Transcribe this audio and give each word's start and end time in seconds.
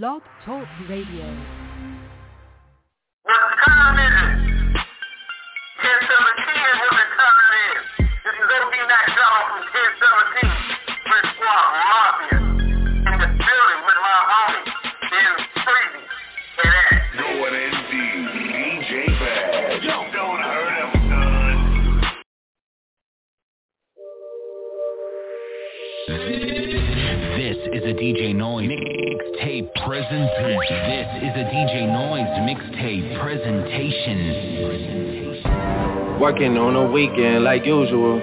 Blog 0.00 0.22
Talk 0.46 0.66
Radio. 0.88 1.28
What 3.24 3.44
time 3.66 3.98
is 4.00 4.16
it? 4.16 4.80
1017 5.84 6.00
is 6.64 6.78
what 6.80 6.96
the 6.96 7.06
time 7.12 7.52
is. 7.60 7.84
This 8.24 8.36
is 8.40 8.48
OB 8.56 8.72
Max 8.88 9.04
Dollar 9.12 9.44
from 9.52 9.68
1017. 9.68 10.48
Brick 11.04 11.26
Squad 11.36 11.64
Mafia. 11.76 12.41
Is 27.82 27.88
a 27.88 27.94
DJ 27.98 28.30
Noise 28.32 28.70
mixtape 28.70 29.66
presentation. 29.82 30.78
This 30.86 31.08
is 31.18 31.34
a 31.34 31.50
DJ 31.50 31.90
Noise 31.90 32.30
mixtape 32.46 33.18
presentation. 33.20 34.18
Working 36.20 36.56
on 36.58 36.76
a 36.76 36.86
weekend 36.92 37.42
like 37.42 37.66
usual. 37.66 38.20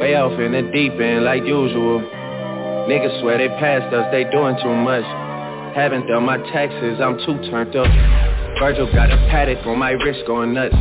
Way 0.00 0.16
off 0.16 0.40
in 0.40 0.50
the 0.50 0.62
deep 0.74 0.98
end 0.98 1.24
like 1.24 1.44
usual. 1.44 2.00
Niggas 2.90 3.20
swear 3.20 3.38
they 3.38 3.46
passed 3.62 3.94
us, 3.94 4.10
they 4.10 4.24
doing 4.24 4.56
too 4.60 4.74
much. 4.74 5.04
Haven't 5.76 6.08
done 6.08 6.24
my 6.24 6.38
taxes, 6.50 6.98
I'm 6.98 7.18
too 7.18 7.38
turned 7.50 7.76
up. 7.76 7.86
Virgil 8.58 8.90
got 8.90 9.12
a 9.12 9.16
Patek 9.30 9.64
on 9.68 9.78
my 9.78 9.92
wrist 9.92 10.26
going 10.26 10.52
nuts. 10.52 10.74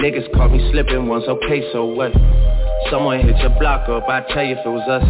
Niggas 0.00 0.32
caught 0.32 0.50
me 0.50 0.66
slipping 0.72 1.06
once, 1.08 1.24
okay, 1.28 1.60
so 1.74 1.84
what? 1.84 2.12
Someone 2.90 3.20
hit 3.20 3.36
your 3.36 3.52
block 3.60 3.86
up, 3.90 4.08
I 4.08 4.24
tell 4.32 4.44
you 4.44 4.56
if 4.56 4.64
it 4.64 4.70
was 4.70 4.88
us. 4.88 5.04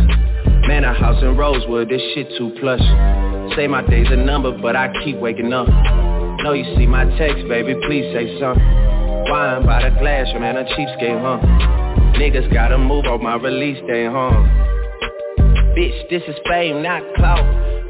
Man, 0.69 0.85
a 0.85 0.93
house 0.93 1.17
in 1.23 1.35
Rosewood, 1.35 1.89
this 1.89 2.03
shit 2.13 2.29
too 2.37 2.55
plush. 2.61 2.85
Say 3.57 3.67
my 3.67 3.81
day's 3.89 4.07
a 4.11 4.17
number, 4.17 4.53
but 4.53 4.77
I 4.77 4.93
keep 5.03 5.17
waking 5.17 5.51
up. 5.51 5.67
Know 6.45 6.53
you 6.53 6.77
see 6.77 6.87
my 6.87 7.07
text, 7.17 7.49
baby, 7.49 7.75
please 7.87 8.05
say 8.13 8.38
something. 8.38 8.63
Wine 9.33 9.65
by 9.65 9.88
the 9.88 9.97
glass, 9.99 10.27
man, 10.38 10.59
a 10.59 10.65
cheapskate, 10.65 11.23
huh? 11.25 11.41
Niggas 12.21 12.52
gotta 12.52 12.77
move 12.77 13.07
on 13.07 13.23
my 13.23 13.37
release 13.37 13.80
day, 13.87 14.13
huh? 14.13 14.29
Bitch, 15.73 16.10
this 16.10 16.23
is 16.29 16.37
fame, 16.47 16.82
not 16.82 17.01
clout. 17.16 17.41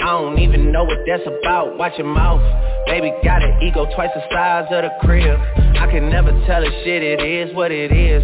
I 0.00 0.14
don't 0.14 0.38
even 0.38 0.70
know 0.70 0.84
what 0.84 0.98
that's 1.04 1.26
about. 1.26 1.76
Watch 1.78 1.98
your 1.98 2.06
mouth. 2.06 2.40
Baby 2.86 3.12
got 3.24 3.42
an 3.42 3.60
ego 3.60 3.86
twice 3.96 4.10
the 4.14 4.22
size 4.30 4.66
of 4.70 4.84
the 4.84 4.90
crib. 5.00 5.36
I 5.82 5.90
can 5.90 6.08
never 6.10 6.30
tell 6.46 6.62
a 6.62 6.70
shit, 6.84 7.02
it 7.02 7.26
is 7.26 7.52
what 7.56 7.72
it 7.72 7.90
is. 7.90 8.22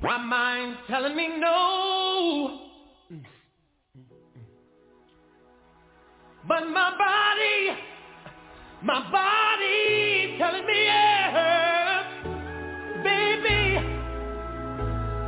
My 0.00 0.18
mind 0.18 0.78
telling 0.88 1.14
me 1.14 1.28
no. 1.38 1.63
But 6.46 6.68
my 6.68 6.90
body, 6.98 7.78
my 8.82 9.00
body 9.10 10.36
telling 10.36 10.66
me 10.66 10.84
yes. 10.84 12.04
Baby, 13.02 13.78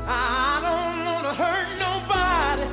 I 0.06 0.60
don't 0.60 1.06
want 1.06 1.24
to 1.24 1.32
hurt 1.42 1.68
nobody. 1.78 2.68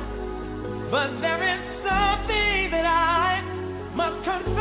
But 0.90 1.20
there 1.22 1.42
is 1.42 1.62
something 1.88 2.70
that 2.70 2.84
I 2.84 3.40
must 3.96 4.24
confess 4.24 4.53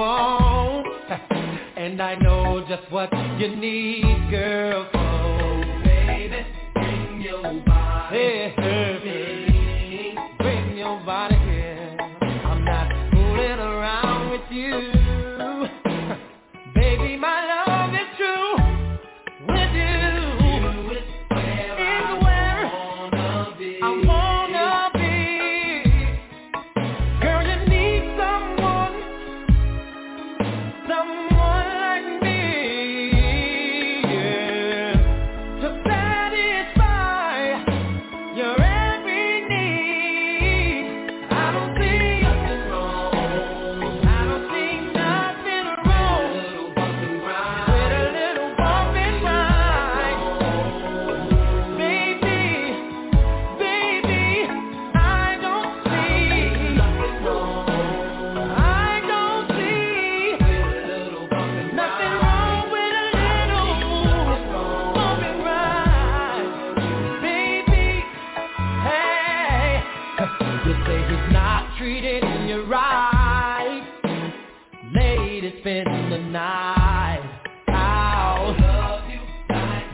want, 0.00 0.86
and 1.76 2.00
I 2.00 2.14
know 2.14 2.64
just 2.66 2.90
what 2.90 3.12
you 3.38 3.54
need, 3.54 4.30
girl. 4.30 4.88
So, 4.92 5.84
baby, 5.84 6.46
bring 6.74 7.20
your 7.20 7.42
body. 7.64 8.16
Hey, 8.16 9.39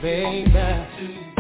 baby. 0.03 1.36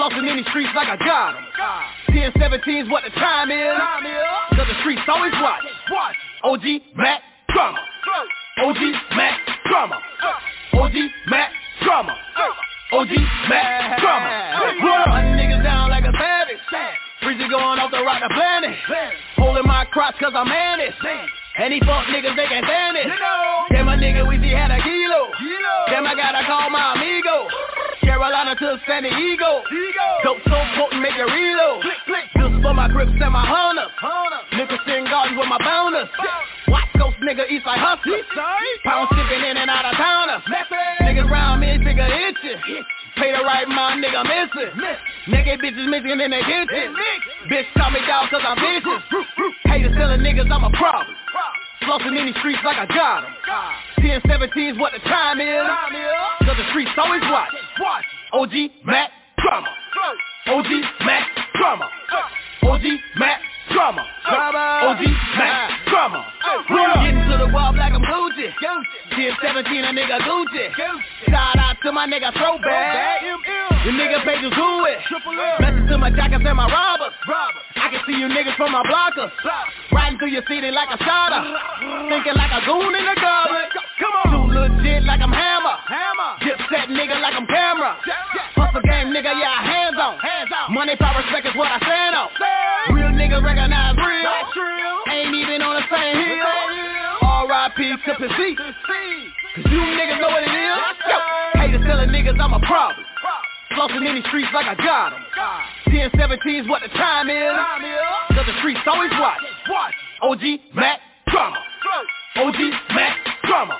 Flossing 0.00 0.24
in 0.32 0.36
these 0.40 0.48
streets 0.48 0.72
like 0.72 0.88
I 0.88 0.96
got 0.96 1.36
'em. 1.36 1.44
10, 2.08 2.32
17's 2.40 2.88
what 2.88 3.04
the 3.04 3.10
time 3.20 3.50
is. 3.52 3.76
Cause 4.56 4.66
the 4.66 4.74
streets 4.80 5.02
always 5.06 5.34
watch. 5.44 5.60
OG 6.42 6.80
Mack 6.96 7.20
Drama. 7.52 7.84
OG 8.64 8.80
Mack 9.12 9.40
Drama. 9.68 10.00
OG 10.72 10.96
Mack 11.28 11.52
Drama. 11.84 12.16
OG 12.96 13.12
Mack 13.50 14.00
Drama. 14.00 14.28
Run 15.04 15.36
niggas 15.36 15.62
down 15.62 15.90
like 15.90 16.04
a 16.08 16.12
savage. 16.16 16.64
Breezy 17.22 17.46
going 17.50 17.78
off 17.78 17.90
the 17.90 18.00
rock 18.02 18.22
the 18.22 18.32
planet. 18.32 18.74
Holding 19.36 19.66
my 19.66 19.84
crotch 19.84 20.16
cause 20.18 20.32
I'm. 20.34 20.48
And 21.60 21.74
these 21.74 21.84
fuck 21.84 22.06
niggas, 22.06 22.36
they 22.36 22.46
can't 22.46 22.64
stand 22.64 22.96
it. 22.96 23.06
Damn, 23.70 23.84
my 23.84 23.96
nigga, 23.96 24.26
we 24.26 24.40
see 24.40 24.48
had 24.48 24.70
a 24.70 24.80
kilo. 24.80 25.28
Damn, 25.88 26.06
I 26.06 26.14
gotta 26.14 26.46
call 26.46 26.70
my 26.70 26.94
amigo. 26.94 27.48
Carolina 28.20 28.52
to 28.52 28.76
San 28.84 29.00
Diego. 29.00 29.64
Dope 30.20 30.44
so 30.44 30.60
potent, 30.76 31.00
make 31.00 31.16
it 31.16 31.24
reload. 31.24 31.80
Just 32.36 32.60
for 32.60 32.76
my 32.76 32.84
grips 32.84 33.16
and 33.16 33.32
my 33.32 33.48
hunters. 33.48 33.88
Nickerson 34.52 35.08
Gardens 35.08 35.40
with 35.40 35.48
my 35.48 35.56
bonus. 35.56 36.04
West 36.68 36.92
Coast 37.00 37.16
nigga, 37.24 37.48
East 37.48 37.64
Side 37.64 37.80
hustler. 37.80 38.20
Pound 38.84 39.08
shipping 39.16 39.40
in 39.40 39.56
and 39.56 39.72
out 39.72 39.88
of 39.88 39.96
towners. 39.96 40.44
Niggas 41.00 41.32
round 41.32 41.64
me, 41.64 41.80
figure 41.80 42.04
itching. 42.04 42.60
Pay 43.16 43.32
the 43.32 43.40
right 43.40 43.64
mind, 43.64 44.04
nigga 44.04 44.20
missing. 44.28 44.68
Naked 45.32 45.64
bitches 45.64 45.88
missing 45.88 46.20
in 46.20 46.28
their 46.28 46.44
kitchen. 46.44 46.92
Bitch 47.48 47.72
call 47.72 47.88
me 47.88 48.04
dog 48.04 48.28
cause 48.28 48.44
I'm 48.44 48.60
vicious. 48.60 49.00
Haters 49.64 49.96
telling 49.96 50.20
niggas 50.20 50.52
I'm 50.52 50.68
a 50.68 50.72
problem. 50.76 51.16
Flossing 51.82 52.18
in 52.18 52.26
these 52.26 52.36
streets 52.36 52.58
like 52.64 52.76
I 52.76 52.86
got 52.86 53.24
'em. 53.24 53.34
10, 54.00 54.20
17's 54.22 54.78
what 54.78 54.92
the 54.92 55.00
time 55.00 55.40
is. 55.40 55.66
Cause 56.46 56.56
the 56.56 56.68
streets 56.70 56.90
always 56.96 57.22
watch. 57.22 57.50
OG 58.32 58.70
Mack 58.84 59.10
Drama. 59.38 59.68
OG 60.46 60.84
Mack 61.04 61.28
Drama. 61.54 61.88
OG 62.62 62.84
Mack 63.16 63.40
Drama. 63.70 64.04
OG 64.26 65.02
Mack 65.38 65.70
Drama. 65.86 66.26
Getting 66.68 67.26
to 67.30 67.36
the 67.38 67.48
wall 67.52 67.74
like 67.76 67.92
I'm 67.92 68.02
Gucci. 68.02 68.50
10, 69.14 69.36
17, 69.42 69.84
a 69.84 69.92
nigga 69.94 70.18
Gucci. 70.26 70.66
Shout 71.28 71.58
out 71.58 71.76
to 71.82 71.92
my 71.92 72.06
nigga 72.06 72.32
Throwback. 72.34 73.22
The 73.84 73.92
nigga 73.96 74.24
pages 74.24 74.52
who 74.54 74.84
it. 74.86 74.98
Message 75.60 75.88
to 75.88 75.98
my 75.98 76.10
jackets 76.10 76.44
and 76.44 76.56
my 76.56 76.68
robbers. 76.68 77.14
I 77.76 77.88
can 77.90 78.00
see 78.06 78.18
you 78.18 78.28
niggas 78.28 78.56
from 78.56 78.72
my 78.72 78.82
blockers. 78.84 79.30
Riding 79.92 80.18
through 80.18 80.30
your 80.34 80.42
city 80.46 80.70
like 80.70 80.90
a 80.90 80.98
shotter. 81.02 81.42
Thinking 82.08 82.36
like 82.36 82.52
a 82.52 82.60
goon 82.66 82.94
in 82.94 83.06
a 83.06 83.14
goblet. 83.16 83.70
Come 83.98 84.14
on. 84.20 84.50
Too 84.50 84.58
legit 84.58 85.04
like 85.04 85.20
I'm 85.20 85.32
Hammer. 85.32 85.76
Hammer. 85.88 86.30
Dip 86.44 86.58
set 86.70 86.88
nigga 86.88 87.20
like 87.20 87.34
I'm 87.34 87.46
Cam'ron. 87.46 87.96
Hustle 88.54 88.82
game 88.82 89.08
nigga, 89.10 89.32
yeah, 89.34 89.62
hands 89.64 89.96
on. 89.98 90.18
Hands 90.18 90.50
on. 90.52 90.74
Money, 90.74 90.94
power, 90.96 91.22
respect 91.22 91.46
is 91.46 91.56
what 91.56 91.72
I 91.72 91.78
stand 91.80 92.14
on. 92.14 92.28
Real 92.94 93.10
nigga 93.10 93.42
recognize 93.60 93.96
real. 94.00 95.12
Ain't 95.12 95.34
even 95.34 95.60
on 95.62 95.76
the 95.76 95.86
same 95.92 96.16
hill. 96.16 96.46
R.I.P. 97.20 97.80
to 98.06 98.12
P.C. 98.16 98.56
Cause 98.56 99.66
you 99.68 99.80
niggas 99.80 100.20
know 100.20 100.28
what 100.30 100.42
it 100.42 100.54
is. 100.54 100.78
Yo, 101.08 101.18
haters 101.60 101.82
telling 101.84 102.08
niggas 102.08 102.40
I'm 102.40 102.54
a 102.54 102.60
problem. 102.64 103.04
Flossing 103.76 104.06
in 104.08 104.14
these 104.16 104.24
streets 104.26 104.48
like 104.54 104.66
I 104.66 104.74
got 104.74 105.12
'em. 105.12 105.22
10, 105.90 106.10
17's 106.10 106.68
what 106.68 106.82
the 106.82 106.88
time 106.88 107.28
is. 107.28 107.52
Cause 108.34 108.46
the 108.46 108.56
streets 108.60 108.80
always 108.86 109.10
watch. 109.18 109.40
OG 110.22 110.74
Mack 110.74 111.00
Drama. 111.28 111.58
OG 112.36 112.56
Mack 112.94 113.16
Drama. 113.44 113.76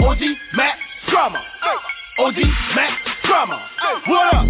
OG 0.00 0.20
Mack 0.54 0.78
Drama. 1.08 1.42
OG 2.18 2.36
Mack 2.74 2.98
Drama. 3.24 3.70
What 4.06 4.34
up? 4.34 4.46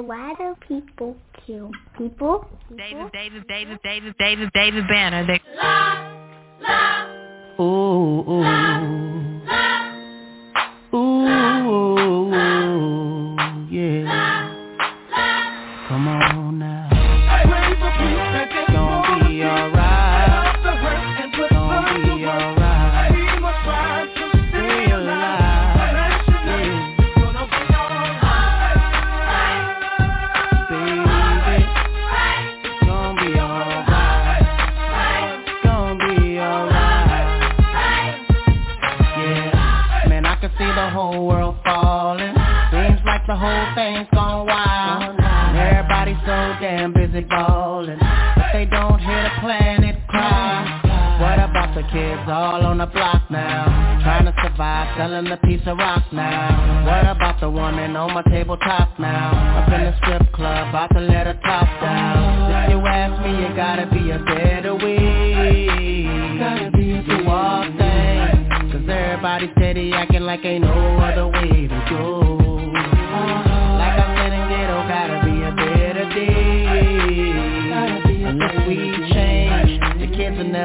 Banner, 0.00 0.06
why 0.06 0.34
do 0.34 0.54
people 0.66 1.16
kill 1.46 1.70
people? 1.96 2.46
David, 2.76 3.12
David, 3.12 3.46
David, 3.48 3.78
David, 3.82 4.14
David, 4.18 4.50
David 4.54 4.88
Banner. 4.88 5.26
They... 5.26 5.40
Ooh, 7.62 8.24
ooh. 8.28 8.44
Ooh, 8.44 9.09
kids 51.92 52.22
all 52.26 52.64
on 52.64 52.78
the 52.78 52.86
block 52.86 53.30
now? 53.30 54.00
Trying 54.02 54.24
to 54.24 54.34
survive, 54.42 54.96
selling 54.96 55.26
a 55.26 55.36
piece 55.38 55.60
of 55.66 55.76
rock 55.78 56.04
now. 56.12 56.84
What 56.86 57.16
about 57.16 57.40
the 57.40 57.50
woman 57.50 57.96
on 57.96 58.14
my 58.14 58.22
tabletop 58.22 58.98
now? 58.98 59.62
Up 59.62 59.72
in 59.72 59.84
the 59.84 59.96
strip 59.98 60.32
club, 60.32 60.68
about 60.68 60.90
to 60.94 61.00
let 61.00 61.26
her 61.26 61.38
top 61.44 61.66
down. 61.80 62.64
If 62.64 62.70
you 62.70 62.86
ask 62.86 63.22
me, 63.22 63.44
it 63.44 63.56
gotta 63.56 63.86
be 63.86 64.10
a 64.10 64.18
better 64.18 64.74
way. 64.74 65.70
Do 67.06 67.28
all 67.28 67.64
things. 67.64 68.72
Cause 68.72 68.88
everybody 68.88 69.50
steady 69.56 69.92
acting 69.92 70.22
like 70.22 70.44
ain't 70.44 70.64
no 70.64 70.98
other 70.98 71.28
way 71.28 71.66
to 71.66 71.86
go. 71.90 72.39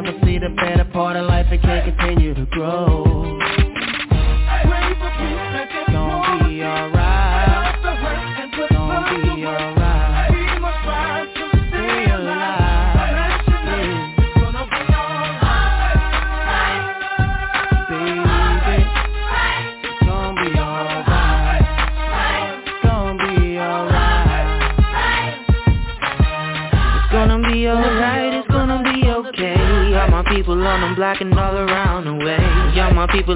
Never 0.01 0.11
see 0.25 0.37
the 0.37 0.49
better 0.59 0.83
part 0.91 1.15
of 1.15 1.25
life 1.25 1.45
and 1.51 1.61
can't 1.61 1.85
continue 1.85 2.04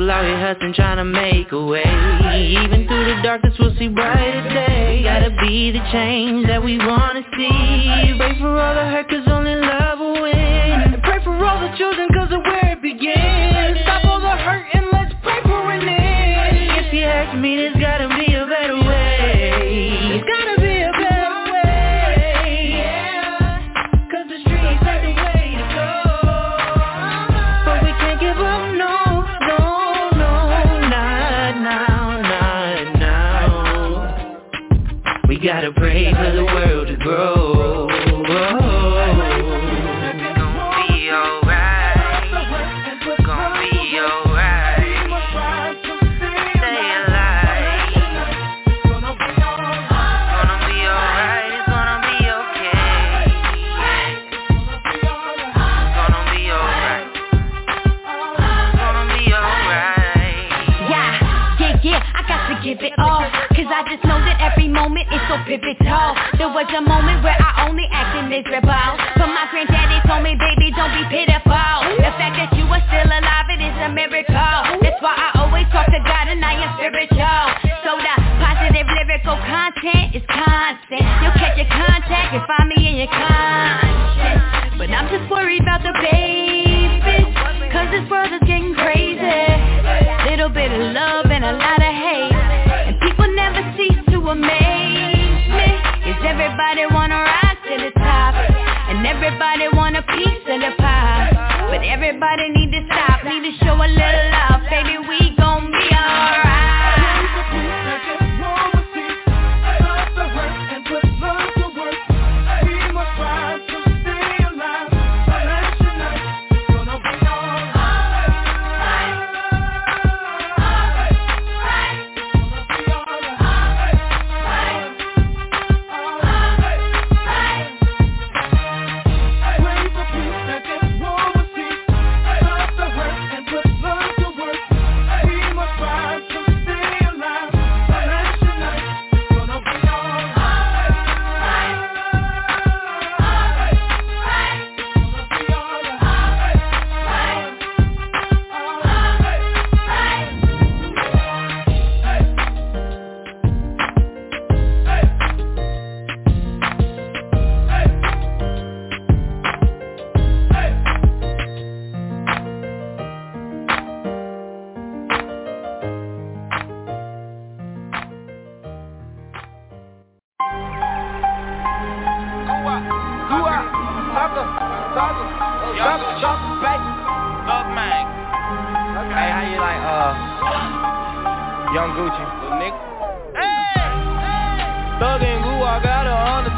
people 0.10 0.18
out 0.18 0.25
here 0.25 0.39
hustling 0.39 0.74
trying 0.74 0.98
to 0.98 1.06
make 1.06 1.51
a 1.51 1.66
way. 1.66 1.84
Even 1.84 2.88
through 2.88 3.06
the 3.06 3.22
darkness 3.22 3.54
we'll 3.60 3.75
see 3.78 3.88
brighter 3.88 4.50
day. 4.50 5.01
Gotta 5.04 5.30
be 5.42 5.72
the 5.72 5.80
change 5.92 6.48
that 6.48 6.63
we 6.63 6.78
wanna 6.78 7.18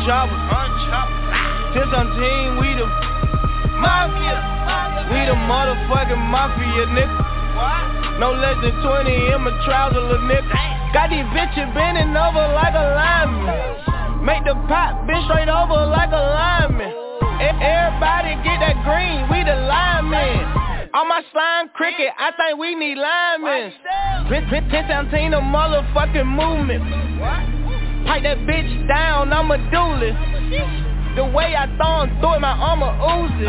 on 0.10 0.68
chopper. 0.90 1.20
Since 1.78 1.92
I'm 1.94 2.10
team, 2.18 2.58
we 2.58 2.74
the 2.74 2.88
mafia. 3.78 4.38
We 5.14 5.20
the 5.30 5.36
motherfucking 5.38 6.18
mafia, 6.32 6.86
nigga. 6.90 8.20
No 8.20 8.32
less 8.34 8.58
than 8.62 8.74
20 8.82 9.34
in 9.34 9.42
my 9.42 9.52
trouser, 9.66 10.00
little 10.02 10.26
nigga. 10.28 10.50
Got 10.94 11.10
these 11.10 11.26
bitches 11.36 11.70
bending 11.74 12.16
over 12.16 12.46
like 12.54 12.74
a 12.74 12.86
lineman. 12.98 14.26
Make 14.26 14.44
the 14.46 14.56
pop 14.68 15.06
bitch 15.08 15.24
straight 15.30 15.50
over 15.50 15.86
like 15.86 16.10
a 16.12 16.22
lineman. 16.22 16.92
E- 17.42 17.58
Everybody 17.62 18.36
get 18.46 18.60
that 18.62 18.78
green, 18.86 19.26
we 19.30 19.44
the 19.46 19.56
linemen. 19.56 20.60
On 20.94 21.08
my 21.08 21.24
slime 21.32 21.70
cricket, 21.70 22.12
I 22.20 22.32
think 22.36 22.60
we 22.60 22.76
need 22.76 22.98
linemen. 22.98 23.72
Pin, 24.30 24.44
pin, 24.50 24.68
seventeen, 24.70 25.32
the 25.32 25.38
motherfucking 25.40 26.28
movement. 26.28 26.84
Pipe 28.06 28.24
that 28.24 28.38
bitch 28.50 28.88
down, 28.88 29.34
I'm 29.34 29.52
a 29.52 29.58
duelist. 29.72 30.18
The 31.16 31.26
way 31.28 31.56
I 31.56 31.68
throw 31.76 32.08
him 32.08 32.10
through 32.24 32.40
it, 32.40 32.40
my 32.40 32.56
armor 32.56 32.92
oozes. 32.96 33.46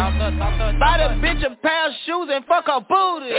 Buy 0.83 0.99
the 0.99 1.15
bitch 1.23 1.47
a 1.47 1.55
pair 1.63 1.87
of 1.89 1.95
shoes 2.07 2.29
and 2.31 2.45
fuck 2.47 2.67
her 2.67 2.83
booty. 2.83 3.31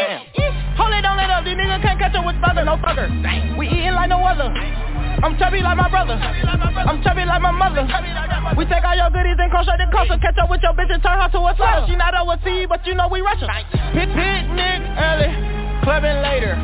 Hold 0.79 0.93
it, 0.95 1.03
don't 1.03 1.17
let 1.17 1.29
up, 1.29 1.43
these 1.43 1.59
niggas 1.59 1.83
can't 1.83 1.99
catch 1.99 2.15
up 2.15 2.25
with 2.25 2.39
thugger, 2.39 2.63
no 2.63 2.79
thugger. 2.79 3.11
We 3.57 3.67
eating 3.67 3.93
like 3.93 4.09
no 4.09 4.23
other. 4.23 4.47
I'm 5.23 5.37
chubby 5.37 5.61
like 5.61 5.77
my 5.77 5.89
brother. 5.89 6.15
I'm 6.15 7.03
chubby 7.03 7.23
like 7.23 7.41
my 7.41 7.51
mother. 7.51 7.87
We 8.57 8.65
take 8.65 8.83
all 8.83 8.95
your 8.95 9.09
goodies 9.11 9.37
and 9.39 9.51
cross 9.51 9.67
the 9.67 9.87
coast 9.91 10.11
Catch 10.21 10.37
up 10.37 10.49
with 10.49 10.61
your 10.63 10.73
bitch 10.73 10.91
and 10.91 11.01
turn 11.03 11.19
her 11.19 11.29
to 11.29 11.39
a 11.39 11.53
slut. 11.55 11.87
She 11.87 11.95
not 11.95 12.15
overseas, 12.15 12.67
but 12.67 12.85
you 12.87 12.95
know 12.95 13.07
we 13.11 13.21
Russian. 13.21 13.47
Pick 13.91 14.09
picnic 14.11 14.81
early, 14.99 15.31
clubbing 15.83 16.19
later. 16.23 16.55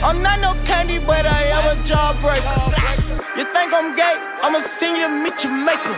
I'm 0.00 0.22
not 0.22 0.40
no 0.40 0.54
candy, 0.64 0.98
but 0.98 1.26
I 1.26 1.44
am 1.48 1.64
a 1.76 1.88
jawbreaker. 1.88 3.19
You 3.40 3.46
think 3.56 3.72
I'm 3.72 3.96
gay? 3.96 4.16
I'ma 4.44 4.60
send 4.76 5.00
you 5.00 5.08
to 5.08 5.16
meet 5.24 5.32
your 5.40 5.56
maker. 5.64 5.96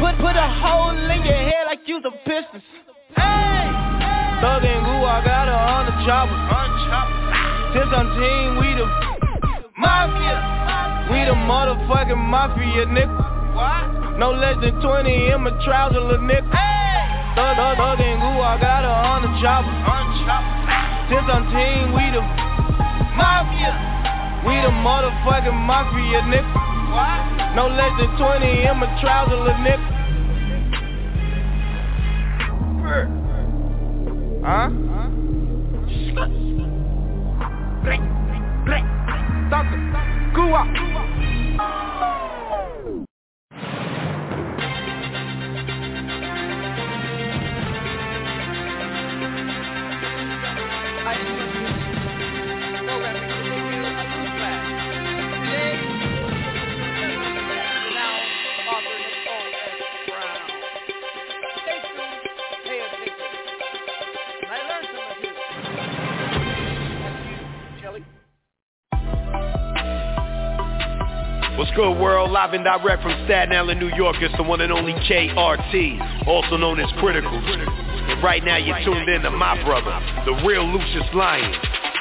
Put 0.00 0.16
put 0.24 0.36
a 0.40 0.48
hole 0.56 0.96
in 0.96 1.20
your 1.20 1.36
head 1.44 1.68
like 1.68 1.84
you's 1.84 2.00
a 2.08 2.16
pistons. 2.24 2.64
Hey, 3.12 3.68
Thug 4.40 4.64
and 4.64 4.80
Goo, 4.88 5.04
I 5.04 5.20
got 5.20 5.52
her 5.52 5.62
on 5.68 5.84
the 5.84 5.92
chopper. 6.08 6.32
Since 7.76 7.92
I'm 7.92 8.08
team, 8.16 8.56
we 8.56 8.72
the 8.72 8.88
mafia. 9.76 11.12
We 11.12 11.28
the 11.28 11.36
motherfucking 11.36 12.16
mafia, 12.16 12.88
nigga. 12.88 14.16
No 14.16 14.32
less 14.32 14.56
than 14.64 14.80
20 14.80 15.12
in 15.12 15.42
my 15.42 15.52
trouser, 15.60 16.00
little 16.00 16.24
nigga. 16.24 16.48
Thug, 17.36 17.56
thug, 17.60 17.76
thug 17.76 18.00
and 18.00 18.16
Goo, 18.16 18.40
I 18.40 18.56
got 18.56 18.80
her 18.80 18.96
on 19.12 19.28
the 19.28 19.32
chopper. 19.44 19.76
Since 21.12 21.28
I'm 21.28 21.44
team, 21.52 21.92
we 21.92 22.16
the 22.16 22.55
mafia. 23.16 23.72
We 24.46 24.54
the 24.60 24.70
motherfucking 24.70 25.58
mafia, 25.66 26.22
nigga. 26.22 27.54
No 27.56 27.68
less 27.68 27.92
than 27.98 28.16
20 28.16 28.46
in 28.46 28.76
my 28.78 28.86
trouser, 29.00 29.36
little 29.36 29.54
nigga. 29.64 29.96
Huh? 34.44 34.70
Blink, 38.64 38.86
Thugger, 39.50 40.34
goo 40.34 41.45
What's 71.56 71.70
good, 71.70 71.98
world? 71.98 72.30
Live 72.32 72.52
and 72.52 72.64
direct 72.64 73.02
from 73.02 73.12
Staten 73.24 73.56
Island, 73.56 73.80
New 73.80 73.88
York. 73.96 74.16
It's 74.20 74.36
the 74.36 74.42
one 74.42 74.60
and 74.60 74.70
only 74.70 74.92
KRT, 74.92 76.26
also 76.26 76.58
known 76.58 76.78
as 76.78 76.90
Critical. 77.00 77.32
And 77.32 78.22
right 78.22 78.44
now, 78.44 78.58
you're 78.58 78.78
tuned 78.84 79.08
in 79.08 79.22
to 79.22 79.30
my 79.30 79.56
brother, 79.64 79.98
the 80.26 80.34
real 80.46 80.68
Lucious 80.68 81.08
Lyon, 81.14 81.54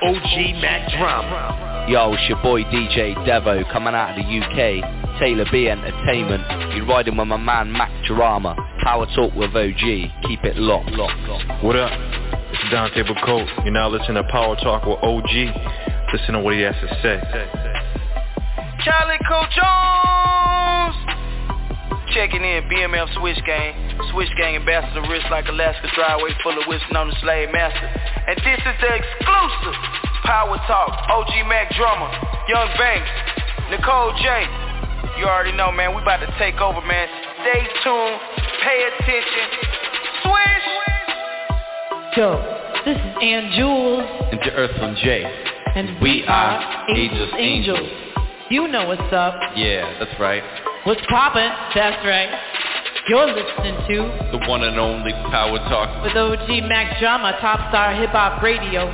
OG 0.03 0.59
Mack 0.59 0.91
Drama. 0.99 1.87
Yo, 1.87 2.11
it's 2.13 2.27
your 2.27 2.41
boy 2.43 2.63
DJ 2.63 3.15
Devo 3.25 3.63
coming 3.71 3.95
out 3.95 4.19
of 4.19 4.25
the 4.25 4.27
UK. 4.27 5.19
Taylor 5.19 5.45
B 5.49 5.69
Entertainment. 5.69 6.43
You're 6.75 6.85
riding 6.85 7.15
with 7.15 7.27
my 7.29 7.37
man 7.37 7.71
Mack 7.71 7.91
Drama. 8.03 8.55
Power 8.83 9.05
Talk 9.15 9.33
with 9.35 9.55
OG. 9.55 10.27
Keep 10.27 10.43
it 10.43 10.57
locked, 10.57 10.91
locked, 10.91 11.17
locked. 11.29 11.63
What 11.63 11.77
up? 11.77 11.91
It's 12.51 12.71
Dante 12.71 13.03
Bacote. 13.03 13.63
You're 13.63 13.71
now 13.73 13.87
listening 13.87 14.21
to 14.21 14.29
Power 14.29 14.57
Talk 14.57 14.85
with 14.85 14.99
OG. 15.01 15.31
Listen 16.11 16.33
to 16.33 16.41
what 16.41 16.55
he 16.55 16.61
has 16.61 16.75
to 16.75 16.99
say. 17.01 17.84
Calico 18.85 19.41
Jones! 19.49 20.93
Checking 22.13 22.45
in, 22.45 22.69
BMF 22.69 23.09
Switch 23.17 23.41
Gang. 23.41 23.73
Switch 24.13 24.29
Gang 24.37 24.55
ambassador, 24.55 25.01
wrist 25.09 25.25
like 25.31 25.49
Alaska 25.49 25.89
driveway 25.95 26.29
full 26.43 26.53
of 26.53 26.69
whistling 26.69 26.95
on 26.95 27.09
the 27.09 27.17
slave 27.17 27.49
master. 27.49 27.81
And 27.81 28.37
this 28.45 28.61
is 28.61 28.77
the 28.85 28.93
exclusive 28.93 29.73
Power 30.21 30.61
Talk, 30.69 30.93
OG 31.09 31.33
Mack 31.49 31.73
Drummer. 31.73 32.13
Young 32.45 32.69
Banks, 32.77 33.09
Nicole 33.73 34.13
J. 34.21 34.45
You 35.17 35.25
already 35.25 35.57
know, 35.57 35.71
man. 35.71 35.95
We 35.95 36.03
about 36.03 36.21
to 36.21 36.29
take 36.37 36.61
over, 36.61 36.85
man. 36.85 37.09
Stay 37.41 37.65
tuned. 37.81 38.21
Pay 38.61 38.85
attention. 38.85 39.45
Swish. 40.21 40.69
Yo, 42.21 42.37
this 42.85 43.01
is 43.01 43.13
Ann 43.17 43.49
Jules. 43.57 44.05
And 44.29 44.41
to 44.45 44.51
Earthling 44.53 44.95
J. 45.01 45.25
And 45.73 45.99
we 45.99 46.23
are 46.27 46.85
Ageless 46.93 47.33
Angels. 47.33 48.04
You 48.49 48.67
know 48.67 48.87
what's 48.87 49.11
up. 49.13 49.35
Yeah, 49.55 49.97
that's 49.99 50.13
right. 50.19 50.43
What's 50.85 51.01
poppin'? 51.09 51.49
That's 51.73 51.97
right. 52.05 52.29
You're 53.09 53.25
listening 53.25 53.73
to 53.89 53.97
The 54.37 54.45
one 54.47 54.63
and 54.63 54.77
only 54.79 55.11
Power 55.33 55.57
Talk. 55.69 56.03
with 56.03 56.15
OG 56.15 56.47
Mack 56.69 56.99
Drama, 56.99 57.37
Top 57.41 57.69
Star 57.69 57.93
Hip 57.95 58.09
Hop 58.11 58.41
Radio. 58.41 58.85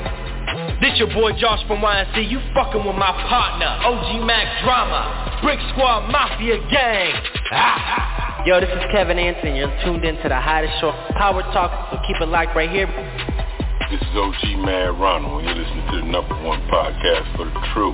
This 0.80 0.98
your 0.98 1.12
boy 1.14 1.32
Josh 1.38 1.60
from 1.68 1.80
YNC. 1.82 2.32
You 2.32 2.40
fucking 2.56 2.84
with 2.84 2.96
my 2.96 3.12
partner, 3.28 3.68
OG 3.88 4.24
Mack 4.26 4.64
Drama, 4.64 5.40
Brick 5.44 5.60
Squad 5.72 6.10
Mafia 6.10 6.58
Gang. 6.72 7.14
Ah. 7.52 8.44
Yo, 8.46 8.60
this 8.60 8.70
is 8.70 8.84
Kevin 8.92 9.20
Anson. 9.20 9.56
You're 9.56 9.72
tuned 9.84 10.04
in 10.04 10.16
to 10.24 10.28
the 10.30 10.40
hottest 10.40 10.74
show, 10.82 10.92
Power 11.16 11.44
Talk. 11.54 11.92
So 11.92 12.00
keep 12.08 12.20
it 12.20 12.28
locked 12.28 12.56
right 12.56 12.70
here. 12.72 12.88
This 13.92 14.02
is 14.02 14.16
OG 14.16 14.66
Mad 14.66 14.98
Ronald, 15.00 15.44
and 15.44 15.56
you're 15.56 15.60
listening 15.64 15.86
to 15.92 15.96
the 16.02 16.08
number 16.08 16.36
one 16.42 16.60
podcast 16.72 17.36
for 17.36 17.46
the 17.46 17.54
true. 17.76 17.94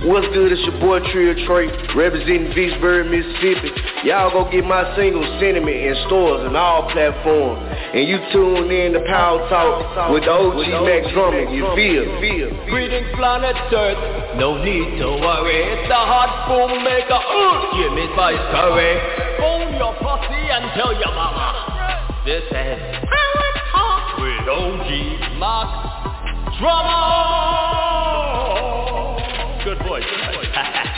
What's 0.00 0.32
good? 0.32 0.48
It's 0.48 0.64
your 0.64 0.80
boy 0.80 1.04
Trio 1.12 1.36
Trey, 1.44 1.68
representing 1.92 2.56
Vicksburg, 2.56 3.12
Mississippi. 3.12 3.68
Y'all 4.08 4.32
go 4.32 4.48
get 4.48 4.64
my 4.64 4.96
single 4.96 5.20
Sentiment 5.36 5.76
in 5.76 5.92
stores 6.08 6.40
and 6.48 6.56
all 6.56 6.88
platforms. 6.88 7.60
And 7.92 8.08
you 8.08 8.16
tune 8.32 8.72
in 8.72 8.96
to 8.96 9.04
Power 9.04 9.44
Talk 9.52 10.08
with 10.08 10.24
the 10.24 10.32
OG 10.32 10.88
Max 10.88 11.04
Drummond. 11.12 11.52
You 11.52 11.68
feel? 11.76 12.08
Feel? 12.16 12.48
Greetings 12.72 13.12
planet 13.12 13.52
Earth, 13.76 14.40
no 14.40 14.56
need 14.64 15.04
to 15.04 15.20
worry. 15.20 15.68
It's 15.68 15.84
the 15.92 16.00
hot 16.00 16.48
boom 16.48 16.80
maker, 16.80 17.20
uh, 17.20 17.76
Jimmy 17.76 18.08
Spice 18.16 18.40
Curry. 18.56 18.96
Phone 19.36 19.76
your 19.76 19.92
posse 20.00 20.32
and 20.32 20.64
tell 20.80 20.96
your 20.96 21.12
mama. 21.12 22.24
This 22.24 22.48
is 22.48 22.80
Power 23.04 23.48
Talk 23.68 24.16
with 24.16 24.48
OG 24.48 24.88
Max 25.36 26.56
Drama. 26.56 27.89
Good 30.08 30.89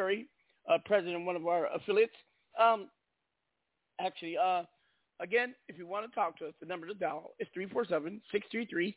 Curry 0.00 0.26
uh, 0.68 0.78
president 0.84 1.16
of 1.16 1.22
one 1.24 1.36
of 1.36 1.46
our 1.46 1.66
affiliates. 1.74 2.14
Um, 2.58 2.88
actually, 4.00 4.36
uh, 4.38 4.62
again, 5.20 5.54
if 5.68 5.76
you 5.76 5.86
want 5.86 6.08
to 6.08 6.14
talk 6.14 6.38
to 6.38 6.46
us, 6.46 6.54
the 6.60 6.66
number 6.66 6.86
to 6.86 6.94
dial 6.94 7.32
is 7.38 7.48
347-633-9588. 7.56 8.94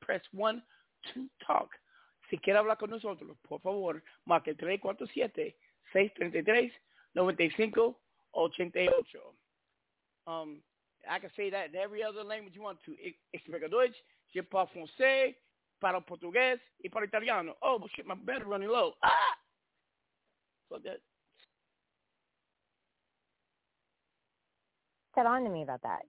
Press 0.00 0.22
1 0.32 0.62
to 1.14 1.26
talk. 1.46 1.68
Si 2.30 2.38
quiere 2.38 2.58
hablar 2.58 2.78
con 2.78 2.90
nosotros, 2.90 3.36
por 3.46 3.60
favor, 3.60 4.02
marque 4.26 4.54
347-633-9588. 5.94 6.70
Um, 10.26 10.62
I 11.10 11.18
can 11.18 11.30
say 11.36 11.50
that 11.50 11.70
in 11.70 11.76
every 11.76 12.02
other 12.02 12.22
language 12.22 12.54
you 12.54 12.62
want 12.62 12.78
to. 12.86 12.94
Explica 13.34 13.68
Deutsch, 13.68 13.96
je 14.32 14.42
parle 14.42 14.68
français, 14.68 15.34
para 15.80 16.00
portugués, 16.00 16.60
y 16.82 16.88
para 16.88 17.06
italiano. 17.06 17.56
Oh, 17.62 17.80
shit, 17.94 18.06
my 18.06 18.14
battery 18.14 18.46
running 18.46 18.68
low. 18.68 18.94
Ah! 19.02 19.36
So 20.70 20.78
that 20.84 21.00
Got 25.16 25.26
on 25.26 25.42
to 25.42 25.50
me 25.50 25.62
about 25.64 25.82
that. 25.82 26.02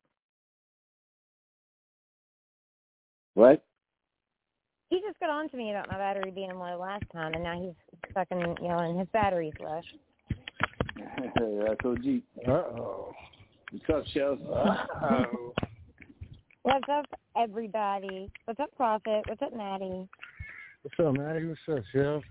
What? 3.34 3.66
He 4.90 5.02
just 5.06 5.20
got 5.20 5.30
on 5.30 5.50
to 5.50 5.58
me 5.58 5.72
about 5.72 5.88
my 5.90 5.98
battery 5.98 6.32
being 6.32 6.54
low 6.54 6.78
last 6.80 7.06
time, 7.12 7.34
and 7.34 7.44
now 7.44 7.60
he's 7.60 7.74
fucking 8.14 8.58
yelling 8.62 9.00
his 9.00 9.08
battery's 9.12 9.54
low. 9.60 9.82
That's 10.98 11.80
OG. 11.84 12.22
Uh-oh. 12.48 13.14
What's 13.72 13.90
up, 13.90 14.04
Shells? 14.14 14.40
Uh-oh. 14.48 15.54
What's 16.64 16.90
up, 16.92 17.06
everybody? 17.36 18.32
What's 18.46 18.60
up, 18.60 18.70
Prophet? 18.76 19.24
What's 19.28 19.42
up, 19.42 19.56
Matty? 19.56 20.08
What's 20.84 21.00
up, 21.00 21.14
Matty? 21.16 21.46
What's 21.46 21.60
up, 21.72 21.84
Chef? 21.94 22.04
What's 22.04 22.24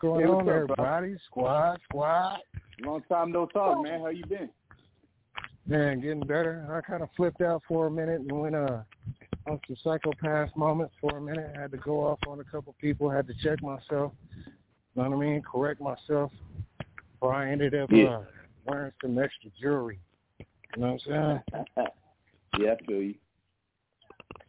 going 0.00 0.20
Hey, 0.20 0.26
what's 0.30 0.42
on, 0.42 0.48
up, 0.48 0.54
everybody? 0.54 1.16
Squad, 1.26 1.80
squad. 1.84 2.38
Long 2.84 3.02
time 3.08 3.32
no 3.32 3.46
talk, 3.46 3.82
man. 3.82 4.00
How 4.00 4.08
you 4.08 4.26
been? 4.26 4.50
Man, 5.66 6.00
getting 6.00 6.20
better. 6.20 6.66
I 6.70 6.86
kind 6.86 7.02
of 7.02 7.08
flipped 7.16 7.40
out 7.40 7.62
for 7.66 7.86
a 7.86 7.90
minute 7.90 8.20
and 8.20 8.30
went 8.32 8.54
uh, 8.54 8.82
on 9.46 9.58
some 9.66 9.76
psychopath 9.82 10.54
moments 10.54 10.94
for 11.00 11.16
a 11.16 11.20
minute. 11.20 11.56
had 11.56 11.70
to 11.70 11.78
go 11.78 12.00
off 12.06 12.18
on 12.28 12.40
a 12.40 12.44
couple 12.44 12.74
people. 12.78 13.08
had 13.08 13.26
to 13.28 13.34
check 13.42 13.62
myself. 13.62 14.12
You 14.46 15.02
know 15.02 15.08
what 15.08 15.16
I 15.16 15.20
mean? 15.20 15.40
Correct 15.42 15.80
myself. 15.80 16.30
Before 17.14 17.32
I 17.32 17.50
ended 17.50 17.74
up 17.74 17.90
Yeah. 17.90 18.18
uh, 18.18 18.24
wearing 18.66 18.92
some 19.00 19.18
extra 19.18 19.48
jewelry. 19.58 19.98
You 20.38 20.82
know 20.82 20.92
what 20.92 21.00
I'm 21.06 21.42
saying? 21.78 21.88
yeah, 22.58 22.72
I 22.72 22.84
feel 22.84 23.02
you. 23.02 23.14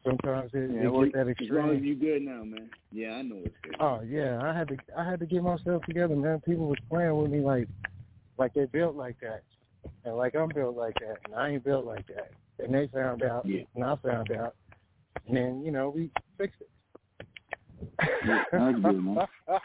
Sometimes 0.06 0.52
it, 0.54 0.72
Yeah, 0.72 0.84
it 0.84 0.92
well, 0.92 1.04
get 1.06 1.14
that 1.14 1.28
as 1.28 1.36
long 1.50 1.70
as 1.70 1.76
extreme. 1.78 1.84
you 1.84 1.96
good 1.96 2.22
now, 2.22 2.44
man. 2.44 2.70
Yeah, 2.92 3.14
I 3.14 3.22
know 3.24 3.38
it's 3.44 3.56
good. 3.64 3.76
Oh 3.80 4.02
yeah, 4.08 4.40
I 4.42 4.56
had 4.56 4.68
to 4.68 4.78
I 4.98 5.04
had 5.04 5.20
to 5.20 5.26
get 5.26 5.42
myself 5.44 5.84
together, 5.84 6.16
man. 6.16 6.40
People 6.42 6.68
was 6.68 6.78
playing 6.90 7.18
with 7.18 7.32
me 7.32 7.40
like 7.40 7.68
like 8.38 8.54
they 8.54 8.66
built 8.66 8.96
like 8.96 9.20
that. 9.22 9.44
And 10.04 10.16
like 10.16 10.36
I'm 10.36 10.50
built 10.50 10.76
like 10.76 10.96
that 11.00 11.18
and 11.26 11.36
I 11.36 11.50
ain't 11.50 11.64
built 11.64 11.86
like 11.86 12.06
that. 12.08 12.32
And 12.60 12.74
they 12.74 12.88
found 12.88 13.24
out 13.24 13.46
and 13.46 13.84
I 13.84 13.96
found 13.96 14.32
out. 14.32 14.56
And 15.28 15.36
then, 15.36 15.64
you 15.66 15.72
know, 15.72 15.90
we 15.90 16.12
fixed 16.38 16.62
it. 16.62 16.70
Yeah, 18.26 18.44
that's 18.52 18.76
good, 18.80 19.04
man. 19.04 19.18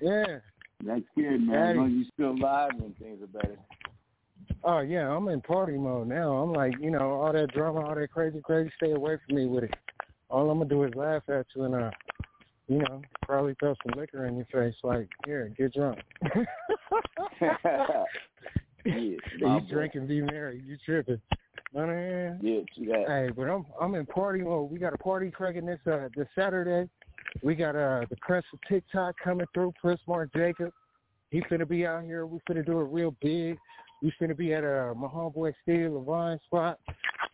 yeah. 0.00 0.38
That's 0.84 1.02
good, 1.16 1.40
man. 1.40 1.70
As 1.70 1.76
long 1.76 1.86
as 1.86 1.92
you 1.92 2.04
still 2.14 2.30
alive 2.32 2.70
and 2.78 2.96
things 2.98 3.22
are 3.22 3.26
better. 3.26 3.56
Oh 4.64 4.80
yeah, 4.80 5.08
I'm 5.08 5.28
in 5.28 5.40
party 5.40 5.76
mode 5.76 6.08
now. 6.08 6.36
I'm 6.36 6.52
like, 6.52 6.74
you 6.80 6.90
know, 6.90 7.20
all 7.20 7.32
that 7.32 7.52
drama, 7.52 7.80
all 7.86 7.94
that 7.94 8.10
crazy, 8.10 8.40
crazy, 8.42 8.70
stay 8.76 8.92
away 8.92 9.18
from 9.26 9.36
me 9.36 9.46
with 9.46 9.64
it. 9.64 9.74
All 10.28 10.50
I'm 10.50 10.58
gonna 10.58 10.68
do 10.68 10.84
is 10.84 10.94
laugh 10.94 11.22
at 11.28 11.46
you 11.54 11.64
and 11.64 11.74
uh 11.74 11.90
you 12.68 12.78
know, 12.78 13.00
probably 13.24 13.54
throw 13.60 13.74
some 13.84 13.98
liquor 13.98 14.26
in 14.26 14.36
your 14.36 14.46
face 14.46 14.74
like, 14.82 15.08
here, 15.24 15.52
get 15.56 15.72
drunk. 15.72 16.00
Yeah, 19.38 19.58
you 19.58 19.68
drink 19.68 19.94
and 19.96 20.06
be 20.06 20.22
merry. 20.22 20.62
You 20.64 20.76
tripping. 20.84 21.20
What 21.72 21.90
I? 21.90 22.36
Yeah. 22.40 22.60
Hey, 23.06 23.30
but 23.34 23.42
I'm 23.42 23.66
I'm 23.80 23.94
in 23.94 24.06
party 24.06 24.42
mode. 24.42 24.70
We 24.70 24.78
got 24.78 24.94
a 24.94 24.98
party 24.98 25.30
cracking 25.30 25.66
this 25.66 25.80
uh 25.86 26.08
this 26.16 26.28
Saturday. 26.34 26.88
We 27.42 27.54
got 27.54 27.74
uh 27.76 28.06
the 28.08 28.16
Prince 28.20 28.46
of 28.52 28.60
TikTok 28.68 29.16
coming 29.22 29.46
through, 29.52 29.72
Prince 29.80 30.00
Mark 30.06 30.30
Jacob. 30.34 30.72
He's 31.30 31.42
gonna 31.50 31.66
be 31.66 31.84
out 31.84 32.04
here. 32.04 32.26
We're 32.26 32.38
gonna 32.46 32.62
do 32.62 32.80
it 32.80 32.84
real 32.84 33.14
big. 33.20 33.58
We 34.06 34.12
finna 34.20 34.36
be 34.36 34.54
at 34.54 34.62
uh 34.62 34.94
my 34.94 35.08
homeboy 35.08 35.52
Steve 35.64 35.90
Levine 35.90 36.38
spot. 36.46 36.78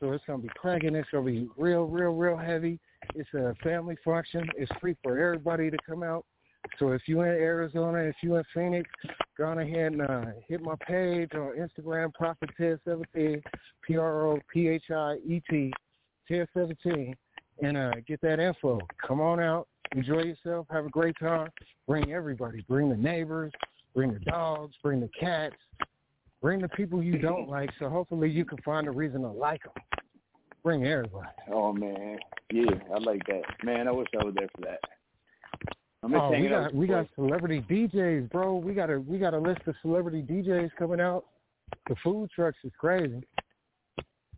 So 0.00 0.12
it's 0.12 0.24
gonna 0.26 0.42
be 0.42 0.48
cracking. 0.56 0.94
It's 0.94 1.06
gonna 1.12 1.26
be 1.26 1.46
real, 1.58 1.85
real, 1.85 2.12
real 2.12 2.38
heavy. 2.38 2.80
It's 3.14 3.28
a 3.35 3.54
family 3.62 3.94
function. 4.02 4.48
It's 4.56 4.72
free 4.80 4.96
for 5.02 5.18
everybody 5.18 5.70
to 5.70 5.76
come 5.87 6.02
out. 6.02 6.24
So 6.78 6.92
if 6.92 7.02
you're 7.04 7.26
in 7.26 7.42
Arizona, 7.42 7.98
if 7.98 8.14
you're 8.22 8.38
in 8.38 8.44
Phoenix, 8.54 8.88
go 9.37 9.48
on 9.48 9.58
ahead 9.58 9.92
and 9.92 10.00
uh, 10.00 10.24
hit 10.48 10.62
my 10.62 10.74
page 10.88 11.28
on 11.35 11.58
Instagram, 11.58 12.14
Prophet 12.14 12.48
Ted 12.56 12.80
Seventeen, 12.87 13.42
P 13.87 13.98
R 13.98 14.28
O 14.28 14.38
P 14.50 14.68
H 14.68 14.90
I 14.90 15.16
E 15.26 15.42
T, 15.50 15.74
Ted 16.26 16.48
Seventeen, 16.54 17.14
and 17.62 17.76
uh, 17.76 17.92
get 18.08 18.22
that 18.22 18.40
info. 18.40 18.80
Come 19.06 19.20
on 19.20 19.40
out, 19.40 19.68
enjoy 19.94 20.22
yourself, 20.22 20.68
have 20.70 20.87
a 20.87 20.90
great 20.90 21.16
time. 21.20 21.50
Bring 21.87 22.14
everybody, 22.14 22.64
bring 22.66 22.88
the 22.88 22.96
neighbors, 22.96 23.52
bring 23.94 24.14
the 24.14 24.20
dogs, 24.20 24.74
bring 24.82 25.00
the 25.00 25.11
cats, 25.20 25.56
bring 26.42 26.61
the 26.61 26.68
people 26.68 27.02
you 27.02 27.16
don't 27.18 27.48
like. 27.48 27.70
So 27.78 27.88
hopefully 27.88 28.28
you 28.28 28.44
can 28.44 28.59
find 28.59 28.87
a 28.88 28.90
reason 28.90 29.22
to 29.22 29.28
like 29.28 29.62
them. 29.62 29.72
Bring 30.62 30.85
everybody. 30.85 31.28
Oh 31.50 31.72
man, 31.72 32.18
yeah, 32.52 32.70
I 32.94 32.98
like 32.98 33.24
that. 33.26 33.42
Man, 33.64 33.88
I 33.88 33.92
wish 33.92 34.09
I 34.20 34.24
was 34.24 34.35
there 34.37 34.48
for 34.55 34.62
that. 34.62 34.81
I'm 36.02 36.11
just 36.11 36.22
Oh, 36.22 36.31
we 36.31 36.48
got 36.48 36.64
with 36.66 36.74
we 36.74 36.87
got 36.87 37.07
celebrity 37.14 37.64
DJs, 37.68 38.31
bro. 38.31 38.57
We 38.57 38.74
got 38.74 38.90
a 38.90 39.00
we 39.00 39.18
got 39.18 39.35
a 39.35 39.38
list 39.38 39.62
of 39.66 39.74
celebrity 39.83 40.22
DJs 40.22 40.70
coming 40.78 41.00
out. 41.00 41.24
The 41.88 41.96
food 42.02 42.31
trucks 42.35 42.59
is 42.64 42.72
crazy. 42.78 43.22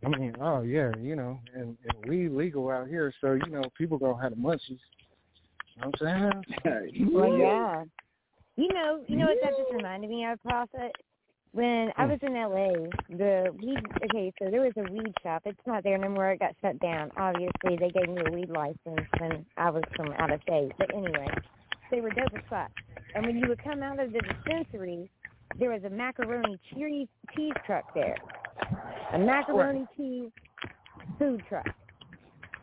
I 0.03 0.09
mean, 0.09 0.35
oh 0.39 0.61
yeah, 0.61 0.91
you 0.99 1.15
know, 1.15 1.39
and, 1.53 1.77
and 1.83 2.09
we 2.09 2.29
legal 2.29 2.69
out 2.69 2.87
here, 2.87 3.13
so 3.21 3.33
you 3.33 3.51
know 3.51 3.63
people 3.77 3.97
gonna 3.97 4.21
have 4.21 4.31
the 4.31 4.37
munchies. 4.37 4.79
You 5.75 5.81
know 5.81 5.91
what 5.97 6.07
I'm 6.07 6.41
saying? 6.63 7.11
Well, 7.11 7.37
yeah. 7.37 7.83
You 8.55 8.69
know, 8.69 9.01
you 9.07 9.17
know 9.17 9.25
what 9.25 9.37
that 9.43 9.51
just 9.57 9.73
reminded 9.73 10.09
me 10.09 10.25
of, 10.25 10.41
Prophet? 10.41 10.93
When 11.55 11.93
I 11.95 12.05
was 12.05 12.19
in 12.21 12.33
LA, 12.33 12.89
the 13.15 13.55
weed, 13.57 13.79
okay, 14.03 14.33
so 14.37 14.51
there 14.51 14.59
was 14.59 14.73
a 14.75 14.91
weed 14.91 15.13
shop. 15.23 15.43
It's 15.45 15.57
not 15.65 15.85
there 15.85 15.97
no 15.97 16.09
more. 16.09 16.31
It 16.31 16.41
got 16.41 16.53
shut 16.61 16.77
down. 16.79 17.11
Obviously, 17.15 17.77
they 17.79 17.89
gave 17.91 18.09
me 18.09 18.21
a 18.27 18.29
weed 18.29 18.49
license 18.49 19.07
when 19.19 19.45
I 19.55 19.69
was 19.69 19.83
from 19.95 20.11
out 20.19 20.33
of 20.33 20.41
state. 20.41 20.73
But 20.77 20.93
anyway, 20.93 21.29
they 21.91 22.01
were 22.01 22.09
dope 22.09 22.35
as 22.35 22.43
fuck. 22.49 22.71
And 23.15 23.25
when 23.25 23.37
you 23.37 23.47
would 23.47 23.63
come 23.63 23.81
out 23.83 24.01
of 24.01 24.11
the 24.11 24.19
dispensary, 24.19 25.09
there 25.57 25.69
was 25.69 25.81
a 25.85 25.89
macaroni 25.89 26.59
cheese, 26.73 27.07
cheese 27.33 27.53
truck 27.65 27.85
there. 27.93 28.17
A 29.13 29.17
macaroni 29.17 29.85
cheese 29.95 30.31
food 31.17 31.41
truck. 31.47 31.67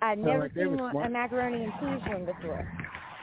I'd 0.03 0.19
never 0.19 0.43
like 0.43 0.55
seen 0.55 0.77
one, 0.77 0.91
smart. 0.91 1.07
a 1.07 1.09
macaroni 1.09 1.65
and 1.65 1.73
cheese 1.81 2.09
one 2.13 2.27
before. 2.27 2.71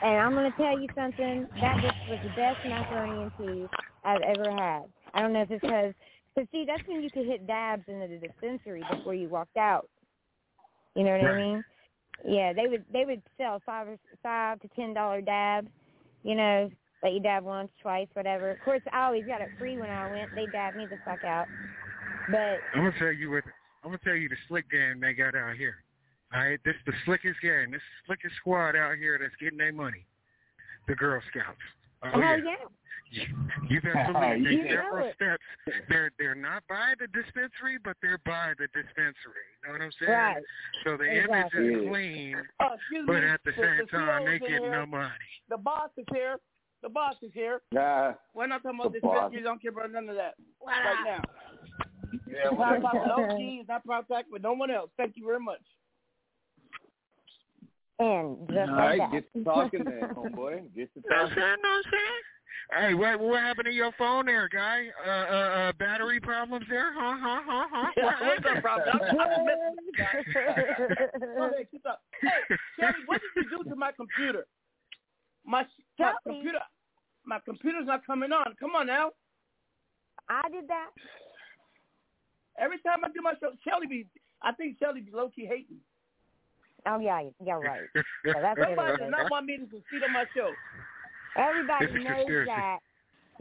And 0.01 0.17
I'm 0.17 0.33
going 0.33 0.51
to 0.51 0.57
tell 0.57 0.79
you 0.79 0.87
something. 0.95 1.45
That 1.61 1.75
just 1.83 2.09
was 2.09 2.19
the 2.23 2.29
best 2.29 2.57
macaroni 2.65 3.21
and 3.21 3.31
cheese 3.37 3.69
I've 4.03 4.21
ever 4.21 4.49
had. 4.49 4.85
I 5.13 5.21
don't 5.21 5.33
know 5.33 5.41
if 5.41 5.51
it's 5.51 5.61
because, 5.61 5.93
cause 6.35 6.45
see, 6.51 6.65
that's 6.65 6.87
when 6.87 7.01
you 7.01 7.09
could 7.09 7.25
hit 7.25 7.47
dabs 7.47 7.83
into 7.87 8.07
the 8.07 8.27
dispensary 8.27 8.83
before 8.91 9.13
you 9.13 9.29
walked 9.29 9.57
out. 9.57 9.89
You 10.95 11.03
know 11.03 11.11
what 11.11 11.25
I 11.25 11.37
mean? 11.37 11.63
Yeah, 12.27 12.53
they 12.53 12.67
would 12.67 12.83
they 12.91 13.05
would 13.05 13.21
sell 13.37 13.61
five 13.65 13.87
or 13.87 13.97
five 14.21 14.59
to 14.61 14.67
ten 14.75 14.93
dollar 14.93 15.21
dabs. 15.21 15.69
You 16.23 16.35
know, 16.35 16.69
let 17.01 17.13
you 17.13 17.21
dab 17.21 17.43
once, 17.43 17.71
twice, 17.81 18.07
whatever. 18.13 18.51
Of 18.51 18.59
course, 18.65 18.81
I 18.91 19.05
always 19.05 19.25
got 19.25 19.41
it 19.41 19.49
free 19.57 19.77
when 19.77 19.89
I 19.89 20.11
went. 20.11 20.35
They 20.35 20.45
dabbed 20.47 20.75
me 20.75 20.85
the 20.85 20.97
fuck 21.05 21.23
out. 21.23 21.45
But 22.29 22.59
I'm 22.75 22.83
gonna 22.83 22.91
tell 22.99 23.13
you 23.13 23.31
what 23.31 23.43
I'm 23.83 23.89
gonna 23.89 23.99
tell 24.03 24.15
you 24.15 24.27
the 24.27 24.35
slick 24.47 24.69
game 24.69 24.99
they 24.99 25.13
got 25.13 25.35
out 25.35 25.55
here. 25.55 25.75
All 26.33 26.41
right, 26.41 26.59
this 26.65 26.75
the 26.85 26.93
slickest 27.05 27.41
game. 27.41 27.71
This 27.71 27.81
slickest 28.05 28.35
squad 28.35 28.75
out 28.75 28.97
here 28.97 29.17
that's 29.19 29.35
getting 29.39 29.57
their 29.57 29.73
money. 29.73 30.05
The 30.87 30.95
Girl 30.95 31.21
Scouts. 31.31 31.57
Oh, 32.03 32.11
oh 32.15 32.19
yeah. 32.19 32.37
yeah, 32.37 32.55
You 33.69 33.81
better 33.81 34.09
believe 34.13 34.41
You 34.51 34.63
they 34.63 34.69
know 34.75 34.81
several 34.83 35.07
it. 35.07 35.15
steps. 35.15 35.43
They're 35.89 36.11
they're 36.19 36.35
not 36.35 36.63
by 36.69 36.93
the 36.99 37.07
dispensary, 37.07 37.77
but 37.83 37.97
they're 38.01 38.19
by 38.25 38.53
the 38.57 38.67
dispensary. 38.67 39.47
You 39.63 39.67
know 39.67 39.73
what 39.73 39.81
I'm 39.81 39.91
saying? 39.99 40.11
Right. 40.11 40.43
So 40.85 40.97
the 40.97 41.03
Exactly. 41.05 41.59
image 41.59 41.83
is 41.83 41.89
clean, 41.89 42.35
Uh, 42.59 42.69
but 43.07 43.21
me. 43.23 43.29
at 43.29 43.41
the 43.45 43.51
same 43.57 43.77
the 43.79 43.97
time 43.97 44.25
they 44.25 44.37
CEO's 44.37 44.41
in 44.41 44.47
getting 44.47 44.63
here. 44.63 44.71
no 44.79 44.85
money. 44.85 45.29
The 45.49 45.57
boss 45.57 45.89
is 45.97 46.05
here. 46.13 46.37
The 46.81 46.89
boss 46.89 47.15
is 47.21 47.31
here. 47.33 47.61
Nah, 47.73 48.13
We're 48.33 48.47
not 48.47 48.63
talking 48.63 48.79
about 48.79 48.93
The 48.93 48.99
dispensaries. 49.01 49.43
Don't 49.43 49.61
care 49.61 49.71
about 49.71 49.91
none 49.91 50.07
of 50.07 50.15
that 50.15 50.35
right 50.65 50.95
now. 51.03 51.21
yeah, 52.27 52.35
It's 52.45 52.51
well, 52.57 52.69
not 52.69 52.77
about 52.77 53.07
no 53.07 53.37
G's, 53.37 53.65
not 53.67 53.81
contact 53.85 54.31
with 54.31 54.43
no 54.43 54.53
one 54.53 54.71
else. 54.71 54.89
Thank 54.97 55.17
you 55.17 55.25
very 55.25 55.39
much. 55.41 55.59
and 57.99 58.47
just 58.47 58.57
all 58.69 58.75
like 58.77 58.77
right, 58.77 58.99
that. 58.99 59.11
get 59.11 59.33
to 59.33 59.43
talking 59.43 59.83
then, 59.83 60.09
homeboy. 60.15 60.73
Get 60.73 60.93
to 60.93 61.01
You 61.03 61.09
know 61.09 61.17
what 61.17 61.17
I'm 61.17 61.27
talking. 61.29 61.35
saying? 61.35 61.57
Know 61.61 61.69
what 61.69 61.75
I'm 61.75 61.83
saying? 61.91 62.23
Hey, 62.71 62.93
what 62.93 63.19
what 63.19 63.39
happened 63.41 63.65
to 63.65 63.71
your 63.71 63.91
phone 63.97 64.25
there, 64.25 64.47
guy? 64.47 64.87
Uh, 65.05 65.09
uh, 65.09 65.13
uh 65.13 65.71
battery 65.73 66.19
problems 66.19 66.65
there? 66.69 66.93
Huh, 66.93 67.17
huh, 67.19 67.41
huh, 67.45 67.67
huh? 67.71 67.91
What 67.95 68.13
What's 68.21 68.45
happened? 68.45 68.57
up, 68.57 68.63
Rob? 68.63 68.81
I'm, 68.93 69.19
I'm 69.19 69.45
messing 69.45 69.75
with 69.75 69.85
you 69.85 69.93
guys. 69.97 70.25
Go 71.35 71.43
ahead, 71.45 71.67
keep 71.71 71.85
up. 71.85 72.01
Hey, 72.21 72.55
Shelly, 72.79 72.93
what 73.05 73.21
did 73.35 73.43
you 73.43 73.57
do 73.57 73.69
to 73.69 73.75
my 73.75 73.91
computer? 73.91 74.45
My, 75.45 75.61
my 75.61 75.67
Shelly? 75.97 76.13
computer, 76.25 76.59
my 77.25 77.39
computer's 77.43 77.87
not 77.87 78.05
coming 78.05 78.31
on. 78.31 78.55
Come 78.59 78.75
on 78.75 78.87
now. 78.87 79.11
I 80.29 80.47
did 80.49 80.67
that. 80.67 80.89
Every 82.59 82.77
time 82.79 83.03
I 83.03 83.07
do 83.07 83.21
my 83.21 83.33
show, 83.39 83.51
Shelly 83.67 83.87
be, 83.87 84.05
I 84.43 84.51
think 84.51 84.77
Shelly 84.79 85.01
be 85.01 85.11
low 85.11 85.29
key 85.29 85.45
hating. 85.45 85.77
Oh 86.85 86.99
yeah, 86.99 87.21
yeah, 87.43 87.53
right. 87.53 87.81
Yeah, 88.25 88.41
that's 88.41 88.59
Somebody 88.59 88.97
does 88.97 89.11
not 89.11 89.31
want 89.31 89.45
me 89.45 89.57
to 89.57 89.63
succeed 89.63 90.03
on 90.05 90.13
my 90.13 90.25
show. 90.35 90.51
Everybody 91.37 91.85
It's 91.85 91.95
a 91.95 91.97
knows 91.99 92.15
conspiracy. 92.15 92.49
that 92.51 92.79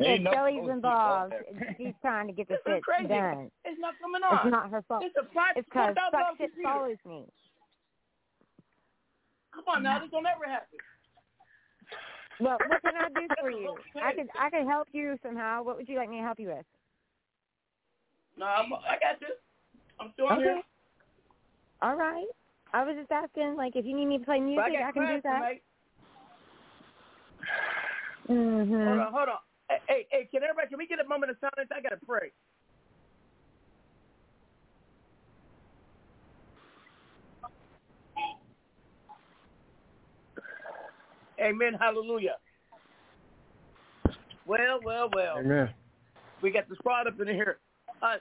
Ain't 0.01 0.19
if 0.19 0.23
no 0.23 0.31
Shelly's 0.33 0.57
bullshit 0.61 0.75
involved, 0.77 1.35
about 1.35 1.77
she's 1.77 1.95
trying 2.01 2.27
to 2.29 2.33
get 2.33 2.47
the 2.49 2.55
This 2.55 2.61
is 2.67 2.73
shit 2.75 2.83
crazy. 2.85 3.09
done. 3.09 3.51
It's 3.65 3.81
not 3.81 3.95
coming 4.01 4.23
off. 4.23 4.45
It's 4.45 4.51
not 4.51 4.71
her 4.71 4.83
fault. 4.87 5.05
It's 5.05 5.17
a 5.17 5.25
five, 5.35 5.57
It's 5.57 5.67
because 5.69 5.97
$4,000 5.97 6.11
fuck 6.13 6.37
shit 6.39 6.51
computer. 6.55 6.69
follows 6.69 6.97
me. 7.07 7.25
Come 9.55 9.65
on 9.67 9.83
now, 9.83 9.99
this 9.99 10.11
don't 10.11 10.27
ever 10.27 10.47
happen. 10.47 10.79
Well, 12.39 12.59
what 12.67 12.81
can 12.83 12.95
I 12.95 13.09
do 13.09 13.27
for 13.41 13.51
you? 13.51 13.77
I 13.97 14.13
could 14.13 14.29
I 14.39 14.51
could 14.51 14.65
help 14.67 14.87
you 14.93 15.17
somehow. 15.25 15.65
What 15.65 15.77
would 15.77 15.89
you 15.89 15.97
like 15.97 16.09
me 16.09 16.19
to 16.19 16.23
help 16.23 16.39
you 16.39 16.49
with? 16.49 16.65
No, 18.39 18.47
I'm, 18.47 18.73
I 18.73 18.95
got 19.03 19.19
this. 19.19 19.31
I'm 19.99 20.11
still 20.15 20.27
on 20.27 20.35
Okay. 20.39 20.45
here. 20.45 20.63
All 21.83 21.97
right. 21.97 22.27
I 22.73 22.85
was 22.85 22.95
just 22.97 23.11
asking, 23.11 23.57
like, 23.57 23.75
if 23.75 23.85
you 23.85 23.97
need 23.97 24.07
me 24.07 24.19
to 24.19 24.25
play 24.25 24.39
music, 24.39 24.63
I 24.79 24.89
I 24.89 24.93
can 24.93 25.03
do 25.09 25.21
that. 25.23 25.35
tonight. 25.35 25.63
Mm-hmm. 28.29 28.87
Hold 28.87 28.99
on, 28.99 29.13
hold 29.13 29.29
on. 29.29 29.39
Hey, 29.69 29.79
hey, 29.89 30.07
hey, 30.11 30.29
can 30.31 30.43
everybody, 30.43 30.69
can 30.69 30.79
we 30.79 30.87
get 30.87 31.01
a 31.01 31.09
moment 31.09 31.31
of 31.31 31.37
silence? 31.41 31.71
I 31.75 31.81
got 31.81 31.99
to 31.99 32.07
pray. 32.07 32.31
Amen. 41.41 41.75
Hallelujah. 41.79 42.37
Well, 44.47 44.81
well, 44.83 45.09
well. 45.15 45.39
Amen. 45.39 45.71
We 46.43 46.51
got 46.51 46.69
the 46.69 46.75
squad 46.77 47.07
up 47.07 47.21
in 47.21 47.29
here. 47.29 47.59
Uh, 48.03 48.17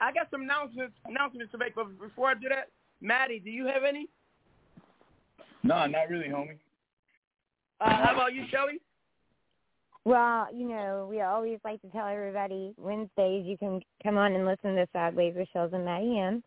I 0.00 0.12
got 0.12 0.28
some 0.30 0.42
announcements 0.42 0.94
announcements 1.04 1.52
to 1.52 1.58
make, 1.58 1.74
but 1.74 1.98
before 2.00 2.28
I 2.28 2.34
do 2.34 2.48
that, 2.48 2.68
Matty, 3.00 3.40
do 3.40 3.50
you 3.50 3.66
have 3.66 3.84
any? 3.86 4.08
No, 5.62 5.86
not 5.86 6.08
really, 6.08 6.28
homie. 6.28 6.56
Uh, 7.80 7.90
how 8.04 8.14
about 8.14 8.34
you, 8.34 8.44
Shelly? 8.50 8.80
Well, 10.04 10.48
you 10.52 10.68
know, 10.68 11.06
we 11.08 11.20
always 11.20 11.58
like 11.64 11.80
to 11.82 11.88
tell 11.88 12.06
everybody 12.06 12.74
Wednesdays 12.76 13.46
you 13.46 13.56
can 13.56 13.80
come 14.02 14.16
on 14.16 14.32
and 14.34 14.44
listen 14.46 14.74
to 14.74 14.86
Sidewayz 14.94 15.36
with 15.36 15.48
Shellz 15.54 15.72
and 15.72 15.84
Matty 15.84 16.18
M. 16.18 16.42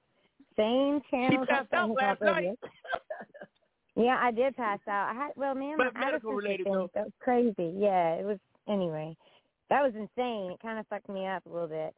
Same 0.57 1.01
channel. 1.09 1.45
She 1.45 1.53
passed 1.53 1.71
out 1.73 1.89
last 1.91 2.21
night. 2.21 2.57
Yeah, 3.95 4.17
I 4.21 4.31
did 4.31 4.57
pass 4.57 4.79
out. 4.89 5.09
I 5.09 5.13
had 5.13 5.31
well, 5.37 5.55
man, 5.55 5.75
But 5.77 5.93
medical 5.93 6.31
attitude 6.31 6.35
related, 6.35 6.65
though. 6.67 6.89
That 6.93 7.05
was 7.05 7.13
crazy. 7.21 7.73
Yeah, 7.77 8.15
it 8.15 8.25
was. 8.25 8.37
Anyway, 8.67 9.15
that 9.69 9.81
was 9.81 9.93
insane. 9.95 10.51
It 10.51 10.59
kind 10.61 10.79
of 10.79 10.87
fucked 10.87 11.07
me 11.07 11.25
up 11.27 11.45
a 11.45 11.49
little 11.49 11.67
bit. 11.67 11.93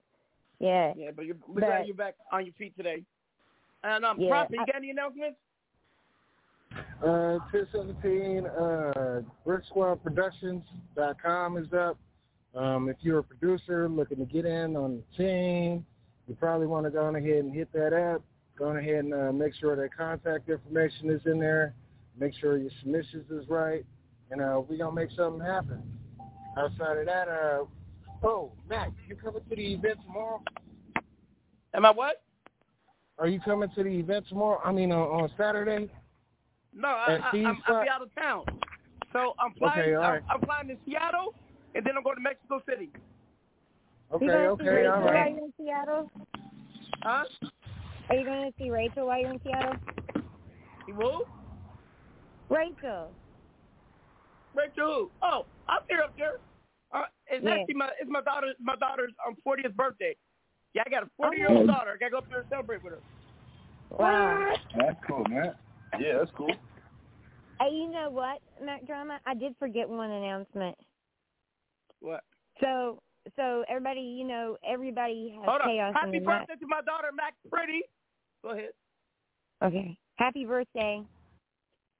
Yeah. 0.59 0.93
Yeah, 0.95 1.09
but 1.15 1.25
you're, 1.25 1.37
we're 1.47 1.61
But- 1.61 1.65
glad 1.67 1.87
you're 1.87 1.95
back 1.95 2.15
on 2.31 2.45
your 2.45 2.53
feet 2.53 2.75
today. 2.77 3.03
And 3.83 4.03
um, 4.05 4.19
Yeah, 4.19 4.29
Prophet, 4.29 4.53
you 4.55 4.61
I- 4.61 4.65
got 4.65 4.75
any 4.75 4.89
announcements? 4.91 5.37
Uh, 6.73 7.37
1017, 7.51 8.45
uh, 8.45 9.21
BrickSquadProductions.com 9.45 11.57
is 11.57 11.71
up. 11.73 11.97
Um, 12.55 12.89
if 12.89 12.97
you're 13.01 13.19
a 13.19 13.23
producer 13.23 13.87
looking 13.87 14.17
to 14.17 14.25
get 14.25 14.45
in 14.45 14.75
on 14.75 14.97
the 14.97 15.03
team, 15.15 15.85
you 16.27 16.33
probably 16.35 16.67
want 16.67 16.85
to 16.85 16.89
go 16.89 17.05
on 17.05 17.15
ahead 17.15 17.45
and 17.45 17.53
hit 17.53 17.71
that 17.73 17.93
up. 17.93 18.23
Go 18.57 18.69
on 18.69 18.77
ahead 18.77 19.05
and 19.05 19.13
uh, 19.13 19.31
make 19.31 19.53
sure 19.55 19.75
that 19.75 19.95
contact 19.95 20.49
information 20.49 21.11
is 21.11 21.21
in 21.25 21.39
there. 21.39 21.75
Make 22.19 22.33
sure 22.39 22.57
your 22.57 22.71
submissions 22.81 23.29
is 23.29 23.47
right. 23.47 23.85
And 24.31 24.41
uh, 24.41 24.59
we're 24.67 24.77
going 24.77 24.95
to 24.95 24.95
make 24.95 25.11
something 25.15 25.45
happen. 25.45 25.83
Outside 26.57 26.97
of 26.97 27.05
that, 27.05 27.27
uh, 27.27 27.65
oh, 28.23 28.51
Matt, 28.67 28.91
you 29.07 29.15
coming 29.15 29.43
to 29.47 29.55
the 29.55 29.73
event 29.73 29.99
tomorrow? 30.03 30.41
Am 31.75 31.85
I 31.85 31.91
what? 31.91 32.23
Are 33.19 33.27
you 33.27 33.39
coming 33.39 33.69
to 33.75 33.83
the 33.83 33.89
event 33.89 34.25
tomorrow? 34.27 34.59
I 34.65 34.71
mean, 34.71 34.91
on, 34.91 35.23
on 35.23 35.29
Saturday? 35.37 35.91
No, 36.77 36.89
I, 36.89 37.13
At 37.15 37.21
I, 37.23 37.29
Steve's 37.29 37.47
I'm, 37.47 37.75
I'll 37.75 37.83
be 37.83 37.89
out 37.89 38.01
of 38.03 38.15
town. 38.15 38.45
So 39.11 39.33
I'm 39.39 39.53
flying. 39.57 39.79
Okay, 39.81 39.95
all 39.95 40.11
right. 40.11 40.21
I'm, 40.29 40.35
I'm 40.35 40.41
flying 40.41 40.67
to 40.67 40.75
Seattle, 40.85 41.33
and 41.73 41.83
then 41.83 41.97
I'm 41.97 42.03
going 42.03 42.15
to 42.17 42.21
Mexico 42.21 42.61
City. 42.69 42.91
Okay, 44.13 44.25
you 44.25 44.31
going 44.31 44.57
to 44.57 44.63
see 44.63 44.69
okay, 44.69 44.75
Rachel 44.75 44.93
all 44.93 45.01
while 45.01 45.13
right. 45.13 45.33
you're 45.33 45.43
in 45.45 45.53
Seattle? 45.59 46.11
Huh? 47.01 47.23
Are 48.09 48.15
you 48.15 48.25
going 48.25 48.51
to 48.51 48.57
see 48.57 48.69
Rachel 48.69 49.07
while 49.07 49.19
you're 49.19 49.31
in 49.33 49.41
Seattle? 49.43 49.73
You 50.87 50.95
will? 50.95 51.21
Rachel. 52.49 53.11
Rachel 54.55 54.85
who? 54.85 55.11
Oh, 55.21 55.45
I'm 55.67 55.79
here 55.89 56.01
up 56.01 56.13
there. 56.17 56.33
Uh, 56.93 57.03
it's 57.27 57.43
Yeah. 57.43 57.55
actually 57.55 57.75
my 57.75 57.89
it's 57.99 58.09
my 58.09 58.21
daughter 58.21 58.53
my 58.61 58.75
daughter's 58.77 59.11
um 59.27 59.35
40th 59.45 59.75
birthday. 59.75 60.15
Yeah, 60.73 60.83
I 60.85 60.89
got 60.89 61.03
a 61.03 61.09
40 61.17 61.37
year 61.37 61.49
old 61.49 61.63
Oh. 61.63 61.67
daughter. 61.67 61.91
I 61.91 61.97
gotta 61.97 62.11
go 62.11 62.17
up 62.19 62.29
there 62.29 62.39
and 62.39 62.47
celebrate 62.49 62.81
with 62.81 62.93
her. 62.93 62.99
Wow. 63.89 64.55
That's 64.77 64.97
cool, 65.05 65.25
man. 65.25 65.53
Yeah, 65.99 66.19
that's 66.19 66.31
cool. 66.35 66.53
Hey, 67.59 67.71
you 67.71 67.91
know 67.91 68.09
what, 68.11 68.39
Mack 68.63 68.85
Drama? 68.85 69.19
I 69.25 69.33
did 69.33 69.55
forget 69.57 69.89
one 69.89 70.11
announcement. 70.11 70.77
What? 72.01 72.21
So, 72.61 73.01
so 73.35 73.63
everybody, 73.67 74.01
you 74.01 74.27
know, 74.27 74.57
everybody 74.67 75.33
has 75.35 75.45
Hold 75.45 75.61
on. 75.61 75.69
chaos 75.69 75.93
in 76.03 76.09
Happy 76.09 76.19
the 76.19 76.25
night. 76.25 76.47
birthday 76.47 76.59
to 76.59 76.67
my 76.67 76.81
daughter 76.81 77.09
Mac 77.15 77.33
Pretty. 77.51 77.81
Go 78.43 78.51
ahead. 78.51 78.69
Okay. 79.63 79.97
Happy 80.17 80.45
birthday. 80.45 81.01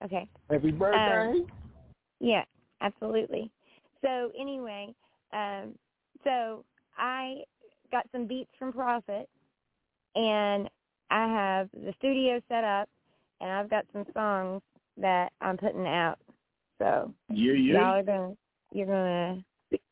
Okay. 0.03 0.29
Happy 0.49 0.71
birthday. 0.71 1.31
Um, 1.31 1.47
yeah, 2.19 2.43
absolutely. 2.81 3.51
So 4.03 4.31
anyway, 4.39 4.93
um, 5.33 5.73
so 6.23 6.63
I 6.97 7.37
got 7.91 8.05
some 8.11 8.27
beats 8.27 8.51
from 8.59 8.71
Prophet, 8.71 9.27
and 10.15 10.69
I 11.09 11.27
have 11.27 11.69
the 11.73 11.93
studio 11.97 12.39
set 12.47 12.63
up, 12.63 12.89
and 13.41 13.51
I've 13.51 13.69
got 13.69 13.85
some 13.93 14.05
songs 14.13 14.61
that 14.97 15.31
I'm 15.41 15.57
putting 15.57 15.87
out. 15.87 16.17
So 16.79 17.13
Yeah, 17.29 17.53
y'all 17.53 17.99
are 17.99 18.03
gonna, 18.03 18.33
you're 18.71 18.85
gonna, 18.87 19.43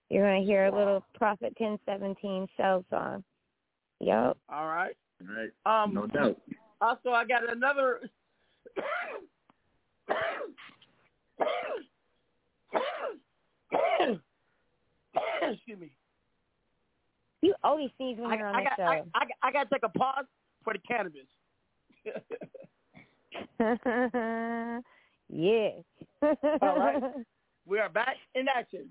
you're 0.09 0.25
gonna 0.25 0.45
hear 0.45 0.65
a 0.65 0.75
little 0.75 1.03
Prophet 1.15 1.53
1017 1.57 2.47
shell 2.57 2.85
song. 2.89 3.23
Yup. 3.99 4.37
All 4.49 4.67
right. 4.67 4.95
Right. 5.21 5.51
Um, 5.65 5.93
No 5.93 6.07
doubt. 6.07 6.37
Also, 6.81 7.11
I 7.11 7.25
got 7.25 7.49
another. 7.49 8.01
Excuse 15.41 15.79
me. 15.79 15.91
You 17.41 17.53
always 17.63 17.89
sneeze 17.97 18.17
when 18.17 18.31
I, 18.31 18.35
you're 18.37 18.47
on 18.47 18.55
I 18.55 18.63
the 18.63 18.69
got, 18.69 18.77
show. 18.77 18.83
I, 18.83 19.03
I, 19.15 19.47
I 19.47 19.51
got 19.51 19.63
to 19.63 19.69
take 19.75 19.83
a 19.83 19.89
pause 19.89 20.25
for 20.63 20.73
the 20.73 20.79
cannabis. 20.79 21.27
yes. 25.29 25.73
All 26.61 26.79
right. 26.79 27.03
We 27.67 27.79
are 27.79 27.89
back 27.89 28.17
in 28.35 28.45
action. 28.47 28.87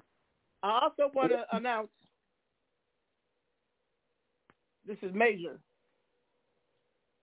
I 0.64 0.80
also 0.82 1.08
want 1.14 1.30
to 1.30 1.44
announce 1.56 1.90
this 4.84 4.96
is 5.00 5.14
major. 5.14 5.60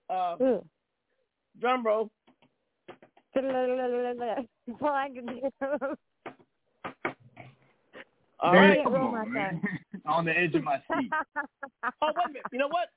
Uh, 0.10 0.38
drum 1.60 1.86
roll. 1.86 2.10
That's 3.36 3.45
all 4.81 4.88
I 4.88 5.10
can 5.13 5.25
do. 5.25 5.41
All 8.39 8.51
I 8.51 8.55
right. 8.55 8.77
can't 8.81 8.93
roll 8.93 9.12
my 9.12 9.25
tongue. 9.25 9.62
On 10.05 10.23
the 10.23 10.31
edge 10.31 10.55
of 10.55 10.63
my 10.63 10.77
seat. 10.77 11.12
oh, 12.01 12.13
wait 12.15 12.25
a 12.25 12.27
minute. 12.29 12.43
You 12.51 12.60
know 12.60 12.69
what? 12.69 12.88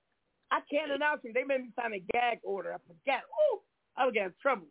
I 0.50 0.60
can't 0.70 0.92
announce 0.92 1.20
it. 1.24 1.34
They 1.34 1.42
made 1.42 1.60
me 1.60 1.70
sign 1.74 1.92
a 1.92 1.98
gag 2.12 2.38
order. 2.44 2.72
I 2.72 2.78
forgot. 2.86 3.22
Ooh, 3.24 3.58
I 3.96 4.04
would 4.04 4.14
get 4.14 4.26
in 4.26 4.34
trouble. 4.40 4.66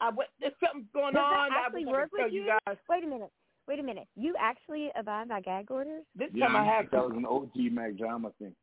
I 0.00 0.10
went, 0.10 0.30
there's 0.40 0.52
something 0.64 0.86
going 0.92 1.14
Does 1.14 1.22
on. 1.22 1.50
that 1.50 1.58
I 1.58 1.66
actually 1.66 1.84
wish 1.84 1.94
I 1.94 1.96
work 1.96 2.10
tell 2.16 2.24
with 2.26 2.34
you 2.34 2.42
you? 2.44 2.52
guys. 2.66 2.76
Wait 2.88 3.04
a 3.04 3.06
minute. 3.06 3.30
Wait 3.68 3.78
a 3.78 3.82
minute. 3.82 4.08
You 4.16 4.34
actually 4.40 4.90
abide 4.96 5.28
by 5.28 5.40
gag 5.40 5.70
orders? 5.70 6.04
This 6.16 6.28
Yeah, 6.34 6.46
time 6.46 6.56
I 6.56 6.64
have 6.64 6.90
that 6.90 6.98
to. 6.98 7.08
was 7.08 7.12
an 7.16 7.26
OG 7.26 7.72
Mack 7.72 7.96
drama 7.96 8.32
thing. 8.38 8.54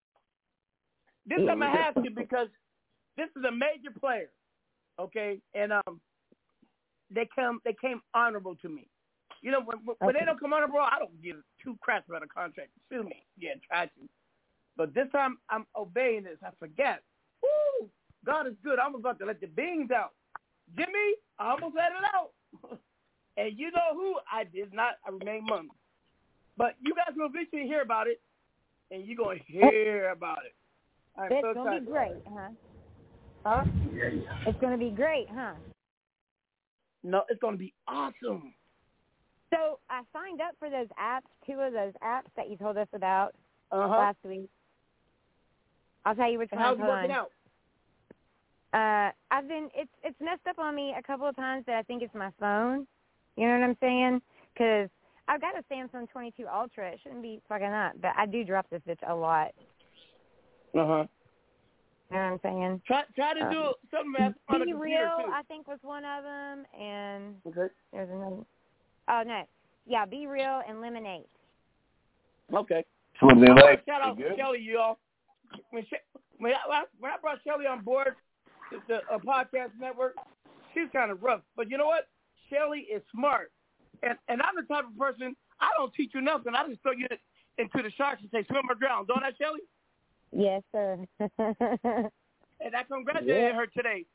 This 1.26 1.46
time 1.46 1.64
I 1.64 1.70
have 1.70 1.94
to 1.96 2.10
because 2.10 2.48
this 3.16 3.30
is 3.38 3.44
a 3.48 3.52
major 3.52 3.92
player, 4.00 4.30
okay? 5.00 5.40
And 5.54 5.72
um, 5.72 6.02
they 7.14 7.30
come 7.34 7.60
they 7.64 7.76
came 7.80 8.02
honorable 8.14 8.56
to 8.58 8.70
me. 8.70 8.88
You 9.42 9.52
know, 9.52 9.62
when 9.62 9.78
when 9.86 9.96
when 10.00 10.16
they 10.16 10.26
don't 10.26 10.40
come 10.40 10.54
honorable, 10.54 10.80
I 10.80 10.98
don't 11.00 11.22
give 11.22 11.38
two 11.64 11.78
craps 11.82 12.10
about 12.10 12.24
a 12.24 12.28
contract. 12.28 12.70
Sue 12.90 13.04
me, 13.04 13.26
yeah, 13.38 13.52
try 13.68 13.86
to. 13.86 14.10
But 14.76 14.94
this 14.94 15.08
time 15.12 15.38
I'm 15.50 15.66
obeying 15.76 16.24
this. 16.24 16.38
I 16.44 16.50
forget. 16.60 17.04
Woo! 17.42 17.90
God 18.30 18.48
is 18.48 18.54
good. 18.64 18.78
I'm 18.80 18.94
about 18.96 19.18
to 19.20 19.26
let 19.26 19.42
the 19.42 19.48
beans 19.48 19.90
out. 19.92 20.12
Jimmy, 20.78 21.16
I 21.40 21.52
almost 21.52 21.76
let 21.76 21.92
it 21.92 22.06
out. 22.14 22.80
and 23.38 23.58
you 23.58 23.72
know 23.72 23.94
who? 23.94 24.16
I 24.32 24.44
did 24.44 24.72
not. 24.74 24.94
I 25.06 25.10
remain 25.10 25.46
mum. 25.50 25.70
But 26.58 26.76
you 26.80 26.94
guys 26.94 27.16
will 27.16 27.28
eventually 27.28 27.64
hear 27.64 27.82
about 27.82 28.08
it, 28.08 28.22
and 28.92 29.04
you're 29.06 29.18
gonna 29.18 29.40
hear 29.48 30.10
about 30.10 30.40
it. 30.46 30.54
I'm 31.18 31.32
It's 31.32 31.42
so 31.42 31.54
gonna 31.54 31.80
be 31.80 31.86
great, 31.86 32.22
huh? 32.28 32.50
Huh? 33.46 33.64
It's 34.46 34.60
gonna 34.60 34.78
be 34.78 34.92
great, 34.92 35.28
huh? 35.32 35.54
No, 37.04 37.24
it's 37.30 37.40
gonna 37.40 37.58
be 37.58 37.74
awesome. 37.88 38.54
So 39.52 39.80
I 39.90 40.02
signed 40.14 40.42
up 40.42 40.56
for 40.60 40.70
those 40.70 40.88
apps, 41.02 41.22
two 41.48 41.60
of 41.60 41.74
those 41.74 41.94
apps 42.04 42.28
that 42.36 42.50
you 42.50 42.58
told 42.58 42.78
us 42.78 42.88
about 42.94 43.34
Uh-huh. 43.72 43.88
last 43.88 44.18
week. 44.24 44.50
I'll 46.06 46.16
tell 46.16 46.30
you 46.30 46.38
which 46.38 46.52
And 46.52 46.60
ones. 46.62 46.78
how's 46.80 46.88
it 46.88 46.90
working 46.92 47.12
on. 47.12 47.18
out? 47.18 47.32
Uh, 48.74 49.10
I've 49.32 49.48
been 49.48 49.70
it's 49.74 49.90
it's 50.04 50.20
messed 50.22 50.46
up 50.48 50.60
on 50.60 50.76
me 50.76 50.94
a 50.98 51.02
couple 51.02 51.28
of 51.28 51.36
times, 51.36 51.64
that 51.66 51.76
I 51.78 51.84
think 51.84 52.04
it's 52.04 52.14
my 52.14 52.32
phone. 52.40 52.86
You 53.36 53.48
know 53.48 53.60
what 53.60 53.64
I'm 53.64 53.78
saying? 53.80 54.22
Because 54.54 54.90
I've 55.28 55.42
got 55.42 55.58
a 55.58 55.64
Samsung 55.74 56.10
22 56.10 56.46
Ultra. 56.48 56.92
It 56.92 57.00
shouldn't 57.02 57.24
be 57.24 57.42
fucking 57.50 57.66
up, 57.66 57.94
but 58.02 58.12
I 58.18 58.26
do 58.26 58.44
drop 58.44 58.68
this 58.70 58.82
bitch 58.88 59.00
a 59.08 59.16
lot. 59.16 59.54
Uh 60.76 60.86
huh. 60.86 61.06
You 62.12 62.18
know 62.18 62.18
what 62.18 62.18
I'm 62.18 62.40
saying? 62.44 62.82
Try 62.86 63.04
try 63.16 63.34
to 63.34 63.46
Um, 63.46 63.52
do 63.52 63.74
something 63.92 64.14
that's 64.18 64.36
on 64.50 64.60
the 64.60 64.66
Be 64.66 64.72
computer 64.74 65.04
real, 65.04 65.26
too. 65.26 65.32
I 65.34 65.42
think 65.44 65.68
was 65.68 65.80
one 65.82 66.06
of 66.06 66.24
them, 66.24 66.66
and 66.80 67.36
Okay. 67.48 67.74
there's 67.92 68.10
another. 68.10 68.44
Oh 69.08 69.24
no, 69.26 69.44
yeah, 69.88 70.06
BeReal 70.06 70.62
and 70.70 70.82
lemonade. 70.82 71.26
Okay. 72.54 72.86
So 73.20 73.26
what 73.26 73.40
they 73.40 73.48
like? 73.48 73.84
Shout 73.86 74.02
out 74.02 74.18
They 74.18 74.24
good? 74.24 74.38
Y'all. 74.38 74.98
When, 75.72 75.84
she, 75.90 75.96
when, 76.38 76.54
I, 76.54 76.84
when 77.00 77.12
I 77.12 77.18
brought 77.20 77.40
Shelly 77.44 77.66
on 77.66 77.84
board 77.84 78.16
the, 78.72 78.78
the 78.88 78.96
uh, 79.14 79.20
podcast 79.20 79.72
network, 79.80 80.16
She's 80.74 80.88
kind 80.94 81.10
of 81.12 81.24
rough. 81.24 81.42
But 81.56 81.70
you 81.72 81.78
know 81.78 81.88
what? 81.88 82.08
Shelly 82.50 82.82
is 82.82 83.02
smart, 83.14 83.52
and 84.04 84.18
and 84.28 84.42
I'm 84.42 84.56
the 84.56 84.64
type 84.72 84.86
of 84.86 84.98
person 84.98 85.36
I 85.60 85.70
don't 85.78 85.94
teach 85.94 86.12
you 86.14 86.22
nothing. 86.22 86.54
I 86.56 86.68
just 86.68 86.82
throw 86.82 86.92
you 86.94 87.08
into 87.58 87.84
the 87.84 87.92
sharks 87.98 88.22
and 88.22 88.30
say 88.32 88.46
swim 88.48 88.70
or 88.70 88.76
drown. 88.76 89.06
Don't 89.08 89.24
I, 89.24 89.32
Shelly? 89.40 89.62
Yes, 90.32 90.64
sir. 90.72 91.06
And 92.62 92.76
I 92.76 92.84
congratulated 92.84 93.42
Yeah. 93.42 93.56
her 93.56 93.68
today. 93.68 94.06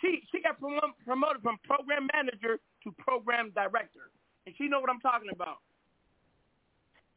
She 0.00 0.22
she 0.32 0.40
got 0.40 0.58
promo- 0.58 0.96
promoted 1.04 1.42
from 1.42 1.58
program 1.64 2.08
manager 2.14 2.58
to 2.82 2.92
program 2.98 3.50
director, 3.54 4.08
and 4.46 4.54
she 4.56 4.68
know 4.68 4.80
what 4.80 4.88
I'm 4.88 5.00
talking 5.00 5.28
about. 5.30 5.58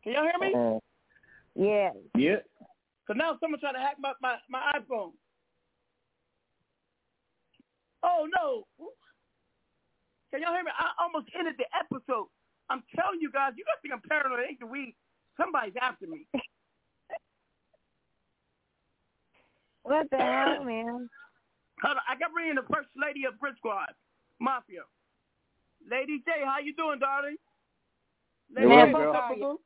Can 0.04 0.12
y'all 0.14 0.24
hear 0.24 0.38
me? 0.40 0.54
Uh, 0.54 0.80
yeah. 1.56 1.92
Yeah. 2.18 2.40
So 3.08 3.14
now 3.14 3.38
someone 3.40 3.62
trying 3.62 3.76
to 3.76 3.80
hack 3.80 3.96
my, 3.98 4.12
my, 4.22 4.36
my 4.50 4.74
iPhone. 4.76 5.12
Oh 8.04 8.28
no! 8.36 8.64
Can 10.32 10.42
y'all 10.42 10.54
hear 10.54 10.64
me? 10.64 10.72
I 10.78 10.92
almost 11.02 11.28
ended 11.38 11.56
the 11.58 11.66
episode. 11.74 12.28
I'm 12.70 12.84
telling 12.96 13.22
you 13.22 13.32
guys, 13.32 13.54
you 13.56 13.64
guys 13.64 13.80
think 13.82 13.94
I'm 13.94 14.02
paranoid? 14.08 14.44
Ain't 14.48 14.60
the 14.60 14.68
weed? 14.68 14.94
Somebody's 15.40 15.74
after 15.82 16.06
me. 16.08 16.28
What 19.84 20.08
the 20.12 20.18
hell, 20.22 20.64
man? 20.64 21.10
Hold 21.84 21.98
on, 21.98 22.04
I 22.10 22.18
got 22.20 22.34
bring 22.34 22.50
in 22.50 22.56
the 22.56 22.66
first 22.74 22.90
lady 22.98 23.24
of 23.26 23.40
Brick 23.40 23.56
Squad, 23.58 23.94
Mafia. 24.40 24.82
Lady 25.90 26.20
J, 26.26 26.44
how 26.44 26.60
you 26.60 26.74
doing, 26.74 27.00
darling? 27.00 27.38
Lady 28.54 28.68
Man, 28.68 28.88
J, 28.88 28.92
fuck 28.94 29.02
what's 29.06 29.16
up, 29.16 29.24
all 29.30 29.36
boo? 29.36 29.40
you. 29.40 29.60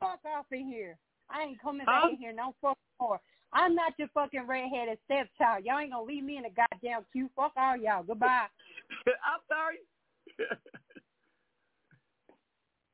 Fuck 0.00 0.20
off 0.24 0.46
in 0.52 0.66
here. 0.66 0.96
I 1.28 1.42
ain't 1.42 1.60
coming 1.60 1.84
Huh? 1.86 2.02
back 2.06 2.12
in 2.12 2.18
here 2.18 2.32
no 2.32 2.54
fucking 2.62 2.76
more. 3.00 3.20
I'm 3.56 3.74
not 3.74 3.94
your 3.98 4.08
fucking 4.12 4.46
redheaded 4.46 4.98
stepchild. 5.06 5.64
Y'all 5.64 5.78
ain't 5.78 5.90
gonna 5.90 6.04
leave 6.04 6.22
me 6.22 6.36
in 6.36 6.44
a 6.44 6.50
goddamn 6.50 7.06
queue. 7.10 7.30
Fuck 7.34 7.52
all 7.56 7.76
y'all. 7.76 8.02
Goodbye. 8.02 8.48
I'm 9.06 9.40
sorry. 9.48 9.78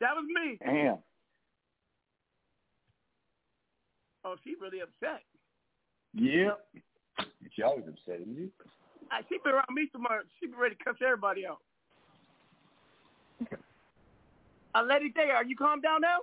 that 0.00 0.14
was 0.14 0.24
me. 0.28 0.58
Damn. 0.64 0.98
Oh, 4.24 4.36
she 4.44 4.54
really 4.60 4.78
upset. 4.80 5.22
Yeah. 6.14 6.52
She 7.56 7.62
always 7.62 7.84
upset, 7.88 8.20
isn't 8.20 8.36
she? 8.36 8.50
Uh, 9.10 9.22
she 9.28 9.38
been 9.42 9.54
around 9.54 9.66
me 9.74 9.88
too 9.92 9.98
much. 9.98 10.26
She 10.38 10.46
be 10.46 10.52
ready 10.54 10.76
to 10.76 10.84
cuss 10.84 10.94
everybody 11.04 11.44
out. 11.44 11.58
Uh, 14.76 14.82
Lady 14.88 15.10
Day, 15.10 15.30
are 15.34 15.44
you 15.44 15.56
calm 15.56 15.80
down 15.80 16.02
now? 16.02 16.18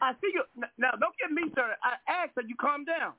I 0.00 0.12
see 0.20 0.30
you. 0.32 0.44
Now, 0.78 0.92
don't 0.92 1.14
get 1.18 1.30
me 1.30 1.50
started. 1.52 1.76
I 1.82 1.96
asked 2.10 2.34
that 2.36 2.48
you 2.48 2.54
calm 2.60 2.84
down. 2.84 3.12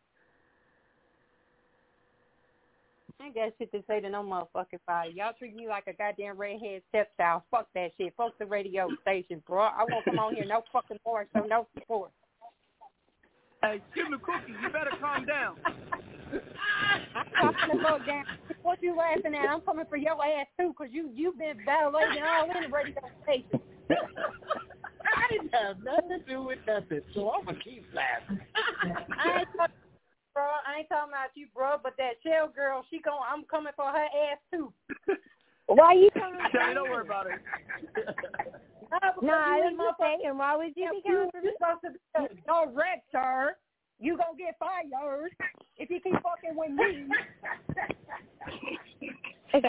I 3.21 3.25
ain't 3.25 3.35
got 3.35 3.51
shit 3.57 3.71
to 3.73 3.83
say 3.85 3.99
to 3.99 4.09
no 4.09 4.23
motherfucking 4.23 4.79
fire. 4.85 5.09
Y'all 5.09 5.33
treat 5.37 5.53
me 5.53 5.67
like 5.67 5.87
a 5.87 5.93
goddamn 5.93 6.37
redhead 6.37 6.81
stepchild. 6.87 7.41
Fuck 7.51 7.67
that 7.75 7.91
shit. 7.97 8.13
Fuck 8.15 8.37
the 8.39 8.45
radio 8.45 8.87
station, 9.01 9.43
bro. 9.45 9.63
I 9.63 9.83
won't 9.89 10.05
come 10.05 10.19
on 10.19 10.35
here 10.35 10.45
no 10.45 10.63
fucking 10.71 10.99
more, 11.05 11.27
so 11.33 11.41
no 11.41 11.67
support. 11.73 12.11
Hey, 13.61 13.81
give 13.93 14.09
me 14.09 14.17
cookies. 14.23 14.55
You 14.61 14.69
better 14.69 14.91
calm 15.01 15.25
down. 15.25 15.57
I'm 17.35 17.53
gonna 17.67 17.83
go 17.83 18.05
down. 18.05 18.23
What 18.61 18.81
you 18.81 18.95
laughing 18.95 19.35
at? 19.35 19.49
I'm 19.49 19.61
coming 19.61 19.85
for 19.89 19.97
your 19.97 20.13
ass 20.23 20.47
too, 20.57 20.73
cause 20.77 20.87
you 20.91 21.09
you 21.13 21.33
been 21.37 21.57
violating 21.65 22.23
all 22.23 22.45
in 22.45 22.63
the 22.63 22.69
radio 22.69 23.01
station. 23.23 23.59
I 25.19 25.27
didn't 25.31 25.53
have 25.53 25.83
nothing 25.83 26.09
to 26.09 26.19
do 26.23 26.43
with 26.43 26.59
nothing, 26.65 27.01
so 27.13 27.31
I'm 27.31 27.45
gonna 27.45 27.59
keep 27.59 27.83
laughing. 27.93 28.39
I 28.55 29.39
ain't 29.39 29.49
talking, 29.55 29.75
bro. 30.33 30.43
I 30.65 30.79
ain't 30.79 30.89
talking 30.89 31.11
about 31.11 31.35
you, 31.35 31.47
bro. 31.53 31.75
But 31.83 31.93
that 31.97 32.23
shell 32.23 32.47
girl, 32.47 32.85
she 32.89 32.99
gon' 32.99 33.19
I'm 33.27 33.43
coming 33.45 33.73
for 33.75 33.85
her 33.85 34.07
ass 34.31 34.39
too. 34.51 34.71
Why 35.67 35.93
you 35.93 36.09
coming? 36.13 36.39
Shelly, 36.51 36.73
don't 36.73 36.89
worry 36.89 37.05
about 37.05 37.27
it. 37.27 37.39
No, 39.21 39.33
I 39.33 39.59
was 39.59 39.75
just 39.77 39.99
saying, 39.99 40.37
why 40.37 40.55
would 40.55 40.73
you 40.75 40.89
be 40.91 41.01
coming 41.05 41.29
for 41.31 41.41
me? 41.41 41.51
Supposed 41.59 41.81
to 41.83 41.91
be 41.91 42.41
director. 42.47 43.57
You 43.99 44.17
gonna 44.17 44.37
get 44.37 44.57
fired 44.57 45.31
if 45.77 45.89
you 45.89 45.99
keep 45.99 46.13
fucking 46.13 46.55
with 46.55 46.71
me. 46.71 47.07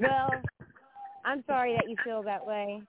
well, 0.00 0.30
I'm 1.24 1.44
sorry 1.46 1.76
that 1.76 1.88
you 1.88 1.96
feel 2.04 2.22
that 2.24 2.44
way, 2.44 2.82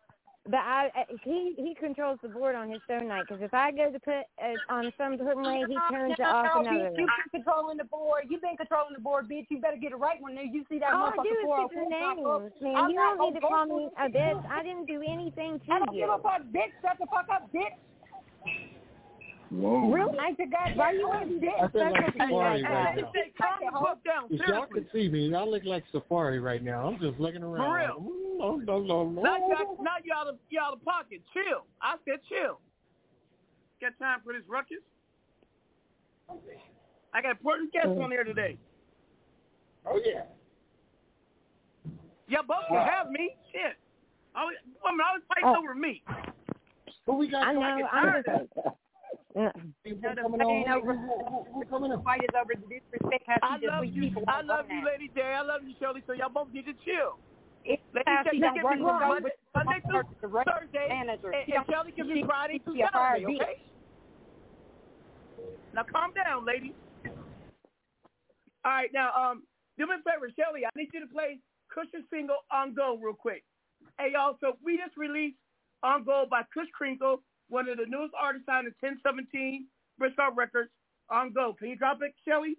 but 0.52 0.60
I, 0.60 0.91
I 0.93 1.04
he 1.24 1.56
he 1.58 1.74
controls 1.80 2.20
the 2.22 2.28
board 2.30 2.56
on 2.56 2.70
his 2.70 2.82
phone 2.88 3.08
night 3.08 3.26
because 3.28 3.41
if 3.41 3.54
I 3.54 3.72
go 3.72 3.91
to 3.91 3.99
put 3.99 4.28
uh, 4.38 4.60
on 4.70 4.91
some 4.97 5.18
certain 5.18 5.43
way, 5.43 5.64
he 5.68 5.78
turns 5.89 6.14
it 6.20 6.22
off 6.22 6.45
No, 6.54 6.62
another 6.62 6.91
bitch, 6.91 6.97
you 6.99 7.06
way. 7.08 7.16
been 7.32 7.41
controlling 7.41 7.78
the 7.78 7.86
board. 7.86 8.26
You've 8.30 8.41
been 8.41 8.58
controlling 8.58 8.93
the 8.93 8.99
board, 9.02 9.30
bitch. 9.30 9.47
You 9.49 9.60
better 9.60 9.78
get 9.78 9.93
it 9.93 9.97
right 9.97 10.22
when 10.22 10.36
you 10.36 10.66
see 10.70 10.80
that 10.80 10.93
All 10.93 11.08
I 11.08 11.16
motherfucker 11.16 11.24
do 11.24 11.30
is 11.39 11.45
four 11.47 11.58
get 11.64 11.76
your 11.76 11.89
pop 11.89 12.18
up. 12.20 12.41
names, 12.41 12.54
man. 12.62 12.76
I'm 12.76 12.89
You 12.91 12.95
don't 12.99 13.20
need 13.24 13.39
to 13.39 13.41
call 13.41 13.66
me 13.66 13.89
a 13.97 14.10
bitch. 14.10 14.43
I 14.52 14.64
didn't 14.64 14.86
do 14.86 14.99
anything 15.02 15.60
to 15.60 15.66
you. 15.68 15.74
I 15.74 15.80
don't 15.80 15.95
you. 15.95 16.02
give 16.04 16.12
a 16.12 16.20
fuck, 16.22 16.43
bitch. 16.52 16.76
Shut 16.84 16.99
the 16.99 17.08
fuck 17.08 17.26
up, 17.32 17.47
bitch. 17.56 17.80
Whoa. 19.52 19.91
Really? 19.91 20.18
I 20.20 20.34
said, 20.38 20.52
God, 20.52 20.78
Why 20.78 20.93
you 20.93 21.08
want 21.08 21.28
to 21.28 21.39
be 21.39 21.47
I 21.47 21.68
feel 21.68 21.82
like 21.91 21.99
disrespectful 21.99 22.22
to 22.22 22.28
me 22.28 22.34
Safari 22.34 22.64
like 22.64 22.72
right 22.72 22.95
that? 22.95 23.02
now. 23.02 23.12
Hey, 23.14 23.32
calm 23.36 23.60
the 23.60 23.80
fuck 23.80 24.04
down. 24.04 24.24
If 24.32 24.39
y'all 24.47 24.66
Seriously. 24.68 24.82
can 24.82 24.88
see 24.93 25.10
me, 25.10 25.36
I 25.36 25.43
look 25.43 25.64
like 25.66 25.84
Safari 25.91 26.39
right 26.39 26.64
now. 26.64 26.88
I'm 26.88 26.99
just 26.99 27.20
looking 27.20 27.43
around. 27.43 27.68
For 27.68 27.76
real. 27.76 28.12
Like, 28.41 28.65
no, 28.65 28.79
no, 28.79 28.79
no, 28.79 29.09
no. 29.09 29.21
Now 29.21 29.37
you, 29.37 29.53
out, 29.53 29.83
now 29.83 29.95
you 30.03 30.13
out 30.13 30.27
of 30.27 30.35
you 30.49 30.59
out 30.59 30.73
of 30.73 30.83
pocket. 30.83 31.21
Chill. 31.33 31.65
I 31.81 31.95
said 32.05 32.19
chill. 32.29 32.59
Got 33.81 33.97
time 33.99 34.19
for 34.23 34.33
this 34.33 34.43
ruckus? 34.47 34.77
I 37.13 37.21
got 37.21 37.31
important 37.31 37.73
guests 37.73 37.89
on 38.01 38.09
here 38.11 38.23
today. 38.23 38.57
Oh 39.85 39.99
yeah. 40.03 40.23
Y'all 42.27 42.43
both 42.47 42.67
can 42.69 42.77
have 42.87 43.09
me. 43.11 43.35
Shit. 43.51 43.75
Always, 44.35 44.57
woman 44.83 45.05
always 45.05 45.23
fighting 45.27 45.49
Oh. 45.49 45.59
over 45.59 45.75
me. 45.75 46.01
Who 47.05 47.13
we 47.17 47.27
got 47.29 47.47
I 47.47 47.53
know. 47.53 47.59
get 47.77 47.89
I'm 47.91 48.23
tired 48.23 48.25
just. 48.25 48.67
Yeah. 49.35 49.51
Who 49.83 49.95
No, 49.95 50.15
coming 50.23 50.39
fight 50.39 50.71
on? 50.71 50.77
over. 50.77 50.93
Who- 50.95 51.23
who- 51.25 51.43
who 51.53 51.65
coming 51.65 51.91
The 51.91 51.99
fight 51.99 52.21
is 52.23 52.29
over 52.39 52.53
the 52.55 52.67
disrespect 52.67 53.23
has 53.27 53.39
I 53.41 53.57
love 53.57 53.85
you. 53.85 54.11
I 54.27 54.41
love 54.41 54.65
you, 54.69 54.85
Lady 54.85 55.09
J. 55.13 55.21
I 55.21 55.41
love 55.41 55.63
you, 55.63 55.73
Shirley. 55.79 56.03
So 56.07 56.13
y'all 56.13 56.29
both 56.29 56.51
need 56.53 56.65
to 56.65 56.73
chill. 56.85 57.19
It's 57.66 57.82
Lady 57.93 58.03
how 58.07 58.24
she 58.30 58.38
you 58.38 58.41
don't 58.41 58.55
me 58.55 58.62
with 58.64 58.78
Monday, 58.82 59.30
Monday 59.55 59.82
through 59.86 60.03
the 60.22 60.43
Thursday, 60.45 60.88
manager. 60.89 61.32
and, 61.32 61.45
She 61.45 61.53
and 61.53 61.66
don't- 61.68 61.95
gives 61.95 62.07
she- 62.09 62.14
me 62.16 62.24
Friday 62.26 62.53
she 62.53 62.59
through 62.59 62.78
Saturday, 62.91 63.26
okay? 63.26 63.62
Now 65.74 65.84
calm 65.84 66.12
down, 66.14 66.45
lady. 66.45 66.74
All 68.66 68.72
right, 68.72 68.91
now, 68.93 69.12
um, 69.16 69.43
do 69.78 69.88
me 69.88 69.95
a 69.95 70.01
favor, 70.09 70.30
Shelly. 70.38 70.66
I 70.66 70.70
need 70.76 70.89
you 70.93 70.99
to 71.01 71.07
play 71.07 71.39
Cushion 71.70 72.05
single 72.09 72.38
on 72.51 72.74
Go 72.74 72.97
real 72.97 73.14
quick. 73.16 73.43
Hey, 73.97 74.12
y'all, 74.14 74.38
so 74.41 74.57
we 74.64 74.78
just 74.78 74.95
released 74.97 75.38
On 75.84 76.03
Go 76.03 76.26
by 76.30 76.43
Kush 76.53 76.70
Crinkle, 76.74 77.24
one 77.49 77.68
of 77.70 77.78
the 77.78 77.86
newest 77.88 78.14
artists 78.20 78.45
signed 78.45 78.68
in 78.68 78.74
1017 78.82 79.68
Brick 79.97 80.14
Squad 80.14 80.38
Records. 80.38 80.70
On 81.09 81.34
Go. 81.34 81.53
Can 81.53 81.70
you 81.70 81.76
drop 81.76 82.01
it, 82.01 82.14
Shelly? 82.26 82.55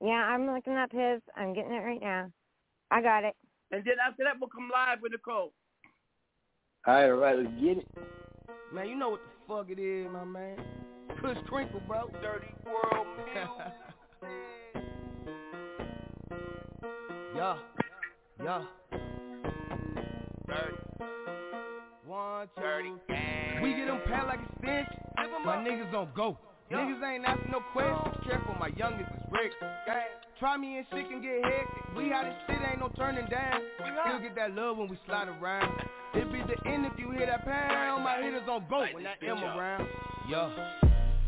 Yeah, 0.00 0.24
I'm 0.24 0.46
looking 0.52 0.76
up 0.76 0.90
his. 0.90 1.20
I'm 1.36 1.52
getting 1.52 1.72
it 1.72 1.80
right 1.84 2.00
now. 2.00 2.32
I 2.90 3.02
got 3.02 3.24
it. 3.24 3.36
And 3.70 3.84
then 3.84 3.94
after 4.06 4.24
that, 4.24 4.34
we'll 4.40 4.48
come 4.48 4.70
live 4.72 5.00
with 5.02 5.12
Nicole. 5.12 5.52
All 6.86 6.94
right, 6.94 7.04
all 7.10 7.16
right, 7.16 7.36
let's 7.36 7.50
get 7.60 7.78
it. 7.78 7.86
Man, 8.72 8.88
you 8.88 8.96
know 8.96 9.10
what 9.10 9.20
the 9.20 9.30
fuck 9.46 9.70
it 9.70 9.78
is, 9.78 10.08
my 10.12 10.24
man. 10.24 10.56
Kush 11.20 11.36
Crinkle, 11.48 11.80
bro. 11.86 12.10
Dirty 12.22 12.46
world 12.64 13.06
Yeah. 17.34 17.56
Yeah. 18.42 18.62
Dirty. 20.46 20.76
One, 22.06 22.48
two. 22.56 22.62
Dirty. 22.62 22.92
We 23.62 23.74
get 23.74 23.86
them 23.86 24.00
pat 24.06 24.26
like 24.26 24.40
a 24.40 24.48
stench. 24.58 24.88
My 25.44 25.56
niggas 25.56 25.90
don't 25.92 26.14
go. 26.14 26.38
Niggas 26.70 27.02
ain't 27.02 27.24
asking 27.24 27.50
no 27.50 27.60
questions. 27.72 28.16
Careful, 28.26 28.54
my 28.60 28.68
youngest 28.76 29.10
is 29.10 29.22
Rick. 29.30 29.52
Try 30.38 30.56
me 30.56 30.78
and 30.78 30.86
shit 30.92 31.08
can 31.08 31.20
get 31.20 31.42
hectic. 31.42 31.96
We 31.96 32.10
how 32.10 32.22
this 32.22 32.34
shit 32.46 32.58
ain't 32.70 32.78
no 32.78 32.88
turning 32.96 33.26
down. 33.26 33.60
We 33.80 33.90
Still 34.06 34.20
get 34.20 34.36
that 34.36 34.54
love 34.54 34.76
when 34.76 34.88
we 34.88 34.96
slide 35.04 35.26
around. 35.26 35.82
It 36.14 36.30
be 36.30 36.38
the 36.38 36.68
end 36.68 36.86
if 36.86 36.92
you 36.96 37.10
hear 37.10 37.26
that 37.26 37.44
pound. 37.44 38.04
My 38.04 38.22
hitters 38.22 38.48
on 38.48 38.64
go 38.70 38.86
when 38.92 39.02
that 39.02 39.16
M 39.20 39.42
around. 39.42 39.86
Yo. 40.28 40.52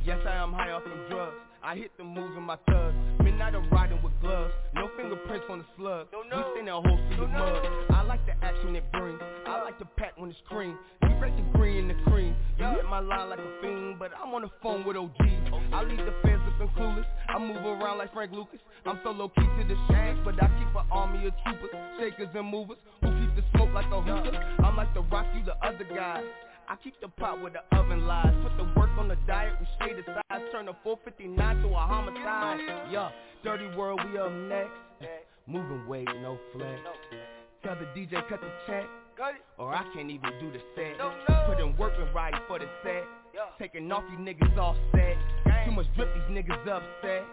Yes, 0.04 0.18
I 0.26 0.36
am 0.36 0.52
high 0.52 0.70
off 0.70 0.82
some 0.84 1.08
drugs. 1.10 1.34
I 1.62 1.74
hit 1.74 1.90
the 1.98 2.04
moves 2.04 2.36
in 2.36 2.42
my 2.44 2.56
thugs. 2.68 2.96
Midnight 3.40 3.54
I'm 3.54 3.70
riding 3.70 4.02
with 4.02 4.12
gloves. 4.20 4.52
No 4.74 4.90
fingerprints 4.98 5.46
on 5.48 5.60
the 5.60 5.64
slug. 5.74 6.08
We 6.12 6.42
send 6.54 6.68
a 6.68 6.72
whole 6.72 7.00
sea 7.08 7.22
of 7.24 7.30
mud. 7.30 7.66
I 7.88 8.02
like 8.02 8.20
the 8.26 8.32
action 8.44 8.76
it 8.76 8.84
brings. 8.92 9.18
I 9.46 9.62
like 9.64 9.78
the 9.78 9.86
pat 9.96 10.12
when 10.18 10.28
it's 10.28 10.38
cream. 10.46 10.76
You 11.02 11.08
break 11.18 11.34
the 11.36 11.42
green 11.56 11.88
and 11.88 11.90
the 11.90 12.10
cream. 12.10 12.36
You 12.58 12.66
hit 12.66 12.84
my 12.84 13.00
line 13.00 13.30
like 13.30 13.38
a 13.38 13.62
fiend, 13.62 13.98
but 13.98 14.10
I'm 14.12 14.34
on 14.34 14.42
the 14.42 14.50
phone 14.62 14.84
with 14.84 14.98
OGs. 14.98 15.72
I 15.72 15.84
leave 15.84 16.04
the 16.04 16.12
feds 16.20 16.42
looking 16.44 16.68
clueless. 16.76 17.06
I 17.30 17.38
move 17.38 17.64
around 17.64 17.96
like 17.96 18.12
Frank 18.12 18.32
Lucas. 18.32 18.60
I'm 18.84 19.00
so 19.02 19.10
low 19.10 19.30
key 19.30 19.40
to 19.40 19.64
the 19.66 19.76
shooters, 19.88 20.18
but 20.22 20.34
I 20.36 20.48
keep 20.60 20.76
an 20.76 20.84
army 20.92 21.26
of 21.26 21.32
troopers, 21.42 21.70
shakers 21.98 22.28
and 22.34 22.46
movers 22.46 22.76
who 23.00 23.08
keep 23.08 23.36
the 23.36 23.44
smoke 23.56 23.72
like 23.72 23.86
a 23.86 24.02
hookah. 24.02 24.36
I'm 24.62 24.76
like 24.76 24.92
the 24.92 25.00
rock, 25.00 25.24
you 25.34 25.42
the 25.46 25.56
other 25.64 25.88
guy. 25.88 26.20
I 26.70 26.76
keep 26.76 26.94
the 27.00 27.08
pot 27.08 27.42
where 27.42 27.50
the 27.50 27.76
oven 27.76 28.06
lies. 28.06 28.32
Put 28.44 28.56
the 28.56 28.62
work 28.78 28.90
on 28.96 29.08
the 29.08 29.16
diet, 29.26 29.54
we 29.58 29.66
shade 29.80 29.96
the 29.96 30.04
size. 30.06 30.42
Turn 30.52 30.68
a 30.68 30.76
459 30.84 31.62
to 31.62 31.68
a 31.68 31.74
homicide. 31.74 32.60
Yeah, 32.92 33.10
dirty 33.42 33.66
world, 33.76 34.00
we 34.06 34.16
up 34.16 34.30
next. 34.30 34.78
Moving 35.48 35.88
weight, 35.88 36.06
no 36.22 36.38
flex. 36.52 36.78
Tell 37.64 37.74
the 37.74 37.86
DJ 37.86 38.22
cut 38.28 38.40
the 38.40 38.52
check. 38.68 38.86
Or 39.58 39.74
I 39.74 39.82
can't 39.92 40.12
even 40.12 40.30
do 40.38 40.52
the 40.52 40.60
set. 40.76 40.94
Put 41.48 41.58
in 41.58 41.76
work 41.76 41.94
and 41.98 42.14
riding 42.14 42.38
for 42.46 42.60
the 42.60 42.68
set. 42.84 43.02
Taking 43.58 43.90
off 43.90 44.04
you 44.12 44.18
niggas 44.18 44.56
off 44.56 44.76
set. 44.92 45.16
Too 45.66 45.72
much 45.72 45.86
drip, 45.96 46.14
these 46.14 46.36
niggas 46.36 46.68
upset. 46.68 47.24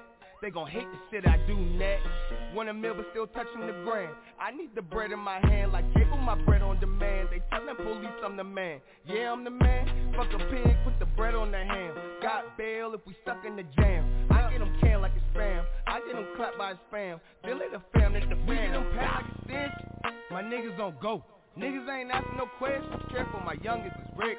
They 0.42 0.52
gon' 0.52 0.68
hate 0.68 0.86
the 0.86 1.00
shit 1.10 1.28
I 1.28 1.38
do 1.48 1.58
next. 1.58 2.06
Want 2.54 2.70
a 2.70 2.74
meal 2.74 2.94
but 2.96 3.08
still 3.12 3.26
touching 3.28 3.62
the 3.62 3.74
grand. 3.84 4.14
I 4.40 4.52
need 4.52 4.70
the 4.76 4.82
bread 4.84 5.12
in 5.12 5.20
my 5.20 5.40
hand 5.48 5.72
like 5.72 5.86
cable, 5.96 6.18
my 6.18 6.36
bread 6.44 6.62
on 6.62 6.80
demand. 6.80 7.30
They 7.32 7.42
tellin' 7.50 7.76
police 7.76 8.14
I'm 8.24 8.38
the 8.38 8.44
man. 8.44 8.80
Yeah, 9.08 9.32
I'm 9.32 9.44
the 9.44 9.50
man. 9.50 10.14
Fuck 10.16 10.28
a 10.34 10.38
pig, 10.38 10.76
put 10.84 11.00
the 11.00 11.08
bread 11.18 11.34
on 11.34 11.52
the 11.52 11.58
ham. 11.58 11.96
Got 12.22 12.58
bail 12.58 12.94
if 12.94 13.02
we 13.08 13.16
stuck 13.24 13.46
in 13.46 13.56
the 13.56 13.64
jam. 13.78 14.06
I 14.30 14.52
get 14.52 14.60
them 14.60 14.78
canned 14.80 15.02
like 15.02 15.14
it's 15.16 15.26
spam. 15.36 15.66
I 15.88 16.00
get 16.06 16.14
them 16.14 16.28
clapped 16.36 16.58
by 16.58 16.74
spam. 16.92 17.20
Then 17.44 17.58
let 17.58 17.72
the 17.72 17.82
fam, 17.94 18.14
let 18.14 18.30
the 18.30 18.36
fam. 18.36 18.48
We 18.48 18.56
get 18.56 18.72
them 18.74 18.86
packed 18.96 19.24
like 19.24 19.36
a 19.36 19.44
stench. 19.46 20.14
My 20.30 20.44
niggas 20.44 20.78
don't 20.78 21.00
go. 21.02 21.24
Niggas 21.58 21.90
ain't 21.90 22.12
asking 22.12 22.38
no 22.38 22.46
questions. 22.60 23.02
Careful, 23.10 23.40
my 23.40 23.56
youngest 23.64 23.96
is 23.96 24.12
Rick. 24.16 24.38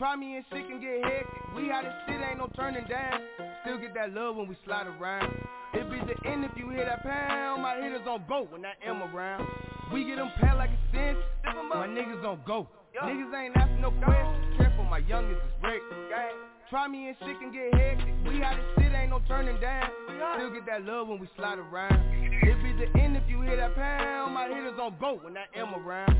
Try 0.00 0.16
me 0.16 0.36
and 0.36 0.44
shit 0.48 0.66
can 0.66 0.80
get 0.80 1.04
hectic. 1.04 1.28
We 1.54 1.68
how 1.68 1.82
this 1.82 1.92
shit 2.08 2.16
ain't 2.24 2.38
no 2.38 2.48
turning 2.56 2.88
down. 2.88 3.20
Still 3.60 3.76
get 3.76 3.92
that 3.92 4.14
love 4.14 4.34
when 4.34 4.48
we 4.48 4.56
slide 4.64 4.86
around. 4.86 5.28
It 5.74 5.84
be 5.92 6.00
the 6.00 6.16
end 6.26 6.42
if 6.42 6.52
you 6.56 6.70
hear 6.70 6.86
that 6.86 7.02
pound. 7.02 7.60
My 7.60 7.76
hitters 7.76 8.08
on 8.08 8.24
go 8.26 8.46
when 8.48 8.62
that 8.62 8.80
M 8.80 9.02
around. 9.02 9.46
We 9.92 10.06
get 10.06 10.16
them 10.16 10.30
pat 10.40 10.56
like 10.56 10.70
a 10.70 10.78
stench. 10.88 11.18
My 11.68 11.86
niggas 11.86 12.24
on 12.24 12.40
go. 12.46 12.66
Niggas 12.96 13.44
ain't 13.44 13.54
asking 13.54 13.82
no 13.82 13.90
questions. 13.90 14.56
Careful, 14.56 14.84
my 14.84 15.04
youngest 15.04 15.36
is 15.36 15.52
Rick. 15.62 15.82
Try 16.70 16.88
me 16.88 17.08
and 17.08 17.16
shit 17.20 17.38
can 17.38 17.52
get 17.52 17.74
hectic. 17.74 18.14
We 18.24 18.40
how 18.40 18.56
this 18.56 18.64
shit 18.82 18.94
ain't 18.94 19.10
no 19.10 19.20
turning 19.28 19.60
down. 19.60 19.90
Still 20.36 20.50
get 20.50 20.64
that 20.64 20.82
love 20.86 21.08
when 21.08 21.20
we 21.20 21.28
slide 21.36 21.58
around. 21.58 22.00
It 22.40 22.56
be 22.64 22.72
the 22.72 22.88
end 22.98 23.18
if 23.18 23.24
you 23.28 23.42
hear 23.42 23.58
that 23.58 23.74
pound. 23.74 24.32
My 24.32 24.48
hitters 24.48 24.80
on 24.80 24.96
go 24.98 25.20
when 25.22 25.34
that 25.34 25.48
M 25.54 25.74
around. 25.74 26.16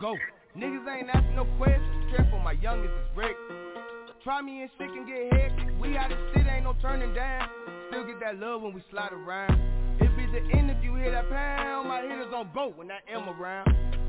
Go. 0.00 0.16
Niggas 0.56 0.88
ain't 0.88 1.10
asking 1.12 1.36
no 1.36 1.44
questions, 1.58 2.04
careful, 2.10 2.40
my 2.40 2.52
youngest 2.52 2.90
is 2.90 3.16
Rick. 3.16 3.36
Try 4.24 4.40
me 4.42 4.62
and 4.62 4.70
shit 4.76 4.88
can 4.88 5.06
get 5.06 5.32
hectic. 5.32 5.68
We 5.80 5.96
out 5.96 6.10
of 6.10 6.18
shit, 6.32 6.46
ain't 6.46 6.64
no 6.64 6.74
turning 6.82 7.14
down. 7.14 7.48
Still 7.88 8.06
get 8.06 8.18
that 8.20 8.38
love 8.38 8.62
when 8.62 8.72
we 8.74 8.82
slide 8.90 9.12
around. 9.12 9.52
It 10.00 10.10
be 10.16 10.26
the 10.26 10.40
end 10.56 10.70
if 10.70 10.82
you 10.82 10.94
hear 10.96 11.10
that 11.12 11.28
pound. 11.28 11.88
My 11.88 12.00
hitters 12.00 12.32
on 12.34 12.50
go 12.54 12.72
when 12.74 12.88
that 12.88 13.02
M 13.12 13.28
around. 13.28 13.68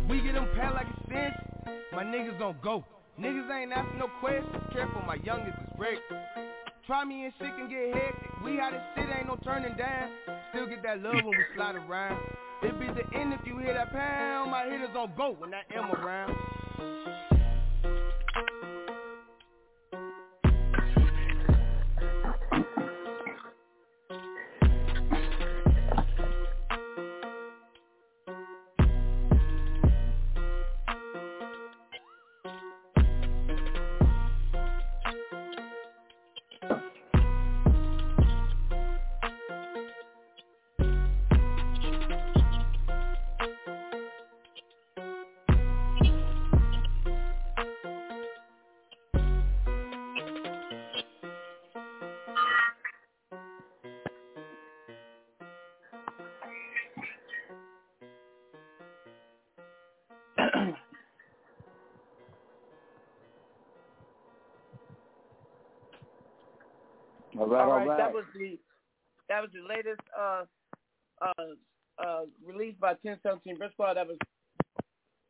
We 0.10 0.22
get 0.22 0.34
them 0.34 0.48
pound 0.56 0.76
like 0.76 0.88
a 0.88 0.98
cinch. 1.08 1.76
My 1.94 2.04
niggas 2.04 2.42
on 2.42 2.56
go. 2.64 2.84
Niggas 3.20 3.52
ain't 3.52 3.72
asking 3.72 4.00
no 4.00 4.08
questions. 4.20 4.64
Careful, 4.74 5.02
my 5.06 5.16
youngest 5.24 5.58
is 5.60 5.80
Rick. 5.80 6.00
Try 6.88 7.04
me 7.06 7.26
and 7.26 7.34
shit 7.38 7.52
can 7.56 7.70
get 7.70 7.94
hectic. 7.94 8.32
We 8.44 8.60
out 8.60 8.74
of 8.74 8.82
shit, 8.96 9.06
ain't 9.16 9.28
no 9.28 9.38
turning 9.44 9.76
down. 9.78 10.10
Still 10.52 10.68
get 10.68 10.84
that 10.84 11.02
love 11.02 11.16
when 11.16 11.30
we 11.30 11.46
slide 11.56 11.76
around. 11.76 12.20
It 12.62 12.78
be 12.78 12.88
the 12.88 13.08
end 13.18 13.34
if 13.34 13.40
you 13.46 13.58
hear 13.58 13.74
that 13.74 13.92
pound. 13.92 14.52
My 14.52 14.66
hitters 14.66 14.90
on 14.98 15.12
go 15.18 15.36
when 15.40 15.52
that 15.52 15.66
M 15.74 15.90
around. 15.92 16.36
All 67.52 67.58
right, 67.58 67.82
all 67.82 67.88
right. 67.88 67.98
That 67.98 68.14
was 68.14 68.26
the 68.34 68.58
that 69.30 69.42
was 69.42 69.50
the 69.54 69.68
latest 69.68 70.02
uh 70.18 70.44
uh 71.22 71.34
uh 72.04 72.22
released 72.46 72.80
by 72.80 72.94
ten 73.06 73.20
seventeen 73.24 73.58
Brick 73.58 73.72
Squad. 73.74 73.96
That 73.96 74.08
was 74.08 74.18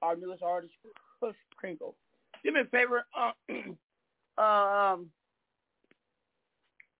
our 0.01 0.15
newest 0.15 0.43
artist, 0.43 0.73
Kush 1.19 1.35
Crinkle. 1.57 1.95
Do 2.43 2.51
me 2.51 2.61
a 2.61 2.65
favor, 2.65 3.05
uh, 3.17 3.31
um 4.41 5.09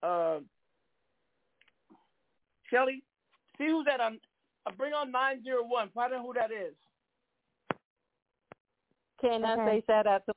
uh 0.02 0.38
Shelly, 2.70 3.02
see 3.58 3.66
who's 3.66 3.84
that 3.86 4.00
on 4.00 4.18
uh, 4.66 4.70
bring 4.76 4.92
on 4.92 5.10
nine 5.12 5.42
zero 5.44 5.62
one. 5.64 5.90
Find 5.94 6.12
out 6.14 6.22
who 6.24 6.32
that 6.34 6.50
is. 6.50 6.74
Can 9.20 9.44
I 9.44 9.56
say 9.66 9.82
shout 9.86 10.06
out 10.06 10.22
to 10.26 10.32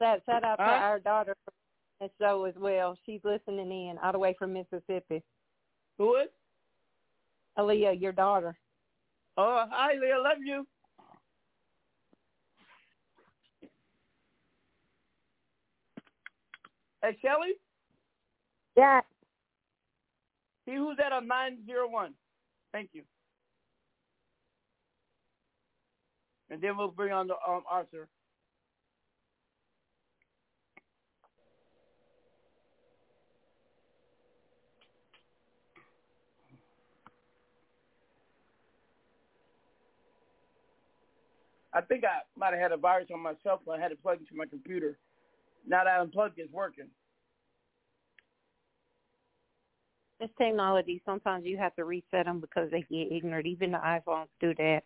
shout, 0.00 0.20
shout 0.26 0.44
out 0.44 0.56
to 0.56 0.62
Huh? 0.64 0.70
our 0.70 0.98
daughter 1.00 1.36
and 2.00 2.10
so 2.20 2.44
as 2.44 2.54
well. 2.58 2.96
She's 3.06 3.20
listening 3.24 3.70
in 3.70 3.96
all 4.02 4.12
the 4.12 4.18
way 4.18 4.34
from 4.38 4.52
Mississippi. 4.52 5.22
Who 5.98 6.16
is? 6.16 6.28
Aaliyah, 7.58 8.00
your 8.00 8.12
daughter. 8.12 8.56
Oh, 9.36 9.64
hi 9.70 9.92
Leah, 10.00 10.18
love 10.20 10.38
you. 10.44 10.66
Hey 17.02 17.16
Shelly, 17.22 17.52
Yeah. 18.76 19.00
see 20.66 20.76
who's 20.76 20.96
that 20.98 21.12
on 21.12 21.26
nine 21.28 21.58
zero 21.66 21.88
one. 21.88 22.14
Thank 22.72 22.90
you. 22.92 23.02
And 26.50 26.60
then 26.62 26.76
we'll 26.76 26.88
bring 26.88 27.12
on 27.12 27.26
the 27.28 27.34
um 27.48 27.62
Arthur. 27.70 28.08
I 41.74 41.80
think 41.80 42.04
I 42.04 42.20
might 42.38 42.52
have 42.52 42.62
had 42.62 42.72
a 42.72 42.76
virus 42.76 43.08
on 43.12 43.20
my 43.20 43.34
cell 43.42 43.60
phone. 43.64 43.78
I 43.78 43.82
had 43.82 43.90
it 43.92 44.00
plugged 44.02 44.20
into 44.20 44.36
my 44.36 44.46
computer. 44.46 44.96
Now 45.66 45.84
that 45.84 45.90
I 45.90 46.00
unplugged, 46.00 46.38
it's 46.38 46.52
working. 46.52 46.86
It's 50.20 50.32
technology. 50.38 51.02
Sometimes 51.04 51.44
you 51.44 51.58
have 51.58 51.74
to 51.74 51.84
reset 51.84 52.26
them 52.26 52.40
because 52.40 52.70
they 52.70 52.82
get 52.82 53.12
ignorant. 53.12 53.46
Even 53.46 53.72
the 53.72 53.78
iPhones 53.78 54.28
do 54.40 54.54
that. 54.54 54.82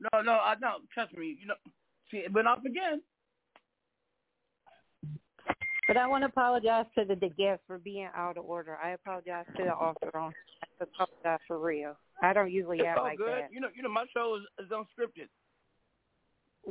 No, 0.00 0.22
no, 0.22 0.32
I 0.32 0.54
no. 0.60 0.76
Trust 0.94 1.14
me. 1.14 1.36
You 1.38 1.48
know, 1.48 1.54
see, 2.10 2.18
it 2.18 2.32
went 2.32 2.48
off 2.48 2.64
again. 2.64 3.02
But 5.86 5.96
I 5.96 6.06
want 6.06 6.22
to 6.22 6.28
apologize 6.28 6.86
to 6.96 7.04
the, 7.04 7.16
the 7.16 7.28
guests 7.28 7.64
for 7.66 7.76
being 7.76 8.08
out 8.16 8.38
of 8.38 8.44
order. 8.44 8.78
I 8.82 8.90
apologize 8.90 9.44
to 9.56 9.64
the 9.64 9.72
author 9.72 10.16
on. 10.16 10.32
I 10.80 10.84
apologize 10.84 11.40
for 11.46 11.58
real. 11.58 11.96
I 12.22 12.32
don't 12.32 12.50
usually 12.50 12.78
It's 12.78 12.86
act 12.86 12.98
all 12.98 13.04
like 13.04 13.18
good. 13.18 13.28
that. 13.28 13.52
You 13.52 13.60
know, 13.60 13.68
you 13.74 13.82
know, 13.82 13.88
my 13.90 14.06
show 14.14 14.38
is, 14.38 14.64
is 14.64 14.70
unscripted. 14.70 15.28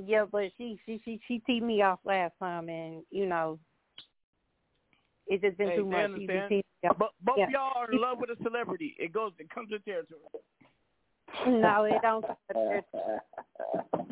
Yeah, 0.05 0.25
but 0.31 0.51
she 0.57 0.79
she 0.85 1.01
she 1.03 1.19
she 1.27 1.39
teed 1.39 1.63
me 1.63 1.81
off 1.81 1.99
last 2.05 2.33
time, 2.39 2.69
and 2.69 3.03
you 3.11 3.25
know, 3.25 3.59
it 5.27 5.41
just 5.41 5.57
been 5.57 5.69
Hey, 5.69 5.75
too 5.77 5.83
they 5.85 5.89
much. 5.89 6.11
She 6.15 6.27
just 6.27 6.49
me 6.49 6.63
off. 6.89 6.97
But 6.97 7.09
both 7.23 7.37
Yeah. 7.37 7.47
y'all 7.51 7.71
are 7.75 7.91
in 7.91 7.99
love 7.99 8.19
with 8.19 8.29
a 8.29 8.43
celebrity. 8.43 8.95
It 8.99 9.13
goes, 9.13 9.31
it 9.39 9.49
comes 9.49 9.71
with 9.71 9.83
territory. 9.85 10.21
No, 11.45 11.83
it 11.83 12.01
don't. 12.01 12.25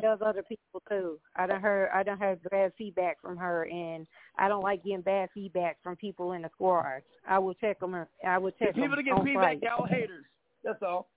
There's 0.00 0.20
other 0.24 0.42
people 0.42 0.82
too. 0.88 1.18
I 1.36 1.46
done 1.46 1.60
heard 1.60 1.90
I 1.92 2.02
done 2.02 2.18
heard 2.18 2.40
bad 2.50 2.72
feedback 2.78 3.20
from 3.20 3.36
her, 3.36 3.64
and 3.68 4.06
I 4.36 4.48
don't 4.48 4.62
like 4.62 4.84
getting 4.84 5.00
bad 5.00 5.28
feedback 5.34 5.78
from 5.82 5.96
people 5.96 6.32
in 6.32 6.42
the 6.42 6.50
squad. 6.54 7.02
I 7.28 7.38
will 7.38 7.54
check 7.54 7.80
them. 7.80 8.06
I 8.26 8.38
will 8.38 8.52
check 8.52 8.74
people 8.74 8.90
them 8.90 8.96
that 8.96 9.02
get 9.02 9.24
feedback, 9.24 9.34
Friday. 9.34 9.60
y'all 9.62 9.86
haters. 9.86 10.24
That's 10.62 10.82
all. 10.82 11.08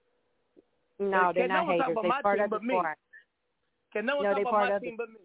No, 1.00 1.32
Hey, 1.34 1.42
they're 1.42 1.48
not 1.48 1.62
no 1.62 1.64
one 1.66 1.78
talk 1.78 1.88
haters. 1.88 1.98
They 2.04 2.10
my 2.10 2.22
part 2.22 2.38
team 2.38 2.46
of 2.46 2.50
the 2.52 2.60
squad. 2.68 2.96
Can 3.94 4.06
no 4.06 4.18
one 4.18 4.24
No, 4.26 4.30
talk 4.32 4.38
they 4.38 4.42
about 4.42 4.54
my 4.54 4.74
the- 4.74 4.80
team 4.80 4.96
but 4.98 5.10
me? 5.10 5.16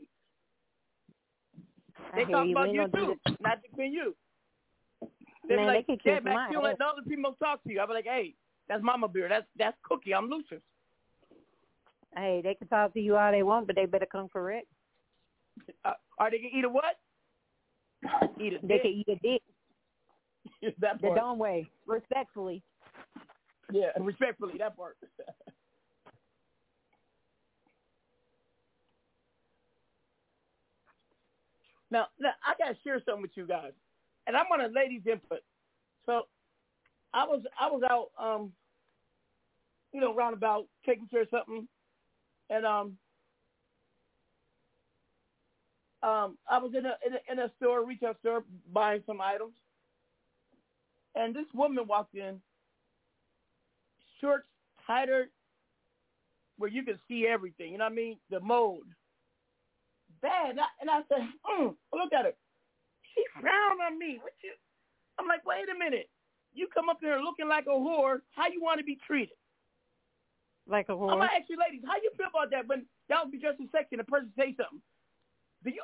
They 2.15 2.25
talk 2.25 2.47
you. 2.47 2.53
about 2.53 2.73
you 2.73 2.89
too, 2.95 3.15
not 3.41 3.63
just 3.63 3.77
me 3.77 3.89
you. 3.89 4.15
They 5.49 5.55
be 5.55 5.57
Man, 5.57 5.67
they 5.69 5.75
like, 5.77 5.87
can 5.87 5.99
yeah, 6.05 6.15
kiss 6.17 6.25
Max, 6.25 6.51
you 6.51 6.55
don't 6.57 6.65
let 6.65 6.79
the 6.79 6.85
other 6.85 7.03
people 7.09 7.37
talk 7.43 7.63
to 7.65 7.73
you. 7.73 7.79
I'll 7.81 7.87
be 7.87 7.93
like, 7.95 8.05
hey, 8.05 8.35
that's 8.69 8.83
Mama 8.83 9.07
Beer. 9.09 9.29
That's 9.29 9.47
that's 9.57 9.77
Cookie. 9.83 10.15
I'm 10.15 10.29
Lucious. 10.29 10.63
Hey, 12.17 12.41
they 12.43 12.55
can 12.55 12.67
talk 12.69 12.95
to 12.95 13.01
you 13.01 13.17
all 13.17 13.31
they 13.31 13.43
want, 13.43 13.67
but 13.67 13.77
they 13.77 13.85
better 13.87 14.07
come 14.11 14.29
correct. 14.29 14.67
Uh, 15.85 15.93
are 16.19 16.31
they 16.31 16.39
gonna 16.39 16.51
eat 16.53 16.65
a 16.65 16.69
what? 16.69 16.97
Eat 18.41 18.55
a 18.55 18.67
They 18.67 18.75
dick. 18.75 18.83
can 18.83 18.91
eat 18.93 19.09
a 19.09 19.17
dick 19.23 19.43
that 20.81 21.01
the 21.01 21.09
part. 21.09 21.19
dumb 21.19 21.39
way, 21.39 21.67
respectfully. 21.87 22.63
Yeah, 23.73 23.89
respectfully, 24.01 24.55
that 24.59 24.77
part. 24.77 24.97
now, 31.91 32.07
now, 32.19 32.33
I 32.45 32.55
gotta 32.59 32.77
share 32.85 33.01
something 33.05 33.23
with 33.23 33.33
you 33.35 33.47
guys, 33.47 33.73
and 34.27 34.37
I'm 34.37 34.47
on 34.53 34.61
a 34.61 34.69
ladies' 34.69 35.07
input. 35.11 35.41
So, 36.05 36.23
I 37.15 37.25
was 37.25 37.43
I 37.59 37.71
was 37.71 37.83
out, 37.91 38.11
um, 38.19 38.53
you 39.93 40.01
know, 40.01 40.15
roundabout 40.15 40.67
taking 40.85 41.07
care 41.09 41.23
of 41.23 41.29
something, 41.31 41.67
and 42.51 42.67
um, 42.67 42.97
um, 46.03 46.39
I 46.49 46.59
was 46.59 46.73
in 46.77 46.87
a, 46.87 46.95
in 47.07 47.15
a 47.15 47.33
in 47.33 47.39
a 47.39 47.51
store, 47.57 47.85
retail 47.85 48.15
store, 48.21 48.45
buying 48.73 49.03
some 49.07 49.21
items, 49.21 49.55
and 51.15 51.35
this 51.35 51.47
woman 51.55 51.87
walked 51.87 52.15
in, 52.15 52.41
shorts 54.21 54.47
tighter, 54.87 55.29
where 56.59 56.71
you 56.71 56.83
can 56.83 56.99
see 57.09 57.27
everything. 57.27 57.73
You 57.73 57.79
know 57.79 57.85
what 57.85 57.93
I 57.93 57.97
mean? 57.97 58.19
The 58.31 58.41
mode. 58.41 58.87
Bad. 60.23 60.51
And 60.51 60.61
I, 60.61 60.69
and 60.81 60.91
I 60.91 61.01
said, 61.09 61.29
mm, 61.45 61.75
look 61.93 62.13
at 62.13 62.25
her. 62.25 62.35
She 63.15 63.25
frowned 63.41 63.81
on 63.81 63.99
me. 63.99 64.19
What 64.23 64.33
you? 64.43 64.53
I'm 65.19 65.27
like, 65.27 65.45
wait 65.47 65.69
a 65.69 65.79
minute. 65.79 66.09
You 66.53 66.69
come 66.73 66.89
up 66.89 67.01
there 67.01 67.21
looking 67.21 67.49
like 67.49 67.67
a 67.67 67.77
whore. 67.77 68.21
How 68.33 68.49
you 68.49 68.63
want 68.63 68.79
to 68.79 68.85
be 68.85 68.99
treated? 69.07 69.37
Like 70.67 70.89
a 70.89 70.93
whore. 70.93 71.13
I'm 71.13 71.19
gonna 71.19 71.31
ask 71.37 71.49
you, 71.49 71.57
ladies, 71.57 71.83
how 71.87 71.97
you 72.03 72.11
feel 72.17 72.29
about 72.29 72.51
that 72.51 72.67
when 72.67 72.87
y'all 73.09 73.31
be 73.31 73.39
in 73.39 73.69
sexy 73.73 73.97
and 73.97 74.01
a 74.01 74.05
person 74.05 74.33
say 74.37 74.55
something? 74.57 74.81
Do 75.65 75.71
you? 75.71 75.83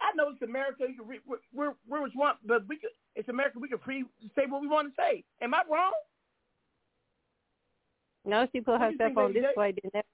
I 0.00 0.14
know 0.16 0.30
it's 0.30 0.42
America. 0.42 0.84
You 0.88 0.96
can 0.96 1.06
re, 1.08 1.20
we're 1.26 1.38
we're 1.52 1.74
we're 1.88 2.00
what 2.02 2.14
you 2.14 2.20
want, 2.20 2.38
but 2.44 2.66
we 2.68 2.76
could. 2.76 2.90
It's 3.14 3.28
America. 3.28 3.58
We 3.58 3.68
can 3.68 3.78
free 3.78 4.04
say 4.34 4.46
what 4.48 4.60
we 4.60 4.68
want 4.68 4.88
to 4.88 4.94
say. 4.96 5.24
Am 5.40 5.54
I 5.54 5.62
wrong? 5.70 5.92
No, 8.24 8.46
she 8.52 8.60
put 8.60 8.78
What 8.80 8.88
do 8.88 8.92
you 8.92 8.98
herself 8.98 9.18
on 9.18 9.32
display. 9.32 9.72
Didn't? 9.72 10.06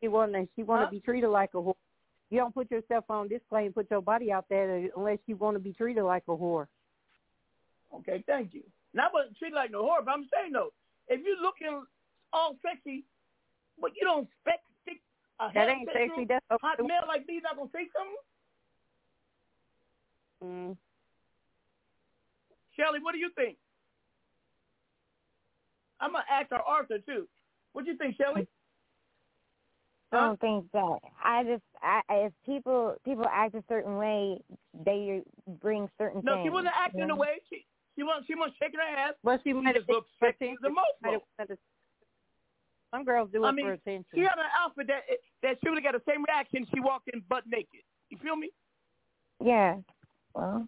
She 0.00 0.08
want 0.08 0.32
to 0.32 0.48
she 0.56 0.62
want 0.62 0.82
to 0.82 0.86
Huh? 0.86 0.90
be 0.90 1.00
treated 1.00 1.28
like 1.28 1.50
a 1.54 1.58
whore. 1.58 1.74
You 2.32 2.38
don't 2.38 2.54
put 2.54 2.70
yourself 2.70 3.04
on 3.10 3.28
display 3.28 3.66
and 3.66 3.74
put 3.74 3.90
your 3.90 4.00
body 4.00 4.32
out 4.32 4.46
there 4.48 4.88
unless 4.96 5.18
you 5.26 5.36
want 5.36 5.54
to 5.54 5.60
be 5.60 5.74
treated 5.74 6.02
like 6.02 6.22
a 6.28 6.30
whore. 6.30 6.66
Okay, 7.94 8.24
thank 8.26 8.54
you. 8.54 8.62
Not 8.94 9.10
but 9.12 9.36
treated 9.38 9.54
like 9.54 9.70
no 9.70 9.82
whore, 9.82 10.02
but 10.02 10.12
I'm 10.12 10.26
saying 10.32 10.52
though, 10.54 10.72
if 11.08 11.20
you're 11.22 11.36
looking 11.42 11.84
all 12.32 12.56
sexy, 12.66 13.04
but 13.78 13.90
you 13.94 14.06
don't 14.06 14.26
expect 14.46 14.64
a 15.40 15.50
That 15.52 15.68
ain't 15.68 15.90
sexy. 15.92 16.24
That's 16.24 16.42
hot 16.62 16.78
male 16.78 17.04
like 17.06 17.28
me 17.28 17.38
not 17.44 17.56
gonna 17.56 17.68
say 17.70 17.86
something. 20.40 20.70
Mm. 20.72 20.76
Shelly, 22.78 23.00
what 23.02 23.12
do 23.12 23.18
you 23.18 23.28
think? 23.36 23.58
I'm 26.00 26.12
gonna 26.12 26.24
ask 26.30 26.50
our 26.50 26.62
Arthur 26.62 26.98
too. 27.04 27.28
What 27.74 27.84
do 27.84 27.90
you 27.90 27.98
think, 27.98 28.16
Shelly? 28.16 28.48
I 30.12 30.20
don't 30.26 30.40
think 30.40 30.70
that. 30.72 30.98
I 31.24 31.42
just, 31.44 31.62
I, 31.82 32.00
if 32.10 32.32
people 32.44 32.94
people 33.04 33.26
act 33.30 33.54
a 33.54 33.64
certain 33.68 33.96
way, 33.96 34.38
they 34.84 35.22
bring 35.60 35.88
certain 35.98 36.20
things. 36.20 36.24
No, 36.26 36.34
things. 36.34 36.46
she 36.46 36.50
wasn't 36.50 36.74
acting 36.78 37.00
you 37.00 37.06
the 37.06 37.14
know? 37.14 37.16
way 37.16 37.40
she 37.48 37.64
she 37.96 38.02
wasn't 38.02 38.26
she 38.26 38.34
wasn't 38.34 38.54
shaking 38.60 38.80
her 38.80 38.96
ass. 38.96 39.14
But 39.24 39.40
she 39.44 39.52
might 39.52 39.74
just 39.76 39.88
looked 39.88 40.10
sexy 40.20 40.54
the 40.60 40.68
most. 40.68 41.00
might 41.00 41.12
have 41.12 41.22
wanted 41.38 41.54
to- 41.54 41.60
Some 42.94 43.04
girls 43.04 43.30
do 43.32 43.42
it 43.44 43.48
I 43.48 43.52
mean, 43.52 43.66
for 43.66 43.72
attention. 43.72 44.04
she 44.14 44.20
had 44.20 44.36
an 44.36 44.50
outfit 44.58 44.86
that 44.88 45.02
that 45.42 45.56
she 45.62 45.70
would 45.70 45.82
have 45.82 45.92
got 45.92 46.04
the 46.04 46.10
same 46.12 46.22
reaction 46.24 46.66
she 46.74 46.80
walked 46.80 47.08
in 47.12 47.22
butt 47.28 47.44
naked. 47.46 47.80
You 48.10 48.18
feel 48.22 48.36
me? 48.36 48.50
Yeah. 49.42 49.76
Well, 50.34 50.66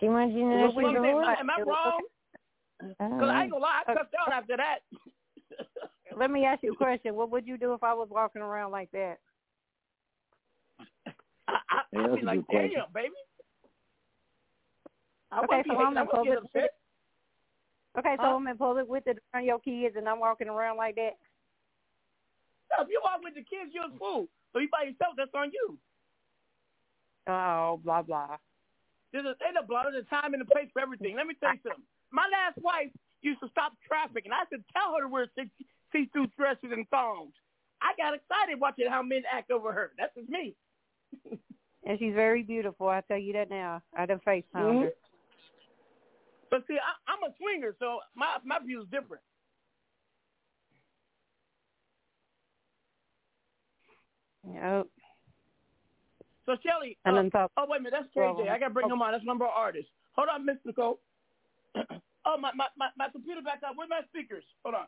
she 0.00 0.08
wants 0.08 0.34
you 0.34 0.40
to 0.40 0.46
know 0.48 0.56
Well, 0.60 0.68
she's 0.70 0.76
what 0.76 0.84
a 0.84 0.88
I'm 0.98 1.04
saying, 1.04 1.16
whore. 1.16 1.40
am 1.40 1.50
I 1.50 1.60
wrong? 1.62 2.02
Because 2.80 3.28
I 3.30 3.42
ain't 3.42 3.50
gonna 3.52 3.62
lie, 3.62 3.82
I 3.86 3.92
uh, 3.92 3.94
cussed 3.96 4.14
out 4.20 4.32
after 4.32 4.56
that. 4.56 4.78
Let 6.16 6.30
me 6.30 6.44
ask 6.46 6.62
you 6.62 6.72
a 6.72 6.76
question. 6.76 7.14
What 7.14 7.30
would 7.30 7.46
you 7.46 7.58
do 7.58 7.74
if 7.74 7.84
I 7.84 7.92
was 7.92 8.08
walking 8.10 8.40
around 8.40 8.72
like 8.72 8.90
that? 8.92 9.16
I, 11.48 11.58
Yeah, 11.92 12.00
I'd 12.00 12.08
that's 12.08 12.16
be 12.20 12.22
like, 12.22 12.38
good 12.38 12.46
question. 12.46 12.70
damn, 12.74 12.92
baby. 12.94 13.14
I 15.30 15.44
Okay, 15.44 15.62
so 15.68 15.76
I'm 15.76 15.96
in 15.96 16.06
public. 16.06 16.38
upset. 16.38 16.70
Okay, 17.98 18.16
so 18.16 18.22
Huh? 18.22 18.34
I'm 18.36 18.46
in 18.48 18.56
public 18.56 18.88
with 18.88 19.06
it 19.06 19.18
around 19.34 19.44
your 19.44 19.58
kids, 19.58 19.96
and 19.96 20.08
I'm 20.08 20.20
walking 20.20 20.48
around 20.48 20.78
like 20.78 20.94
that. 20.96 21.16
No, 22.72 22.82
if 22.84 22.88
you 22.88 23.00
walk 23.04 23.20
with 23.22 23.34
the 23.34 23.44
kids, 23.44 23.72
you're 23.72 23.84
a 23.84 23.98
fool. 23.98 24.28
So 24.52 24.58
you 24.60 24.68
by 24.72 24.84
yourself, 24.88 25.14
that's 25.16 25.30
on 25.34 25.50
you. 25.52 25.78
Oh, 27.28 27.80
blah 27.84 28.02
blah. 28.02 28.36
There's 29.12 29.24
a, 29.26 29.34
there's 29.38 29.56
a, 29.56 29.64
there's 29.68 30.04
a 30.04 30.08
time 30.08 30.32
and 30.32 30.42
a 30.42 30.46
place 30.46 30.68
for 30.72 30.80
everything. 30.80 31.16
Let 31.16 31.26
me 31.26 31.34
tell 31.40 31.52
you 31.52 31.60
something. 31.62 31.84
My 32.10 32.26
last 32.32 32.56
wife 32.62 32.90
used 33.22 33.40
to 33.40 33.48
stop 33.50 33.72
traffic, 33.86 34.24
and 34.24 34.34
I 34.34 34.44
said, 34.50 34.64
tell 34.72 34.94
her 34.96 35.02
to 35.02 35.08
wear 35.08 35.26
six, 35.34 35.48
see-through 35.92 36.28
dresses 36.36 36.70
and 36.72 36.88
thongs. 36.88 37.32
I 37.82 37.92
got 37.96 38.14
excited 38.14 38.60
watching 38.60 38.86
how 38.88 39.02
men 39.02 39.22
act 39.30 39.50
over 39.50 39.72
her. 39.72 39.92
That's 39.98 40.14
just 40.14 40.28
me. 40.28 40.54
And 41.88 41.96
she's 42.00 42.14
very 42.14 42.42
beautiful. 42.42 42.88
I 42.88 43.00
tell 43.02 43.16
you 43.16 43.32
that 43.34 43.48
now. 43.48 43.80
I 43.96 44.06
done 44.06 44.18
FaceTime 44.26 44.42
Mhm. 44.56 44.80
her. 44.82 44.92
But 46.50 46.66
see, 46.66 46.74
I, 46.76 47.12
I'm 47.12 47.22
a 47.22 47.32
swinger, 47.36 47.76
so 47.78 48.00
my 48.16 48.38
my 48.44 48.58
view 48.58 48.82
is 48.82 48.88
different. 48.88 49.22
Yep. 54.52 54.86
So 56.46 56.56
Shelly, 56.64 56.98
uh, 57.04 57.22
thought- 57.30 57.52
oh 57.56 57.66
wait 57.68 57.78
a 57.78 57.82
minute, 57.82 57.98
that's 58.00 58.12
KJ. 58.14 58.48
I 58.48 58.58
gotta 58.58 58.74
bring 58.74 58.88
him 58.88 59.02
on. 59.02 59.12
That's 59.12 59.24
one 59.24 59.36
of 59.36 59.42
artists. 59.42 59.90
Hold 60.14 60.28
on, 60.28 60.44
Miss 60.44 60.56
Nicole. 60.64 61.00
oh 62.24 62.36
my, 62.38 62.52
my 62.54 62.66
my 62.76 62.88
my 62.96 63.08
computer 63.10 63.42
back 63.42 63.60
up. 63.66 63.76
Where's 63.76 63.90
my 63.90 64.02
speakers? 64.08 64.44
Hold 64.64 64.74
on. 64.76 64.86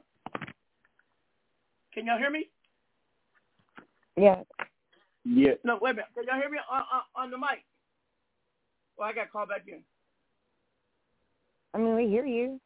Can 1.95 2.07
y'all 2.07 2.19
hear 2.19 2.31
me? 2.31 2.49
Yeah. 4.17 4.43
Yeah. 5.25 5.53
No, 5.65 5.79
wait 5.81 5.93
a 5.93 5.95
minute. 5.95 6.09
Can 6.15 6.25
y'all 6.27 6.41
hear 6.41 6.51
me 6.51 6.59
on 6.71 6.83
on, 6.93 7.25
on 7.25 7.31
the 7.31 7.39
mic? 7.39 7.65
Well, 8.97 9.09
I 9.09 9.13
got 9.13 9.31
called 9.31 9.49
back 9.49 9.65
in. 9.69 9.81
I 11.75 11.79
mean, 11.79 11.95
we 11.95 12.09
hear 12.09 12.27
you. 12.27 12.61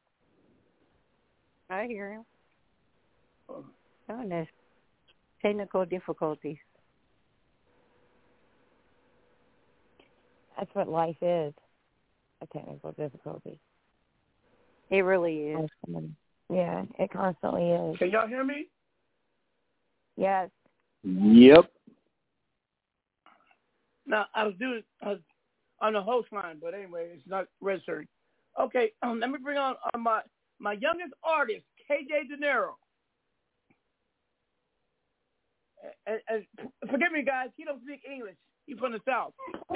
I 1.68 1.86
hear 1.86 2.12
him. 2.12 2.24
Oh. 3.48 3.64
Oh, 4.08 4.22
that's 4.28 4.48
technical 5.42 5.84
difficulties. 5.84 6.58
That's 10.56 10.70
what 10.74 10.88
life 10.88 11.16
is. 11.20 11.54
A 12.42 12.46
technical 12.52 12.92
difficulty. 12.92 13.58
It 14.90 15.00
really 15.00 15.52
is. 15.52 15.70
Yeah, 16.50 16.84
it 16.98 17.10
constantly 17.10 17.70
is. 17.70 17.98
Can 17.98 18.10
y'all 18.10 18.28
hear 18.28 18.44
me? 18.44 18.66
Yes. 20.16 20.50
Yep. 21.04 21.70
Now 24.06 24.26
I 24.34 24.44
was 24.44 24.54
doing 24.58 24.82
I 25.02 25.10
was 25.10 25.18
on 25.80 25.94
the 25.94 26.02
host 26.02 26.28
line, 26.32 26.58
but 26.60 26.74
anyway, 26.74 27.08
it's 27.12 27.26
not 27.26 27.46
registered. 27.60 28.06
Okay, 28.60 28.92
um, 29.02 29.20
let 29.20 29.30
me 29.30 29.38
bring 29.42 29.58
on 29.58 29.74
uh, 29.94 29.98
my 29.98 30.20
my 30.58 30.74
youngest 30.74 31.12
artist, 31.24 31.64
KJ 31.90 32.28
De 32.28 32.36
Niro. 32.36 32.72
And, 36.06 36.20
and 36.28 36.44
forgive 36.88 37.10
me, 37.10 37.22
guys, 37.22 37.48
he 37.56 37.64
don't 37.64 37.82
speak 37.82 38.02
English. 38.08 38.36
He's 38.66 38.78
from 38.78 38.92
the 38.92 39.00
South. 39.04 39.32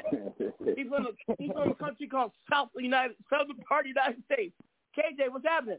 He's 0.76 0.86
from 0.88 1.06
the 1.06 1.34
he's 1.38 1.50
from 1.50 1.70
a 1.70 1.74
country 1.74 2.06
called 2.06 2.30
South 2.50 2.68
United 2.76 3.16
Southern 3.28 3.56
Part 3.68 3.86
of 3.86 3.94
the 3.94 4.00
United 4.00 4.22
States. 4.32 4.54
KJ, 4.96 5.32
what's 5.32 5.44
happening? 5.44 5.78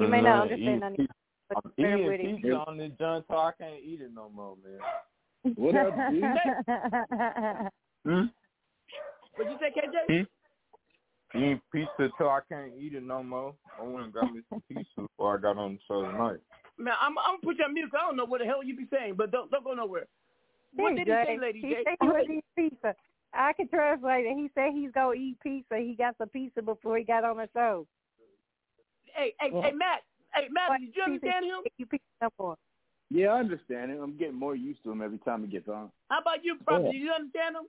You 0.00 0.08
may 0.08 0.20
not 0.20 0.42
understand 0.42 0.82
anything, 0.82 1.06
but 1.06 1.19
I'm 1.56 1.72
eating 1.76 2.38
pizza 2.40 2.64
on 2.66 2.76
this 2.78 2.92
junk, 2.98 3.24
so 3.28 3.36
I 3.36 3.52
can't 3.58 3.82
eat 3.82 4.00
it 4.00 4.12
no 4.14 4.28
more, 4.30 4.56
man. 4.64 5.54
What 5.56 5.74
up, 5.76 5.94
dude? 6.10 6.22
Hmm? 8.06 8.26
What'd 9.36 9.52
you 9.52 9.58
say, 9.60 9.72
KJ? 9.76 10.24
Hmm? 11.32 11.38
Eating 11.38 11.60
pizza 11.72 12.10
till 12.18 12.28
I 12.28 12.40
can't 12.48 12.72
eat 12.78 12.94
it 12.94 13.02
no 13.02 13.22
more. 13.22 13.54
I 13.78 13.82
went 13.84 14.04
and 14.06 14.12
got 14.12 14.32
me 14.32 14.40
some 14.50 14.62
pizza 14.68 14.88
before 15.02 15.38
I 15.38 15.40
got 15.40 15.56
on 15.58 15.74
the 15.74 15.78
show 15.86 16.02
tonight. 16.02 16.40
Man, 16.78 16.94
I'm 17.00 17.16
I'm 17.18 17.36
gonna 17.36 17.38
put 17.44 17.58
you 17.58 17.64
on 17.64 17.74
mute. 17.74 17.90
'cause 17.90 18.00
I 18.02 18.06
don't 18.06 18.16
know 18.16 18.24
what 18.24 18.40
the 18.40 18.46
hell 18.46 18.64
you 18.64 18.74
be 18.76 18.86
saying, 18.90 19.14
but 19.14 19.30
don't 19.30 19.50
don't 19.50 19.64
go 19.64 19.74
nowhere. 19.74 20.06
What 20.74 20.90
Hey, 20.92 21.04
did 21.04 21.08
he 21.08 21.12
say, 21.14 21.24
Jay, 21.34 21.38
Lady 21.40 21.60
he 21.60 21.68
J? 21.74 21.84
said 21.84 21.96
he 22.00 22.08
would 22.08 22.30
eat 22.30 22.44
pizza. 22.56 22.94
I 23.32 23.52
can 23.52 23.68
translate 23.68 24.26
it. 24.26 24.34
He 24.36 24.50
said 24.54 24.72
he's 24.72 24.90
gonna 24.92 25.12
eat 25.14 25.36
pizza. 25.42 25.78
He 25.78 25.94
got 25.94 26.16
some 26.18 26.28
pizza 26.30 26.62
before 26.62 26.96
he 26.98 27.04
got 27.04 27.24
on 27.24 27.36
the 27.36 27.48
show. 27.54 27.86
Hey, 29.14 29.34
hey, 29.40 29.50
hey, 29.50 29.72
Matt. 29.72 30.02
Hey, 30.34 30.46
Matt, 30.50 30.80
did 30.80 30.94
you 30.94 31.02
understand 31.02 31.44
him? 31.44 31.60
You 31.78 31.86
pizza 31.86 32.04
no 32.22 32.28
more. 32.38 32.56
Yeah, 33.10 33.28
I 33.34 33.40
understand 33.40 33.90
him. 33.90 34.00
I'm 34.02 34.16
getting 34.16 34.38
more 34.38 34.54
used 34.54 34.82
to 34.84 34.92
him 34.92 35.02
every 35.02 35.18
time 35.18 35.42
he 35.44 35.50
gets 35.50 35.68
on. 35.68 35.90
How 36.10 36.20
about 36.20 36.44
you, 36.44 36.56
Prophet? 36.64 36.86
Yeah. 36.86 36.92
Did 36.92 37.02
you 37.02 37.12
understand 37.12 37.56
him? 37.56 37.66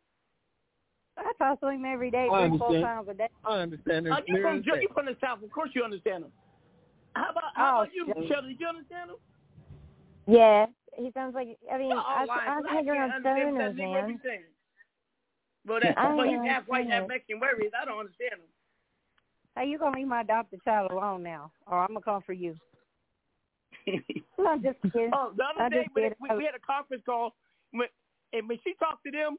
I 1.18 1.32
talk 1.38 1.60
to 1.62 1.68
him 1.68 1.84
every 1.86 2.12
day, 2.12 2.28
I 2.32 2.48
three, 2.48 2.58
four 2.58 2.72
times 2.82 3.08
a 3.10 3.14
day. 3.14 3.28
I 3.44 3.58
understand 3.60 4.08
Uh, 4.08 4.18
him 4.18 4.24
you 4.28 4.34
clear 4.36 4.44
from 4.48 4.58
as 4.60 4.64
Ge- 4.64 4.82
you 4.82 4.90
from 4.94 5.06
the 5.08 5.18
South? 5.20 5.44
Of 5.44 5.52
course 5.52 5.72
you 5.74 5.84
understand 5.84 6.26
him. 6.26 6.32
How 7.14 7.32
about 7.32 7.44
how 7.56 7.66
Oh, 7.66 7.82
about 7.82 7.94
you, 7.94 8.06
shit. 8.08 8.28
Shelly? 8.30 8.54
Did 8.54 8.60
you 8.62 8.68
understand 8.68 9.10
him? 9.12 9.18
Yeah, 10.28 10.66
he 10.96 11.12
sounds 11.12 11.36
like. 11.36 11.58
I 11.70 11.78
mean, 11.78 11.90
Y'all 11.90 12.06
I, 12.06 12.22
all 12.22 12.28
lying, 12.28 12.48
I 12.50 12.56
'cause 12.56 12.66
I 12.70 12.74
think 12.76 12.86
you're 12.86 12.96
can't 12.96 13.12
on 13.12 13.26
understand 13.26 13.58
that 13.58 13.76
stoners, 13.76 13.76
Negro 13.76 14.08
be 14.08 14.14
man. 14.14 14.22
saying. 14.24 14.44
Well, 15.68 15.80
that, 15.82 15.98
I 15.98 16.16
well, 16.16 16.26
he's 16.26 16.38
don't 16.38 16.46
half 16.48 16.68
white, 16.68 16.88
half 16.88 17.04
understand 17.04 17.04
it. 17.04 17.08
Mexican. 17.10 17.40
Where 17.42 17.60
he 17.60 17.66
is, 17.66 17.74
I 17.76 17.86
don't 17.86 18.00
understand 18.00 18.34
him. 18.34 18.48
Hey, 19.58 19.68
you 19.68 19.78
gonna 19.78 19.98
leave 19.98 20.08
my 20.08 20.22
adopted 20.22 20.64
child 20.64 20.92
alone 20.92 21.24
now, 21.24 21.52
or 21.68 21.80
I'm 21.82 21.90
gonna 21.90 22.02
come 22.02 22.22
for 22.26 22.34
you. 22.34 22.56
I'm 23.88 24.62
just 24.64 24.82
kidding. 24.94 25.12
Oh, 25.14 25.34
the 25.36 25.44
other 25.44 25.70
day 25.70 25.84
just 25.84 25.96
we, 25.96 26.38
we, 26.38 26.46
had 26.46 26.56
a 26.56 26.60
conference 26.66 27.04
call, 27.06 27.36
when, 27.72 27.88
and 28.34 28.48
when 28.48 28.60
she 28.64 28.74
talked 28.80 29.04
to 29.06 29.12
them, 29.12 29.38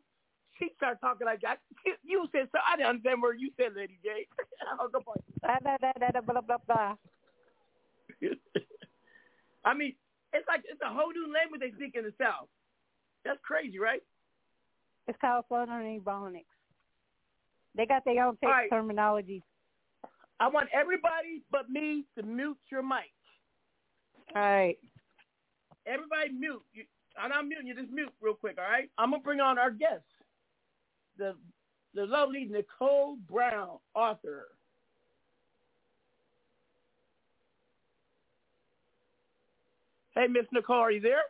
she 0.58 0.68
started 0.76 0.98
talking 1.00 1.26
like 1.26 1.40
that. 1.40 1.58
You- 1.86 1.96
You 2.04 2.28
said 2.32 2.48
so. 2.52 2.58
I 2.66 2.76
didn't 2.76 2.90
understand 2.90 3.22
where 3.22 3.34
you 3.34 3.50
said, 3.56 3.74
Lady 3.74 3.98
J. 4.04 4.26
I 4.62 4.76
hung 4.76 4.90
up 4.94 5.08
on. 5.08 5.16
Da, 5.40 5.58
da, 5.64 5.76
da, 5.80 5.92
da, 5.98 6.10
da, 6.10 6.20
blah 6.20 6.40
blah 6.40 6.58
blah. 6.66 6.94
I 9.64 9.74
mean, 9.74 9.94
it's 10.32 10.46
like 10.48 10.62
it's 10.68 10.80
a 10.82 10.92
whole 10.92 11.12
new 11.12 11.32
language 11.32 11.60
they 11.60 11.72
speak 11.72 11.96
in 11.96 12.04
the 12.04 12.12
South. 12.20 12.48
That's 13.24 13.40
crazy, 13.42 13.78
right? 13.78 14.02
It's 15.08 15.18
called 15.20 15.44
Southern 15.48 16.00
Ebonics. 16.00 16.44
They 17.74 17.86
got 17.86 18.04
their 18.04 18.24
own 18.24 18.36
right. 18.42 18.68
terminology. 18.68 19.42
I 20.43 20.49
want 20.49 20.68
everybody 20.74 21.45
but 21.53 21.70
me 21.70 22.05
to 22.18 22.24
mute 22.24 22.59
your 22.68 22.82
mic. 22.82 23.12
All 24.34 24.43
right. 24.43 24.76
Everybody 25.86 26.30
mute. 26.30 26.62
You, 26.72 26.82
I'm 27.16 27.30
not 27.30 27.47
muting 27.47 27.68
you. 27.68 27.76
Just 27.76 27.93
mute 27.93 28.11
real 28.20 28.34
quick, 28.34 28.59
all 28.59 28.64
right? 28.64 28.90
I'm 28.99 29.12
gonna 29.12 29.22
bring 29.22 29.38
on 29.38 29.57
our 29.57 29.70
guest, 29.70 30.03
the 31.16 31.36
the 31.95 32.07
lovely 32.07 32.45
Nicole 32.51 33.18
Brown, 33.30 33.78
author. 33.95 34.49
Hey, 40.16 40.26
Miss 40.26 40.47
Nicole, 40.53 40.76
are 40.76 40.90
you 40.90 41.01
there? 41.01 41.22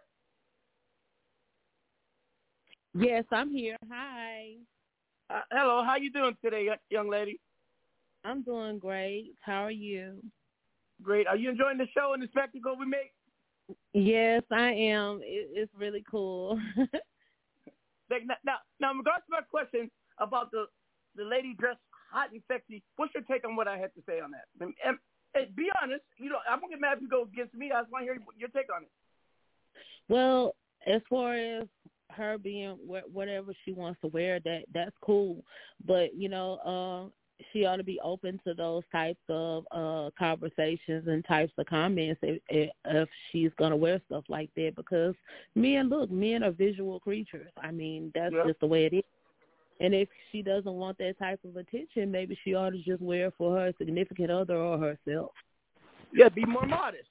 Yes, 2.95 3.25
I'm 3.31 3.51
here. 3.51 3.77
Hi. 3.91 4.55
Uh, 5.29 5.43
hello, 5.51 5.85
how 5.85 5.97
you 5.97 6.11
doing 6.11 6.35
today, 6.43 6.69
young 6.89 7.11
lady? 7.11 7.41
I'm 8.25 8.43
doing 8.43 8.79
great. 8.79 9.35
How 9.41 9.65
are 9.65 9.71
you? 9.71 10.23
Great. 11.03 11.27
Are 11.27 11.37
you 11.37 11.51
enjoying 11.51 11.79
the 11.79 11.89
show 11.97 12.13
and 12.15 12.23
the 12.23 12.29
spectacle 12.29 12.77
we 12.79 12.87
make? 12.87 13.13
Yes, 13.93 14.43
I 14.51 14.71
am. 14.71 15.21
It, 15.23 15.51
it's 15.53 15.73
really 15.77 16.05
cool. 16.11 16.61
Like, 18.13 18.27
now, 18.27 18.35
now, 18.45 18.57
now, 18.79 18.91
in 18.91 18.99
regards 18.99 19.25
to 19.25 19.33
my 19.33 19.41
question 19.41 19.91
about 20.19 20.51
the 20.51 20.67
the 21.17 21.25
lady 21.25 21.55
dressed 21.59 21.81
hot 22.11 22.31
and 22.33 22.43
sexy, 22.47 22.83
what's 22.97 23.15
your 23.15 23.25
take 23.25 23.47
on 23.47 23.57
what 23.57 23.69
I 23.69 23.79
had 23.79 23.95
to 23.95 24.03
say 24.07 24.21
on 24.21 24.31
that? 24.33 24.45
And, 24.61 24.75
and, 24.85 24.99
and 25.35 25.57
be 25.57 25.71
honest, 25.83 26.03
you 26.19 26.29
know, 26.29 26.37
I'm 26.49 26.61
gonna 26.61 26.73
get 26.73 26.81
mad 26.81 26.99
if 26.99 27.03
you 27.03 27.09
go 27.09 27.23
against 27.23 27.55
me. 27.55 27.73
I 27.73 27.81
just 27.81 27.93
want 27.93 28.03
to 28.03 28.13
hear 28.13 28.19
your 28.37 28.51
take 28.51 28.67
on 28.75 28.83
it. 28.83 28.91
Well, 30.09 30.55
as 30.87 31.01
far 31.09 31.35
as 31.35 31.65
her 32.11 32.37
being 32.37 32.77
whatever 32.87 33.55
she 33.65 33.73
wants 33.73 34.01
to 34.03 34.09
wear, 34.09 34.41
that 34.41 34.65
that's 34.75 34.97
cool. 35.03 35.43
But 35.87 36.15
you 36.15 36.29
know, 36.29 36.59
uh, 36.67 37.11
she 37.53 37.65
ought 37.65 37.77
to 37.77 37.85
be 37.85 38.01
open 38.01 38.41
to 38.47 38.55
those 38.55 38.83
types 38.93 39.21
of 39.29 39.65
uh 39.73 40.11
conversations 40.19 41.07
and 41.09 41.25
types 41.25 41.53
of 41.59 41.67
comments 41.67 42.21
if, 42.23 42.71
if, 42.85 43.09
she's 43.31 43.51
gonna 43.59 43.77
wear 43.77 44.01
stuff 44.07 44.25
like 44.29 44.51
that. 44.57 44.75
Because 44.77 45.15
men, 45.55 45.89
look, 45.89 46.11
men 46.11 46.43
are 46.43 46.51
visual 46.51 47.01
creatures. 47.01 47.51
I 47.63 47.71
mean, 47.71 48.13
that's 48.15 48.35
Yep. 48.35 48.47
just 48.47 48.61
the 48.61 48.67
way 48.67 48.87
it 48.87 48.95
is. 48.95 49.05
And 49.81 49.95
if 49.95 50.09
she 50.31 50.43
doesn't 50.43 50.73
want 50.73 50.99
that 50.99 51.19
type 51.19 51.41
of 51.45 51.57
attention, 51.57 52.11
maybe 52.11 52.39
she 52.45 52.55
ought 52.55 52.71
to 52.71 52.79
just 52.79 53.03
wear 53.03 53.27
it 53.27 53.35
for 53.37 53.57
her 53.57 53.73
significant 53.79 54.31
other 54.31 54.57
or 54.57 54.79
herself. 54.79 55.33
Yeah, 56.13 56.29
be 56.29 56.45
more 56.45 56.67
modest. 56.67 57.09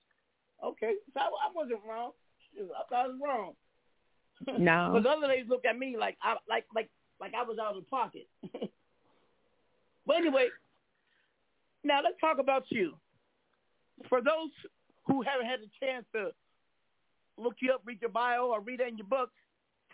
Okay, 0.64 0.94
so 1.14 1.20
I, 1.20 1.24
I 1.26 1.52
wasn't 1.54 1.80
wrong. 1.88 2.12
I 2.58 2.84
thought 2.90 3.06
I 3.06 3.08
was 3.08 3.20
wrong. 3.22 3.54
No. 4.60 4.92
because 4.94 5.18
other 5.18 5.28
ladies 5.28 5.50
look 5.50 5.66
at 5.66 5.78
me 5.78 5.98
like 5.98 6.18
I 6.22 6.36
like 6.48 6.66
like 6.74 6.90
like 7.20 7.34
I 7.34 7.44
was 7.44 7.58
out 7.60 7.78
of 7.78 7.90
pocket. 7.90 8.28
but 10.12 10.18
anyway, 10.18 10.48
now 11.86 12.02
let's 12.04 12.20
talk 12.20 12.38
about 12.38 12.66
you. 12.68 12.96
For 14.10 14.20
those 14.20 14.50
who 15.08 15.22
haven't 15.22 15.46
had 15.46 15.60
a 15.60 15.86
chance 15.86 16.06
to 16.14 16.32
look 17.42 17.56
you 17.62 17.72
up, 17.72 17.82
read 17.86 18.02
your 18.02 18.10
bio, 18.10 18.48
or 18.48 18.60
read 18.60 18.82
it 18.82 18.90
in 18.90 18.98
your 18.98 19.08
books, 19.08 19.32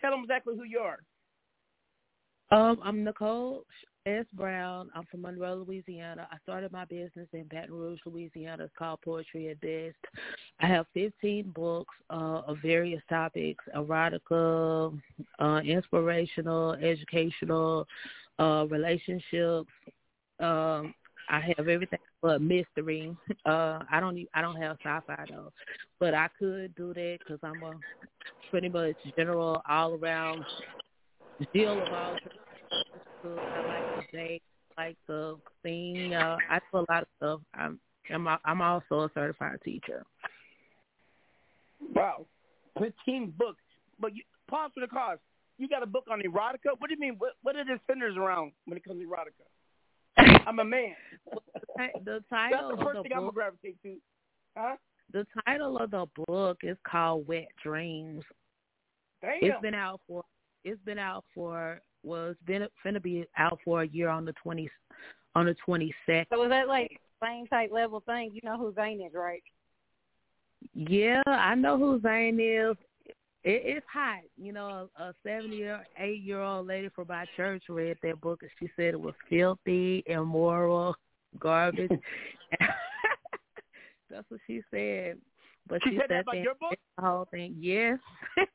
tell 0.00 0.10
them 0.10 0.22
exactly 0.24 0.56
who 0.56 0.64
you 0.64 0.80
are. 0.80 0.98
Um, 2.50 2.80
I'm 2.82 3.04
Nicole 3.04 3.62
S. 4.06 4.24
Brown. 4.32 4.90
I'm 4.92 5.04
from 5.08 5.22
Monroe, 5.22 5.64
Louisiana. 5.64 6.26
I 6.32 6.38
started 6.42 6.72
my 6.72 6.84
business 6.84 7.28
in 7.32 7.44
Baton 7.44 7.72
Rouge, 7.72 8.00
Louisiana. 8.04 8.64
It's 8.64 8.72
called 8.76 9.00
Poetry 9.02 9.50
at 9.50 9.60
Best. 9.60 10.04
I 10.58 10.66
have 10.66 10.86
15 10.94 11.52
books 11.54 11.94
uh, 12.10 12.42
of 12.44 12.56
various 12.60 13.02
topics: 13.08 13.64
erotica, 13.76 15.00
uh, 15.38 15.60
inspirational, 15.64 16.72
educational, 16.72 17.86
uh, 18.40 18.66
relationships. 18.68 19.70
Um, 20.40 20.94
I 21.30 21.40
have 21.40 21.68
everything 21.68 21.98
but 22.22 22.40
mystery. 22.40 23.14
Uh, 23.44 23.80
I 23.90 24.00
don't. 24.00 24.26
I 24.34 24.40
don't 24.40 24.56
have 24.56 24.78
sci-fi 24.82 25.24
though, 25.28 25.52
but 26.00 26.14
I 26.14 26.28
could 26.38 26.74
do 26.74 26.94
that 26.94 27.18
because 27.18 27.38
I'm 27.42 27.62
a 27.62 27.72
pretty 28.50 28.68
much 28.68 28.96
general, 29.16 29.62
all 29.68 29.94
around 29.94 30.44
deal 31.52 31.72
of 31.72 31.92
all 31.92 32.16
trades. 32.22 33.40
I 33.40 33.66
like 33.66 34.10
to 34.10 34.16
date, 34.16 34.42
like 34.76 34.96
to 35.06 35.38
sing. 35.62 36.14
Uh, 36.14 36.36
I 36.50 36.60
do 36.72 36.78
a 36.78 36.84
lot 36.90 37.02
of 37.02 37.08
stuff. 37.18 37.40
I'm 37.54 37.78
I'm 38.12 38.28
I'm 38.44 38.62
also 38.62 39.02
a 39.02 39.10
certified 39.14 39.58
teacher. 39.64 40.04
Wow, 41.94 42.26
fifteen 42.78 43.32
books. 43.36 43.62
But 44.00 44.14
you, 44.14 44.22
pause 44.48 44.70
for 44.74 44.80
the 44.80 44.86
cause. 44.88 45.18
You 45.58 45.68
got 45.68 45.82
a 45.82 45.86
book 45.86 46.04
on 46.10 46.20
erotica. 46.20 46.70
What 46.78 46.88
do 46.88 46.94
you 46.94 47.00
mean? 47.00 47.16
What 47.18 47.32
what 47.42 47.56
are 47.56 47.64
the 47.64 47.80
centers 47.86 48.16
around 48.16 48.52
when 48.66 48.76
it 48.76 48.84
comes 48.84 49.00
to 49.00 49.06
erotica? 49.06 49.44
I'm 50.46 50.58
a 50.58 50.64
man. 50.64 50.94
The 51.76 51.90
That's 52.06 52.24
title 52.30 52.76
the 52.76 52.84
first 52.84 52.96
of 52.98 53.02
thing 53.04 53.10
the 53.10 53.14
I'm 53.14 53.20
gonna 53.20 53.26
book. 53.26 53.34
gravitate 53.34 53.82
to. 53.82 53.96
Huh? 54.56 54.76
The 55.12 55.26
title 55.46 55.78
of 55.78 55.90
the 55.90 56.06
book 56.26 56.58
is 56.62 56.76
called 56.86 57.26
Wet 57.28 57.48
Dreams. 57.62 58.22
Damn. 59.22 59.38
It's 59.42 59.60
been 59.62 59.74
out 59.74 60.00
for. 60.06 60.22
It's 60.64 60.80
been 60.84 60.98
out 60.98 61.24
for. 61.34 61.80
Well, 62.04 62.28
it's 62.30 62.40
been 62.46 62.66
finna 62.84 63.02
be 63.02 63.26
out 63.36 63.58
for 63.64 63.82
a 63.82 63.88
year 63.88 64.08
on 64.08 64.24
the 64.24 64.32
twenty, 64.42 64.68
on 65.34 65.46
the 65.46 65.54
twenty 65.64 65.94
second. 66.06 66.26
So 66.32 66.42
is 66.44 66.50
that 66.50 66.68
like 66.68 67.00
same 67.22 67.46
type 67.46 67.70
level 67.72 68.00
thing? 68.06 68.30
You 68.32 68.40
know 68.44 68.58
who 68.58 68.72
Zane 68.74 69.00
is, 69.00 69.12
right? 69.14 69.42
Yeah, 70.74 71.22
I 71.26 71.54
know 71.54 71.78
who 71.78 72.00
Zane 72.00 72.38
is. 72.40 72.76
It, 73.48 73.62
it's 73.64 73.86
hot. 73.90 74.20
You 74.36 74.52
know, 74.52 74.90
a, 74.98 75.02
a 75.02 75.14
seventy 75.22 75.62
or 75.62 75.82
eight 75.98 76.20
year 76.20 76.42
old 76.42 76.66
lady 76.66 76.90
from 76.94 77.06
my 77.08 77.24
church 77.34 77.62
read 77.70 77.96
that 78.02 78.20
book 78.20 78.42
and 78.42 78.50
she 78.60 78.68
said 78.76 78.92
it 78.92 79.00
was 79.00 79.14
filthy, 79.30 80.04
immoral, 80.06 80.94
garbage. 81.38 81.90
That's 84.10 84.30
what 84.30 84.40
she 84.46 84.60
said. 84.70 85.16
But 85.66 85.80
She 85.84 85.90
she, 85.90 85.96
said 85.96 86.10
that 86.10 86.22
about 86.22 86.36
your 86.42 86.54
book? 86.56 86.78
the 86.96 87.02
whole 87.04 87.26
thing. 87.30 87.56
Yes. 87.58 87.98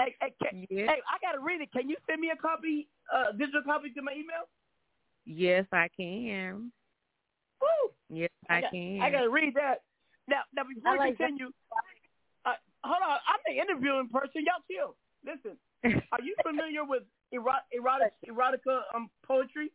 Hey, 0.00 0.12
hey, 0.20 0.34
can, 0.42 0.66
Yes. 0.70 0.90
hey, 0.90 0.98
I 1.06 1.22
gotta 1.22 1.38
read 1.38 1.60
it. 1.60 1.70
Can 1.70 1.88
you 1.88 1.94
send 2.10 2.20
me 2.20 2.30
a 2.30 2.36
copy, 2.36 2.88
uh, 3.14 3.30
digital 3.38 3.62
copy 3.64 3.90
to 3.90 4.02
my 4.02 4.10
email? 4.10 4.50
Yes, 5.24 5.66
I 5.72 5.88
can. 5.96 6.72
Woo! 7.62 7.92
Yes, 8.10 8.28
I, 8.50 8.60
got, 8.62 8.72
can. 8.72 9.00
I 9.00 9.08
gotta 9.08 9.30
read 9.30 9.54
that. 9.54 9.82
Now, 10.26 10.42
now 10.52 10.64
before 10.64 10.90
I 10.90 10.92
we 10.94 10.98
like 10.98 11.18
that. 11.18 11.28
continue, 11.28 11.46
uh, 11.46 11.63
hold 12.84 13.02
on. 13.02 13.18
I'm 13.26 13.40
the 13.46 13.60
interviewing 13.60 14.08
person. 14.08 14.44
Y'all 14.44 14.62
chill. 14.70 14.96
Listen, 15.24 15.56
are 16.12 16.22
you 16.22 16.34
familiar 16.46 16.84
with 16.84 17.02
erot, 17.32 17.64
erotic, 17.72 18.12
erotica 18.28 18.82
um, 18.94 19.10
poetry? 19.26 19.70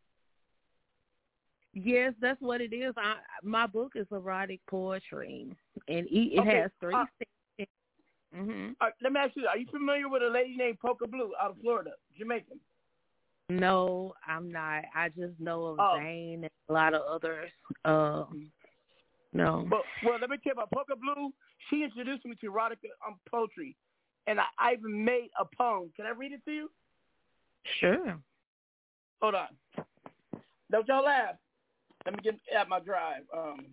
Yes, 1.74 2.14
that's 2.22 2.42
what 2.42 2.62
it 2.62 2.74
is. 2.74 2.94
I, 2.98 3.16
my 3.44 3.68
book 3.68 3.94
is 3.96 4.08
erotic 4.12 4.60
poetry, 4.68 5.48
and 5.88 6.08
it 6.10 6.40
Okay, 6.40 6.62
has 6.62 6.72
three. 6.80 6.96
uh, 6.96 7.06
sections. 7.20 7.70
Mhm. 8.36 8.76
Uh, 8.80 8.90
let 9.02 9.12
me 9.12 9.20
ask 9.20 9.36
you: 9.36 9.48
Are 9.48 9.58
you 9.58 9.66
familiar 9.72 10.08
with 10.08 10.22
a 10.22 10.28
lady 10.30 10.56
named 10.56 10.80
Polka 10.80 11.08
Blue 11.08 11.32
out 11.42 11.52
of 11.52 11.58
Florida, 11.62 11.92
Jamaican? 12.18 12.60
No, 13.50 14.14
I'm 14.28 14.52
not. 14.52 14.84
I 14.96 15.10
just 15.10 15.40
know 15.40 15.66
of 15.66 15.80
Oh. 15.80 15.98
Zane 15.98 16.44
and 16.44 16.52
a 16.70 16.74
lot 16.74 16.94
of 16.94 17.02
others. 17.02 17.50
Um, 17.86 18.52
no. 19.34 19.66
But 19.70 19.82
well, 20.04 20.18
let 20.20 20.30
me 20.30 20.38
tell 20.38 20.52
you 20.52 20.52
about 20.54 20.72
Polka 20.72 20.96
Blue. 20.96 21.32
She 21.70 21.84
introduced 21.84 22.26
me 22.26 22.36
to 22.42 22.52
erotica 22.52 22.90
um, 23.08 23.20
poetry, 23.30 23.76
and 24.28 24.40
I, 24.40 24.46
I 24.58 24.74
even 24.74 25.04
made 25.04 25.30
a 25.40 25.46
poem. 25.46 25.92
Can 25.96 26.06
I 26.06 26.12
read 26.12 26.32
it 26.32 26.44
to 26.46 26.52
you? 26.52 26.72
Sure. 27.80 28.18
Hold 29.22 29.36
on. 29.36 29.48
Don't 30.72 30.88
y'all 30.88 31.04
laugh. 31.04 31.36
Let 32.06 32.16
me 32.16 32.20
get 32.24 32.40
at 32.58 32.70
my 32.70 32.80
drive. 32.80 33.24
Um, 33.36 33.66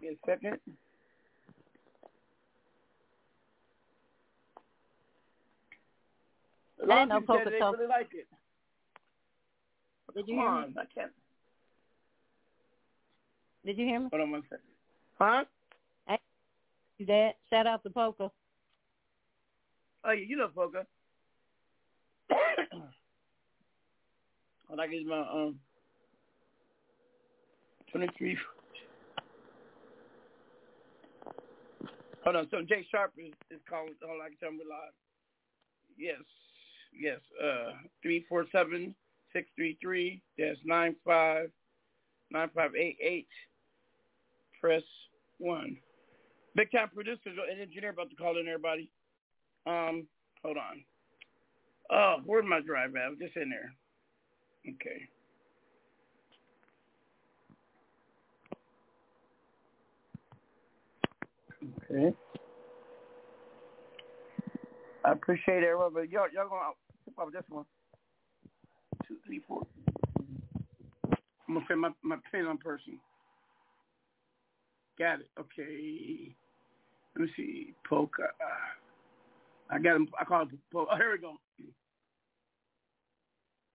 give 0.00 0.10
me 0.10 0.16
a 0.16 0.30
second. 0.30 0.58
A 6.80 6.84
I 6.84 6.86
lot 6.86 6.96
didn't 6.96 7.08
know 7.08 7.16
of 7.16 7.26
Polka 7.26 7.50
they 7.50 7.60
really 7.60 7.86
like 7.88 8.08
it. 8.12 8.26
Did 10.14 10.26
you 10.26 10.34
Come 10.34 10.42
hear 10.42 10.48
on, 10.48 10.68
me? 10.68 10.74
I 10.78 10.84
can't. 11.00 11.12
Did 13.68 13.76
you 13.76 13.84
hear 13.84 14.00
me? 14.00 14.08
Hold 14.10 14.22
on 14.22 14.30
one 14.30 14.42
second. 14.44 14.64
Huh? 15.18 15.44
Hey, 16.06 16.18
You 16.96 17.04
Dad, 17.04 17.34
shout 17.50 17.66
out 17.66 17.82
to 17.82 17.90
Polka. 17.90 18.30
Oh, 20.04 20.10
yeah, 20.10 20.24
you 20.26 20.38
know 20.38 20.48
Polka. 20.48 20.86
Hold 22.32 22.40
on, 24.70 24.80
I 24.80 24.86
get 24.86 25.04
my 25.04 25.20
um 25.20 25.58
twenty 27.92 28.08
three. 28.16 28.38
Hold 32.24 32.36
on, 32.36 32.48
so 32.50 32.62
Jay 32.66 32.86
Sharp 32.90 33.12
is, 33.18 33.34
is 33.50 33.60
calling. 33.68 33.92
Hold 34.02 34.20
on, 34.22 34.24
I 34.24 34.28
can 34.30 34.38
tell 34.38 34.48
him 34.48 34.60
we're 34.64 34.70
live. 34.70 34.94
Yes, 35.98 36.22
yes. 36.98 37.20
Uh, 37.38 37.72
three 38.02 38.24
four 38.30 38.46
seven 38.50 38.94
six 39.34 39.46
three 39.56 39.76
three 39.82 40.22
dash 40.38 40.56
nine 40.64 40.96
five 41.04 41.50
nine 42.30 42.48
five 42.54 42.74
eight 42.74 42.96
eight. 43.02 43.28
Press 44.60 44.82
one. 45.38 45.76
Big 46.54 46.70
time 46.72 46.90
producer 46.92 47.20
and 47.26 47.60
engineer 47.60 47.90
about 47.90 48.10
to 48.10 48.16
call 48.16 48.38
in 48.38 48.48
everybody. 48.48 48.90
Um, 49.66 50.06
hold 50.42 50.56
on. 50.56 50.82
Oh, 51.90 52.16
where's 52.24 52.44
my 52.46 52.60
drive 52.60 52.94
at? 52.96 53.18
Just 53.18 53.36
in 53.36 53.50
there. 53.50 53.72
Okay. 54.68 55.08
Okay. 61.90 62.16
I 65.04 65.12
appreciate 65.12 65.62
everyone, 65.62 65.92
but 65.94 66.10
y'all 66.10 66.26
y'all 66.32 66.48
gonna 66.48 66.72
probably 67.14 67.32
this 67.32 67.44
one. 67.48 67.64
Two, 69.06 69.16
three, 69.24 69.40
four. 69.46 69.66
I'm 71.48 71.54
gonna 71.54 71.66
fit 71.66 71.78
my 71.78 71.90
my 72.02 72.16
pin 72.30 72.46
on 72.46 72.58
person. 72.58 72.98
Got 74.98 75.20
it. 75.20 75.30
Okay. 75.38 76.34
Let 77.16 77.26
me 77.26 77.32
see. 77.36 77.74
Polka. 77.88 78.22
Uh, 78.22 78.26
uh, 78.26 79.76
I 79.76 79.78
got 79.78 79.96
him. 79.96 80.08
I 80.20 80.24
call 80.24 80.42
it 80.42 80.48
polka. 80.72 80.92
Oh, 80.92 80.96
here 80.96 81.12
we 81.12 81.18
go. 81.18 81.34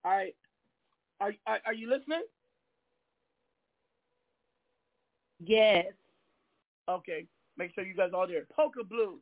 All 0.05 0.11
right. 0.11 0.35
Are, 1.21 1.33
are 1.47 1.59
are 1.67 1.73
you 1.73 1.89
listening? 1.89 2.23
Yes. 5.39 5.87
Okay. 6.89 7.25
Make 7.57 7.73
sure 7.75 7.85
you 7.85 7.95
guys 7.95 8.11
all 8.13 8.27
there. 8.27 8.45
Polka 8.55 8.83
Blue. 8.83 9.19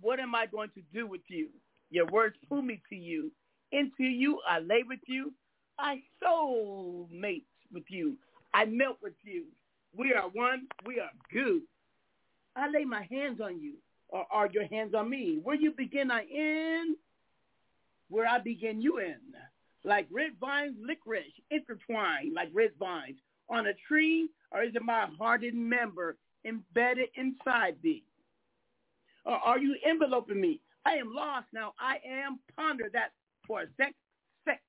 what 0.00 0.20
am 0.20 0.34
I 0.34 0.46
going 0.46 0.70
to 0.74 0.82
do 0.92 1.06
with 1.06 1.22
you? 1.28 1.48
Your 1.90 2.06
words 2.06 2.36
pull 2.48 2.62
me 2.62 2.80
to 2.88 2.96
you. 2.96 3.30
Into 3.70 4.04
you, 4.04 4.40
I 4.48 4.58
lay 4.60 4.82
with 4.86 5.00
you. 5.06 5.32
I 5.78 6.02
soul 6.22 7.08
mate 7.10 7.46
with 7.72 7.84
you. 7.88 8.16
I 8.52 8.66
melt 8.66 8.98
with 9.02 9.14
you. 9.24 9.44
We 9.96 10.14
are 10.14 10.28
one. 10.28 10.66
We 10.86 11.00
are 11.00 11.10
good. 11.32 11.62
I 12.56 12.68
lay 12.68 12.84
my 12.84 13.06
hands 13.10 13.40
on 13.40 13.60
you, 13.60 13.74
or 14.08 14.26
are 14.30 14.48
your 14.50 14.66
hands 14.66 14.94
on 14.94 15.08
me? 15.08 15.40
Where 15.42 15.56
you 15.56 15.72
begin, 15.72 16.10
I 16.10 16.24
end. 16.34 16.96
Where 18.08 18.26
I 18.26 18.38
begin, 18.38 18.80
you 18.80 18.98
end. 18.98 19.34
Like 19.84 20.06
red 20.10 20.32
vines, 20.40 20.76
licorice, 20.80 21.32
intertwined 21.50 22.34
like 22.34 22.50
red 22.52 22.70
vines 22.78 23.18
on 23.48 23.66
a 23.66 23.72
tree, 23.88 24.28
or 24.50 24.62
is 24.62 24.74
it 24.74 24.82
my 24.82 25.06
hardened 25.18 25.68
member 25.68 26.16
embedded 26.44 27.08
inside 27.16 27.76
thee? 27.82 28.04
Or 29.24 29.34
are 29.34 29.58
you 29.58 29.76
enveloping 29.88 30.40
me? 30.40 30.60
I 30.84 30.92
am 30.94 31.14
lost 31.14 31.46
now. 31.52 31.74
I 31.78 31.98
am 32.06 32.38
ponder 32.56 32.90
that 32.92 33.12
for 33.46 33.62
a 33.62 33.66
sex, 33.76 33.92
sex. 34.44 34.60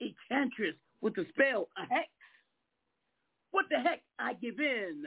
Enchantress 0.00 0.74
with 1.00 1.14
the 1.14 1.26
spell, 1.30 1.68
a 1.76 1.82
hex. 1.82 2.08
What 3.50 3.66
the 3.70 3.78
heck? 3.78 4.02
I 4.18 4.34
give 4.34 4.58
in. 4.60 5.04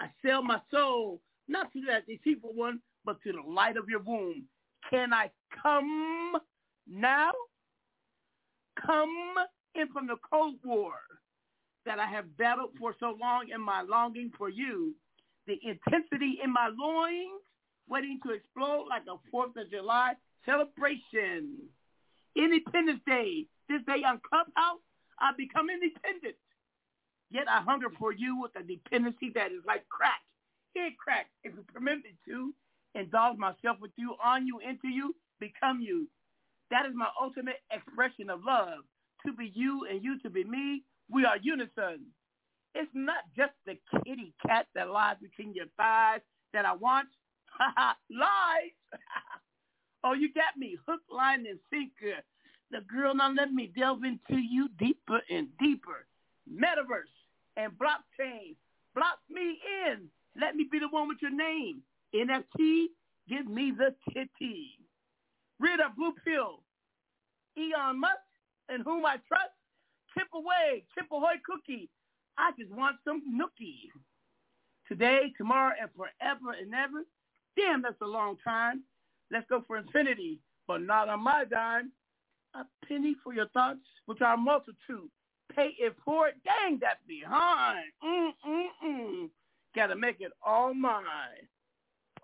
I 0.00 0.06
sell 0.24 0.42
my 0.42 0.60
soul, 0.70 1.20
not 1.48 1.72
to 1.72 1.80
that 1.88 2.06
deceitful 2.06 2.54
one, 2.54 2.80
but 3.04 3.22
to 3.22 3.32
the 3.32 3.40
light 3.48 3.76
of 3.76 3.88
your 3.88 4.00
womb. 4.00 4.44
Can 4.90 5.12
I 5.12 5.30
come 5.62 6.36
now? 6.88 7.32
Come 8.84 9.34
in 9.74 9.88
from 9.88 10.06
the 10.06 10.16
Cold 10.30 10.56
War 10.64 10.94
that 11.84 11.98
I 11.98 12.06
have 12.06 12.36
battled 12.36 12.70
for 12.78 12.94
so 12.98 13.16
long 13.20 13.48
in 13.52 13.60
my 13.60 13.82
longing 13.82 14.30
for 14.36 14.48
you. 14.48 14.94
The 15.46 15.58
intensity 15.62 16.38
in 16.42 16.52
my 16.52 16.70
loins 16.76 17.42
waiting 17.88 18.20
to 18.24 18.32
explode 18.32 18.86
like 18.88 19.02
a 19.08 19.18
4th 19.34 19.60
of 19.60 19.70
July 19.70 20.14
celebration. 20.46 21.58
Independence 22.36 23.00
Day, 23.06 23.46
this 23.68 23.82
day 23.86 24.02
on 24.06 24.20
Clubhouse, 24.28 24.80
I 25.18 25.32
become 25.36 25.68
independent. 25.68 26.36
Yet 27.32 27.48
I 27.48 27.62
hunger 27.62 27.88
for 27.98 28.12
you 28.12 28.38
with 28.38 28.52
a 28.56 28.62
dependency 28.62 29.32
that 29.34 29.52
is 29.52 29.64
like 29.66 29.88
crack. 29.88 30.20
Here 30.74 30.90
crack, 31.02 31.28
if 31.44 31.54
you 31.54 31.64
permit 31.72 32.04
me 32.04 32.14
to, 32.26 32.52
indulge 32.94 33.38
myself 33.38 33.78
with 33.80 33.92
you, 33.96 34.14
on 34.22 34.46
you, 34.46 34.60
into 34.60 34.88
you, 34.88 35.14
become 35.40 35.80
you. 35.80 36.08
That 36.70 36.84
is 36.84 36.92
my 36.94 37.08
ultimate 37.20 37.60
expression 37.70 38.28
of 38.28 38.44
love. 38.44 38.84
To 39.24 39.32
be 39.32 39.50
you 39.54 39.86
and 39.90 40.02
you 40.02 40.18
to 40.20 40.30
be 40.30 40.44
me, 40.44 40.82
we 41.10 41.24
are 41.24 41.36
unison. 41.40 42.04
It's 42.74 42.90
not 42.92 43.24
just 43.36 43.52
the 43.66 43.78
kitty 44.04 44.34
cat 44.46 44.66
that 44.74 44.90
lies 44.90 45.16
between 45.20 45.54
your 45.54 45.66
thighs 45.76 46.20
that 46.52 46.66
I 46.66 46.74
want. 46.74 47.08
Lies. 48.10 48.76
oh, 50.04 50.12
you 50.12 50.32
got 50.34 50.56
me. 50.58 50.76
Hook, 50.86 51.00
line, 51.10 51.46
and 51.46 51.58
sinker. 51.70 52.20
The 52.70 52.80
girl 52.80 53.14
now 53.14 53.32
let 53.32 53.52
me 53.52 53.70
delve 53.76 54.04
into 54.04 54.40
you 54.40 54.68
deeper 54.78 55.20
and 55.30 55.48
deeper. 55.58 56.06
Metaverse 56.50 57.21
and 57.56 57.72
blockchain. 57.72 58.56
Block 58.94 59.18
me 59.30 59.58
in. 59.86 60.08
Let 60.40 60.56
me 60.56 60.66
be 60.70 60.78
the 60.78 60.88
one 60.88 61.08
with 61.08 61.18
your 61.20 61.34
name. 61.34 61.82
NFT, 62.14 62.86
give 63.28 63.46
me 63.46 63.72
the 63.76 63.94
kitty. 64.12 64.78
Rid 65.58 65.80
of 65.80 65.96
blue 65.96 66.12
pill. 66.24 66.62
Elon 67.56 68.00
Musk, 68.00 68.16
in 68.74 68.80
whom 68.80 69.04
I 69.04 69.16
trust. 69.28 69.52
Chip 70.16 70.28
away, 70.34 70.84
chip 70.94 71.06
ahoy 71.10 71.40
cookie. 71.44 71.88
I 72.36 72.50
just 72.58 72.70
want 72.70 72.96
some 73.04 73.22
nookie. 73.32 73.88
Today, 74.88 75.32
tomorrow, 75.38 75.72
and 75.80 75.90
forever 75.96 76.56
and 76.60 76.74
ever. 76.74 77.04
Damn, 77.56 77.82
that's 77.82 78.00
a 78.02 78.06
long 78.06 78.36
time. 78.44 78.82
Let's 79.30 79.46
go 79.48 79.62
for 79.66 79.78
infinity, 79.78 80.38
but 80.66 80.82
not 80.82 81.08
on 81.08 81.20
my 81.22 81.44
dime. 81.50 81.92
A 82.54 82.64
penny 82.86 83.14
for 83.24 83.32
your 83.32 83.48
thoughts, 83.48 83.80
which 84.06 84.20
are 84.20 84.36
multitude. 84.36 85.08
Pay 85.54 85.74
it 85.78 85.94
for 86.04 86.28
it. 86.28 86.36
Dang, 86.44 86.78
that's 86.80 87.00
behind. 87.06 87.84
Mm-mm-mm. 88.04 89.28
Gotta 89.74 89.96
make 89.96 90.20
it 90.20 90.32
all 90.44 90.74
mine. 90.74 91.46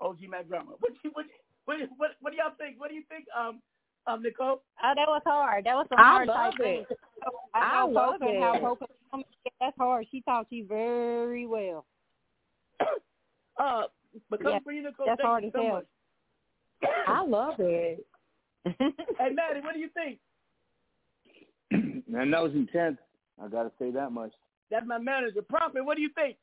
OG 0.01 0.19
Mack 0.29 0.49
Drama. 0.49 0.73
What, 0.81 0.93
what, 1.13 1.27
what, 1.65 1.77
what, 1.97 2.11
what 2.21 2.31
do 2.31 2.37
y'all 2.37 2.53
think? 2.59 2.81
What 2.81 2.91
do 2.91 2.95
you 2.95 3.03
think, 3.09 3.25
um, 3.37 3.61
um, 4.07 4.23
Nicole? 4.23 4.63
Oh, 4.83 4.93
that 4.95 5.07
was 5.09 5.23
hard. 5.27 5.65
That 5.65 5.75
was 5.75 5.87
a 5.91 5.95
I 6.01 6.03
hard 6.05 6.29
I 6.29 6.33
love 6.45 6.53
type 6.53 6.61
it. 6.61 6.63
thing. 6.89 6.97
I 7.55 7.81
I, 7.81 7.83
love 7.85 8.21
Polka, 8.21 8.41
how 8.41 8.77
it. 9.15 9.27
That's 9.61 9.77
hard. 9.77 10.07
She 10.11 10.21
taught 10.23 10.47
you 10.51 10.67
very 10.67 11.47
well. 11.47 11.85
Uh, 13.61 13.89
but 14.31 14.41
come 14.41 14.53
Yeah, 14.53 14.59
for 14.63 14.71
you, 14.71 14.85
Nicole. 14.85 15.07
that's 15.07 15.21
Thank 15.21 15.27
hard 15.29 15.43
you 15.43 15.49
as 15.49 15.53
so 15.53 15.63
hell. 15.65 15.73
much. 15.73 15.87
I 17.09 17.25
love 17.25 17.55
it. 17.59 18.07
Hey, 18.65 19.31
Matty, 19.35 19.61
what 19.63 19.75
do 19.75 19.81
you 19.81 19.89
think? 19.95 20.21
Man, 22.09 22.31
that 22.31 22.41
was 22.41 22.53
intense. 22.53 22.99
I 23.43 23.49
gotta 23.49 23.73
say 23.79 23.91
that 23.93 24.13
much. 24.13 24.33
That's 24.71 24.87
my 24.87 24.99
manager. 24.99 25.43
Prophet, 25.43 25.85
what 25.85 25.97
do 25.97 26.03
you 26.03 26.11
think? 26.15 26.37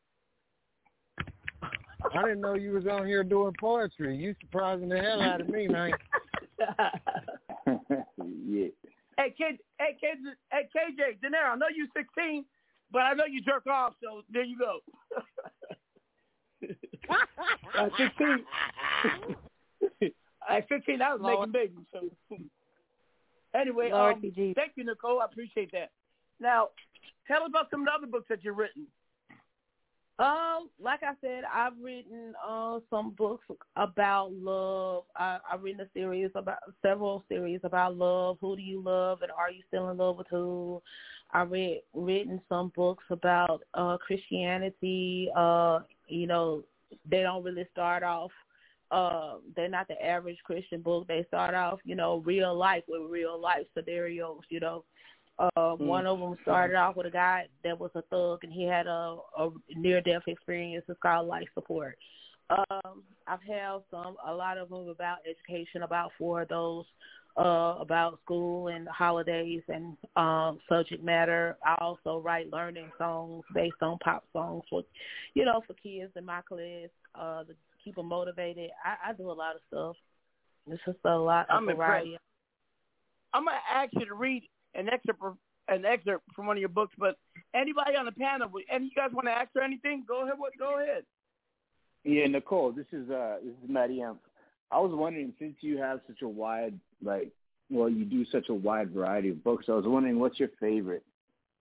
I 2.14 2.22
didn't 2.24 2.42
know 2.42 2.54
you 2.54 2.72
was 2.72 2.86
on 2.88 3.06
here 3.08 3.24
doing 3.24 3.54
poetry. 3.60 4.16
You 4.16 4.36
surprising 4.42 4.90
the 4.90 5.00
hell 5.00 5.22
out 5.22 5.42
of 5.42 5.50
me, 5.50 5.68
man. 5.68 5.92
yeah. 7.68 8.68
Hey, 9.18 9.34
K, 9.38 9.58
hey, 9.80 9.98
K, 10.00 10.08
hey, 10.52 10.70
KJ, 10.76 11.20
Denero, 11.24 11.54
I 11.54 11.56
know 11.56 11.68
you're 11.76 11.88
16, 11.96 12.46
but 12.92 13.00
I 13.00 13.14
know 13.14 13.24
you 13.30 13.42
jerk 13.42 13.66
off, 13.68 13.94
so 14.04 14.24
there 14.32 14.44
you 14.44 14.58
go. 14.58 14.80
At 17.78 17.92
15, 17.98 18.46
at 20.50 20.68
15, 20.68 21.02
I 21.02 21.14
was 21.14 21.22
Lord. 21.22 21.52
making 21.52 21.70
babies. 21.70 21.86
So 21.92 22.10
anyway, 23.60 23.90
Lord 23.92 24.16
um, 24.16 24.22
thank 24.56 24.72
you, 24.76 24.84
Nicole. 24.86 25.22
I 25.22 25.26
appreciate 25.26 25.72
that. 25.74 25.92
Now, 26.40 26.70
tell 27.28 27.44
us 27.44 27.50
about 27.50 27.70
some 27.72 27.82
of 27.82 27.86
the 27.88 27.92
other 27.92 28.08
books 28.08 28.28
that 28.30 28.44
you've 28.44 28.58
written. 28.58 28.88
Um, 30.18 30.70
like 30.82 31.02
I 31.04 31.12
said, 31.20 31.44
I've 31.54 31.74
written 31.82 32.34
uh 32.48 32.80
some 32.90 33.12
books 33.12 33.46
about 33.76 34.32
love. 34.32 35.04
I, 35.18 35.40
I've 35.52 35.62
written 35.62 35.82
a 35.82 35.90
series 35.94 36.32
about 36.36 36.60
several 36.82 37.26
series 37.28 37.60
about 37.64 37.98
love. 37.98 38.38
Who 38.40 38.56
do 38.56 38.62
you 38.62 38.82
love, 38.82 39.24
and 39.24 39.32
are 39.32 39.52
you 39.52 39.62
still 39.68 39.90
in 39.90 39.98
love 39.98 40.18
with 40.18 40.28
who? 40.30 40.82
I 41.32 41.42
read 41.42 41.82
written 41.94 42.40
some 42.48 42.72
books 42.78 43.04
about 43.10 43.64
uh 43.74 43.98
Christianity. 43.98 45.30
Uh, 45.36 45.80
you 46.08 46.28
know, 46.28 46.64
they 47.10 47.22
don't 47.22 47.44
really 47.44 47.68
start 47.74 48.04
off. 48.04 48.32
Uh, 48.92 49.36
they're 49.54 49.68
not 49.68 49.90
the 49.90 50.02
average 50.02 50.38
Christian 50.46 50.82
book. 50.82 51.08
They 51.08 51.26
start 51.28 51.56
off, 51.56 51.80
you 51.84 51.96
know, 51.96 52.22
real 52.26 52.56
life 52.56 52.84
with 52.88 53.12
real 53.12 53.38
life 53.38 53.66
scenarios. 53.76 54.44
You 54.48 54.62
know, 54.62 54.86
uh, 55.38 55.74
one 55.74 56.06
of 56.06 56.20
them 56.20 56.36
started 56.44 56.76
off 56.76 56.96
with 56.96 57.08
a 57.08 57.12
guy 57.12 57.48
that 57.64 57.80
was 57.80 57.92
a 57.96 58.02
thug 58.04 58.44
and 58.44 58.54
he 58.54 58.64
had 58.64 58.88
a, 58.88 59.18
a 59.38 59.50
near 59.76 60.02
death 60.02 60.24
experience. 60.28 60.86
It's 60.88 61.00
called 61.02 61.28
life 61.28 61.48
support. 61.54 61.98
Um, 62.50 63.04
I've 63.28 63.42
had 63.42 63.80
some, 63.92 64.16
a 64.26 64.34
lot 64.34 64.58
of 64.58 64.70
them 64.70 64.88
about 64.88 65.18
education, 65.30 65.84
about 65.84 66.12
four 66.18 66.44
of 66.44 66.50
those, 66.50 66.86
uh, 67.38 67.76
about 67.80 68.20
school 68.24 68.70
and 68.70 68.88
holidays 68.88 69.62
and 69.68 69.98
um, 70.16 70.60
subject 70.70 71.04
matter. 71.04 71.58
I 71.66 71.76
also 71.82 72.20
write 72.20 72.52
learning 72.52 72.92
songs 72.98 73.44
based 73.54 73.76
on 73.82 73.98
pop 74.04 74.24
songs 74.32 74.64
for, 74.70 74.84
you 75.34 75.44
know, 75.44 75.62
for 75.68 75.74
kids 75.74 76.12
in 76.16 76.24
my 76.24 76.42
class 76.42 76.88
uh, 77.16 77.44
to 77.44 77.54
keep 77.84 77.96
them 77.96 78.08
motivated. 78.08 78.70
I, 78.86 79.10
I 79.10 79.14
do 79.14 79.30
a 79.30 79.34
lot 79.34 79.56
of 79.56 79.62
stuff. 79.68 79.96
It's 80.68 80.82
just 80.86 81.00
a 81.04 81.16
lot 81.16 81.50
of 81.50 81.58
I'm 81.58 81.70
impressed. 81.70 81.78
variety. 81.78 82.18
I'm 83.34 83.44
gonna 83.44 83.58
ask 83.70 83.92
you 83.94 84.06
to 84.06 84.14
read 84.14 84.44
an 84.76 84.90
excerpt 84.90 85.20
from- 85.20 85.40
an 85.68 85.84
excerpt 85.86 86.24
from 86.36 86.46
one 86.46 86.58
of 86.58 86.62
your 86.62 86.70
books, 86.70 86.94
but 86.98 87.18
anybody 87.54 87.96
on 87.96 88.06
the 88.06 88.12
panel, 88.12 88.50
any 88.70 88.86
you 88.86 88.92
guys 88.96 89.12
want 89.12 89.26
to 89.26 89.32
ask 89.32 89.50
her 89.56 89.62
anything? 89.62 90.04
Go 90.08 90.24
ahead. 90.24 90.36
Go 90.60 90.80
ahead. 90.80 91.04
Yeah, 92.04 92.28
Nicole, 92.28 92.72
this 92.72 92.86
is 92.92 93.10
uh 93.10 93.38
this 93.44 93.54
is 93.64 93.70
Matty 93.70 94.02
M. 94.02 94.20
I 94.72 94.80
was 94.80 94.92
wondering 94.94 95.34
since 95.40 95.56
you 95.62 95.78
have 95.78 96.02
such 96.08 96.22
a 96.22 96.28
wide 96.28 96.80
like 97.04 97.32
well, 97.72 97.90
you 97.90 98.06
do 98.06 98.26
such 98.26 98.50
a 98.50 98.54
wide 98.54 98.92
variety 98.92 99.30
of 99.30 99.44
books, 99.44 99.66
I 99.68 99.72
was 99.72 99.86
wondering 99.88 100.20
what's 100.20 100.40
your 100.40 100.50
favorite? 100.60 101.04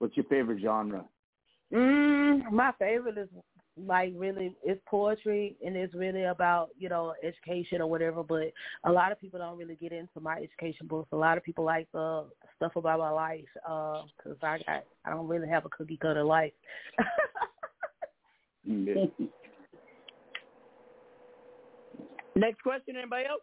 What's 0.01 0.17
your 0.17 0.25
favorite 0.25 0.61
genre? 0.61 1.05
Mm, 1.73 2.51
my 2.53 2.73
favorite 2.79 3.17
is 3.17 3.29
like 3.77 4.12
really 4.16 4.55
it's 4.62 4.81
poetry 4.87 5.57
and 5.64 5.77
it's 5.77 5.95
really 5.95 6.25
about 6.25 6.68
you 6.79 6.89
know 6.89 7.14
education 7.22 7.81
or 7.81 7.87
whatever. 7.89 8.22
But 8.22 8.53
a 8.85 8.93
lot 8.93 9.12
of 9.12 9.20
people 9.20 9.41
don't 9.41 9.59
really 9.59 9.77
get 9.77 9.93
into 9.93 10.20
my 10.20 10.37
education 10.37 10.87
books. 10.87 11.09
A 11.12 11.16
lot 11.16 11.37
of 11.37 11.45
people 11.45 11.64
like 11.64 11.89
the 11.93 12.25
stuff 12.57 12.77
about 12.77 12.99
my 12.99 13.11
life 13.11 13.45
uh, 13.68 14.03
because 14.16 14.39
I 14.43 14.59
got 14.59 14.85
I 15.05 15.11
don't 15.11 15.29
really 15.29 15.49
have 15.49 15.64
a 15.64 15.68
cookie 15.70 15.99
cutter 16.01 16.25
life. 16.25 16.53
Yeah. 18.66 19.05
Next 22.37 22.62
question. 22.62 22.97
Anybody 22.97 23.27
else? 23.27 23.43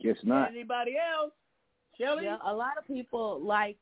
Guess 0.00 0.16
not. 0.22 0.50
Anybody 0.50 0.92
else? 0.96 1.32
Shelly? 2.00 2.24
Yeah, 2.24 2.38
a 2.44 2.54
lot 2.54 2.78
of 2.78 2.86
people 2.86 3.40
like 3.44 3.78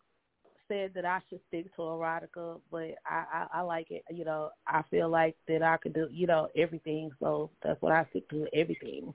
said 0.69 0.93
that 0.95 1.05
I 1.05 1.21
should 1.29 1.41
stick 1.49 1.75
to 1.77 1.83
erotica, 1.83 2.61
but 2.71 2.91
I, 3.07 3.25
I 3.33 3.47
I 3.55 3.61
like 3.63 3.91
it. 3.91 4.05
You 4.11 4.25
know, 4.25 4.51
I 4.67 4.83
feel 4.91 5.09
like 5.09 5.37
that 5.49 5.63
I 5.63 5.77
could 5.79 5.95
do 5.95 6.09
you 6.11 6.27
know 6.27 6.49
everything, 6.57 7.11
so 7.21 7.51
that's 7.63 7.81
what 7.83 7.93
I 7.93 8.07
stick 8.11 8.29
to. 8.31 8.47
Everything, 8.55 9.15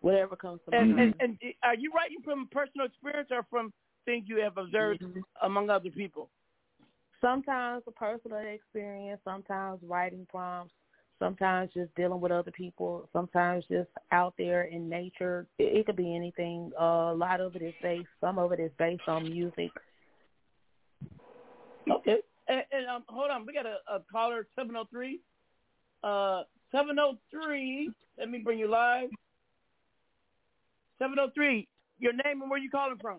whatever 0.00 0.36
comes 0.36 0.60
to 0.66 0.72
And, 0.72 0.92
mind. 0.92 0.98
and 0.98 1.14
and 1.20 1.38
are 1.62 1.74
you 1.74 1.92
writing 1.92 2.22
from 2.24 2.48
personal 2.50 2.86
experience 2.86 3.28
or 3.30 3.44
from 3.50 3.72
things 4.04 4.24
you 4.28 4.38
have 4.40 4.56
observed 4.58 5.02
Mm-hmm. 5.02 5.20
among 5.42 5.70
other 5.70 5.90
people? 5.90 6.30
sometimes 7.20 7.82
a 7.86 7.92
personal 7.92 8.38
experience, 8.38 9.20
sometimes 9.24 9.80
writing 9.82 10.26
prompts, 10.28 10.74
sometimes 11.20 11.70
just 11.72 11.94
dealing 11.94 12.20
with 12.20 12.32
other 12.32 12.50
people, 12.50 13.08
sometimes 13.12 13.64
just 13.70 13.90
out 14.10 14.34
there 14.36 14.64
in 14.64 14.88
nature. 14.88 15.46
It, 15.58 15.78
it 15.78 15.86
could 15.86 15.94
be 15.94 16.16
anything. 16.16 16.72
Uh, 16.80 17.12
a 17.12 17.14
lot 17.14 17.40
of 17.40 17.54
it 17.54 17.62
is 17.62 17.74
based. 17.80 18.08
Some 18.20 18.38
of 18.38 18.50
it 18.50 18.58
is 18.58 18.72
based 18.76 19.06
on 19.06 19.22
music. 19.22 19.70
Okay. 21.88 22.16
And, 22.48 22.64
and 22.72 22.86
um, 22.88 23.04
hold 23.08 23.30
on, 23.30 23.46
we 23.46 23.52
got 23.52 23.66
a, 23.66 23.76
a 23.94 24.00
caller 24.10 24.48
seven 24.56 24.74
oh 24.76 24.84
three. 24.90 25.20
Uh, 26.02 26.42
seven 26.72 26.98
oh 26.98 27.18
three. 27.30 27.92
Let 28.18 28.28
me 28.28 28.38
bring 28.38 28.58
you 28.58 28.68
live. 28.68 29.10
Seven 30.98 31.18
oh 31.20 31.28
three. 31.34 31.68
Your 31.98 32.14
name 32.14 32.40
and 32.42 32.50
where 32.50 32.58
you 32.58 32.70
calling 32.70 32.98
from? 33.00 33.18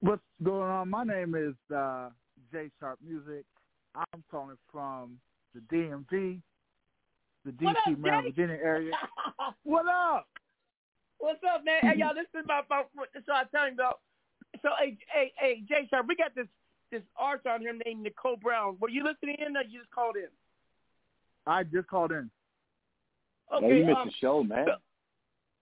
What's 0.00 0.22
going 0.42 0.70
on? 0.70 0.88
My 0.88 1.04
name 1.04 1.34
is 1.34 1.54
uh, 1.74 2.08
J 2.50 2.70
Sharp 2.80 2.98
Music. 3.06 3.44
I'm 3.94 4.24
calling 4.30 4.56
from 4.72 5.18
the 5.54 5.60
DMV, 5.74 6.40
the 7.44 7.52
What 7.64 7.76
up, 7.76 7.82
DC, 7.88 7.98
Maryland, 7.98 8.34
Jay? 8.34 8.42
Virginia 8.42 8.62
area. 8.62 8.92
what 9.64 9.86
up? 9.86 10.26
What's 11.18 11.40
up, 11.52 11.64
man? 11.64 11.80
Hey, 11.82 11.98
y'all, 11.98 12.14
this 12.14 12.26
is 12.38 12.46
my, 12.46 12.62
my 12.70 12.82
so 13.26 13.32
I 13.32 13.44
tell 13.50 13.68
you 13.68 13.74
about. 13.74 14.00
So, 14.62 14.70
hey, 14.78 14.96
hey, 15.12 15.32
hey, 15.38 15.62
Jay 15.68 15.86
Sharp, 15.90 16.06
we 16.08 16.16
got 16.16 16.34
this 16.34 16.46
this 16.90 17.02
artist 17.16 17.46
on 17.46 17.60
here 17.60 17.74
named 17.84 18.02
Nicole 18.02 18.36
Brown. 18.36 18.76
Were 18.80 18.88
you 18.88 19.04
listening 19.04 19.36
in 19.38 19.56
or 19.56 19.62
you 19.62 19.78
just 19.78 19.90
called 19.90 20.16
in? 20.16 20.28
I 21.46 21.62
just 21.62 21.86
called 21.86 22.10
in. 22.12 22.30
Okay, 23.54 23.66
oh, 23.66 23.68
you 23.68 23.84
missed 23.84 23.96
um, 23.96 24.08
the 24.08 24.14
show, 24.20 24.42
man. 24.42 24.66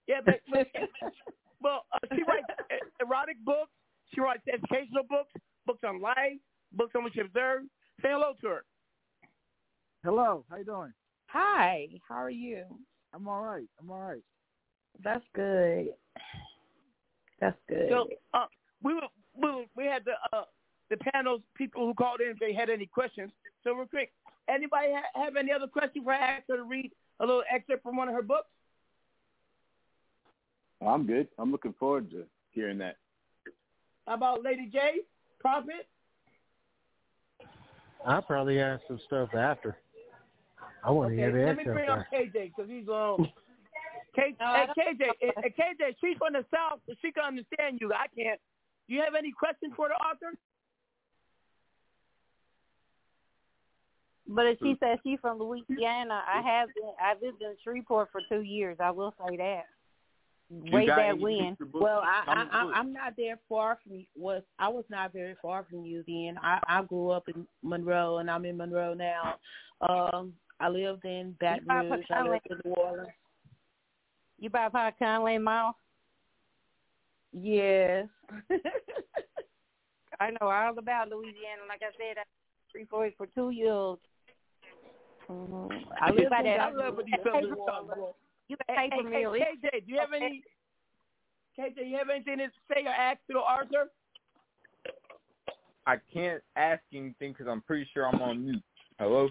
Yeah, 0.06 0.20
but, 0.24 0.40
but 0.50 0.66
well, 1.62 1.84
uh, 1.92 1.98
she 2.14 2.22
writes 2.22 2.46
erotic 3.00 3.36
books. 3.44 3.70
She 4.14 4.20
writes 4.20 4.42
educational 4.52 5.04
books, 5.08 5.32
books 5.66 5.80
on 5.86 6.00
life, 6.00 6.40
books 6.72 6.92
on 6.96 7.04
what 7.04 7.12
she 7.12 7.20
observed. 7.20 7.66
Say 8.00 8.08
hello 8.10 8.32
to 8.40 8.48
her. 8.48 8.64
Hello, 10.04 10.44
how 10.48 10.56
you 10.56 10.64
doing? 10.64 10.92
Hi, 11.26 11.88
how 12.08 12.14
are 12.16 12.30
you? 12.30 12.64
I'm 13.12 13.26
all 13.26 13.42
right. 13.42 13.66
I'm 13.80 13.90
all 13.90 14.00
right. 14.00 14.22
That's 15.02 15.24
good. 15.34 15.88
That's 17.40 17.58
good. 17.68 17.88
So 17.90 18.08
uh, 18.32 18.46
we 18.82 18.94
were, 18.94 19.00
we 19.34 19.50
were, 19.50 19.64
we 19.76 19.84
had 19.84 20.04
the 20.04 20.12
uh, 20.36 20.44
the 20.90 20.96
panels 21.12 21.42
people 21.56 21.84
who 21.84 21.94
called 21.94 22.20
in 22.20 22.28
if 22.30 22.38
they 22.38 22.52
had 22.52 22.70
any 22.70 22.86
questions. 22.86 23.32
So 23.64 23.72
real 23.72 23.86
quick, 23.86 24.12
anybody 24.48 24.88
ha- 24.92 25.22
have 25.24 25.36
any 25.36 25.52
other 25.52 25.66
questions 25.66 26.04
for 26.04 26.12
I 26.12 26.18
ask 26.18 26.44
her 26.48 26.56
to 26.56 26.64
read 26.64 26.92
a 27.20 27.26
little 27.26 27.42
excerpt 27.52 27.82
from 27.82 27.96
one 27.96 28.08
of 28.08 28.14
her 28.14 28.22
books? 28.22 28.48
I'm 30.80 31.06
good. 31.06 31.26
I'm 31.38 31.50
looking 31.50 31.74
forward 31.78 32.10
to 32.12 32.24
hearing 32.52 32.78
that. 32.78 32.96
How 34.06 34.14
about 34.14 34.44
Lady 34.44 34.70
J, 34.72 35.00
Prophet? 35.40 35.88
I'll 38.06 38.22
probably 38.22 38.60
ask 38.60 38.80
some 38.86 39.00
stuff 39.06 39.34
after. 39.34 39.76
I 40.88 40.90
want 40.90 41.10
to 41.10 41.14
Okay, 41.16 41.30
hear 41.30 41.32
the 41.38 41.46
let 41.48 41.56
me 41.58 41.64
bring 41.64 41.88
up. 41.90 42.06
KJ 42.10 42.32
because 42.56 42.70
he's 42.70 42.88
on. 42.88 43.20
Um, 43.20 43.28
K- 44.16 44.34
hey, 44.40 44.66
KJ, 44.74 45.04
KJ, 45.52 45.94
she's 46.00 46.16
from 46.16 46.32
the 46.32 46.46
South, 46.50 46.80
so 46.86 46.94
she 47.02 47.12
can 47.12 47.24
understand 47.24 47.78
you. 47.78 47.92
I 47.92 48.06
can't. 48.16 48.40
Do 48.88 48.94
you 48.94 49.02
have 49.02 49.14
any 49.14 49.30
questions 49.30 49.74
for 49.76 49.88
the 49.88 49.94
author? 49.96 50.32
But 54.26 54.46
if 54.46 54.58
she 54.62 54.76
says 54.80 54.98
she's 55.04 55.18
from 55.20 55.38
Louisiana, 55.38 56.22
I 56.26 56.40
have 56.40 56.70
been. 56.74 56.90
I 56.98 57.12
lived 57.22 57.42
in 57.42 57.54
Shreveport 57.62 58.08
for 58.10 58.22
two 58.30 58.40
years. 58.40 58.78
I 58.80 58.90
will 58.90 59.14
say 59.18 59.36
that. 59.36 59.64
Way 60.50 60.86
got 60.86 60.96
back 60.96 61.16
when. 61.18 61.54
Well, 61.74 62.00
I, 62.02 62.22
Comic 62.24 62.48
I, 62.50 62.62
books? 62.62 62.74
I 62.74 62.80
I'm 62.80 62.92
not 62.94 63.12
there 63.18 63.38
far 63.46 63.78
from 63.84 63.96
you 63.96 64.04
was 64.16 64.42
I 64.58 64.68
was 64.68 64.84
not 64.88 65.12
very 65.12 65.34
far 65.42 65.66
from 65.68 65.84
you 65.84 66.02
then. 66.06 66.38
I 66.42 66.60
I 66.66 66.82
grew 66.82 67.10
up 67.10 67.28
in 67.28 67.46
Monroe 67.62 68.18
and 68.18 68.30
I'm 68.30 68.46
in 68.46 68.56
Monroe 68.56 68.94
now. 68.94 69.34
Um, 69.86 70.32
I 70.60 70.68
lived 70.68 71.04
in 71.04 71.36
Baton 71.40 71.66
Rouge. 71.68 72.04
I 72.10 72.22
Pecan 72.22 72.30
lived 72.30 72.46
in 72.50 72.60
New 72.64 72.72
Orleans. 72.74 73.08
You 74.38 74.50
by 74.50 74.68
Pecanland 74.68 75.42
Mall? 75.42 75.76
Yes. 77.32 78.06
I 80.20 80.30
know 80.30 80.48
all 80.48 80.78
about 80.78 81.10
Louisiana. 81.10 81.62
Like 81.68 81.82
I 81.82 81.92
said, 81.96 82.18
I 82.18 82.24
Shreveport 82.72 83.14
for 83.16 83.26
two 83.26 83.50
years. 83.50 83.98
Mhm. 85.28 85.86
I 86.00 86.08
I 86.08 86.10
live 86.10 86.30
by 86.30 86.38
in 86.38 86.44
that. 86.46 86.60
I 86.60 86.70
love 86.70 86.96
what 86.96 87.06
these 87.06 87.14
fellas 87.22 87.44
paper, 87.44 87.56
talk 87.56 87.84
about. 87.84 88.16
you 88.48 88.56
Hey, 88.68 88.88
paper 88.90 89.10
hey, 89.10 89.22
hey. 89.22 89.56
KJ, 89.62 89.86
do 89.86 89.92
you 89.92 89.98
have 89.98 90.12
any? 90.14 90.42
KJ, 91.58 91.86
you 91.86 91.96
have 91.98 92.08
anything 92.08 92.38
to 92.38 92.50
say 92.72 92.84
or 92.84 92.88
ask 92.88 93.18
to 93.26 93.34
the 93.34 93.38
author? 93.38 93.90
I 95.86 95.96
can't 96.12 96.42
ask 96.56 96.82
anything 96.92 97.32
because 97.32 97.46
I'm 97.48 97.60
pretty 97.62 97.88
sure 97.92 98.06
I'm 98.06 98.20
on 98.22 98.44
mute. 98.44 98.62
Hello? 98.98 99.28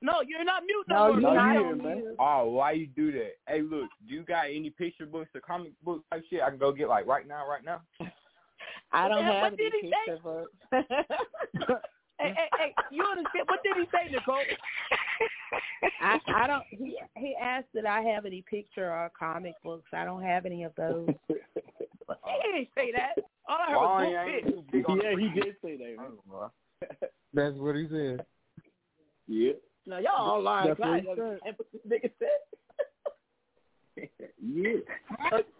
No, 0.00 0.22
you're 0.26 0.44
not 0.44 0.62
mute 0.64 0.84
No, 0.88 1.08
no, 1.14 1.18
you're 1.18 1.34
not 1.34 1.54
You're 1.54 1.66
here, 1.66 1.76
man. 1.76 1.96
mute. 1.96 2.16
Oh, 2.18 2.50
why 2.50 2.72
you 2.72 2.86
do 2.86 3.10
that? 3.12 3.32
Hey, 3.48 3.62
look, 3.62 3.88
do 4.06 4.14
you 4.14 4.22
got 4.22 4.46
any 4.46 4.70
picture 4.70 5.06
books 5.06 5.30
or 5.34 5.40
comic 5.40 5.72
books 5.84 6.04
type 6.10 6.22
shit 6.30 6.40
I 6.40 6.50
can 6.50 6.58
go 6.58 6.72
get 6.72 6.88
like 6.88 7.06
right 7.06 7.26
now, 7.26 7.48
right 7.48 7.64
now? 7.64 7.82
I 8.92 9.08
don't 9.08 9.24
What 9.24 9.34
have 9.34 9.52
any 9.54 9.70
he 9.82 9.90
say? 9.90 9.96
picture 10.06 10.22
books. 10.22 10.52
Hey, 12.20 12.34
hey, 12.34 12.48
hey, 12.58 12.74
you 12.90 13.04
understand? 13.04 13.46
What 13.46 13.60
did 13.62 13.76
he 13.76 13.84
say, 13.92 14.10
Nicole? 14.10 14.42
I 16.00 16.18
I 16.34 16.46
don't. 16.48 16.64
He 16.68 16.98
he 17.16 17.36
asked 17.40 17.68
that 17.74 17.86
I 17.86 18.00
have 18.00 18.26
any 18.26 18.42
picture 18.42 18.90
or 18.90 19.08
comic 19.16 19.54
books. 19.62 19.88
I 19.92 20.04
don't 20.04 20.22
have 20.22 20.44
any 20.44 20.64
of 20.64 20.72
those. 20.76 21.08
He 21.28 21.34
didn't 22.42 22.68
say 22.74 22.90
that. 22.90 23.12
All 23.48 23.58
I 23.60 23.70
heard 23.70 23.76
Why 23.76 24.04
was 24.06 24.54
ain't 24.56 24.72
big 24.72 24.90
on 24.90 25.00
yeah, 25.00 25.10
he 25.16 25.40
did 25.40 25.54
say 25.62 25.76
that, 25.76 25.96
man. 25.96 26.50
That's 27.32 27.54
what 27.56 27.76
he 27.76 27.86
said. 27.88 28.26
Yeah. 29.28 29.52
No, 29.88 29.96
y'all 29.96 30.12
all 30.16 30.42
lying. 30.42 30.68
That's 30.68 30.78
what 30.78 31.00
he 31.00 31.06
said. 31.16 31.38
that's 31.44 31.58
what 31.58 31.66
this 31.72 31.82
nigga 31.88 32.10
said. 32.18 32.28
Yeah. 34.40 35.40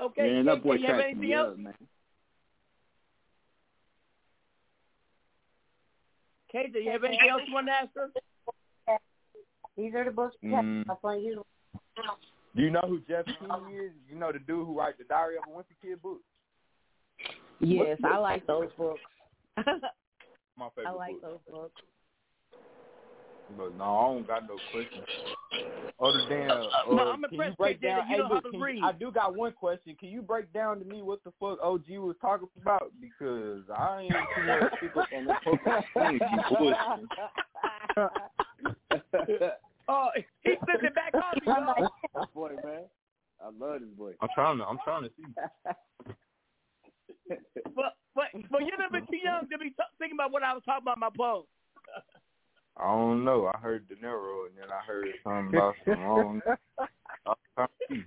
Okay, 0.00 0.22
man, 0.22 0.44
that 0.46 0.62
boy 0.62 0.74
you 0.74 0.86
have 0.86 0.96
cracked 0.96 1.10
anything 1.10 1.20
me 1.20 1.34
else? 1.34 1.50
up, 1.50 1.58
man. 1.58 1.74
KJ, 6.54 6.84
you 6.84 6.90
have 6.90 7.02
anything 7.02 7.28
else 7.28 7.42
you 7.46 7.52
want 7.52 7.66
to 7.66 7.72
ask 7.72 7.88
her? 7.96 8.10
These 9.76 9.92
are 9.94 10.04
the 10.04 10.12
books. 10.12 10.36
Mm. 10.44 10.84
That's 10.86 11.02
why 11.02 11.16
you. 11.16 11.44
Do 12.54 12.62
you 12.62 12.70
know 12.70 12.82
who 12.86 13.00
Jeff 13.08 13.26
Key 13.26 13.74
is? 13.74 13.92
You 14.08 14.16
know 14.16 14.30
the 14.32 14.38
dude 14.38 14.64
who 14.64 14.78
writes 14.78 14.96
the 14.98 15.04
Diary 15.04 15.36
of 15.38 15.52
a 15.52 15.58
Wimpy 15.58 15.74
Kid 15.82 16.00
book? 16.00 16.20
Yes, 17.60 17.98
I 18.04 18.18
like 18.18 18.46
those 18.46 18.70
books. 18.78 19.00
My 19.56 20.68
favorite 20.76 20.88
I 20.88 20.92
like 20.92 21.20
book. 21.20 21.42
those 21.46 21.54
books. 21.54 21.82
But 23.56 23.76
no, 23.76 23.84
I 23.84 24.02
don't 24.14 24.26
got 24.26 24.42
no 24.48 24.56
questions. 24.72 25.04
Other 26.00 26.26
than, 26.28 26.50
uh, 26.50 26.66
No, 26.90 26.98
uh, 26.98 27.12
I'm 27.12 27.22
can 27.22 27.34
you 27.34 27.40
impressed, 27.42 27.58
break 27.58 27.80
down? 27.80 27.98
that 27.98 28.08
you 28.08 28.14
hey, 28.14 28.18
know 28.18 28.26
how 28.28 28.34
look, 28.34 28.44
to 28.44 28.50
can 28.50 28.60
you- 28.76 28.84
I 28.84 28.92
do 28.92 29.12
got 29.12 29.36
one 29.36 29.52
question. 29.52 29.94
Can 30.00 30.08
you 30.08 30.22
break 30.22 30.52
down 30.52 30.78
to 30.80 30.84
me 30.84 31.02
what 31.02 31.22
the 31.24 31.30
fuck 31.38 31.58
OG 31.62 31.98
was 31.98 32.16
talking 32.20 32.48
about? 32.60 32.90
Because 33.00 33.62
I 33.70 34.00
ain't 34.02 34.12
too 34.12 34.42
much 34.46 34.72
pick 34.80 34.96
up 34.96 35.08
on 35.14 35.24
that 35.26 35.44
bullshit. 39.28 39.52
Oh, 39.86 40.08
he 40.16 40.24
flipped 40.64 40.82
it 40.82 40.94
back 40.94 41.12
on 41.12 41.20
me, 41.34 41.40
dog. 41.52 41.76
This 42.14 42.24
boy, 42.34 42.52
man. 42.64 42.84
I 43.38 43.50
love 43.52 43.80
this 43.80 43.90
boy. 43.98 44.12
I'm 44.22 44.28
trying 44.34 44.56
to. 44.56 44.64
I'm 44.64 44.78
trying 44.82 45.02
to 45.02 45.10
see. 45.10 45.24
But, 47.76 47.92
but, 48.14 48.28
but 48.50 48.60
you're 48.64 48.76
a 48.76 48.78
little 48.80 48.92
bit 48.92 49.06
too 49.10 49.18
young 49.22 49.46
to 49.50 49.58
be 49.58 49.68
t- 49.70 49.76
thinking 49.98 50.16
about 50.16 50.32
what 50.32 50.42
I 50.42 50.54
was 50.54 50.62
talking 50.64 50.84
about 50.84 50.96
my 50.98 51.10
poem. 51.14 51.44
I 52.76 52.86
don't 52.86 53.24
know. 53.24 53.50
I 53.54 53.58
heard 53.58 53.88
De 53.88 53.94
Niro, 53.96 54.46
and 54.46 54.56
then 54.58 54.70
I 54.70 54.84
heard 54.84 55.06
something 55.22 55.56
about 55.56 55.74
some. 55.84 56.42
I. 56.46 56.86
I'm 57.26 57.34
trying 57.54 57.68
to 57.68 57.94
see. 57.94 58.02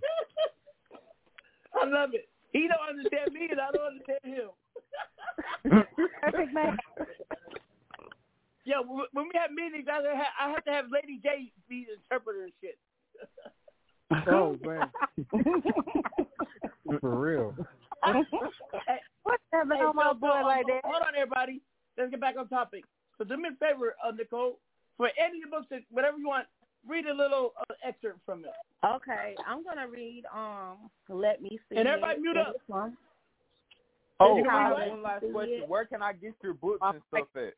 I 1.81 1.85
love 1.85 2.09
it. 2.13 2.27
He 2.51 2.67
don't 2.67 2.97
understand 2.97 3.33
me, 3.33 3.47
and 3.51 3.59
I 3.59 3.71
don't 3.71 3.87
understand 3.87 4.19
him. 4.23 4.49
Perfect 6.21 6.53
man. 6.53 6.77
Yeah, 8.65 8.81
when 8.85 9.05
when 9.13 9.25
we 9.25 9.31
have 9.35 9.51
meetings, 9.51 9.87
I 9.89 9.95
have, 9.95 10.27
I 10.39 10.49
have 10.51 10.65
to 10.65 10.71
have 10.71 10.85
Lady 10.91 11.19
J 11.23 11.51
be 11.69 11.85
the 11.87 11.93
interpreter 11.93 12.43
and 12.43 12.53
shit. 12.61 12.77
Oh 14.29 14.57
man, 14.63 14.89
for 17.01 17.15
real. 17.19 17.53
What's 18.01 19.43
happening 19.51 19.79
hey, 19.79 19.83
on 19.83 19.95
my 19.97 20.13
boy 20.13 20.29
so, 20.39 20.45
like 20.45 20.63
um, 20.63 20.71
that? 20.71 20.81
Hold 20.85 21.01
on, 21.05 21.13
everybody. 21.13 21.61
Let's 21.97 22.11
get 22.11 22.21
back 22.21 22.35
on 22.39 22.47
topic. 22.47 22.85
So 23.17 23.23
do 23.23 23.37
me 23.37 23.49
a 23.49 23.55
favor, 23.57 23.95
uh, 24.05 24.11
Nicole. 24.11 24.59
For 24.97 25.09
any 25.19 25.41
of 25.43 25.49
the 25.49 25.55
books, 25.57 25.67
that, 25.69 25.81
whatever 25.91 26.17
you 26.17 26.27
want, 26.27 26.47
read 26.87 27.05
a 27.05 27.13
little 27.13 27.53
uh, 27.59 27.73
excerpt 27.87 28.19
from 28.25 28.45
it. 28.45 28.51
Okay, 28.85 29.35
I'm 29.45 29.63
gonna 29.63 29.87
read. 29.87 30.23
Um, 30.33 30.89
let 31.09 31.41
me 31.41 31.59
see. 31.69 31.77
And 31.77 31.87
everybody 31.87 32.19
mute 32.21 32.37
up. 32.37 32.53
This 32.53 32.61
one. 32.67 32.97
Oh, 34.19 34.37
It's 34.39 34.47
I 34.49 34.61
have 34.63 34.75
called 34.77 34.89
one 34.89 35.03
last 35.03 35.25
question. 35.31 35.61
It. 35.63 35.69
Where 35.69 35.85
can 35.85 36.01
I 36.01 36.13
get 36.13 36.33
your 36.41 36.53
books 36.55 36.79
and 36.81 37.01
stuff 37.09 37.27
at? 37.35 37.53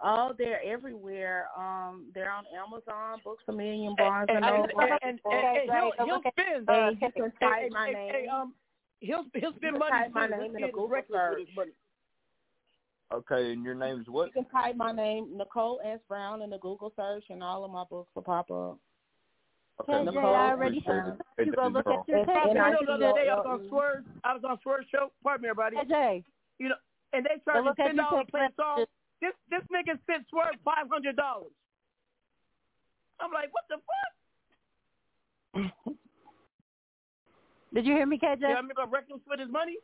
Oh, 0.00 0.34
they're 0.36 0.62
everywhere. 0.62 1.46
Um, 1.56 2.06
they're 2.14 2.30
on 2.30 2.44
Amazon, 2.54 3.18
Books 3.24 3.42
a 3.48 3.52
Million, 3.52 3.88
And, 3.88 3.96
Barnes 3.96 4.26
and, 4.28 4.44
and 4.44 4.44
and, 4.44 4.62
Noble. 4.62 4.80
and, 4.80 4.92
and, 5.02 5.20
and 5.24 5.70
he'll, 5.72 6.06
he'll 6.06 6.20
spend. 6.32 6.68
Uh, 6.68 6.90
you 6.90 6.98
can 6.98 7.32
type 7.40 7.70
my 7.72 7.90
name. 7.92 8.28
um, 8.30 8.54
he'll 9.00 9.24
he'll 9.34 9.54
spend 9.56 9.78
money. 9.78 9.90
type 9.90 10.12
my 10.12 10.26
too. 10.26 10.32
name 10.36 10.52
Let's 10.52 10.56
in 10.58 10.64
a 10.64 10.72
Google 10.72 11.00
search. 11.10 11.48
With 13.10 13.18
his 13.18 13.24
money. 13.30 13.40
Okay, 13.40 13.52
and 13.52 13.64
your 13.64 13.74
name 13.74 14.00
is 14.00 14.06
what? 14.08 14.26
You 14.34 14.42
can 14.42 14.50
type 14.50 14.76
my 14.76 14.92
name, 14.92 15.36
Nicole 15.36 15.80
S. 15.84 16.00
Brown, 16.08 16.42
in 16.42 16.50
the 16.50 16.58
Google 16.58 16.92
search, 16.96 17.24
and 17.30 17.42
all 17.42 17.64
of 17.64 17.70
my 17.70 17.84
books 17.88 18.10
will 18.14 18.22
pop 18.22 18.50
up. 18.50 18.78
Okay, 19.82 19.92
Hey, 19.92 20.04
Nicole, 20.04 20.22
Jay, 20.22 20.28
I 20.28 20.50
already 20.50 20.78
appreciate 20.78 21.04
said 21.04 21.18
it. 21.38 21.46
You 21.46 21.52
gonna 21.52 21.74
look 21.74 21.86
at 21.86 22.08
your 22.08 22.18
And- 22.18 22.26
text. 22.26 22.48
and 22.48 22.58
I 22.58 22.70
You 22.70 22.86
know, 22.86 22.98
the 22.98 23.08
other 23.10 23.20
day 23.20 23.28
I 23.28 23.34
was 23.36 23.46
on 23.46 23.68
Swerve. 23.68 24.04
I 24.24 24.32
was 24.34 24.42
on 24.44 24.58
Swerve 24.62 24.84
show. 24.90 25.12
Pardon 25.22 25.42
me, 25.42 25.48
everybody. 25.50 25.76
Hey, 25.76 25.84
Jay. 25.84 26.24
You 26.58 26.68
know, 26.70 26.76
and 27.12 27.26
they 27.26 27.36
Go 27.44 27.52
charged 27.52 27.66
look 27.66 27.78
at 27.78 27.86
ten 27.88 27.96
dollars 27.96 28.24
to 28.26 28.30
play 28.32 28.46
a 28.46 28.52
song. 28.56 28.84
This 29.20 29.34
this 29.50 29.62
nigga 29.72 29.98
sent 30.06 30.26
Swerve 30.30 30.54
five 30.64 30.88
hundred 30.90 31.16
dollars. 31.16 31.52
I'm 33.20 33.30
like, 33.32 33.50
what 33.52 33.64
the 33.68 33.76
fuck? 33.76 34.12
Did 37.74 37.84
you 37.86 37.92
hear 37.94 38.06
me, 38.06 38.18
KJ? 38.18 38.40
Yeah, 38.40 38.54
I 38.56 38.62
mean, 38.62 38.70
reckless 38.90 39.20
with 39.28 39.40
his 39.40 39.50
money. 39.50 39.76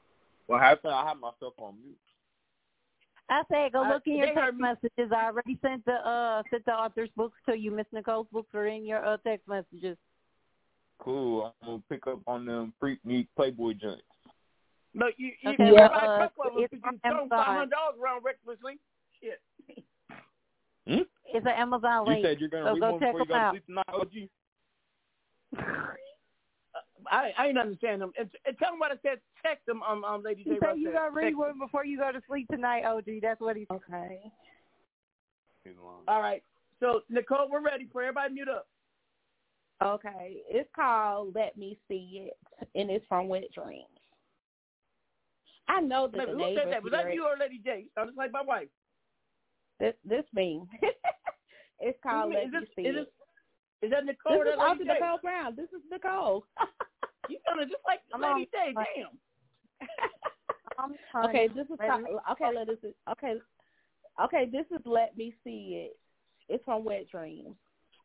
What 0.47 0.61
happened? 0.62 0.95
I 0.95 1.07
had 1.09 1.18
myself 1.18 1.53
on 1.59 1.75
mute. 1.83 1.99
I 3.33 3.43
said 3.51 3.72
go 3.72 3.85
Uh, 3.85 3.89
look 3.95 4.03
in 4.07 4.16
your 4.16 4.26
they 4.26 4.35
text 4.35 4.59
messages. 4.59 5.12
I 5.16 5.24
already 5.26 5.59
sent 5.62 5.85
the 5.85 5.93
uh 5.95 6.43
sent 6.51 6.64
the 6.66 6.72
author's 6.72 7.11
books 7.16 7.39
to 7.49 7.57
you. 7.57 7.70
Miss 7.70 7.87
Nicole's 7.93 8.26
books 8.33 8.55
are 8.55 8.66
in 8.66 8.85
your 8.85 9.05
uh 9.05 9.16
text 9.18 9.49
messages. 9.49 9.97
Cool. 10.99 11.53
I'm 11.62 11.66
gonna 11.68 11.83
pick 11.89 12.07
up 12.07 12.20
on 12.26 12.45
them 12.47 12.72
freak 12.78 12.99
meat 13.05 13.28
Playboy 13.37 13.74
joints. 13.74 14.03
No, 14.95 15.07
you 15.16 15.33
you, 15.41 15.51
Okay, 15.53 15.66
you 15.68 15.74
well, 15.74 15.89
buy 15.89 15.95
uh, 16.07 16.14
a 16.14 16.18
couple 16.28 16.45
of 16.45 16.55
them 16.55 16.64
if 16.64 16.72
you 16.72 16.80
on 16.85 16.99
throw 16.99 17.11
Amazon. 17.11 17.28
five 17.30 17.47
hundred 17.47 17.70
dollars 17.70 17.97
around 18.03 18.24
recklessly. 18.24 18.78
Shit. 19.20 19.41
Hmm? 20.87 21.03
It's 21.33 21.47
an 21.47 21.53
Amazon 21.57 22.07
You 22.07 22.12
link. 22.12 22.26
said 22.26 22.41
you're 22.41 22.49
gonna 22.51 22.64
so 22.66 22.72
read 22.74 22.80
go 22.80 22.91
one 22.93 23.01
check 23.01 23.12
before 23.14 23.20
you 23.20 23.26
them 23.26 23.28
go 23.28 23.35
to 23.35 23.41
out. 23.41 23.53
sleep 23.53 23.66
tonight, 23.66 23.85
OG. 23.89 24.28
I 27.12 27.30
I 27.38 27.46
ain't 27.48 27.58
understand 27.58 28.00
them. 28.02 28.10
And, 28.18 28.28
and 28.46 28.58
tell 28.58 28.70
them 28.72 28.80
what 28.80 28.90
I 28.90 28.96
said. 29.02 29.20
Text 29.44 29.66
them, 29.66 29.82
um, 29.82 30.02
um, 30.04 30.22
Lady 30.24 30.42
He 30.42 30.50
J. 30.50 30.56
said 30.60 30.78
you 30.78 30.86
said. 30.88 30.94
gonna 30.94 31.10
read 31.12 31.36
one 31.36 31.58
before 31.58 31.84
you 31.84 31.98
go 31.98 32.10
to 32.10 32.20
sleep 32.26 32.48
tonight, 32.50 32.84
OG. 32.84 33.04
That's 33.22 33.40
what 33.40 33.56
he 33.56 33.66
said. 33.70 33.76
Okay. 33.88 34.32
All 36.08 36.20
right. 36.20 36.42
So 36.80 37.02
Nicole, 37.08 37.48
we're 37.50 37.60
ready 37.62 37.86
for 37.92 38.02
everybody. 38.02 38.34
Mute 38.34 38.48
up. 38.48 38.66
Okay. 39.84 40.38
It's 40.48 40.68
called 40.74 41.34
Let 41.34 41.56
Me 41.56 41.78
See 41.88 42.30
It, 42.30 42.68
and 42.74 42.90
it's 42.90 43.04
from 43.08 43.28
Wet 43.28 43.44
Dreams. 43.54 43.84
I 45.68 45.80
know 45.80 46.08
that 46.08 46.18
Wait, 46.18 46.26
the 46.26 46.32
who 46.32 46.54
said 46.56 46.72
that? 46.72 46.82
Was 46.82 46.92
hear 46.92 47.02
that 47.04 47.10
it. 47.10 47.14
you 47.14 47.24
or 47.24 47.36
Lady 47.38 47.60
J? 47.64 47.86
Sounds 47.94 48.12
like 48.16 48.32
my 48.32 48.42
wife. 48.42 48.68
This, 49.80 49.94
this 50.04 50.24
me. 50.34 50.62
it's 51.80 51.98
called 52.02 52.32
Who- 52.32 52.38
Let 52.38 52.46
is 52.46 52.52
Me 52.52 52.58
this- 52.60 52.68
See 52.76 52.82
is 52.82 52.96
It. 52.96 52.98
this- 53.00 53.08
Is 53.82 53.90
that 53.90 54.04
Nicole 54.04 54.34
or 54.40 54.44
This 54.44 54.52
is 54.54 54.58
Lady 54.58 54.70
Auntie 54.70 54.84
J? 54.84 54.92
Nicole 54.94 55.18
Brown. 55.22 55.56
This 55.56 55.68
is 55.70 55.82
Nicole. 55.90 56.44
You 57.29 57.39
sounded 57.47 57.68
just 57.70 57.83
like 57.87 58.01
I'm 58.12 58.20
Lady 58.20 58.49
on- 58.59 58.75
J. 58.75 58.75
Damn. 58.97 59.89
I'm 60.79 60.95
Okay, 61.29 61.49
this 61.49 61.64
is 61.66 61.79
Wait 61.79 61.87
a 61.87 61.91
called, 61.91 62.03
minute. 62.03 62.20
okay. 62.33 62.51
Let 62.55 62.68
us 62.68 62.77
okay. 63.12 63.35
Okay, 64.23 64.47
this 64.51 64.66
is 64.70 64.85
Let 64.85 65.16
Me 65.16 65.35
See 65.45 65.89
It. 65.89 65.97
It's 66.49 66.65
from 66.65 66.85
Wet 66.85 67.07
Dreams. 67.11 67.55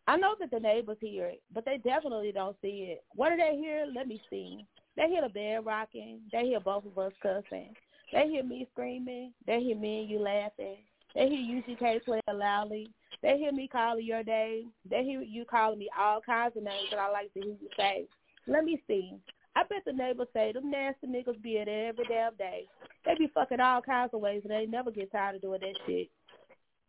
I 0.07 0.15
know 0.15 0.35
that 0.39 0.52
the 0.52 0.60
neighbors 0.60 0.98
hear 1.02 1.26
it, 1.26 1.41
but 1.53 1.65
they 1.65 1.77
definitely 1.80 2.31
don't 2.31 2.56
see 2.61 2.94
it. 2.95 3.03
What 3.15 3.30
do 3.30 3.35
they 3.38 3.57
hear? 3.57 3.85
Let 3.94 4.07
me 4.07 4.22
see. 4.30 4.65
They 4.95 5.07
hear 5.10 5.22
the 5.22 5.30
bed 5.30 5.65
rocking. 5.65 6.22
They 6.31 6.45
hear 6.45 6.60
both 6.61 6.85
of 6.85 6.98
us 6.98 7.11
cussing. 7.22 7.73
They 8.14 8.30
hear 8.30 8.44
me 8.44 8.68
screaming. 8.72 9.34
They 9.45 9.60
hear 9.60 9.76
me 9.76 10.02
and 10.02 10.10
you 10.10 10.19
laughing. 10.19 10.77
They 11.14 11.27
hear 11.27 11.61
UGK 11.61 12.06
play 12.06 12.22
loudly. 12.31 12.89
They 13.22 13.38
hear 13.38 13.52
me 13.52 13.68
calling 13.68 14.06
your 14.06 14.23
name. 14.23 14.72
They 14.89 15.03
hear 15.03 15.22
you 15.22 15.44
calling 15.44 15.80
me 15.80 15.89
all 15.99 16.22
kinds 16.22 16.56
of 16.56 16.64
names 16.64 16.88
that 16.91 16.99
I 16.99 17.11
like 17.11 17.34
to 17.34 17.41
hear 17.41 17.56
you 17.60 17.69
say. 17.76 18.06
Let 18.48 18.64
me 18.64 18.82
see. 18.88 19.14
I 19.56 19.64
bet 19.64 19.84
the 19.86 19.91
neighbors 19.91 20.28
say 20.34 20.52
them 20.53 20.72
nasty 20.72 21.07
niggas 21.07 21.41
be 21.41 21.60
at 21.60 21.68
every 21.68 22.06
damn 22.07 22.36
day. 22.36 22.65
They 23.06 23.15
be 23.15 23.32
fucking 23.34 23.60
all 23.60 23.82
kinds 23.82 24.14
of 24.14 24.22
ways 24.22 24.41
and 24.44 24.52
they 24.52 24.65
never 24.65 24.91
get 24.91 25.11
tired 25.11 25.36
of 25.36 25.41
doing 25.41 25.60
that 25.61 25.76
shit. 25.86 26.10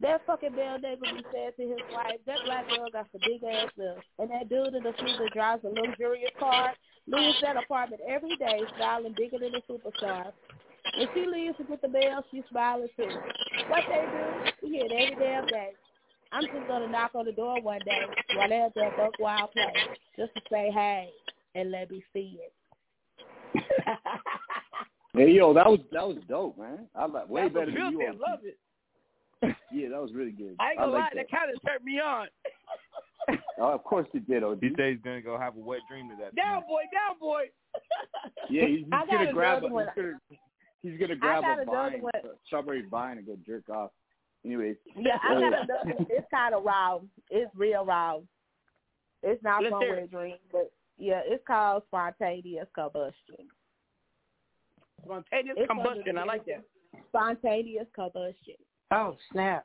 That 0.01 0.21
fucking 0.27 0.55
bell 0.55 0.79
neighbor 0.79 1.03
be 1.03 1.25
saying 1.33 1.53
to 1.57 1.63
his 1.63 1.83
wife, 1.93 2.21
that 2.27 2.39
black 2.45 2.69
girl 2.69 2.87
got 2.93 3.09
some 3.11 3.21
big 3.27 3.43
ass 3.43 3.73
lips. 3.77 4.07
And 4.19 4.31
that 4.31 4.49
dude 4.49 4.75
in 4.75 4.83
the 4.85 4.93
suit 5.01 5.19
that 5.19 5.33
drives 5.35 5.65
a 5.65 5.69
luxurious 5.69 6.31
car 6.39 6.75
leaves 7.09 7.39
that 7.43 7.57
apartment 7.57 8.03
every 8.07 8.37
day 8.37 8.61
smiling 8.77 9.15
bigger 9.17 9.39
than 9.39 9.55
a 9.57 9.63
superstar. 9.65 10.31
When 10.97 11.09
she 11.15 11.27
leaves 11.27 11.57
get 11.69 11.83
the 11.83 11.89
mail, 11.89 12.23
she's 12.31 12.45
smiling 12.51 12.89
too. 12.97 13.11
What 13.69 13.83
they 13.89 14.05
do, 14.07 14.53
we 14.63 14.77
hear 14.77 14.85
it 14.85 14.93
every 14.93 15.25
damn 15.25 15.47
day. 15.47 15.71
I'm 16.31 16.45
just 16.45 16.69
gonna 16.69 16.89
knock 16.89 17.13
on 17.15 17.25
the 17.25 17.33
door 17.33 17.61
one 17.63 17.81
day 17.85 18.03
while 18.37 18.49
they're 18.49 18.67
at 18.67 18.75
that 18.75 18.97
buck 18.97 19.19
wild 19.19 19.51
place 19.53 19.97
just 20.17 20.35
to 20.35 20.41
say 20.51 20.71
hey 20.71 21.11
and 21.59 21.71
let 21.71 21.91
me 21.91 22.03
see 22.13 22.39
it. 22.41 22.53
Hey 25.15 25.33
yo, 25.33 25.55
that 25.55 25.67
was 25.67 25.81
that 25.91 26.07
was 26.07 26.19
dope, 26.29 26.59
man. 26.59 26.87
I 26.95 27.07
like 27.07 27.29
way 27.29 27.43
That's 27.43 27.55
better 27.55 27.73
than 27.73 27.93
you. 27.93 27.99
said. 27.99 28.15
OG. 28.15 28.21
Love 28.21 28.39
it. 28.45 28.59
Yeah, 29.73 29.89
that 29.89 30.01
was 30.01 30.13
really 30.15 30.31
good. 30.31 30.55
I 30.61 30.71
ain't 30.71 30.79
gonna 30.79 30.93
like 30.93 31.15
lie, 31.15 31.23
that 31.23 31.31
kind 31.31 31.51
of 31.53 31.61
turned 31.67 31.85
me 31.85 31.99
on. 31.99 32.29
Oh, 33.61 33.73
of 33.75 33.83
course 33.83 34.07
it 34.15 34.29
did, 34.29 34.45
OG. 34.45 34.59
He 34.61 34.71
said 34.77 34.91
he's 34.93 35.03
gonna 35.03 35.21
go 35.21 35.37
have 35.37 35.57
a 35.57 35.61
wet 35.61 35.81
dream 35.91 36.09
to 36.11 36.15
that. 36.23 36.37
down, 36.37 36.63
boy, 36.69 36.83
down, 36.95 37.19
boy. 37.19 37.43
Yeah, 38.49 38.67
he's, 38.67 38.79
he's 38.79 39.11
gonna 39.11 39.33
grab 39.33 39.65
a, 39.65 39.67
he's 39.67 39.73
gonna, 39.73 40.19
he's 40.83 41.01
gonna 41.01 41.17
grab 41.17 41.43
a 41.43 41.65
vine, 41.65 42.01
one. 42.01 42.13
a 42.15 42.29
strawberry 42.47 42.85
vine, 42.89 43.19
and 43.19 43.27
go 43.27 43.37
jerk 43.45 43.69
off. 43.69 43.91
Anyways, 44.45 44.77
Yeah, 44.97 45.19
I 45.23 45.35
uh, 45.35 45.41
got 45.41 45.53
another. 45.53 46.05
It's 46.09 46.27
kind 46.31 46.55
of 46.55 46.65
raw. 46.65 47.01
It's 47.31 47.51
real 47.57 47.85
raw. 47.85 48.19
It's 49.23 49.43
not 49.43 49.63
Let's 49.63 49.73
from 49.73 49.81
Wet. 49.81 50.11
Dream, 50.11 50.37
but 50.53 50.71
yeah, 50.99 51.21
it's 51.25 51.45
called 51.47 51.83
spontaneous 51.87 52.67
combustion. 52.75 53.47
Spontaneous 55.05 55.57
It's 55.57 55.69
combustion. 55.69 56.19
I 56.19 56.25
like 56.25 56.45
that. 56.47 56.65
Spontaneous 57.09 57.87
combustion. 57.95 58.57
Oh 58.91 59.17
snap! 59.33 59.65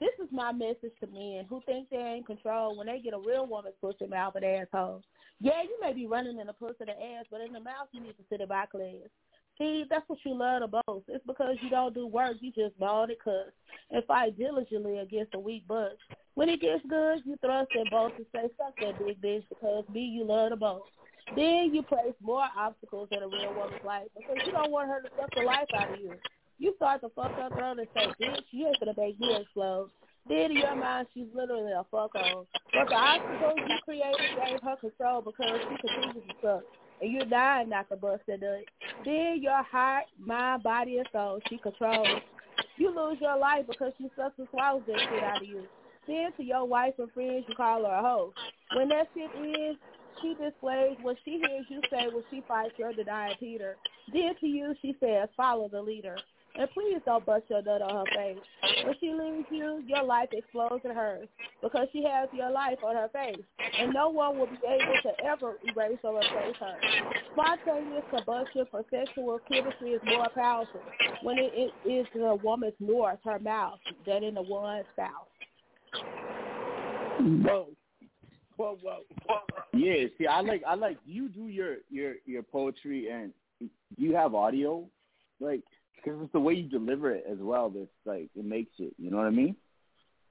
This 0.00 0.10
is 0.20 0.28
my 0.32 0.52
message 0.52 0.92
to 1.00 1.06
men 1.06 1.46
who 1.48 1.62
think 1.64 1.88
they're 1.88 2.16
in 2.16 2.24
control 2.24 2.76
when 2.76 2.88
they 2.88 2.98
get 2.98 3.14
a 3.14 3.18
real 3.18 3.46
woman's 3.46 3.76
pussy 3.80 4.06
mouth 4.06 4.34
and 4.34 4.44
asshole. 4.44 5.02
Yeah, 5.40 5.62
you 5.62 5.78
may 5.80 5.92
be 5.92 6.06
running 6.06 6.38
in 6.38 6.48
the 6.48 6.52
pussy 6.52 6.84
the 6.84 6.90
ass, 6.90 7.24
but 7.30 7.40
in 7.40 7.52
the 7.52 7.60
mouth 7.60 7.88
you 7.92 8.00
need 8.00 8.16
to 8.16 8.24
sit 8.28 8.40
it 8.40 8.48
by 8.48 8.66
class. 8.66 9.08
See, 9.58 9.84
that's 9.88 10.08
what 10.08 10.18
you 10.24 10.34
love 10.34 10.62
the 10.62 10.82
most. 10.88 11.04
It's 11.08 11.26
because 11.26 11.56
you 11.62 11.70
don't 11.70 11.94
do 11.94 12.06
work, 12.06 12.36
you 12.40 12.52
just 12.52 12.78
ball 12.78 13.04
and 13.04 13.16
cuss 13.22 13.52
and 13.90 14.04
fight 14.04 14.38
diligently 14.38 14.98
against 14.98 15.34
a 15.34 15.38
weak 15.38 15.66
butt. 15.68 15.96
When 16.34 16.48
it 16.48 16.60
gets 16.60 16.82
good, 16.88 17.20
you 17.24 17.36
thrust 17.44 17.70
and 17.74 17.90
boast 17.90 18.14
and 18.16 18.26
say, 18.32 18.48
suck 18.56 18.74
that 18.80 18.98
big 18.98 19.20
bitch 19.20 19.44
because 19.48 19.84
me 19.92 20.00
you 20.00 20.24
love 20.24 20.50
the 20.50 20.56
most. 20.56 20.88
Then 21.36 21.74
you 21.74 21.82
place 21.82 22.14
more 22.22 22.46
obstacles 22.56 23.08
in 23.12 23.22
a 23.22 23.28
real 23.28 23.54
woman's 23.54 23.84
life 23.84 24.08
because 24.16 24.38
you 24.44 24.52
don't 24.52 24.70
want 24.70 24.88
her 24.88 25.02
to 25.02 25.08
suck 25.18 25.30
the 25.34 25.42
life 25.42 25.68
out 25.76 25.92
of 25.92 26.00
you. 26.00 26.14
You 26.58 26.74
start 26.76 27.02
to 27.02 27.10
fuck 27.10 27.32
her 27.32 27.48
throat 27.50 27.78
and 27.78 27.88
say, 27.94 28.06
bitch, 28.20 28.42
you 28.50 28.66
ain't 28.66 28.80
gonna 28.80 28.94
make 28.96 29.20
me 29.20 29.36
explode. 29.36 29.90
Then 30.28 30.52
in 30.52 30.56
your 30.58 30.76
mind, 30.76 31.08
she's 31.12 31.26
literally 31.34 31.72
a 31.72 31.84
fuck 31.90 32.12
hole. 32.14 32.46
But 32.72 32.88
the 32.88 32.94
obstacles 32.94 33.58
you 33.68 33.76
created 33.84 34.38
gave 34.44 34.60
her 34.62 34.76
control 34.76 35.20
because 35.22 35.60
she 35.68 35.88
continues 35.88 36.24
to 36.28 36.34
suck. 36.40 36.62
And 37.02 37.12
you're 37.12 37.26
dying 37.26 37.68
not 37.68 37.88
to 37.90 37.96
bust 37.96 38.22
that 38.28 38.40
nut. 38.40 38.64
Then 39.04 39.38
your 39.42 39.62
heart, 39.64 40.04
mind, 40.24 40.62
body, 40.62 40.98
and 40.98 41.08
soul, 41.12 41.40
she 41.48 41.58
controls. 41.58 42.22
You 42.76 42.94
lose 42.94 43.18
your 43.20 43.36
life 43.38 43.64
because 43.68 43.92
she 43.98 44.08
sucks 44.16 44.38
and 44.38 44.46
swallows 44.50 44.82
that 44.86 45.00
shit 45.00 45.22
out 45.24 45.42
of 45.42 45.48
you. 45.48 45.64
Then 46.06 46.30
to 46.36 46.44
your 46.44 46.64
wife 46.64 46.94
and 46.98 47.10
friends, 47.12 47.44
you 47.48 47.54
call 47.56 47.84
her 47.84 47.90
a 47.90 48.02
hoe. 48.02 48.32
When 48.76 48.88
that 48.90 49.08
shit 49.14 49.30
ends, 49.36 49.80
she 50.20 50.34
displays 50.34 50.96
what 51.02 51.16
she 51.24 51.42
hears 51.44 51.66
you 51.68 51.80
say 51.90 52.06
when 52.12 52.22
she 52.30 52.42
fights 52.46 52.74
your 52.78 52.92
denying 52.92 53.34
Peter. 53.40 53.76
Then 54.12 54.34
to 54.40 54.46
you, 54.46 54.74
she 54.80 54.94
says, 55.00 55.28
follow 55.36 55.68
the 55.68 55.82
leader. 55.82 56.16
And 56.54 56.68
please 56.72 56.98
don't 57.06 57.24
bust 57.24 57.44
your 57.48 57.62
nut 57.62 57.80
on 57.80 58.04
her 58.06 58.12
face. 58.14 58.38
When 58.84 58.94
she 59.00 59.12
leaves 59.12 59.46
you, 59.50 59.82
your 59.86 60.02
life 60.02 60.28
explodes 60.32 60.84
in 60.84 60.94
hers 60.94 61.26
because 61.62 61.88
she 61.92 62.04
has 62.04 62.28
your 62.32 62.50
life 62.50 62.78
on 62.84 62.94
her 62.94 63.08
face. 63.12 63.42
And 63.78 63.94
no 63.94 64.10
one 64.10 64.38
will 64.38 64.46
be 64.46 64.58
able 64.66 64.94
to 65.02 65.24
ever 65.24 65.56
erase 65.64 65.98
or 66.02 66.18
replace 66.18 66.56
her. 66.60 66.74
Spontaneous 67.32 68.04
combustion 68.10 68.66
for 68.70 68.84
sexual 68.90 69.40
chemistry 69.50 69.92
is 69.92 70.02
more 70.04 70.28
powerful 70.34 70.82
when 71.22 71.38
it, 71.38 71.52
it 71.54 71.88
is 71.88 72.06
in 72.14 72.22
a 72.22 72.34
woman's 72.34 72.74
north, 72.80 73.18
her 73.24 73.38
mouth, 73.38 73.78
than 74.06 74.22
in 74.22 74.34
the 74.34 74.42
one's 74.42 74.84
south. 74.94 75.28
Whoa. 77.18 77.68
Whoa, 78.56 78.78
whoa. 78.82 78.98
yeah. 79.72 80.06
See, 80.18 80.26
I 80.26 80.40
like 80.40 80.62
I 80.66 80.74
like 80.74 80.98
you 81.06 81.28
do 81.28 81.48
your 81.48 81.76
your 81.90 82.14
your 82.26 82.42
poetry 82.42 83.08
and 83.08 83.32
you 83.96 84.14
have 84.14 84.34
audio, 84.34 84.84
like 85.40 85.62
because 86.02 86.20
it's 86.22 86.32
the 86.32 86.40
way 86.40 86.54
you 86.54 86.68
deliver 86.68 87.12
it 87.12 87.24
as 87.30 87.38
well. 87.38 87.70
That's 87.70 87.86
like 88.04 88.28
it 88.34 88.44
makes 88.44 88.72
it. 88.78 88.94
You 88.98 89.10
know 89.10 89.18
what 89.18 89.26
I 89.26 89.30
mean? 89.30 89.56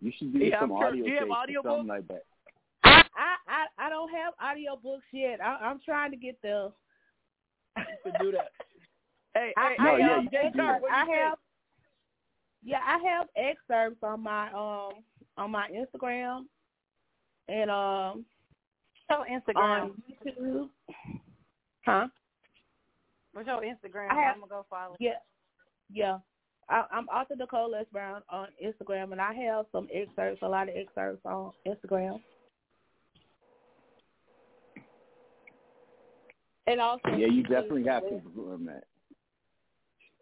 You 0.02 0.12
should 0.18 0.34
do 0.34 0.40
Yeah, 0.40 0.60
some 0.60 0.72
I'm 0.72 0.78
sure. 0.78 0.88
audio 0.88 1.04
Do 1.06 1.10
you 1.12 1.18
have 1.20 1.30
audio 1.32 1.62
something 1.64 1.88
books? 1.88 2.08
like 2.10 2.22
that. 2.84 3.06
I 3.16 3.36
I 3.48 3.86
I 3.86 3.90
don't 3.90 4.10
have 4.10 4.34
audio 4.42 4.76
books 4.76 5.06
yet. 5.12 5.40
I, 5.44 5.58
I'm 5.62 5.80
trying 5.84 6.12
to 6.12 6.18
get 6.18 6.42
the 6.42 6.72
to 7.78 8.12
do 8.20 8.32
that. 8.32 8.50
Hey, 9.34 9.54
I, 9.56 9.70
hey, 9.70 9.76
I 9.80 9.96
hey, 9.96 10.02
have 10.02 10.18
um, 10.20 10.30
Jay 10.30 10.52
Sharp, 10.58 10.82
what 10.82 10.92
I 10.92 11.06
you 11.06 11.12
have 11.14 11.38
yeah, 12.64 12.80
I 12.86 12.98
have 12.98 13.28
excerpts 13.38 14.04
on 14.04 14.22
my 14.22 14.48
um 14.52 15.04
on 15.38 15.52
my 15.52 15.70
Instagram 15.70 16.42
and 17.48 17.72
um 17.72 18.26
So 19.10 19.24
Instagram. 19.32 19.56
on 19.56 20.04
YouTube. 20.28 20.70
Huh? 21.86 22.08
What's 23.32 23.48
your 23.48 23.62
Instagram? 23.62 24.12
I 24.12 24.16
have- 24.22 24.34
I'm 24.36 24.42
gonna 24.42 24.50
go 24.50 24.66
follow. 24.70 24.98
Yeah, 25.00 25.12
yeah. 25.94 26.18
I, 26.70 26.86
I'm 26.92 27.08
author 27.08 27.36
Nicole 27.36 27.76
S. 27.76 27.86
Brown 27.92 28.22
on 28.30 28.48
Instagram, 28.64 29.12
and 29.12 29.22
I 29.22 29.34
have 29.34 29.66
some 29.72 29.88
excerpts, 29.94 30.42
a 30.42 30.48
lot 30.48 30.70
of 30.70 30.76
excerpts 30.76 31.26
on 31.26 31.52
Instagram. 31.68 32.22
And 36.68 36.80
also, 36.80 37.10
Yeah, 37.18 37.28
you 37.28 37.44
definitely 37.44 37.84
have 37.86 38.04
to 38.04 38.22
perform 38.24 38.66
that. 38.66 38.84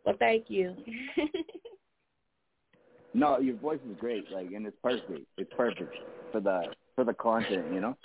Well, 0.06 0.16
thank 0.18 0.46
you. 0.50 0.76
No, 3.14 3.40
your 3.40 3.56
voice 3.56 3.80
is 3.90 3.98
great, 4.00 4.30
like, 4.32 4.48
and 4.54 4.68
it's 4.68 4.78
perfect. 4.84 5.26
It's 5.38 5.52
perfect 5.58 5.96
for 6.32 6.40
the 6.40 6.74
for 6.96 7.04
the 7.04 7.14
content, 7.14 7.66
you 7.74 7.82
know. 7.82 7.98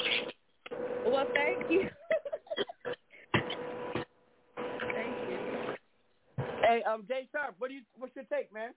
well, 1.07 1.27
thank 1.35 1.71
you. 1.71 1.89
thank 4.81 5.15
you. 5.29 5.39
Hey, 6.75 6.83
um, 6.83 7.05
Jay 7.07 7.29
Sharp, 7.31 7.55
what 7.59 7.69
do 7.69 7.75
you? 7.75 7.83
What's 7.99 8.17
your 8.17 8.25
take, 8.25 8.53
man? 8.53 8.71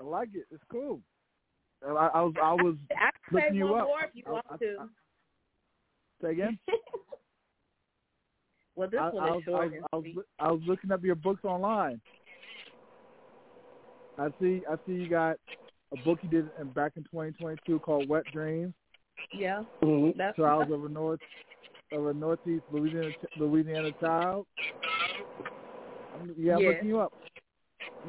I 0.00 0.04
like 0.04 0.28
it. 0.34 0.44
It's 0.50 0.62
cool. 0.70 1.00
I, 1.82 1.88
I 1.92 2.20
was 2.20 2.34
I 2.42 2.52
was 2.52 2.76
I 2.90 3.08
can 3.30 3.38
say 3.38 3.44
looking 3.46 3.54
you 3.56 3.64
one 3.68 3.80
up. 3.80 3.86
more 3.86 4.00
if 4.02 4.10
you 4.12 4.22
I- 4.26 4.30
want 4.30 4.44
I- 4.50 4.56
to. 4.58 4.76
Say 6.22 6.30
again. 6.32 6.58
well, 8.76 8.88
this 8.90 9.00
I, 9.00 9.08
one 9.10 9.24
I 9.24 9.28
is 9.28 9.32
was, 9.34 9.42
I, 9.46 9.50
short 9.50 9.72
was, 9.72 9.82
I, 9.92 9.96
was, 9.96 10.06
I 10.40 10.52
was 10.52 10.60
looking 10.66 10.92
up 10.92 11.02
your 11.02 11.14
books 11.14 11.42
online. 11.44 12.00
I 14.18 14.28
see 14.40 14.62
I 14.70 14.74
see 14.86 14.92
you 14.92 15.08
got 15.08 15.36
a 15.92 15.96
book 16.04 16.18
you 16.22 16.28
did 16.28 16.50
in, 16.60 16.68
back 16.68 16.92
in 16.96 17.04
2022 17.04 17.78
called 17.80 18.08
Wet 18.10 18.24
Dreams. 18.30 18.74
Yeah, 19.38 19.62
Mm-hmm. 19.82 20.18
that's 20.18 20.36
Trials 20.36 20.68
of 20.70 20.84
a 20.84 20.88
North 20.88 21.20
of 21.92 22.06
a 22.08 22.12
Northeast 22.12 22.64
Louisiana 22.70 23.10
Louisiana 23.38 23.90
child. 24.00 24.46
I'm, 26.14 26.34
yeah, 26.38 26.56
I'm 26.56 26.62
Yes. 26.62 26.72
looking 26.74 26.88
you 26.88 27.00
up. 27.00 27.12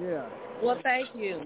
Yeah. 0.02 0.30
Well, 0.62 0.80
thank 0.84 1.10
you. 1.16 1.42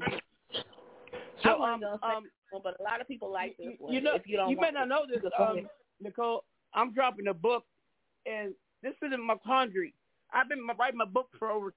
So, 1.44 1.62
I 1.62 1.74
um, 1.74 1.84
um, 1.84 2.24
one, 2.52 2.62
but 2.64 2.80
a 2.80 2.84
lot 2.84 3.00
of 3.00 3.08
people 3.08 3.32
like 3.32 3.56
this 3.58 3.68
one. 3.80 3.94
you 3.94 4.02
know, 4.02 4.16
if 4.16 4.28
you 4.28 4.38
don't, 4.38 4.50
you 4.50 4.58
may 4.60 4.72
not 4.72 4.88
know 4.88 5.06
this, 5.10 5.22
Go 5.38 5.44
um. 5.44 5.68
Nicole. 6.02 6.44
I'm 6.74 6.94
dropping 6.94 7.28
a 7.28 7.34
book, 7.34 7.64
and 8.26 8.54
this 8.84 8.94
is 9.02 9.12
in 9.14 9.26
my 9.26 9.36
quandary. 9.36 9.94
I've 10.32 10.48
been 10.48 10.60
writing 10.78 10.98
my 10.98 11.06
book 11.06 11.30
for 11.40 11.50
over. 11.50 11.74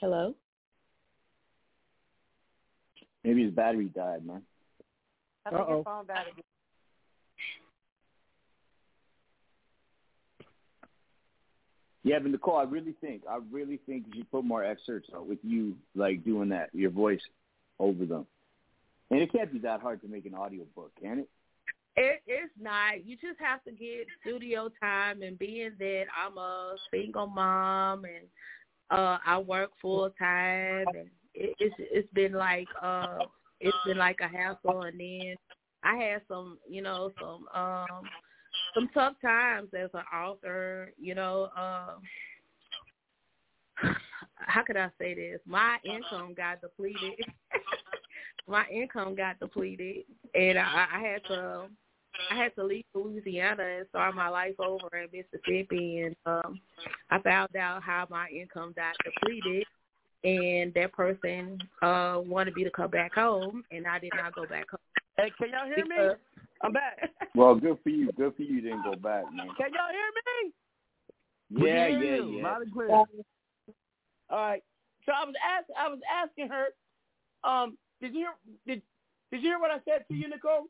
Hello. 0.00 0.34
Maybe 3.24 3.44
his 3.44 3.52
battery 3.52 3.86
died, 3.86 4.26
man. 4.26 4.42
I 5.46 5.50
think 5.50 5.62
Uh-oh. 5.62 5.76
his 5.76 5.84
phone 5.84 6.06
died 6.06 6.26
again. 6.32 6.44
Yeah, 12.04 12.18
but 12.18 12.30
Nicole, 12.32 12.56
I 12.56 12.64
really 12.64 12.94
think, 13.00 13.22
I 13.30 13.38
really 13.50 13.78
think 13.86 14.06
you 14.12 14.24
put 14.24 14.44
more 14.44 14.64
excerpts 14.64 15.10
out 15.14 15.28
with 15.28 15.38
you, 15.42 15.76
like 15.94 16.24
doing 16.24 16.48
that, 16.48 16.70
your 16.72 16.90
voice 16.90 17.20
over 17.78 18.04
them. 18.04 18.26
And 19.10 19.20
it 19.20 19.30
can't 19.30 19.52
be 19.52 19.58
that 19.60 19.80
hard 19.80 20.00
to 20.02 20.08
make 20.08 20.26
an 20.26 20.34
audio 20.34 20.64
book, 20.74 20.90
can 21.00 21.20
it? 21.20 21.28
It, 21.96 22.22
it's 22.26 22.52
not. 22.58 23.04
You 23.04 23.16
just 23.16 23.38
have 23.38 23.62
to 23.64 23.70
get 23.70 24.06
studio 24.22 24.70
time, 24.80 25.22
and 25.22 25.38
being 25.38 25.72
that 25.78 26.04
I'm 26.16 26.38
a 26.38 26.74
single 26.90 27.26
mom 27.26 28.04
and 28.04 28.24
uh 28.90 29.18
I 29.26 29.38
work 29.38 29.70
full 29.80 30.10
time, 30.18 30.86
and 30.94 31.10
it, 31.34 31.54
it's 31.58 31.74
it's 31.78 32.12
been 32.14 32.32
like 32.32 32.68
uh 32.82 33.18
it's 33.60 33.76
been 33.84 33.98
like 33.98 34.20
a 34.22 34.28
hassle. 34.28 34.82
And 34.82 34.98
then 34.98 35.36
I 35.82 35.96
had 35.96 36.22
some, 36.28 36.56
you 36.66 36.80
know, 36.80 37.10
some 37.20 37.46
um 37.54 38.04
some 38.74 38.88
tough 38.94 39.14
times 39.22 39.68
as 39.78 39.90
an 39.94 40.04
author. 40.14 40.92
You 40.98 41.14
know, 41.14 41.48
uh, 41.56 41.94
how 44.34 44.62
could 44.64 44.76
I 44.76 44.90
say 44.98 45.14
this? 45.14 45.40
My 45.46 45.78
income 45.84 46.34
got 46.34 46.60
depleted. 46.60 47.24
My 48.48 48.66
income 48.68 49.14
got 49.14 49.38
depleted, 49.38 50.04
and 50.34 50.58
I, 50.58 50.86
I 50.92 50.98
had 50.98 51.24
to 51.28 51.68
I 52.30 52.36
had 52.36 52.54
to 52.56 52.64
leave 52.64 52.84
Louisiana 52.94 53.62
and 53.62 53.86
start 53.88 54.14
my 54.14 54.28
life 54.28 54.54
over 54.58 54.88
in 54.96 55.08
Mississippi, 55.12 56.00
and 56.00 56.16
um, 56.26 56.60
I 57.10 57.20
found 57.20 57.54
out 57.56 57.82
how 57.82 58.06
my 58.10 58.28
income 58.28 58.74
got 58.76 58.94
depleted, 59.04 59.64
and 60.24 60.74
that 60.74 60.92
person 60.92 61.58
uh 61.82 62.20
wanted 62.24 62.54
me 62.56 62.64
to 62.64 62.70
come 62.70 62.90
back 62.90 63.14
home, 63.14 63.64
and 63.70 63.86
I 63.86 64.00
did 64.00 64.12
not 64.16 64.34
go 64.34 64.44
back 64.44 64.68
home. 64.70 64.80
Hey, 65.16 65.30
can 65.38 65.50
y'all 65.50 65.66
hear 65.66 65.86
me? 65.86 66.14
Because- 66.62 66.66
I'm 66.66 66.72
back. 66.72 67.10
Well, 67.34 67.54
good 67.54 67.78
for 67.82 67.88
you. 67.88 68.12
Good 68.12 68.36
for 68.36 68.42
you. 68.42 68.56
You 68.56 68.60
didn't 68.60 68.84
go 68.84 68.94
back, 68.94 69.24
man. 69.32 69.48
Can 69.56 69.72
y'all 69.72 69.88
hear 69.90 70.10
me? 70.44 70.52
Yeah, 71.48 71.86
We 71.86 71.92
can 71.92 72.02
yeah, 72.02 72.36
yeah. 72.36 72.42
Loud 72.42 72.62
and 72.62 72.72
clear. 72.72 72.90
All 72.90 73.06
right. 74.30 74.62
So 75.06 75.12
I 75.12 75.24
was 75.24 75.34
ask 75.42 75.66
I 75.78 75.88
was 75.88 75.98
asking 76.14 76.48
her, 76.48 76.66
um, 77.42 77.78
did 78.02 78.12
you 78.12 78.20
hear 78.20 78.32
did 78.66 78.82
did 79.30 79.42
you 79.42 79.48
hear 79.48 79.58
what 79.58 79.70
I 79.70 79.78
said 79.86 80.04
to 80.08 80.14
you, 80.14 80.28
Nicole? 80.28 80.66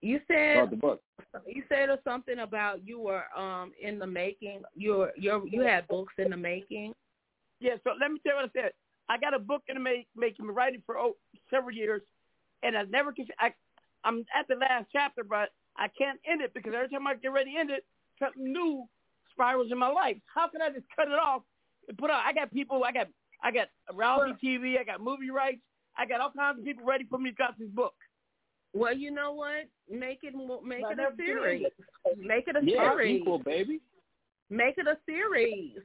You 0.00 0.20
said 0.28 0.58
About 0.58 0.70
the 0.70 0.76
book. 0.76 1.02
you 1.46 1.64
said 1.68 1.88
something 2.04 2.38
about 2.38 2.86
you 2.86 3.00
were 3.00 3.24
um 3.36 3.72
in 3.82 3.98
the 3.98 4.06
making. 4.06 4.62
You 4.76 4.94
were 4.94 5.12
you 5.16 5.44
you 5.50 5.62
had 5.62 5.88
books 5.88 6.14
in 6.18 6.30
the 6.30 6.36
making. 6.36 6.94
Yeah. 7.60 7.74
So 7.82 7.90
let 8.00 8.12
me 8.12 8.20
tell 8.24 8.36
you 8.36 8.42
what 8.42 8.50
I 8.54 8.62
said. 8.62 8.72
I 9.08 9.18
got 9.18 9.34
a 9.34 9.40
book 9.40 9.62
in 9.68 9.74
the 9.74 9.80
make, 9.80 10.06
making, 10.16 10.46
been 10.46 10.54
writing 10.54 10.84
for 10.86 10.96
oh, 10.96 11.16
several 11.50 11.74
years, 11.74 12.00
and 12.62 12.76
I 12.76 12.84
never 12.84 13.12
can. 13.12 13.26
I 13.40 13.52
I'm 14.04 14.24
at 14.38 14.48
the 14.48 14.54
last 14.56 14.86
chapter, 14.92 15.22
but 15.24 15.50
I 15.76 15.88
can't 15.88 16.18
end 16.30 16.40
it 16.42 16.54
because 16.54 16.72
every 16.74 16.88
time 16.88 17.06
I 17.06 17.14
get 17.14 17.32
ready 17.32 17.52
to 17.54 17.58
end 17.58 17.70
it, 17.70 17.84
something 18.18 18.52
new 18.52 18.84
spirals 19.32 19.68
in 19.70 19.78
my 19.78 19.88
life. 19.88 20.16
How 20.34 20.48
can 20.48 20.62
I 20.62 20.68
just 20.70 20.86
cut 20.94 21.08
it 21.08 21.14
off 21.14 21.42
and 21.88 21.96
put 21.96 22.10
out? 22.10 22.22
I 22.24 22.32
got 22.32 22.52
people. 22.52 22.82
I 22.84 22.92
got 22.92 23.08
I 23.42 23.50
got 23.50 23.68
reality 23.94 24.32
TV. 24.44 24.78
I 24.78 24.84
got 24.84 25.00
movie 25.00 25.30
rights. 25.30 25.60
I 25.96 26.06
got 26.06 26.20
all 26.20 26.30
kinds 26.30 26.58
of 26.58 26.64
people 26.64 26.84
ready 26.86 27.04
for 27.04 27.18
me 27.18 27.30
to 27.30 27.36
drop 27.36 27.56
this 27.58 27.68
book. 27.68 27.94
Well, 28.72 28.94
you 28.96 29.10
know 29.10 29.32
what? 29.32 29.68
Make 29.90 30.20
it 30.22 30.34
mo- 30.34 30.60
make 30.64 30.82
But 30.82 30.92
it 30.92 31.00
I 31.00 31.02
a 31.02 31.04
never 31.04 31.16
can 31.16 31.20
end 31.20 31.38
series. 31.40 31.62
it. 32.06 32.18
Make 32.18 32.48
it 32.48 32.56
a 32.56 32.60
Yeah, 32.62 32.90
series. 32.92 33.18
sequel, 33.20 33.38
baby. 33.38 33.80
Make 34.48 34.78
it 34.78 34.86
a 34.86 34.96
series. 35.06 35.76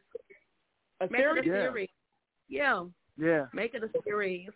A 1.02 1.08
Make 1.10 1.22
series? 1.22 1.46
it 1.46 1.50
a 1.50 1.54
Yeah. 1.54 1.62
series. 1.62 1.90
Yeah. 2.48 2.86
Yeah. 3.18 3.46
Make 3.54 3.74
it 3.74 3.84
a 3.84 3.90
series. 4.04 4.50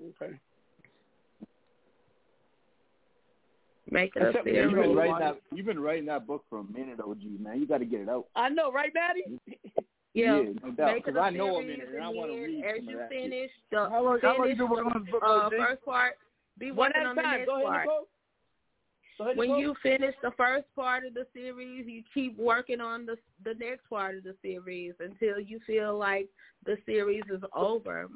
Okay. 0.00 0.38
Make 3.92 4.16
it 4.16 4.22
a 4.22 4.28
Except 4.30 4.46
Yeah, 4.46 4.62
you've 4.62 4.74
been 4.74 4.94
writing 4.96 5.18
that. 5.20 5.40
You've 5.52 5.66
been 5.66 5.80
writing 5.80 6.06
that 6.06 6.26
book 6.26 6.44
for 6.48 6.60
a 6.60 6.64
minute, 6.64 6.98
OG 7.00 7.18
man. 7.40 7.60
You 7.60 7.66
got 7.66 7.78
to 7.78 7.84
get 7.84 8.00
it 8.00 8.08
out. 8.08 8.26
I 8.34 8.48
know, 8.48 8.72
right, 8.72 8.90
Matty? 8.94 9.38
Yeah, 10.14 10.40
Yeah, 10.42 10.50
no 10.62 10.70
doubt. 10.72 10.94
Because 10.96 11.16
I 11.18 11.30
know 11.30 11.56
I'm 11.56 11.64
in 11.64 11.80
it, 11.80 11.88
and 11.94 12.02
I 12.04 12.08
want 12.08 12.30
to 12.32 12.36
read 12.42 12.62
as 12.66 12.76
some 12.76 12.84
you 12.84 12.92
of 12.96 12.98
that. 13.00 13.08
finish 13.08 13.50
the 13.70 13.76
How 13.88 14.02
long- 14.04 14.18
how 14.20 14.36
long 14.36 14.48
you 14.48 14.56
finish 14.56 14.58
been 14.58 14.68
working 14.70 14.92
on 14.94 15.04
this 15.04 15.10
book, 15.10 15.20
the 15.22 15.26
uh, 15.26 15.50
first 15.50 15.84
part, 15.86 16.18
be 16.58 16.70
working 16.70 17.02
on 17.06 17.12
a 17.18 17.22
the 17.22 17.22
next 17.22 17.46
Go 17.46 17.54
ahead, 17.54 17.66
part. 17.66 17.80
Nicole. 17.86 18.08
Go 19.18 19.24
ahead, 19.24 19.36
When 19.38 19.48
Nicole. 19.48 19.60
you 19.62 19.74
finish 19.82 20.14
the 20.22 20.30
first 20.36 20.66
part 20.76 21.06
of 21.06 21.14
the 21.14 21.26
series, 21.32 21.86
you 21.86 22.02
keep 22.12 22.36
working 22.38 22.82
on 22.82 23.06
the 23.06 23.16
the 23.42 23.54
next 23.54 23.88
part 23.88 24.16
of 24.18 24.24
the 24.24 24.36
series 24.42 24.92
until 25.00 25.40
you 25.40 25.60
feel 25.66 25.96
like 25.96 26.28
the 26.66 26.76
series 26.84 27.24
is 27.32 27.40
over. 27.56 28.10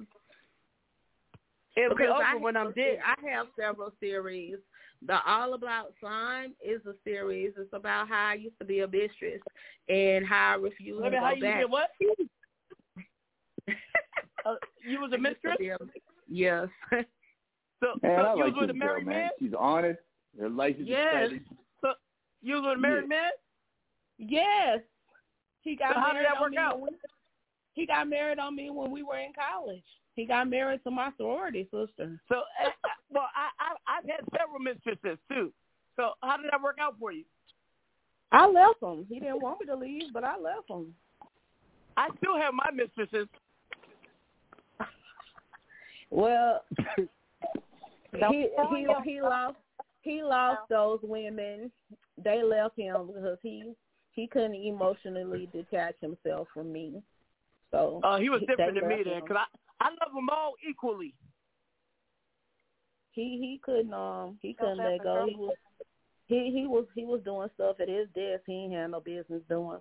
It'll 1.79 1.97
be 1.97 2.05
over 2.05 2.23
I 2.23 2.35
when 2.37 2.57
I'm 2.59 2.69
a 2.69 2.73
dead. 2.73 2.99
I 3.05 3.31
have 3.31 3.47
several 3.59 3.93
series. 4.01 4.57
The 5.07 5.19
All 5.27 5.55
About 5.55 5.93
Slime 6.01 6.55
is 6.65 6.85
a 6.87 6.95
series. 7.05 7.53
It's 7.57 7.73
about 7.73 8.09
how 8.09 8.29
I 8.31 8.35
used 8.35 8.59
to 8.59 8.65
be 8.65 8.81
a 8.81 8.89
mistress 8.89 9.41
and 9.89 10.27
how 10.27 10.53
I 10.53 10.55
refused 10.57 11.01
Wait 11.01 11.09
a 11.09 11.11
to 11.11 11.17
minute, 11.17 11.23
how 11.25 11.31
go 11.31 11.35
you 11.37 11.41
did 11.61 11.71
what? 11.71 11.91
uh, 14.47 14.55
you 14.85 15.01
was 15.01 15.13
a 15.13 15.15
I 15.15 15.19
used 15.19 15.27
to 15.27 15.33
mistress? 15.33 15.57
be 15.59 15.69
a- 15.69 15.79
Yes. 16.29 16.69
So, 17.81 17.89
Man, 18.03 18.19
so 18.19 18.25
I 18.25 18.35
you 18.35 18.41
like 18.45 18.55
was 18.55 18.61
with 18.63 18.71
a 18.71 18.73
this 18.73 18.81
girl, 18.81 18.89
married 18.89 19.07
man. 19.07 19.15
man? 19.25 19.31
She's 19.39 19.53
honest. 19.59 20.01
Her 20.41 20.49
life 20.49 20.77
is 20.81 20.89
Yes. 20.89 21.13
exciting. 21.15 21.45
So 21.83 21.93
you 22.41 22.55
was 22.55 22.65
with 22.65 22.79
a 22.79 22.81
married 22.81 23.03
Yeah. 23.03 23.07
man? 23.09 23.31
Yes. 24.17 24.81
He 25.61 25.77
got 25.77 25.93
So 25.93 26.01
how 26.01 26.07
did 26.15 26.15
married 26.15 26.27
that 26.29 26.37
on 26.37 26.41
work 26.41 26.51
me 26.53 26.57
out? 26.57 26.81
when 26.81 26.93
we, 26.93 26.99
he 27.75 27.85
got 27.87 28.09
married 28.09 28.39
on 28.39 28.57
me 28.57 28.71
when 28.71 28.91
we 28.91 29.03
were 29.03 29.19
in 29.19 29.33
college. 29.35 29.85
He 30.15 30.25
got 30.25 30.49
married 30.49 30.83
to 30.85 30.91
my 30.91 31.11
sorority 31.19 31.65
sister. 31.65 32.19
So, 32.31 32.37
uh, 32.65 32.71
well, 33.17 33.29
I, 33.35 33.49
I 33.59 33.99
I've 33.99 34.05
had 34.05 34.21
several 34.39 34.61
mistresses 34.61 35.19
too. 35.31 35.53
So 35.97 36.13
how 36.23 36.37
did 36.37 36.51
that 36.53 36.63
work 36.63 36.77
out 36.81 36.97
for 37.01 37.13
you? 37.13 37.25
I 38.31 38.47
left 38.47 38.83
him. 38.83 39.07
He 39.09 39.19
didn't 39.21 39.41
want 39.41 39.61
me 39.61 39.67
to 39.67 39.77
leave, 39.77 40.13
but 40.13 40.25
I 40.25 40.39
left 40.39 40.69
him. 40.69 40.95
I 41.97 42.09
still 42.19 42.37
have 42.37 42.55
my 42.55 42.71
mistresses. 42.73 43.29
Well, 46.09 46.63
he 46.97 47.07
he 48.71 48.87
he 49.05 49.21
lost 49.21 49.57
he 50.03 50.23
lost 50.23 50.61
those 50.71 51.01
women. 51.03 51.73
They 52.23 52.45
left 52.45 52.79
him 52.79 53.09
because 53.09 53.39
he 53.43 53.73
he 54.13 54.29
couldn't 54.29 54.55
emotionally 54.55 55.49
detach 55.53 55.97
himself 56.01 56.47
from 56.55 56.73
me. 56.73 57.03
So 57.73 58.01
Uh, 58.05 58.19
he 58.19 58.31
was 58.31 58.41
different 58.47 58.79
than 58.79 58.89
me 58.89 59.03
then, 59.05 59.21
because 59.21 59.37
I 59.37 59.85
I 59.85 59.89
love 59.89 60.15
them 60.15 60.29
all 60.31 60.55
equally. 60.67 61.13
He 63.17 63.39
he 63.41 63.61
couldn't 63.63 63.95
um 63.95 64.39
he 64.43 64.53
couldn't 64.53 64.77
let 64.77 65.03
go. 65.03 65.27
He 65.27 65.35
was 65.35 65.55
he 66.27 66.51
he 66.55 66.67
was 66.67 66.85
he 66.95 67.05
was 67.05 67.23
doing 67.25 67.49
stuff 67.55 67.77
at 67.81 67.89
his 67.89 68.07
desk 68.15 68.43
he 68.47 68.53
ain't 68.53 68.75
had 68.75 68.91
no 68.93 69.01
business 69.01 69.43
doing. 69.49 69.81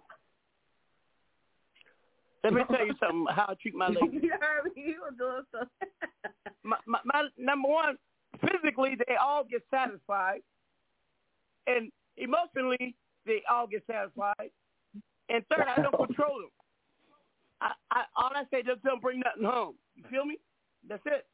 Let 2.44 2.54
me 2.54 2.62
tell 2.70 2.86
you 2.86 2.94
something. 3.00 3.26
How 3.30 3.48
I 3.50 3.54
treat 3.62 3.76
my 3.76 3.88
lady. 3.90 4.20
you 4.22 4.32
heard 4.40 4.72
me. 4.76 4.84
He 4.84 4.94
was 4.94 5.14
doing 5.18 5.42
stuff. 5.50 5.68
my, 6.64 6.78
my, 6.86 7.00
my 7.04 7.28
number 7.38 7.68
one, 7.68 7.98
physically 8.40 8.96
they 9.08 9.16
all 9.16 9.44
get 9.44 9.64
satisfied, 9.70 10.42
and 11.68 11.92
emotionally 12.18 12.96
they 13.26 13.42
all 13.50 13.68
get 13.68 13.84
satisfied, 13.88 14.52
and 15.30 15.44
third, 15.50 15.66
I 15.68 15.82
don't 15.82 15.98
control 16.08 16.40
them. 16.40 16.50
I, 17.62 17.72
I 17.92 18.04
all 18.16 18.32
I 18.34 18.44
say 18.52 18.62
just 18.64 18.84
don't 18.84 19.02
bring 19.02 19.20
nothing 19.20 19.44
home. 19.44 19.76
You 19.96 20.04
feel 20.10 20.26
me? 20.26 20.38
That's 20.88 21.02
it. 21.08 21.26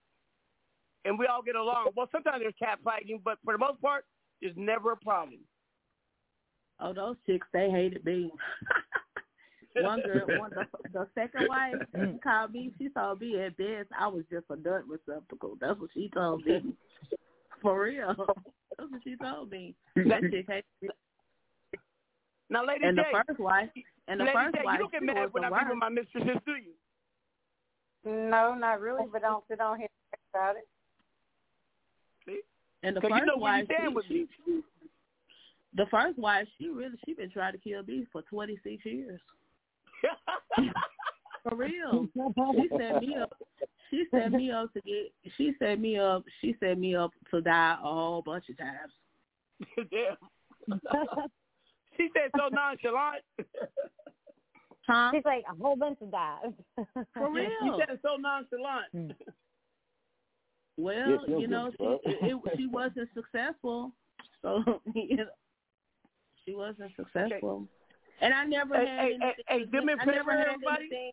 And 1.05 1.17
we 1.17 1.25
all 1.25 1.41
get 1.41 1.55
along. 1.55 1.91
Well, 1.95 2.07
sometimes 2.11 2.41
there's 2.41 2.53
cat 2.59 2.79
fighting, 2.83 3.21
but 3.23 3.37
for 3.43 3.53
the 3.53 3.57
most 3.57 3.81
part, 3.81 4.05
there's 4.41 4.53
never 4.55 4.91
a 4.91 4.97
problem. 4.97 5.39
Oh, 6.79 6.93
those 6.93 7.15
chicks, 7.25 7.47
they 7.53 7.69
hated 7.69 8.03
me. 8.05 8.31
one 9.75 10.01
girl, 10.01 10.25
one 10.39 10.51
the, 10.51 10.65
the 10.93 11.07
second 11.15 11.47
wife, 11.47 11.75
she 11.95 12.19
called 12.19 12.51
me. 12.51 12.71
She 12.77 12.89
told 12.89 13.21
me 13.21 13.39
at 13.39 13.57
best 13.57 13.89
I 13.97 14.07
was 14.07 14.23
just 14.31 14.45
a 14.49 14.55
nut 14.55 14.83
receptacle. 14.87 15.57
That's 15.59 15.79
what 15.79 15.89
she 15.93 16.09
told 16.13 16.45
me. 16.45 16.73
For 17.61 17.83
real, 17.83 18.15
that's 18.77 18.91
what 18.91 19.01
she 19.03 19.15
told 19.15 19.51
me. 19.51 19.75
That 19.95 20.21
chick 20.31 20.45
hated 20.47 20.65
me. 20.81 20.89
Now, 22.49 22.65
Lady 22.65 22.85
And 22.85 22.97
the 22.97 23.03
first 23.11 23.39
wife, 23.39 23.69
and 24.07 24.19
the 24.19 24.25
Lady 24.25 24.35
first 24.35 24.55
J, 24.55 24.61
wife, 24.65 24.73
you 24.73 24.79
don't 24.79 24.91
get 24.91 25.01
she 25.01 25.05
mad 25.05 25.29
when 25.31 25.45
I 25.45 25.49
be 25.49 25.69
with 25.69 25.77
my 25.77 25.89
mistresses, 25.89 26.41
do 26.45 26.53
you? 26.53 26.73
No, 28.03 28.55
not 28.55 28.81
really, 28.81 29.05
but 29.11 29.21
don't 29.21 29.43
sit 29.47 29.61
on 29.61 29.77
here 29.77 29.87
about 30.33 30.57
it. 30.57 30.67
See? 32.81 32.87
And 32.87 32.95
the 32.95 33.01
'Cause 33.01 33.11
first 33.11 33.19
you 33.21 33.25
know 33.27 33.37
wife, 33.37 33.65
stand 33.65 33.97
she, 34.07 34.13
me. 34.13 34.27
she, 34.45 34.61
the 35.75 35.85
first 35.91 36.17
wife, 36.17 36.47
she 36.57 36.69
really 36.69 36.97
she 37.05 37.13
been 37.13 37.29
trying 37.29 37.53
to 37.53 37.59
kill 37.59 37.83
me 37.83 38.05
for 38.11 38.21
twenty 38.23 38.57
six 38.63 38.83
years. 38.85 39.19
For 41.43 41.55
real, 41.55 42.07
she 42.13 42.69
set 42.77 43.01
me 43.01 43.15
up. 43.15 43.33
She 43.89 44.05
set 44.11 44.31
me 44.31 44.51
up 44.51 44.71
to 44.73 44.81
get. 44.81 45.11
She 45.37 45.53
set 45.57 45.79
me 45.79 45.97
up. 45.97 46.23
She 46.39 46.55
set 46.59 46.77
me 46.77 46.95
up 46.95 47.11
to 47.31 47.41
die 47.41 47.77
a 47.79 47.83
whole 47.83 48.21
bunch 48.21 48.45
of 48.49 48.57
times. 48.59 48.93
Damn. 49.89 50.17
she 51.97 52.09
said 52.15 52.29
so 52.37 52.47
nonchalant. 52.51 53.23
Huh? 54.87 55.11
She's 55.13 55.25
like 55.25 55.43
a 55.51 55.55
whole 55.63 55.75
bunch 55.75 55.97
of 56.01 56.11
that. 56.11 56.41
For 57.13 57.31
real. 57.31 57.49
You 57.63 57.79
said 57.79 57.95
it 57.95 57.99
so 58.03 58.17
nonchalant. 58.17 58.85
Hmm. 58.91 59.09
Well, 60.77 61.25
Yeah, 61.27 61.37
you 61.39 61.47
know, 61.47 61.71
she 61.79 61.85
it, 61.85 61.99
it, 62.23 62.57
she 62.57 62.67
wasn't 62.67 63.09
successful, 63.13 63.91
so 64.41 64.63
you 64.95 65.17
know, 65.17 65.25
she 66.45 66.55
wasn't 66.55 66.91
successful. 66.95 67.67
And 68.21 68.33
I 68.33 68.45
never 68.45 68.75
Hey, 68.75 68.85
had 68.85 68.99
hey, 68.99 69.05
anything. 69.13 69.31
hey, 69.47 69.57
hey, 69.59 69.65
do 69.65 69.85
me 69.85 69.93
a 69.93 69.97
I 70.01 70.05
never 70.05 70.31
had 70.31 70.47
everybody. 70.47 70.81
anything. 70.83 71.11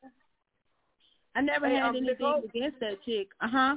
I 1.35 1.41
never 1.41 1.69
Hey, 1.69 1.75
had 1.77 1.85
um, 1.85 1.97
anything 1.97 2.17
Nicole? 2.19 2.43
against 2.45 2.81
that 2.81 3.03
chick. 3.05 3.29
Uh 3.41 3.49
huh. 3.49 3.77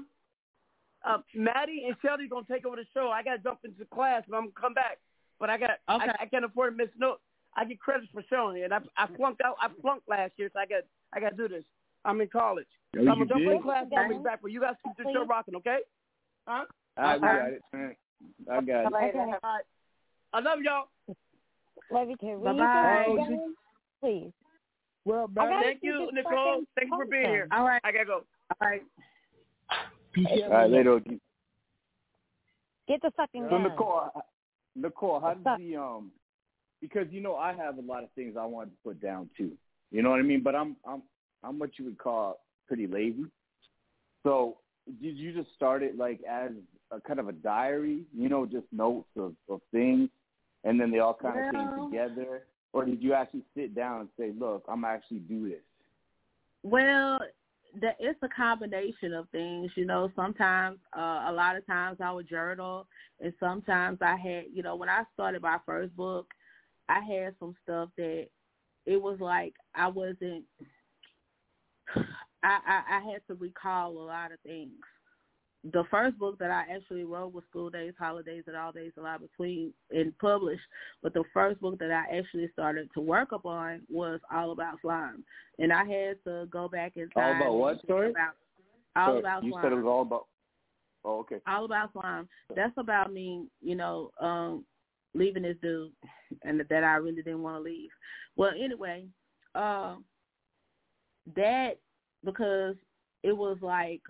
Uh, 1.03 1.17
Matty 1.33 1.83
and 1.87 1.95
Shelly 2.01 2.27
gonna 2.27 2.45
take 2.49 2.65
over 2.65 2.75
the 2.75 2.85
show. 2.93 3.09
I 3.09 3.23
gotta 3.23 3.39
jump 3.39 3.59
into 3.63 3.85
class, 3.85 4.23
but 4.27 4.35
I'm 4.37 4.43
gonna 4.43 4.51
come 4.59 4.73
back. 4.73 4.99
But 5.39 5.49
I 5.49 5.57
got 5.57 5.71
Okay. 5.89 6.09
I, 6.19 6.23
I 6.23 6.25
can't 6.27 6.45
afford 6.45 6.73
to 6.73 6.77
miss 6.77 6.93
no. 6.97 7.17
I 7.55 7.65
get 7.65 7.79
credits 7.79 8.11
for 8.13 8.23
showing, 8.29 8.63
and 8.63 8.73
I 8.73 8.79
I 8.97 9.07
flunked 9.17 9.41
out. 9.41 9.55
I 9.59 9.69
flunked 9.81 10.07
last 10.07 10.33
year, 10.37 10.49
so 10.53 10.59
I 10.59 10.65
got 10.65 10.83
I 11.13 11.19
got 11.19 11.31
to 11.31 11.35
do 11.35 11.47
this. 11.47 11.63
I'm 12.05 12.21
in 12.21 12.27
college. 12.27 12.67
So 12.93 13.01
I'm 13.01 13.05
you 13.05 13.13
gonna 13.13 13.25
jump 13.25 13.41
in 13.41 13.61
class. 13.61 13.85
and 13.89 13.99
I'll 13.99 14.09
be 14.09 14.23
back. 14.23 14.39
But 14.41 14.51
you 14.51 14.61
guys 14.61 14.75
keep 14.83 14.97
the 14.97 15.11
show 15.13 15.25
rocking, 15.25 15.55
okay? 15.55 15.79
Huh? 16.47 16.65
All 16.97 17.03
right, 17.03 17.21
we 17.21 17.27
got 17.27 17.47
it. 17.47 17.97
I 18.51 18.61
got 18.61 18.85
it. 18.85 18.93
Later. 18.93 19.19
All 19.19 19.39
right. 19.43 19.63
I 20.33 20.39
love 20.39 20.59
y'all. 20.63 20.87
Love 21.91 22.09
you 22.09 22.15
too. 22.17 22.41
Bye-bye. 22.43 23.05
you 23.07 23.17
say 23.17 23.23
that 23.23 23.27
again? 23.29 23.55
Please. 24.01 24.31
Well, 25.05 25.29
I 25.37 25.61
Thank 25.63 25.79
you, 25.81 26.09
Nicole. 26.13 26.63
Thank 26.75 26.89
you 26.89 26.97
for 26.97 27.05
being 27.05 27.25
here. 27.25 27.47
All 27.51 27.65
right. 27.65 27.81
I 27.83 27.91
gotta 27.91 28.05
go. 28.05 28.23
All 28.61 28.67
right. 28.69 28.83
All 30.17 30.49
right, 30.49 30.69
later. 30.69 30.99
Get 32.87 33.01
the 33.01 33.11
fucking 33.15 33.47
So. 33.49 33.57
Nicole, 33.57 34.09
Nicole, 34.75 35.19
how 35.19 35.33
did 35.33 35.45
the 35.45 35.77
um? 35.77 36.11
Because 36.81 37.07
you 37.11 37.21
know 37.21 37.35
I 37.35 37.53
have 37.53 37.77
a 37.77 37.81
lot 37.81 38.03
of 38.03 38.11
things 38.15 38.35
I 38.37 38.45
wanted 38.45 38.71
to 38.71 38.77
put 38.83 39.01
down 39.01 39.29
too. 39.37 39.51
You 39.91 40.01
know 40.01 40.09
what 40.09 40.19
I 40.19 40.23
mean? 40.23 40.43
But 40.43 40.55
I'm 40.55 40.75
I'm 40.85 41.01
I'm 41.43 41.57
what 41.57 41.77
you 41.77 41.85
would 41.85 41.97
call 41.97 42.39
pretty 42.71 42.87
lazy. 42.87 43.25
So 44.23 44.59
did 45.01 45.17
you 45.17 45.33
just 45.33 45.53
start 45.55 45.83
it 45.83 45.97
like 45.97 46.21
as 46.23 46.51
a 46.89 47.01
kind 47.01 47.19
of 47.19 47.27
a 47.27 47.33
diary? 47.33 48.05
You 48.17 48.29
know, 48.29 48.45
just 48.45 48.65
notes 48.71 49.09
of 49.17 49.33
of 49.49 49.59
things, 49.73 50.09
and 50.63 50.79
then 50.79 50.89
they 50.89 50.99
all 50.99 51.13
kind 51.13 51.37
of 51.37 51.53
Well- 51.53 51.75
came 51.75 51.91
together, 51.91 52.47
or 52.71 52.85
did 52.85 53.03
you 53.03 53.13
actually 53.13 53.43
sit 53.53 53.75
down 53.75 53.99
and 54.01 54.09
say, 54.17 54.31
"Look, 54.31 54.63
I'm 54.69 54.85
actually 54.85 55.19
do 55.19 55.49
this"? 55.49 55.59
Well, 56.63 57.19
the, 57.81 57.93
it's 57.99 58.23
a 58.23 58.29
combination 58.29 59.13
of 59.13 59.27
things. 59.31 59.75
You 59.75 59.83
know, 59.85 60.09
sometimes, 60.15 60.79
uh, 60.95 61.25
a 61.27 61.33
lot 61.33 61.57
of 61.57 61.65
times 61.65 61.99
I 61.99 62.13
would 62.13 62.29
journal, 62.29 62.87
and 63.19 63.33
sometimes 63.37 64.01
I 64.01 64.15
had, 64.15 64.45
you 64.53 64.63
know, 64.63 64.77
when 64.77 64.87
I 64.87 65.03
started 65.13 65.41
my 65.41 65.59
first 65.65 65.93
book, 65.97 66.33
I 66.87 67.01
had 67.01 67.35
some 67.37 67.53
stuff 67.63 67.89
that 67.97 68.29
it 68.85 69.01
was 69.01 69.19
like 69.19 69.55
I 69.75 69.89
wasn't. 69.89 70.45
I, 72.43 72.59
I 72.67 72.97
I 72.97 73.11
had 73.11 73.21
to 73.27 73.35
recall 73.35 73.91
a 73.91 74.05
lot 74.05 74.31
of 74.31 74.39
things. 74.41 74.71
The 75.71 75.83
first 75.91 76.17
book 76.17 76.39
that 76.39 76.49
I 76.49 76.63
actually 76.73 77.03
wrote 77.03 77.33
was 77.33 77.43
School 77.49 77.69
Days, 77.69 77.93
Holidays, 77.99 78.43
and 78.47 78.57
All 78.57 78.71
Days 78.71 78.93
Allowed 78.97 79.21
Between 79.21 79.71
and 79.91 80.17
published. 80.17 80.63
But 81.03 81.13
the 81.13 81.23
first 81.35 81.61
book 81.61 81.77
that 81.77 81.91
I 81.91 82.17
actually 82.17 82.49
started 82.51 82.89
to 82.95 83.01
work 83.01 83.31
upon 83.31 83.81
was 83.87 84.19
All 84.33 84.53
About 84.53 84.81
Slime, 84.81 85.23
and 85.59 85.71
I 85.71 85.85
had 85.85 86.17
to 86.25 86.47
go 86.49 86.67
back 86.67 86.93
in 86.95 87.09
All 87.15 87.35
about 87.35 87.53
what 87.53 87.81
story? 87.83 88.09
About 88.09 88.33
all 88.95 89.13
So 89.13 89.19
about 89.19 89.43
you 89.43 89.51
slime. 89.51 89.63
said 89.63 89.71
it 89.71 89.75
was 89.75 89.85
all 89.85 90.01
about. 90.01 90.27
Oh, 91.03 91.19
okay. 91.19 91.37
All 91.47 91.65
about 91.65 91.93
slime. 91.93 92.27
That's 92.55 92.73
about 92.77 93.11
me, 93.13 93.47
you 93.61 93.75
know, 93.75 94.11
um, 94.19 94.65
leaving 95.13 95.43
this 95.43 95.57
dude, 95.61 95.91
and 96.43 96.61
that 96.69 96.83
I 96.83 96.95
really 96.95 97.21
didn't 97.23 97.43
want 97.43 97.57
to 97.57 97.61
leave. 97.61 97.89
Well, 98.35 98.51
anyway, 98.59 99.05
uh, 99.55 99.95
that 101.35 101.77
because 102.23 102.75
it 103.23 103.35
was 103.35 103.57
like 103.61 104.01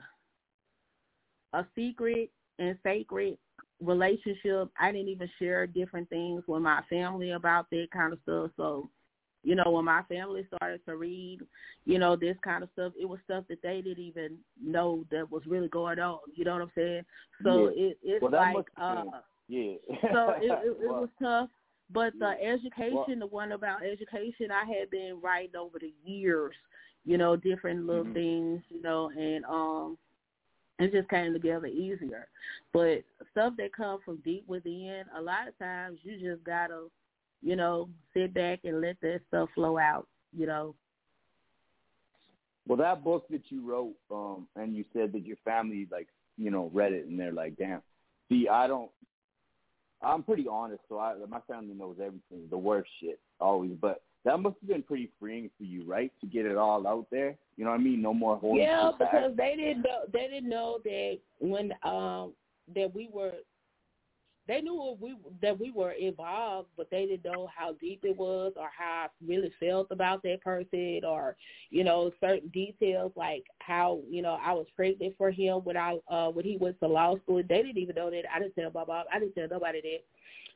a 1.54 1.66
secret 1.76 2.32
and 2.60 2.78
sacred 2.84 3.38
relationship. 3.82 4.70
I 4.80 4.92
didn't 4.92 5.10
even 5.10 5.30
share 5.40 5.68
different 5.68 6.10
things 6.10 6.44
with 6.48 6.62
my 6.62 6.82
family 6.90 7.32
about 7.32 7.70
that 7.72 7.88
kind 7.92 8.14
of 8.14 8.20
stuff. 8.24 8.52
So, 8.58 8.90
you 9.44 9.56
know, 9.56 9.72
when 9.72 9.86
my 9.86 10.04
family 10.04 10.46
started 10.56 10.82
to 10.86 10.96
read, 10.96 11.40
you 11.86 11.98
know, 11.98 12.16
this 12.16 12.38
kind 12.44 12.64
of 12.64 12.70
stuff, 12.74 12.94
it 13.00 13.06
was 13.06 13.20
stuff 13.26 13.46
that 13.50 13.62
they 13.64 13.82
didn't 13.82 14.04
even 14.04 14.38
know 14.64 15.04
that 15.12 15.30
was 15.32 15.42
really 15.48 15.68
going 15.70 16.00
on. 16.00 16.20
You 16.36 16.46
know 16.46 16.54
what 16.54 16.62
I'm 16.62 16.72
saying? 16.76 17.02
So 17.44 17.70
Yeah. 17.76 17.86
it 17.88 17.98
it's 18.04 18.22
Well, 18.22 18.32
like 18.32 18.68
uh 18.78 19.04
Yeah. 19.48 19.74
so 20.14 20.30
it, 20.40 20.44
it, 20.44 20.78
it 20.84 20.90
Well, 20.90 21.02
was 21.02 21.10
tough. 21.22 21.50
But 21.94 22.14
the 22.20 22.36
education, 22.42 22.96
Well- 22.96 23.20
the 23.20 23.28
one 23.28 23.52
about 23.52 23.84
education, 23.84 24.50
I 24.52 24.64
had 24.64 24.90
been 24.90 25.20
writing 25.22 25.58
over 25.58 25.78
the 25.80 25.94
years, 26.06 26.56
you 27.06 27.18
know, 27.18 27.36
different 27.36 27.86
little 27.86 28.06
Mhm. 28.06 28.14
things, 28.14 28.64
you 28.70 28.82
know, 28.82 29.10
and 29.10 29.46
um, 29.46 29.98
it 30.80 30.92
just 30.92 31.10
came 31.10 31.34
together 31.34 31.68
easier. 31.68 32.28
But 32.74 33.04
stuff 33.32 33.56
that 33.58 33.74
comes 33.74 34.04
from 34.04 34.18
deep 34.18 34.48
within, 34.48 35.06
a 35.16 35.22
lot 35.22 35.48
of 35.48 35.58
times 35.58 36.00
you 36.04 36.20
just 36.20 36.44
gotta, 36.44 36.90
you 37.42 37.56
know, 37.56 37.90
sit 38.14 38.34
back 38.34 38.60
and 38.64 38.82
let 38.82 39.00
that 39.02 39.22
stuff 39.28 39.50
flow 39.56 39.78
out, 39.78 40.08
you 40.32 40.46
know. 40.46 40.76
Well, 42.68 42.78
that 42.78 43.04
book 43.04 43.28
that 43.30 43.52
you 43.52 43.68
wrote, 43.68 43.96
um, 44.12 44.48
and 44.56 44.76
you 44.76 44.86
said 44.94 45.12
that 45.14 45.26
your 45.26 45.38
family, 45.44 45.88
like, 45.92 46.08
you 46.38 46.52
know, 46.52 46.70
read 46.74 46.94
it 46.94 47.08
and 47.08 47.20
they're 47.20 47.32
like, 47.34 47.56
"Damn." 47.58 47.82
See, 48.30 48.48
I 48.48 48.68
don't. 48.68 48.92
I'm 50.02 50.24
pretty 50.24 50.48
honest, 50.48 50.82
so 50.90 50.98
I, 50.98 51.16
my 51.30 51.42
family 51.42 51.74
knows 51.76 51.98
everything, 52.00 52.48
the 52.50 52.58
worst 52.58 52.90
shit, 53.00 53.20
always. 53.40 53.72
But 53.80 54.02
that 54.24 54.40
must 54.40 54.56
have 54.62 54.70
been 54.70 54.84
pretty 54.84 55.10
freeing 55.20 55.50
for 55.58 55.64
you, 55.64 55.84
right? 55.84 56.12
To 56.22 56.28
get 56.28 56.46
it 56.46 56.58
all 56.58 56.86
out 56.88 57.08
there. 57.12 57.36
You 57.58 57.66
know 57.66 57.72
what 57.72 57.80
I 57.80 57.84
mean? 57.84 58.02
No 58.02 58.14
more 58.14 58.38
holding 58.38 58.64
Yeah, 58.64 58.92
back. 58.98 59.12
because 59.12 59.32
they 59.36 59.56
didn't 59.58 59.84
know 59.84 60.02
they 60.12 60.28
didn't 60.28 60.50
know 60.50 60.80
that 60.84 61.20
when 61.40 61.72
um 61.84 62.34
that 62.76 62.94
we 62.94 63.10
were 63.12 63.34
they 64.48 64.60
knew 64.60 64.98
we 65.00 65.16
that 65.42 65.58
we 65.60 65.72
were 65.72 65.92
involved, 65.92 66.70
but 66.76 66.90
they 66.90 67.06
didn't 67.06 67.26
know 67.26 67.48
how 67.56 67.74
deep 67.74 68.02
it 68.04 68.18
was 68.18 68.54
or 68.58 68.70
how 68.78 69.06
I 69.06 69.08
really 69.26 69.52
felt 69.60 69.88
about 69.92 70.24
that 70.24 70.42
person 70.42 71.02
or 71.06 71.36
you 71.70 71.84
know 71.84 72.12
certain 72.20 72.50
details 72.50 73.12
like 73.16 73.44
how 73.60 74.02
you 74.10 74.22
know 74.22 74.38
I 74.44 74.54
was 74.54 74.68
pregnant 74.76 75.16
for 75.18 75.32
him 75.32 75.58
when 75.64 75.78
I 75.78 75.98
uh 76.10 76.30
when 76.30 76.46
he 76.46 76.58
went 76.58 76.80
to 76.80 76.88
law 76.88 77.18
school. 77.20 77.42
They 77.48 77.62
didn't 77.62 77.78
even 77.78 77.96
know 77.96 78.10
that. 78.12 78.24
I 78.34 78.40
didn't 78.40 78.56
tell 78.56 78.72
my 78.74 78.86
mom. 78.86 79.06
I 79.14 79.20
didn't 79.20 79.36
tell 79.36 79.48
nobody 79.48 79.82
that 79.82 80.04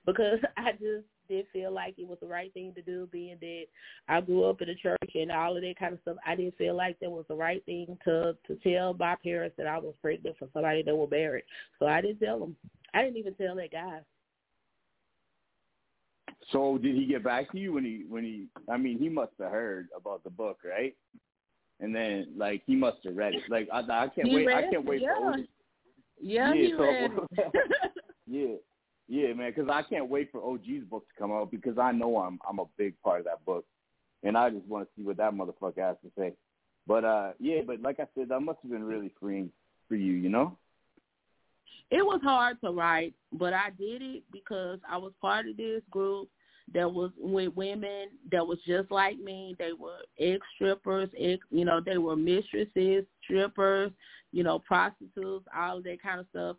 because 0.06 0.40
I 0.58 0.72
just 0.74 1.06
did 1.28 1.46
feel 1.54 1.72
like 1.72 1.96
it 1.98 2.08
was 2.08 2.18
the 2.22 2.28
right 2.28 2.54
thing 2.54 2.74
to 2.76 2.82
do, 2.82 3.08
being 3.12 3.38
that 3.42 3.66
I 4.08 4.22
grew 4.22 4.46
up 4.46 4.62
in 4.62 4.68
the 4.68 4.76
church 4.76 5.12
and 5.14 5.32
all 5.32 5.56
of 5.56 5.62
that 5.62 5.80
kind 5.80 5.94
of 5.94 6.00
stuff. 6.02 6.18
I 6.26 6.36
didn't 6.36 6.58
feel 6.58 6.76
like 6.76 7.00
that 7.00 7.12
was 7.12 7.26
the 7.28 7.36
right 7.36 7.64
thing 7.66 7.98
to 8.06 8.36
to 8.48 8.56
tell 8.64 8.94
my 8.94 9.16
parents 9.24 9.56
that 9.58 9.68
I 9.68 9.78
was 9.78 9.94
pregnant 10.02 10.38
for 10.38 10.48
somebody 10.54 10.84
that 10.84 10.96
was 10.96 11.10
married. 11.12 11.44
So 11.80 11.88
I 11.88 12.02
didn't 12.02 12.20
tell 12.20 12.40
them. 12.40 12.56
I 12.94 13.04
didn't 13.04 13.18
even 13.18 13.36
tell 13.36 13.56
that 13.56 13.72
guy. 13.72 14.00
So 16.52 16.78
did 16.78 16.96
he 16.96 17.06
get 17.06 17.24
back 17.24 17.52
to 17.52 17.58
you 17.58 17.74
when 17.74 17.84
he 17.84 18.04
when 18.08 18.24
he? 18.24 18.48
I 18.70 18.78
mean, 18.78 19.00
he 19.00 19.10
must 19.10 19.32
have 19.40 19.52
heard 19.52 19.88
about 19.96 20.24
the 20.24 20.30
book, 20.30 20.60
right? 20.64 20.96
And 21.80 21.96
then 21.96 22.28
like 22.38 22.62
he 22.66 22.76
must 22.76 22.98
have 23.04 23.16
read 23.16 23.34
it. 23.34 23.44
Like 23.50 23.68
I, 23.74 23.80
I 23.80 24.08
can't 24.08 24.28
he 24.28 24.36
wait. 24.36 24.48
I 24.48 24.62
can't 24.64 24.76
it, 24.76 24.86
wait 24.86 25.02
yeah. 25.02 25.16
for. 25.18 25.38
Yeah, 26.22 26.54
yeah, 26.54 26.54
he 26.54 26.74
so, 26.78 26.84
read 26.84 27.12
it. 27.12 27.72
yeah, 28.28 28.56
yeah, 29.08 29.34
man. 29.34 29.52
Because 29.56 29.70
I 29.72 29.84
can't 29.84 30.10
wait 30.10 30.32
for 30.32 30.42
OG's 30.42 30.84
book 30.90 31.06
to 31.08 31.20
come 31.20 31.32
out 31.32 31.52
because 31.52 31.78
I 31.78 31.92
know 31.92 32.18
I'm 32.18 32.40
I'm 32.48 32.60
a 32.60 32.66
big 32.78 33.00
part 33.02 33.20
of 33.20 33.26
that 33.26 33.46
book, 33.46 33.66
and 34.24 34.38
I 34.38 34.50
just 34.50 34.66
want 34.68 34.86
to 34.88 34.90
see 34.96 35.06
what 35.06 35.18
that 35.18 35.34
motherfucker 35.34 35.78
has 35.78 35.98
to 36.04 36.12
say. 36.18 36.34
But 36.88 37.04
uh, 37.06 37.32
yeah, 37.40 37.62
but 37.66 37.82
like 37.82 38.00
I 38.00 38.08
said, 38.16 38.30
that 38.30 38.40
must 38.40 38.60
have 38.62 38.72
been 38.72 38.84
really 38.84 39.12
freeing 39.20 39.52
for 39.88 39.96
you, 39.96 40.14
you 40.14 40.30
know. 40.30 40.58
it 41.92 42.04
was 42.04 42.20
hard 42.24 42.60
to 42.62 42.72
write, 42.72 43.14
but 43.32 43.54
I 43.54 43.70
did 43.78 44.02
it 44.02 44.24
because 44.32 44.80
I 44.90 44.98
was 44.98 45.14
part 45.22 45.48
of 45.48 45.58
this 45.58 45.82
group 45.92 46.30
that 46.74 46.92
was 46.92 47.12
with 47.20 47.54
women 47.56 48.10
that 48.32 48.46
was 48.46 48.58
just 48.66 48.90
like 48.92 49.20
me. 49.20 49.56
They 49.60 49.72
were 49.74 50.00
ex 50.20 50.42
strippers, 50.56 51.10
ex, 51.20 51.44
you 51.52 51.66
know, 51.66 51.80
they 51.80 51.98
were 51.98 52.16
mistresses, 52.16 53.06
strippers, 53.24 53.92
you 54.32 54.44
know, 54.44 54.60
prostitutes, 54.60 55.46
all 55.56 55.78
of 55.78 55.84
that 55.84 56.02
kind 56.02 56.20
of 56.20 56.26
stuff. 56.32 56.58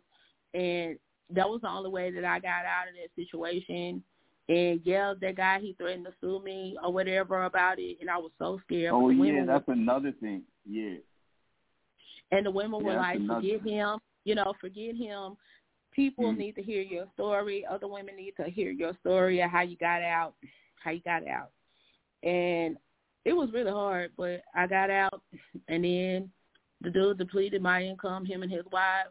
And 0.53 0.97
that 1.35 1.49
was 1.49 1.61
the 1.61 1.69
only 1.69 1.89
way 1.89 2.11
that 2.11 2.25
I 2.25 2.39
got 2.39 2.65
out 2.65 2.87
of 2.87 2.95
that 2.95 3.13
situation. 3.15 4.03
And 4.49 4.79
yeah, 4.85 5.13
that 5.19 5.35
guy 5.35 5.59
he 5.59 5.73
threatened 5.73 6.05
to 6.05 6.13
sue 6.21 6.41
me 6.41 6.77
or 6.81 6.91
whatever 6.93 7.43
about 7.43 7.79
it, 7.79 7.97
and 7.99 8.09
I 8.09 8.17
was 8.17 8.31
so 8.39 8.59
scared. 8.65 8.93
Oh 8.93 9.09
yeah, 9.09 9.19
women 9.19 9.45
that's 9.45 9.67
another 9.67 10.13
thing. 10.21 10.43
Yeah. 10.65 10.95
and 12.31 12.45
the 12.45 12.51
women 12.51 12.83
were 12.83 12.95
like, 12.95 13.19
forget 13.25 13.61
him, 13.61 13.99
you 14.25 14.35
know, 14.35 14.53
forget 14.59 14.95
him. 14.95 15.37
People 15.91 16.25
Mhm. 16.25 16.37
need 16.37 16.55
to 16.55 16.61
hear 16.61 16.81
your 16.81 17.07
story. 17.13 17.65
Other 17.65 17.87
women 17.87 18.17
need 18.17 18.35
to 18.35 18.49
hear 18.49 18.69
your 18.69 18.93
story 18.95 19.39
of 19.41 19.49
how 19.49 19.61
you 19.61 19.77
got 19.77 20.01
out, 20.01 20.35
how 20.83 20.91
you 20.91 20.99
got 21.01 21.25
out. 21.25 21.51
And 22.23 22.77
it 23.25 23.33
was 23.33 23.51
really 23.53 23.71
hard, 23.71 24.11
but 24.17 24.43
I 24.53 24.67
got 24.67 24.89
out, 24.89 25.21
and 25.67 25.83
then 25.83 26.31
the 26.81 26.91
dude 26.91 27.17
depleted 27.17 27.61
my 27.61 27.83
income. 27.83 28.25
Him 28.25 28.43
and 28.43 28.51
his 28.51 28.65
wives, 28.71 29.09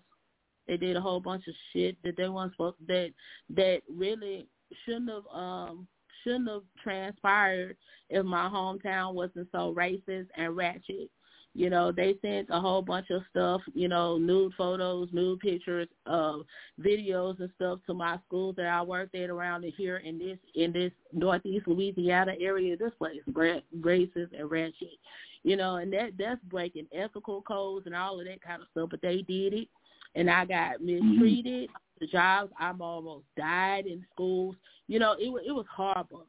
they 0.66 0.76
did 0.76 0.96
a 0.96 1.00
whole 1.00 1.20
bunch 1.20 1.46
of 1.48 1.54
shit 1.72 1.96
that 2.02 2.16
they 2.16 2.28
weren't 2.28 2.52
supposed 2.52 2.76
that 2.86 3.10
that 3.50 3.82
really 3.88 4.46
shouldn't 4.84 5.10
have 5.10 5.26
um 5.32 5.86
shouldn't 6.24 6.48
have 6.48 6.62
transpired 6.82 7.76
if 8.10 8.24
my 8.24 8.48
hometown 8.48 9.14
wasn't 9.14 9.48
so 9.52 9.74
racist 9.76 10.26
and 10.36 10.56
ratchet. 10.56 11.10
You 11.54 11.70
know, 11.70 11.90
they 11.90 12.16
sent 12.20 12.48
a 12.50 12.60
whole 12.60 12.82
bunch 12.82 13.08
of 13.08 13.22
stuff, 13.30 13.62
you 13.72 13.88
know, 13.88 14.18
nude 14.18 14.52
photos, 14.58 15.08
nude 15.12 15.40
pictures, 15.40 15.88
uh, 16.04 16.38
videos 16.78 17.40
and 17.40 17.48
stuff 17.54 17.78
to 17.86 17.94
my 17.94 18.18
schools 18.26 18.56
that 18.56 18.66
I 18.66 18.82
worked 18.82 19.14
at 19.14 19.30
around 19.30 19.64
here 19.74 19.96
in 19.98 20.18
this 20.18 20.36
in 20.54 20.72
this 20.72 20.92
northeast 21.14 21.66
Louisiana 21.66 22.34
area. 22.38 22.76
This 22.76 22.92
place 22.98 23.20
racist 23.30 24.38
and 24.38 24.50
ratchet. 24.50 24.98
You 25.44 25.56
know, 25.56 25.76
and 25.76 25.90
that 25.94 26.10
that's 26.18 26.42
breaking 26.44 26.88
ethical 26.92 27.40
codes 27.40 27.86
and 27.86 27.94
all 27.94 28.20
of 28.20 28.26
that 28.26 28.42
kind 28.42 28.60
of 28.60 28.68
stuff. 28.72 28.90
But 28.90 29.00
they 29.00 29.22
did 29.22 29.54
it 29.54 29.68
and 30.16 30.30
I 30.30 30.44
got 30.44 30.80
mm-hmm. 30.80 31.10
mistreated. 31.10 31.70
The 32.00 32.06
jobs 32.08 32.52
I'm 32.58 32.82
almost 32.82 33.24
died 33.38 33.86
in 33.86 34.04
schools. 34.12 34.56
You 34.88 34.98
know, 34.98 35.12
it 35.12 35.28
it 35.46 35.52
was 35.52 35.66
horrible. 35.74 36.26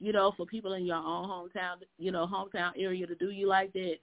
You 0.00 0.12
know, 0.12 0.32
for 0.36 0.46
people 0.46 0.72
in 0.72 0.84
your 0.84 0.96
own 0.96 1.28
hometown, 1.28 1.76
you 1.98 2.10
know, 2.10 2.26
hometown 2.26 2.72
area 2.76 3.06
to 3.06 3.14
do 3.14 3.30
you 3.30 3.46
like 3.46 3.72
that 3.74 3.96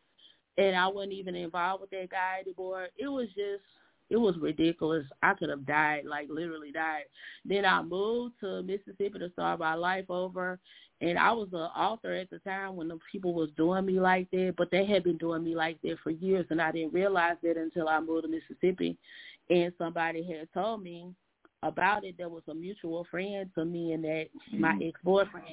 and 0.59 0.75
I 0.75 0.87
wasn't 0.87 1.13
even 1.13 1.35
involved 1.35 1.81
with 1.81 1.89
that 1.91 2.09
guy 2.09 2.39
anymore. 2.41 2.87
It 2.97 3.07
was 3.07 3.27
just 3.29 3.63
it 4.09 4.17
was 4.17 4.35
ridiculous. 4.39 5.05
I 5.21 5.33
could 5.33 5.49
have 5.49 5.65
died, 5.65 6.05
like 6.05 6.27
literally 6.29 6.71
died. 6.71 7.03
Then 7.45 7.65
I 7.65 7.81
moved 7.81 8.35
to 8.41 8.63
Mississippi 8.63 9.19
to 9.19 9.29
start 9.31 9.59
my 9.59 9.75
life 9.75 10.09
over 10.09 10.59
and 11.01 11.17
I 11.17 11.31
was 11.31 11.47
an 11.53 11.59
author 11.59 12.13
at 12.13 12.29
the 12.29 12.39
time 12.39 12.75
when 12.75 12.89
the 12.89 12.99
people 13.11 13.33
was 13.33 13.49
doing 13.55 13.85
me 13.85 13.99
like 13.99 14.29
that, 14.31 14.55
but 14.57 14.69
they 14.69 14.85
had 14.85 15.03
been 15.03 15.17
doing 15.17 15.43
me 15.43 15.55
like 15.55 15.81
that 15.83 15.97
for 16.03 16.09
years 16.09 16.45
and 16.49 16.61
I 16.61 16.71
didn't 16.71 16.93
realize 16.93 17.37
that 17.41 17.55
until 17.57 17.87
I 17.87 17.99
moved 18.01 18.25
to 18.25 18.29
Mississippi 18.29 18.97
and 19.49 19.71
somebody 19.77 20.23
had 20.23 20.51
told 20.53 20.83
me 20.83 21.13
about 21.63 22.03
it. 22.03 22.15
There 22.17 22.29
was 22.29 22.43
a 22.49 22.53
mutual 22.53 23.05
friend 23.09 23.49
to 23.55 23.63
me 23.63 23.93
and 23.93 24.03
that 24.03 24.25
my 24.51 24.73
mm-hmm. 24.73 24.87
ex 24.89 24.99
boyfriend. 25.03 25.45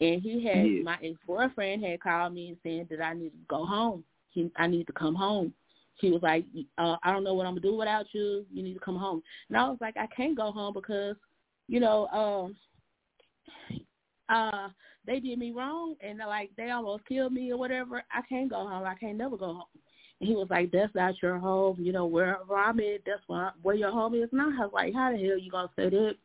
And 0.00 0.20
he 0.20 0.44
had 0.44 0.66
Yeah. 0.66 0.82
my 0.82 0.98
ex 1.02 1.18
boyfriend 1.26 1.82
had 1.82 2.00
called 2.00 2.34
me 2.34 2.48
and 2.48 2.58
said 2.62 2.88
that 2.90 3.04
I 3.04 3.14
need 3.14 3.30
to 3.30 3.46
go 3.48 3.64
home. 3.64 4.04
He 4.30 4.50
I 4.56 4.66
need 4.66 4.86
to 4.88 4.92
come 4.92 5.14
home. 5.14 5.54
He 5.98 6.10
was 6.10 6.22
like, 6.22 6.44
uh, 6.78 6.96
I 7.02 7.12
don't 7.12 7.24
know 7.24 7.34
what 7.34 7.46
I'm 7.46 7.52
gonna 7.52 7.60
do 7.60 7.74
without 7.74 8.06
you. 8.12 8.44
You 8.52 8.62
need 8.62 8.74
to 8.74 8.80
come 8.80 8.96
home. 8.96 9.22
And 9.48 9.56
I 9.56 9.68
was 9.68 9.78
like, 9.80 9.96
I 9.96 10.06
can't 10.14 10.36
go 10.36 10.52
home 10.52 10.74
because, 10.74 11.16
you 11.68 11.80
know, 11.80 12.06
um, 12.08 12.56
uh, 14.28 14.68
they 15.06 15.20
did 15.20 15.38
me 15.38 15.52
wrong 15.52 15.94
and 16.00 16.18
like 16.18 16.50
they 16.56 16.70
almost 16.70 17.06
killed 17.06 17.32
me 17.32 17.52
or 17.52 17.56
whatever. 17.56 18.02
I 18.12 18.20
can't 18.28 18.50
go 18.50 18.66
home. 18.66 18.84
I 18.84 18.94
can't 18.96 19.16
never 19.16 19.36
go 19.36 19.46
home. 19.46 19.64
And 20.20 20.28
he 20.28 20.34
was 20.34 20.48
like, 20.50 20.70
"That's 20.70 20.94
not 20.94 21.20
your 21.22 21.38
home. 21.38 21.76
You 21.78 21.92
know, 21.92 22.06
wherever 22.06 22.56
I'm 22.56 22.80
at, 22.80 23.02
that's 23.06 23.22
where 23.26 23.52
where 23.62 23.74
your 23.74 23.92
home 23.92 24.14
is." 24.14 24.28
And 24.32 24.40
I 24.40 24.46
was 24.46 24.70
like, 24.72 24.94
"How 24.94 25.12
the 25.12 25.18
hell 25.18 25.38
you 25.38 25.50
gonna 25.50 25.70
say 25.76 25.90
that?" 25.90 26.16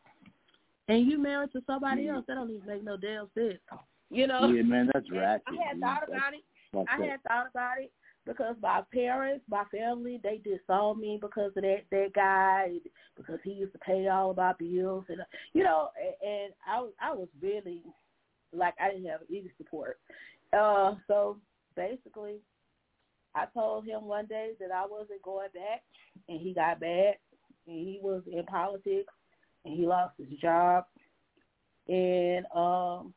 And 0.87 1.05
you 1.09 1.19
married 1.19 1.51
to 1.53 1.61
somebody 1.67 2.07
else? 2.07 2.25
That 2.27 2.35
don't 2.35 2.49
even 2.49 2.65
make 2.65 2.83
no 2.83 2.97
damn 2.97 3.29
sense. 3.35 3.59
You 4.09 4.27
know? 4.27 4.47
Yeah, 4.47 4.63
man, 4.63 4.89
that's 4.93 5.09
ratchet. 5.11 5.43
I 5.47 5.67
had 5.67 5.79
thought 5.79 5.99
That's 6.01 6.11
about 6.11 6.33
it. 6.33 6.43
I 6.89 7.05
had 7.05 7.23
thought 7.23 7.47
about 7.49 7.79
it 7.79 7.91
because 8.25 8.55
my 8.61 8.81
parents, 8.93 9.43
my 9.49 9.63
family, 9.71 10.19
they 10.21 10.37
disowned 10.43 10.99
me 10.99 11.17
because 11.19 11.51
of 11.55 11.63
that 11.63 11.81
that 11.89 12.11
guy 12.13 12.73
because 13.17 13.39
he 13.43 13.51
used 13.51 13.73
to 13.73 13.79
pay 13.79 14.07
all 14.07 14.31
of 14.31 14.37
my 14.37 14.53
bills 14.53 15.05
and 15.09 15.19
you 15.53 15.63
know 15.63 15.89
and 15.99 16.53
I 16.67 16.87
I 17.01 17.13
was 17.13 17.27
really 17.41 17.81
like 18.53 18.75
I 18.79 18.91
didn't 18.91 19.09
have 19.09 19.21
any 19.29 19.51
support. 19.57 19.99
Uh 20.53 20.95
so 21.07 21.37
basically 21.75 22.37
I 23.33 23.45
told 23.53 23.85
him 23.85 24.05
one 24.05 24.25
day 24.25 24.51
that 24.59 24.71
I 24.71 24.85
wasn't 24.85 25.21
going 25.23 25.49
back 25.53 25.83
and 26.27 26.39
he 26.39 26.53
got 26.53 26.81
mad 26.81 27.15
and 27.67 27.87
he 27.87 27.99
was 28.01 28.21
in 28.31 28.43
politics 28.45 29.13
and 29.65 29.73
he 29.77 29.85
lost 29.85 30.13
his 30.17 30.37
job 30.39 30.85
and 31.87 32.45
um 32.55 33.13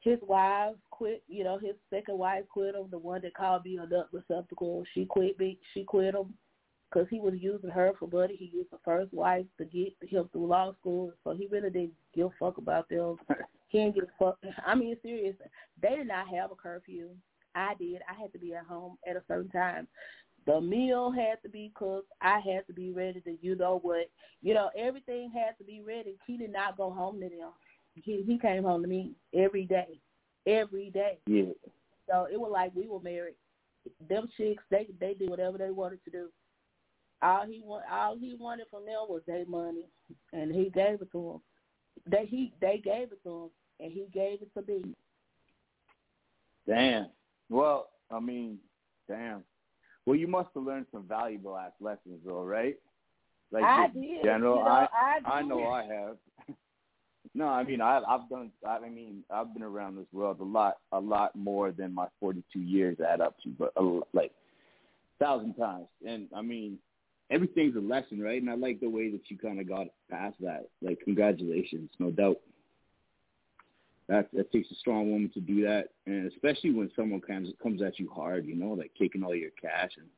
his 0.00 0.18
wife 0.26 0.74
quit. 1.02 1.22
You 1.26 1.42
know, 1.42 1.58
his 1.58 1.74
second 1.90 2.18
wife 2.18 2.44
quit 2.48 2.74
him. 2.74 2.86
The 2.90 2.98
one 2.98 3.22
that 3.22 3.34
called 3.34 3.64
me 3.64 3.78
a 3.78 3.86
nut 3.86 4.08
receptacle, 4.12 4.84
she 4.94 5.04
quit 5.04 5.38
me. 5.38 5.58
She 5.74 5.82
quit 5.82 6.14
him 6.14 6.34
because 6.90 7.08
he 7.10 7.18
was 7.18 7.34
using 7.38 7.70
her 7.70 7.92
for 7.98 8.06
money. 8.06 8.36
He 8.36 8.50
used 8.54 8.70
the 8.70 8.78
first 8.84 9.12
wife 9.12 9.46
to 9.58 9.64
get 9.64 9.94
him 10.00 10.28
through 10.30 10.46
law 10.46 10.72
school, 10.80 11.12
so 11.24 11.32
he 11.32 11.48
really 11.50 11.70
didn't 11.70 11.94
give 12.14 12.26
a 12.26 12.30
fuck 12.38 12.58
about 12.58 12.88
them. 12.88 13.16
he 13.68 13.78
didn't 13.78 13.96
give 13.96 14.04
a 14.04 14.24
fuck. 14.24 14.38
I 14.64 14.74
mean, 14.76 14.96
serious. 15.02 15.34
They 15.80 15.96
did 15.96 16.08
not 16.08 16.28
have 16.28 16.52
a 16.52 16.54
curfew. 16.54 17.08
I 17.54 17.74
did. 17.78 18.00
I 18.08 18.20
had 18.20 18.32
to 18.32 18.38
be 18.38 18.54
at 18.54 18.66
home 18.66 18.96
at 19.08 19.16
a 19.16 19.22
certain 19.26 19.50
time. 19.50 19.88
The 20.46 20.60
meal 20.60 21.10
had 21.10 21.42
to 21.42 21.48
be 21.48 21.72
cooked. 21.74 22.12
I 22.20 22.38
had 22.40 22.66
to 22.66 22.72
be 22.72 22.92
ready 22.92 23.20
to, 23.22 23.36
you 23.40 23.54
know 23.54 23.78
what, 23.82 24.10
you 24.40 24.54
know, 24.54 24.70
everything 24.76 25.30
had 25.32 25.56
to 25.58 25.64
be 25.64 25.82
ready. 25.86 26.16
He 26.26 26.36
did 26.36 26.52
not 26.52 26.76
go 26.76 26.90
home 26.90 27.20
to 27.20 27.28
them 27.28 27.52
he 27.94 28.22
he 28.26 28.38
came 28.38 28.64
home 28.64 28.82
to 28.82 28.88
me 28.88 29.12
every 29.34 29.64
day, 29.64 30.00
every 30.46 30.90
day. 30.90 31.18
Yeah. 31.26 31.52
So 32.08 32.26
it 32.30 32.38
was 32.38 32.50
like 32.52 32.74
we 32.74 32.88
were 32.88 33.00
married. 33.00 33.34
Them 34.08 34.28
chicks, 34.36 34.62
they 34.70 34.88
they 35.00 35.14
did 35.14 35.30
whatever 35.30 35.58
they 35.58 35.70
wanted 35.70 36.04
to 36.04 36.10
do. 36.10 36.28
All 37.20 37.46
he 37.46 37.62
want, 37.64 37.84
all 37.90 38.16
he 38.16 38.34
wanted 38.38 38.66
from 38.70 38.84
them 38.84 39.06
was 39.08 39.22
their 39.26 39.46
money, 39.46 39.86
and 40.32 40.52
he 40.52 40.70
gave 40.70 41.00
it 41.00 41.12
to 41.12 41.32
them. 41.32 41.40
They 42.10 42.26
he 42.26 42.52
they 42.60 42.80
gave 42.82 43.12
it 43.12 43.22
to 43.24 43.44
him, 43.44 43.50
and 43.80 43.92
he 43.92 44.06
gave 44.12 44.40
it 44.42 44.52
to 44.54 44.62
me. 44.66 44.94
Damn. 46.66 47.08
Well, 47.48 47.88
I 48.10 48.20
mean, 48.20 48.58
damn. 49.08 49.42
Well, 50.06 50.16
you 50.16 50.26
must 50.26 50.48
have 50.54 50.64
learned 50.64 50.86
some 50.92 51.06
valuable 51.08 51.56
ass 51.56 51.72
lessons, 51.80 52.20
though, 52.24 52.42
right? 52.42 52.76
Like 53.52 53.64
I 53.64 53.88
did, 53.88 54.24
General, 54.24 54.56
you 54.56 54.64
know, 54.64 54.68
I 54.68 54.86
I 55.26 55.30
I 55.38 55.42
know. 55.42 55.68
I 55.68 55.84
have. 55.84 56.16
No, 57.34 57.48
I 57.48 57.64
mean 57.64 57.80
I 57.80 58.00
I've 58.06 58.28
done. 58.28 58.50
I 58.66 58.88
mean 58.88 59.24
I've 59.30 59.52
been 59.54 59.62
around 59.62 59.96
this 59.96 60.06
world 60.12 60.40
a 60.40 60.44
lot, 60.44 60.78
a 60.92 61.00
lot 61.00 61.34
more 61.34 61.72
than 61.72 61.94
my 61.94 62.06
42 62.20 62.58
years 62.58 62.98
add 63.00 63.20
up 63.20 63.36
to, 63.42 63.48
but 63.50 63.72
a, 63.76 63.80
l- 63.80 64.06
like 64.12 64.32
thousand 65.18 65.54
times. 65.54 65.86
And 66.06 66.28
I 66.34 66.42
mean, 66.42 66.78
everything's 67.30 67.76
a 67.76 67.80
lesson, 67.80 68.20
right? 68.20 68.40
And 68.40 68.50
I 68.50 68.54
like 68.54 68.80
the 68.80 68.90
way 68.90 69.10
that 69.10 69.22
you 69.28 69.38
kind 69.38 69.60
of 69.60 69.68
got 69.68 69.86
past 70.10 70.36
that. 70.40 70.68
Like, 70.80 71.00
congratulations, 71.04 71.90
no 71.98 72.10
doubt. 72.10 72.38
That 74.08 74.28
that 74.32 74.52
takes 74.52 74.70
a 74.70 74.74
strong 74.74 75.10
woman 75.10 75.30
to 75.32 75.40
do 75.40 75.62
that, 75.62 75.90
and 76.06 76.30
especially 76.30 76.72
when 76.72 76.90
someone 76.96 77.20
comes 77.20 77.48
comes 77.62 77.80
at 77.82 77.98
you 77.98 78.10
hard, 78.10 78.44
you 78.44 78.56
know, 78.56 78.72
like 78.72 78.90
taking 78.98 79.22
all 79.22 79.34
your 79.34 79.52
cash 79.60 79.92
and 79.96 80.08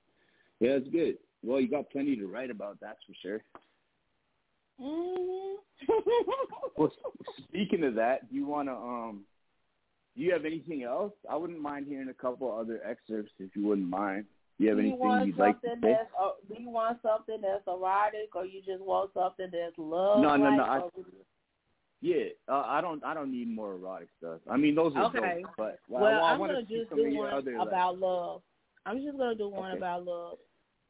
yeah, 0.61 0.70
it's 0.70 0.89
good. 0.89 1.19
Well, 1.43 1.61
you 1.61 1.69
got 1.69 1.91
plenty 1.91 2.16
to 2.16 2.27
write 2.27 2.51
about, 2.51 2.78
that's 2.81 3.01
for 3.07 3.12
sure. 3.20 3.43
Mm. 4.80 5.55
Well, 6.76 6.90
speaking 7.48 7.84
of 7.84 7.94
that, 7.94 8.28
do 8.28 8.34
you 8.36 8.46
want 8.46 8.68
to 8.68 8.74
um, 8.74 9.24
do 10.16 10.22
you 10.22 10.32
have 10.32 10.44
anything 10.44 10.82
else? 10.82 11.12
I 11.30 11.36
wouldn't 11.36 11.60
mind 11.60 11.86
hearing 11.88 12.09
a 12.09 12.14
couple 12.14 12.51
other 12.52 12.80
excerpts 12.84 13.32
if 13.38 13.55
you 13.55 13.64
wouldn't 13.66 13.88
mind. 13.88 14.24
Do 14.59 14.64
you 14.64 14.70
have 14.70 14.78
do 14.78 14.84
you 14.84 14.92
anything 15.02 15.26
you'd 15.28 15.38
like 15.38 15.60
to 15.62 15.68
say? 15.82 15.92
uh, 16.20 16.30
do 16.52 16.60
you 16.60 16.68
want 16.70 16.98
something 17.02 17.38
that's 17.40 17.62
erotic 17.68 18.34
or 18.34 18.44
you 18.44 18.60
just 18.66 18.82
want 18.82 19.10
something 19.14 19.46
that's 19.52 19.74
love? 19.78 20.20
No, 20.20 20.36
no, 20.36 20.51
no, 20.51 20.62
I- 20.64 20.88
Yeah, 22.01 22.24
uh, 22.48 22.64
I 22.66 22.80
don't. 22.80 23.05
I 23.05 23.14
don't 23.14 23.30
need 23.30 23.48
more 23.48 23.74
erotic 23.74 24.09
stuff. 24.18 24.40
I 24.51 24.56
mean, 24.56 24.74
those 24.74 24.92
are 24.96 25.05
Okay. 25.06 25.42
dope, 25.42 25.51
but 25.56 25.78
Well, 25.88 26.05
I, 26.05 26.09
I 26.10 26.32
I'm 26.32 26.40
want 26.40 26.52
gonna 26.52 26.62
just 26.62 26.90
do 26.94 27.16
one 27.16 27.32
other. 27.32 27.56
like- 27.59 27.68
about 27.68 27.98
love. 28.01 28.42
I'm 28.86 29.01
just 29.02 29.16
gonna 29.16 29.34
do 29.36 29.48
one 29.48 29.70
Okay. 29.70 29.78
about 29.78 30.05
love, 30.05 30.38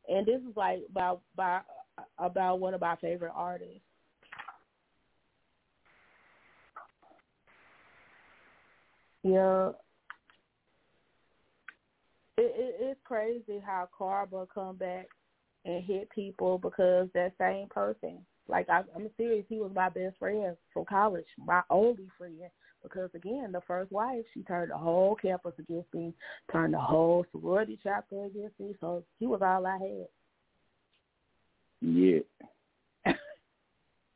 and 0.08 0.26
this 0.26 0.40
is 0.40 0.56
like 0.56 0.80
about 0.90 1.20
by 1.36 1.60
about 2.18 2.60
one 2.60 2.74
of 2.74 2.80
my 2.80 2.96
favorite 2.96 3.32
artists. 3.34 3.80
Yeah, 9.22 9.70
it, 12.36 12.52
it 12.56 12.76
it's 12.80 13.00
crazy 13.04 13.62
how 13.64 13.88
Carba 13.98 14.46
come 14.52 14.76
back 14.76 15.06
and 15.64 15.82
hit 15.82 16.10
people 16.10 16.58
because 16.58 17.08
that 17.14 17.32
same 17.38 17.68
person. 17.68 18.18
Like 18.46 18.68
I, 18.68 18.82
I'm 18.94 19.08
serious, 19.16 19.46
he 19.48 19.58
was 19.58 19.72
my 19.74 19.88
best 19.88 20.18
friend 20.18 20.56
from 20.72 20.84
college, 20.84 21.24
my 21.38 21.62
only 21.70 22.08
friend. 22.18 22.42
Because 22.82 23.08
again, 23.14 23.50
the 23.50 23.62
first 23.66 23.90
wife, 23.90 24.24
she 24.34 24.42
turned 24.42 24.70
the 24.70 24.76
whole 24.76 25.16
campus 25.16 25.54
against 25.58 25.92
me, 25.94 26.12
turned 26.52 26.74
the 26.74 26.78
whole 26.78 27.24
sorority 27.32 27.78
chapter 27.82 28.26
against 28.26 28.60
me. 28.60 28.74
So 28.78 29.04
he 29.18 29.26
was 29.26 29.40
all 29.40 29.66
I 29.66 29.78
had. 29.78 30.06
Yeah. 31.84 32.20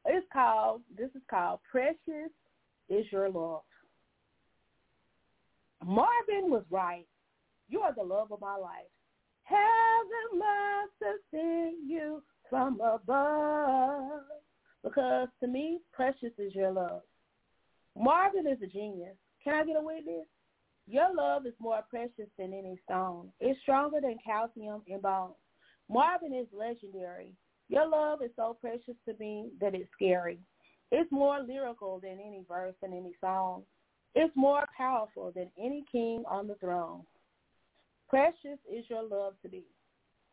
It's 0.06 0.26
called. 0.32 0.80
This 0.96 1.10
is 1.14 1.20
called 1.28 1.60
"Precious 1.70 2.32
Is 2.88 3.04
Your 3.12 3.28
Love." 3.28 3.60
Marvin 5.84 6.50
was 6.50 6.64
right. 6.70 7.06
You 7.68 7.80
are 7.80 7.94
the 7.94 8.02
love 8.02 8.32
of 8.32 8.40
my 8.40 8.56
life. 8.56 8.88
Heaven 9.42 10.38
must 10.38 10.92
have 11.02 11.20
seen 11.30 11.86
you 11.86 12.22
from 12.48 12.80
above, 12.80 14.22
because 14.82 15.28
to 15.40 15.46
me, 15.46 15.80
precious 15.92 16.32
is 16.38 16.54
your 16.54 16.72
love. 16.72 17.02
Marvin 17.94 18.46
is 18.46 18.62
a 18.62 18.66
genius. 18.66 19.16
Can 19.44 19.54
I 19.54 19.64
get 19.64 19.76
a 19.76 19.82
witness? 19.82 20.26
Your 20.86 21.14
love 21.14 21.44
is 21.44 21.54
more 21.60 21.82
precious 21.90 22.30
than 22.38 22.54
any 22.54 22.78
stone. 22.86 23.30
It's 23.40 23.60
stronger 23.60 24.00
than 24.00 24.16
calcium 24.24 24.80
in 24.86 25.00
bones. 25.02 25.34
Marvin 25.90 26.32
is 26.32 26.46
legendary. 26.52 27.34
Your 27.68 27.86
love 27.86 28.22
is 28.22 28.30
so 28.36 28.56
precious 28.60 28.94
to 29.06 29.14
me 29.20 29.50
that 29.60 29.74
it's 29.74 29.90
scary. 29.94 30.38
It's 30.90 31.10
more 31.12 31.40
lyrical 31.42 32.00
than 32.00 32.12
any 32.12 32.42
verse 32.48 32.74
and 32.82 32.94
any 32.94 33.12
song. 33.20 33.62
It's 34.14 34.34
more 34.34 34.64
powerful 34.76 35.32
than 35.34 35.50
any 35.58 35.84
king 35.92 36.24
on 36.26 36.48
the 36.48 36.54
throne. 36.56 37.02
Precious 38.08 38.58
is 38.72 38.84
your 38.88 39.02
love 39.02 39.34
to 39.42 39.50
me. 39.50 39.64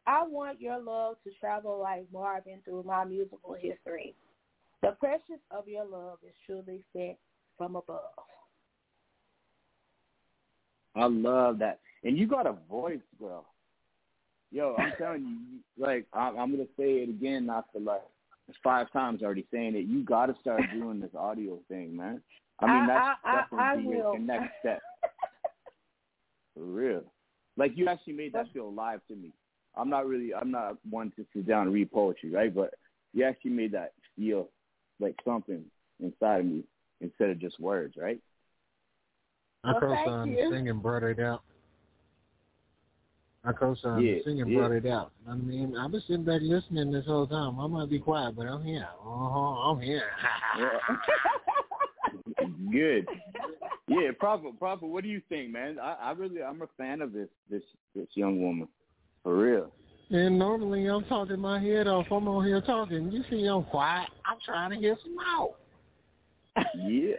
I 0.07 0.25
want 0.25 0.61
your 0.61 0.81
love 0.81 1.17
to 1.23 1.31
travel 1.39 1.79
like 1.81 2.05
Marvin 2.13 2.59
through 2.63 2.83
my 2.83 3.03
musical 3.03 3.53
history. 3.53 4.15
The 4.81 4.91
precious 4.99 5.41
of 5.51 5.67
your 5.67 5.85
love 5.85 6.19
is 6.25 6.33
truly 6.45 6.83
sent 6.93 7.17
from 7.57 7.75
above. 7.75 8.11
I 10.95 11.05
love 11.07 11.59
that, 11.59 11.79
and 12.03 12.17
you 12.17 12.27
got 12.27 12.47
a 12.47 12.55
voice, 12.69 12.99
girl. 13.19 13.45
Yo, 14.51 14.75
I'm 14.77 14.93
telling 14.97 15.21
you, 15.21 15.27
you- 15.57 15.83
like 15.83 16.05
I'm, 16.13 16.37
I'm 16.37 16.51
gonna 16.51 16.67
say 16.77 16.99
it 17.03 17.09
again, 17.09 17.45
not 17.45 17.65
for 17.73 17.79
like 17.79 18.01
it's 18.47 18.57
five 18.63 18.91
times 18.91 19.23
already 19.23 19.45
saying 19.51 19.75
it. 19.75 19.85
You 19.87 20.03
got 20.03 20.27
to 20.27 20.35
start 20.39 20.61
doing 20.71 20.99
this 20.99 21.09
audio 21.17 21.57
thing, 21.67 21.95
man. 21.95 22.21
I 22.59 22.65
mean, 22.67 22.83
I- 22.83 22.87
that's 22.87 23.19
I- 23.23 23.29
I- 23.29 23.41
definitely 23.41 23.65
I 23.65 23.73
your, 23.97 24.13
your 24.13 24.19
next 24.19 24.53
step. 24.59 24.81
For 26.53 26.63
real, 26.63 27.03
like 27.57 27.73
you 27.75 27.87
actually 27.89 28.13
made 28.13 28.31
that 28.33 28.51
feel 28.53 28.69
alive 28.69 29.01
to 29.09 29.15
me. 29.15 29.31
I'm 29.75 29.89
not 29.89 30.07
really, 30.07 30.33
I'm 30.33 30.51
not 30.51 30.77
one 30.89 31.11
to 31.17 31.25
sit 31.33 31.45
down 31.45 31.63
and 31.63 31.73
read 31.73 31.91
poetry, 31.91 32.31
right? 32.31 32.53
But 32.53 32.75
you 33.13 33.25
actually 33.25 33.51
made 33.51 33.73
that 33.73 33.91
feel 34.15 34.47
like 35.01 35.15
something 35.25 35.65
inside 35.99 36.39
of 36.41 36.45
me 36.45 36.63
instead 37.01 37.29
of 37.29 37.39
just 37.39 37.59
words, 37.59 37.95
right? 37.97 38.19
I 39.65 39.71
Well, 39.73 39.81
thank 39.81 40.05
co-signed 40.05 40.31
you. 40.31 40.49
the 40.49 40.55
singing 40.55 40.79
brought 40.79 41.03
it 41.03 41.19
out. 41.19 41.41
I 43.47 43.51
co-signed 43.51 44.03
Yeah, 44.05 44.15
the 44.15 44.23
singing 44.23 44.47
yeah. 44.47 44.57
brought 44.59 44.71
it 44.71 44.85
out. 44.87 45.11
I 45.29 45.35
mean, 45.35 45.75
I've 45.77 45.91
been 45.91 46.01
sitting 46.01 46.23
back 46.23 46.41
listening 46.41 46.91
this 46.91 47.05
whole 47.05 47.27
time. 47.27 47.59
I 47.59 47.67
might 47.67 47.89
be 47.89 47.99
quiet, 47.99 48.35
but 48.35 48.47
I'm 48.47 48.63
here. 48.63 48.87
Uh-huh, 49.05 49.71
I'm 49.71 49.79
here. 49.79 50.03
Good. 52.71 53.07
Yeah, 53.87 54.11
proper, 54.19 54.51
proper. 54.51 54.85
What 54.87 55.03
do 55.03 55.09
you 55.09 55.21
think, 55.29 55.51
man? 55.51 55.77
I, 55.79 55.95
I 56.01 56.11
really, 56.11 56.41
I'm 56.41 56.61
a 56.61 56.67
fan 56.77 57.01
of 57.01 57.13
this, 57.13 57.29
this, 57.49 57.61
this 57.95 58.07
young 58.15 58.41
woman, 58.41 58.67
for 59.23 59.37
real. 59.37 59.71
And 60.09 60.37
normally 60.37 60.85
I'm 60.87 61.03
talking 61.05 61.39
my 61.39 61.59
head 61.59 61.87
off. 61.87 62.07
I'm 62.11 62.27
on 62.27 62.45
here 62.45 62.61
talking. 62.61 63.11
You 63.11 63.23
see, 63.29 63.45
I'm 63.45 63.63
quiet. 63.63 64.09
I'm 64.25 64.37
trying 64.45 64.71
to 64.71 64.77
get 64.77 64.97
some 65.03 65.15
out. 65.25 65.55
Yeah. 66.77 67.15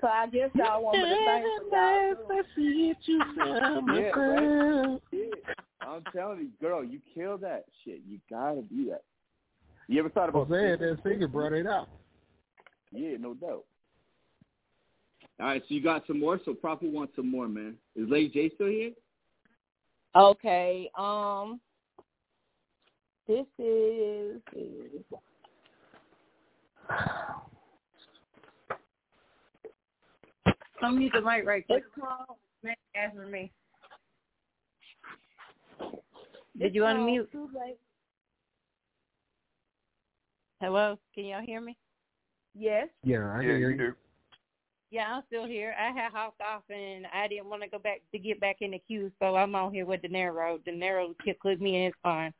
So 0.00 0.06
I 0.06 0.26
guess 0.26 0.50
y'all 0.54 0.82
want 0.84 0.98
me 0.98 1.04
to 1.04 1.08
sing 1.08 1.58
for 1.70 1.76
y'all. 1.76 2.94
too. 3.04 3.20
Yeah, 3.94 4.20
right? 4.20 5.00
Yeah. 5.12 5.54
I'm 5.80 6.04
telling 6.14 6.38
you, 6.40 6.48
girl, 6.60 6.84
you 6.84 7.00
killed 7.14 7.40
that 7.42 7.64
shit. 7.84 8.00
You 8.08 8.18
gotta 8.30 8.62
do 8.62 8.90
that. 8.90 9.02
You 9.88 9.98
ever 10.00 10.10
thought 10.10 10.28
about 10.28 10.48
Jose, 10.48 10.76
that 10.76 10.98
singer 11.02 11.28
brought 11.28 11.52
it 11.52 11.66
out. 11.66 11.88
Yeah, 12.92 13.16
no 13.18 13.34
doubt. 13.34 13.64
All 15.40 15.46
right, 15.46 15.62
so 15.66 15.74
you 15.74 15.82
got 15.82 16.06
some 16.06 16.20
more. 16.20 16.40
So 16.44 16.52
Proper 16.52 16.86
wants 16.86 17.14
some 17.16 17.30
more, 17.30 17.48
man. 17.48 17.76
Is 17.96 18.08
Lady 18.08 18.28
J 18.28 18.50
still 18.54 18.68
here? 18.68 18.92
Okay. 20.14 20.90
Um. 20.96 21.60
This 23.26 23.46
is. 23.58 24.40
I'm 30.82 31.00
using 31.00 31.20
the 31.20 31.26
mic 31.26 31.46
right 31.46 31.66
quick. 31.66 31.84
It's 31.86 32.00
called. 32.00 32.38
Man, 32.62 32.74
answer 32.94 33.26
me. 33.26 33.52
Did 36.58 36.74
you 36.74 36.82
unmute? 36.82 37.30
Too 37.30 37.48
late. 37.54 37.78
Hello, 40.60 40.98
can 41.14 41.24
y'all 41.24 41.40
hear 41.40 41.60
me? 41.60 41.76
Yes. 42.54 42.88
Yeah, 43.04 43.32
I 43.32 43.42
hear 43.42 43.56
you. 43.56 43.94
Yeah, 44.90 45.04
I'm 45.08 45.22
still 45.28 45.46
here. 45.46 45.74
I 45.78 45.92
had 45.92 46.12
hopped 46.12 46.40
off 46.40 46.62
and 46.70 47.06
I 47.14 47.28
didn't 47.28 47.46
want 47.46 47.62
to 47.62 47.68
go 47.68 47.78
back 47.78 48.00
to 48.10 48.18
get 48.18 48.40
back 48.40 48.56
in 48.60 48.72
the 48.72 48.78
queue, 48.78 49.12
so 49.20 49.36
I'm 49.36 49.54
on 49.54 49.72
here 49.72 49.86
with 49.86 50.02
De 50.02 50.08
Niro. 50.08 50.62
De 50.64 50.72
Niro 50.72 51.14
clicked 51.40 51.60
me 51.60 51.76
in. 51.76 51.82
It's 51.88 51.96
fine. 52.02 52.32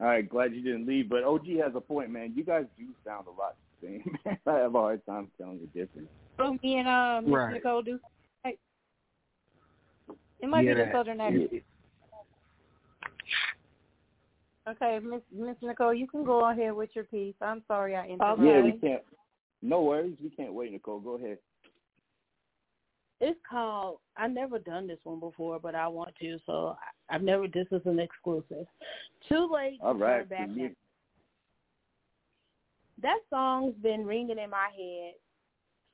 All 0.00 0.08
right, 0.08 0.28
glad 0.28 0.52
you 0.52 0.62
didn't 0.62 0.86
leave. 0.86 1.08
But 1.08 1.24
OG 1.24 1.46
has 1.62 1.72
a 1.74 1.80
point, 1.80 2.10
man. 2.10 2.32
You 2.36 2.44
guys 2.44 2.66
do 2.76 2.86
sound 3.04 3.26
a 3.26 3.30
lot 3.30 3.56
the 3.80 3.86
same. 3.86 4.18
I 4.46 4.54
have 4.54 4.74
a 4.74 4.78
hard 4.78 5.06
time 5.06 5.30
telling 5.38 5.60
the 5.60 5.66
difference. 5.66 6.08
So 6.38 6.56
me 6.62 6.76
and 6.78 6.88
uh, 6.88 7.20
Miss 7.22 7.32
Right. 7.34 7.52
Nicole 7.54 7.82
do. 7.82 7.98
Hey. 8.44 8.56
It 10.40 10.48
might 10.48 10.64
Yeah, 10.64 10.74
be 10.74 10.78
the 10.80 10.84
that- 10.86 10.92
southern 10.94 11.20
accent. 11.20 11.62
Okay, 14.68 14.98
Miss 15.02 15.22
Miss 15.32 15.56
Nicole, 15.62 15.94
you 15.94 16.06
can 16.06 16.24
go 16.24 16.50
ahead 16.50 16.74
with 16.74 16.90
your 16.94 17.04
piece. 17.04 17.34
I'm 17.40 17.62
sorry 17.66 17.96
I 17.96 18.06
interrupted. 18.06 18.46
Yeah, 18.46 18.60
we 18.60 18.72
can't. 18.72 19.02
No 19.62 19.82
worries. 19.82 20.16
We 20.22 20.28
can't 20.30 20.52
wait, 20.52 20.72
Nicole. 20.72 21.00
Go 21.00 21.16
ahead. 21.16 21.38
It's 23.20 23.40
called. 23.48 23.98
I've 24.16 24.30
never 24.30 24.58
done 24.58 24.86
this 24.86 24.98
one 25.04 25.20
before, 25.20 25.58
but 25.58 25.74
I 25.74 25.88
want 25.88 26.14
to. 26.20 26.38
So 26.44 26.76
I, 27.10 27.14
I've 27.14 27.22
never. 27.22 27.48
This 27.48 27.66
is 27.72 27.80
an 27.86 27.98
exclusive. 27.98 28.66
Too 29.28 29.48
late. 29.52 29.78
All 29.82 29.94
to 29.94 29.98
back 29.98 30.28
for 30.28 30.34
you. 30.52 30.68
now. 30.68 30.74
That 33.02 33.18
song's 33.30 33.74
been 33.82 34.04
ringing 34.04 34.38
in 34.38 34.50
my 34.50 34.68
head 34.76 35.14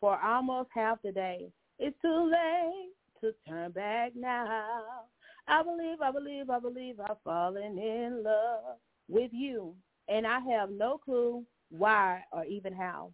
for 0.05 0.23
almost 0.23 0.69
half 0.75 0.99
the 1.03 1.11
day. 1.11 1.51
It's 1.79 1.97
too 2.03 2.31
late 2.31 2.91
to 3.23 3.33
turn 3.49 3.71
back 3.71 4.13
now. 4.15 4.83
I 5.49 5.63
believe, 5.63 6.03
I 6.03 6.11
believe, 6.11 6.51
I 6.51 6.59
believe 6.59 7.01
I've 7.01 7.23
fallen 7.25 7.79
in 7.79 8.23
love 8.23 8.77
with 9.09 9.31
you. 9.33 9.75
And 10.09 10.27
I 10.27 10.41
have 10.41 10.69
no 10.69 10.99
clue 10.99 11.43
why 11.71 12.21
or 12.33 12.45
even 12.45 12.75
how. 12.75 13.13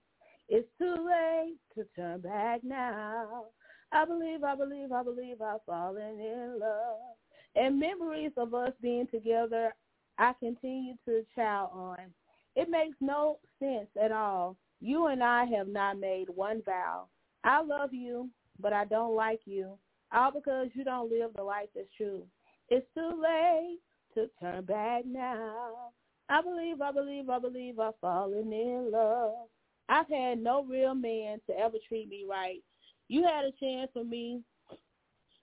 It's 0.48 0.66
too 0.78 0.96
late 0.96 1.58
to 1.76 1.84
turn 1.94 2.22
back 2.22 2.62
now. 2.64 3.44
I 3.92 4.04
believe, 4.04 4.42
I 4.42 4.56
believe, 4.56 4.90
I 4.90 5.04
believe 5.04 5.40
I've 5.40 5.62
fallen 5.64 6.18
in 6.18 6.58
love. 6.58 7.14
And 7.54 7.78
memories 7.78 8.32
of 8.36 8.52
us 8.52 8.72
being 8.82 9.06
together, 9.12 9.76
I 10.18 10.32
continue 10.40 10.94
to 11.04 11.22
chow 11.36 11.70
on. 11.72 12.12
It 12.56 12.68
makes 12.68 12.96
no 13.00 13.38
sense 13.60 13.86
at 14.02 14.10
all. 14.10 14.56
You 14.80 15.06
and 15.08 15.22
I 15.22 15.44
have 15.44 15.68
not 15.68 15.98
made 15.98 16.28
one 16.34 16.62
vow. 16.62 17.06
I 17.44 17.62
love 17.62 17.92
you, 17.92 18.30
but 18.58 18.72
I 18.72 18.84
don't 18.84 19.14
like 19.14 19.40
you, 19.44 19.78
all 20.12 20.30
because 20.32 20.68
you 20.74 20.84
don't 20.84 21.10
live 21.10 21.30
the 21.36 21.42
life 21.42 21.68
that's 21.74 21.88
true. 21.96 22.22
It's 22.68 22.86
too 22.94 23.22
late 23.22 23.78
to 24.14 24.30
turn 24.40 24.64
back 24.64 25.04
now. 25.06 25.90
I 26.28 26.42
believe, 26.42 26.80
I 26.80 26.92
believe, 26.92 27.28
I 27.28 27.38
believe 27.38 27.78
I've 27.78 27.98
fallen 28.00 28.52
in 28.52 28.90
love. 28.92 29.48
I've 29.88 30.08
had 30.08 30.38
no 30.38 30.64
real 30.64 30.94
man 30.94 31.40
to 31.48 31.58
ever 31.58 31.76
treat 31.88 32.08
me 32.08 32.24
right. 32.28 32.62
You 33.08 33.24
had 33.24 33.44
a 33.44 33.52
chance 33.58 33.90
for 33.92 34.04
me, 34.04 34.42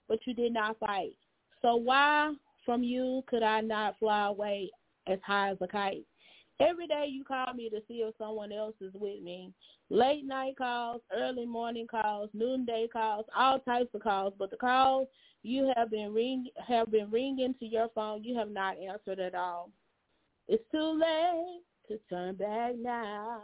but 0.08 0.20
you 0.26 0.34
did 0.34 0.54
not 0.54 0.80
fight. 0.80 1.18
So 1.62 1.76
why 1.76 2.34
from 2.66 2.84
you 2.84 3.24
could 3.28 3.44
I 3.44 3.62
not 3.62 4.00
fly 4.00 4.28
away 4.28 4.72
as 5.08 5.20
high 5.26 5.50
as 5.52 5.58
a 5.60 5.68
kite? 5.68 6.06
Every 6.60 6.88
day 6.88 7.08
you 7.10 7.24
call 7.24 7.54
me 7.54 7.70
to 7.70 7.82
see 7.88 7.96
if 7.96 8.16
someone 8.18 8.52
else 8.52 8.76
is 8.82 8.94
with 8.94 9.22
me. 9.22 9.54
Late 9.90 10.26
night 10.26 10.58
calls, 10.58 11.02
early 11.16 11.46
morning 11.46 11.88
calls, 11.90 12.30
noonday 12.34 12.88
calls, 12.92 13.26
all 13.36 13.60
types 13.60 13.94
of 13.94 14.02
calls. 14.02 14.34
But 14.40 14.50
the 14.50 14.58
calls 14.58 15.08
you 15.44 15.72
have 15.76 15.92
been 15.92 16.14
ring 16.14 16.48
have 16.68 16.92
been 16.92 17.12
ringing 17.12 17.54
to 17.60 17.66
your 17.66 17.90
phone, 17.94 18.24
you 18.24 18.36
have 18.38 18.50
not 18.50 18.78
answered 18.80 19.20
at 19.20 19.36
all. 19.36 19.70
It's 20.48 20.64
too 20.72 21.00
late 21.00 21.62
to 21.90 22.00
turn 22.10 22.36
back 22.36 22.74
now. 22.78 23.42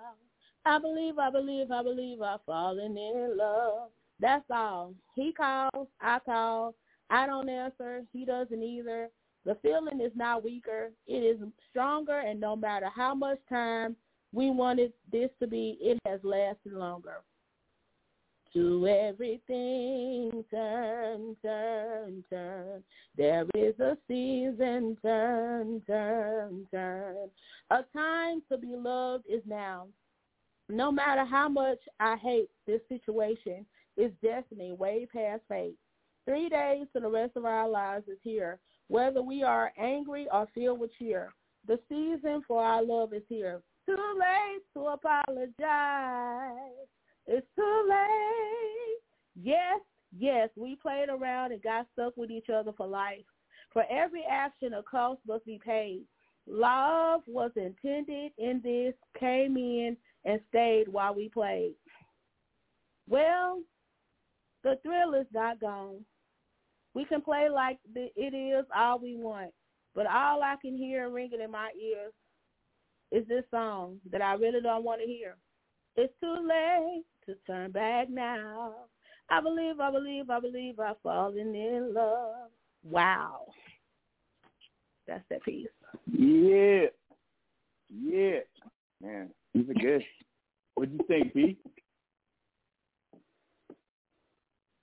I 0.65 0.79
believe, 0.79 1.19
I 1.19 1.29
believe, 1.29 1.71
I 1.71 1.83
believe 1.83 2.21
I've 2.21 2.41
fallen 2.45 2.97
in 2.97 3.37
love. 3.37 3.89
That's 4.19 4.45
all. 4.49 4.93
He 5.15 5.33
calls, 5.33 5.87
I 6.01 6.19
call. 6.19 6.75
I 7.09 7.27
don't 7.27 7.49
answer. 7.49 8.03
He 8.11 8.25
doesn't 8.25 8.63
either. 8.63 9.09
The 9.45 9.55
feeling 9.61 9.99
is 9.99 10.11
not 10.15 10.43
weaker. 10.43 10.91
It 11.07 11.17
is 11.17 11.37
stronger, 11.69 12.19
and 12.19 12.39
no 12.39 12.55
matter 12.55 12.89
how 12.93 13.13
much 13.13 13.39
time 13.49 13.95
we 14.31 14.49
wanted 14.49 14.93
this 15.11 15.29
to 15.41 15.47
be, 15.47 15.77
it 15.81 15.99
has 16.05 16.19
lasted 16.23 16.73
longer. 16.73 17.21
To 18.53 18.87
everything 18.87 20.45
turn, 20.51 21.35
turn, 21.41 22.23
turn. 22.29 22.83
There 23.17 23.45
is 23.55 23.79
a 23.79 23.97
season, 24.07 24.95
turn, 25.01 25.81
turn, 25.87 26.67
turn. 26.71 27.29
A 27.71 27.83
time 27.91 28.43
to 28.51 28.57
be 28.57 28.75
loved 28.75 29.25
is 29.27 29.41
now. 29.47 29.87
No 30.69 30.91
matter 30.91 31.25
how 31.25 31.49
much 31.49 31.79
I 31.99 32.15
hate 32.15 32.49
this 32.67 32.81
situation, 32.87 33.65
it's 33.97 34.13
destiny 34.21 34.71
way 34.71 35.07
past 35.11 35.41
fate. 35.49 35.75
Three 36.25 36.47
days 36.47 36.85
to 36.93 37.01
the 37.01 37.09
rest 37.09 37.31
of 37.35 37.45
our 37.45 37.67
lives 37.67 38.07
is 38.07 38.19
here, 38.21 38.59
whether 38.87 39.21
we 39.21 39.43
are 39.43 39.71
angry 39.77 40.27
or 40.31 40.47
filled 40.53 40.79
with 40.79 40.91
cheer. 40.97 41.33
The 41.67 41.79
season 41.89 42.41
for 42.47 42.63
our 42.63 42.83
love 42.83 43.13
is 43.13 43.23
here. 43.29 43.61
Too 43.85 44.19
late 44.19 44.61
to 44.73 44.87
apologize. 44.87 45.53
It's 47.25 47.47
too 47.55 47.87
late. 47.89 48.99
Yes, 49.41 49.79
yes, 50.17 50.49
we 50.55 50.75
played 50.75 51.09
around 51.09 51.51
and 51.51 51.61
got 51.61 51.87
stuck 51.93 52.15
with 52.17 52.31
each 52.31 52.49
other 52.49 52.71
for 52.75 52.87
life. 52.87 53.25
For 53.71 53.83
every 53.89 54.23
action, 54.29 54.73
a 54.73 54.83
cost 54.83 55.21
must 55.27 55.45
be 55.45 55.59
paid. 55.63 56.03
Love 56.45 57.21
was 57.25 57.51
intended 57.55 58.31
in 58.37 58.61
this, 58.63 58.93
came 59.19 59.57
in 59.57 59.97
and 60.25 60.39
stayed 60.49 60.87
while 60.87 61.15
we 61.15 61.29
played. 61.29 61.73
Well, 63.09 63.61
the 64.63 64.77
thrill 64.83 65.13
is 65.13 65.27
not 65.33 65.59
gone. 65.59 66.05
We 66.93 67.05
can 67.05 67.21
play 67.21 67.49
like 67.49 67.79
the, 67.93 68.09
it 68.15 68.35
is 68.35 68.65
all 68.75 68.99
we 68.99 69.15
want, 69.15 69.51
but 69.95 70.05
all 70.05 70.43
I 70.43 70.55
can 70.61 70.77
hear 70.77 71.09
ringing 71.09 71.41
in 71.41 71.51
my 71.51 71.69
ears 71.81 72.13
is 73.11 73.27
this 73.27 73.43
song 73.51 73.97
that 74.11 74.21
I 74.21 74.33
really 74.33 74.61
don't 74.61 74.83
want 74.83 75.01
to 75.01 75.07
hear. 75.07 75.35
It's 75.95 76.13
too 76.19 76.35
late 76.47 77.03
to 77.25 77.35
turn 77.45 77.71
back 77.71 78.09
now. 78.09 78.73
I 79.29 79.41
believe, 79.41 79.79
I 79.79 79.91
believe, 79.91 80.29
I 80.29 80.39
believe 80.39 80.79
I've 80.79 80.99
fallen 81.01 81.55
in 81.55 81.93
love. 81.93 82.49
Wow. 82.83 83.47
That's 85.07 85.23
that 85.29 85.43
piece. 85.43 85.67
Yeah. 86.11 86.85
Yeah. 87.89 88.39
Man, 89.01 89.29
these 89.53 89.69
are 89.69 89.73
good. 89.73 90.03
What 90.75 90.89
do 90.89 90.97
you 90.97 91.05
think, 91.07 91.33
Pete? 91.33 91.59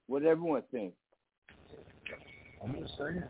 What 0.06 0.24
everyone 0.24 0.62
think? 0.70 0.94
I'm 2.62 2.76
just 2.80 2.96
saying. 2.98 3.22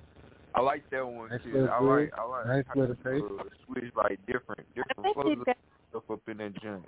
I 0.54 0.60
like 0.60 0.82
that 0.90 1.06
one 1.06 1.30
Nice 1.30 1.40
too. 1.44 1.68
I 1.70 1.80
like 1.80 2.10
I 2.18 2.24
like 2.24 2.46
Nice 2.46 2.64
how 2.74 2.80
little 2.80 2.96
you, 3.04 3.38
uh, 3.40 3.44
switch 3.66 3.92
like 3.96 4.18
different 4.26 4.66
different 4.74 5.14
flows 5.14 5.38
of 5.46 5.54
stuff 5.90 6.02
up 6.10 6.20
in 6.28 6.38
that 6.38 6.60
joint. 6.60 6.84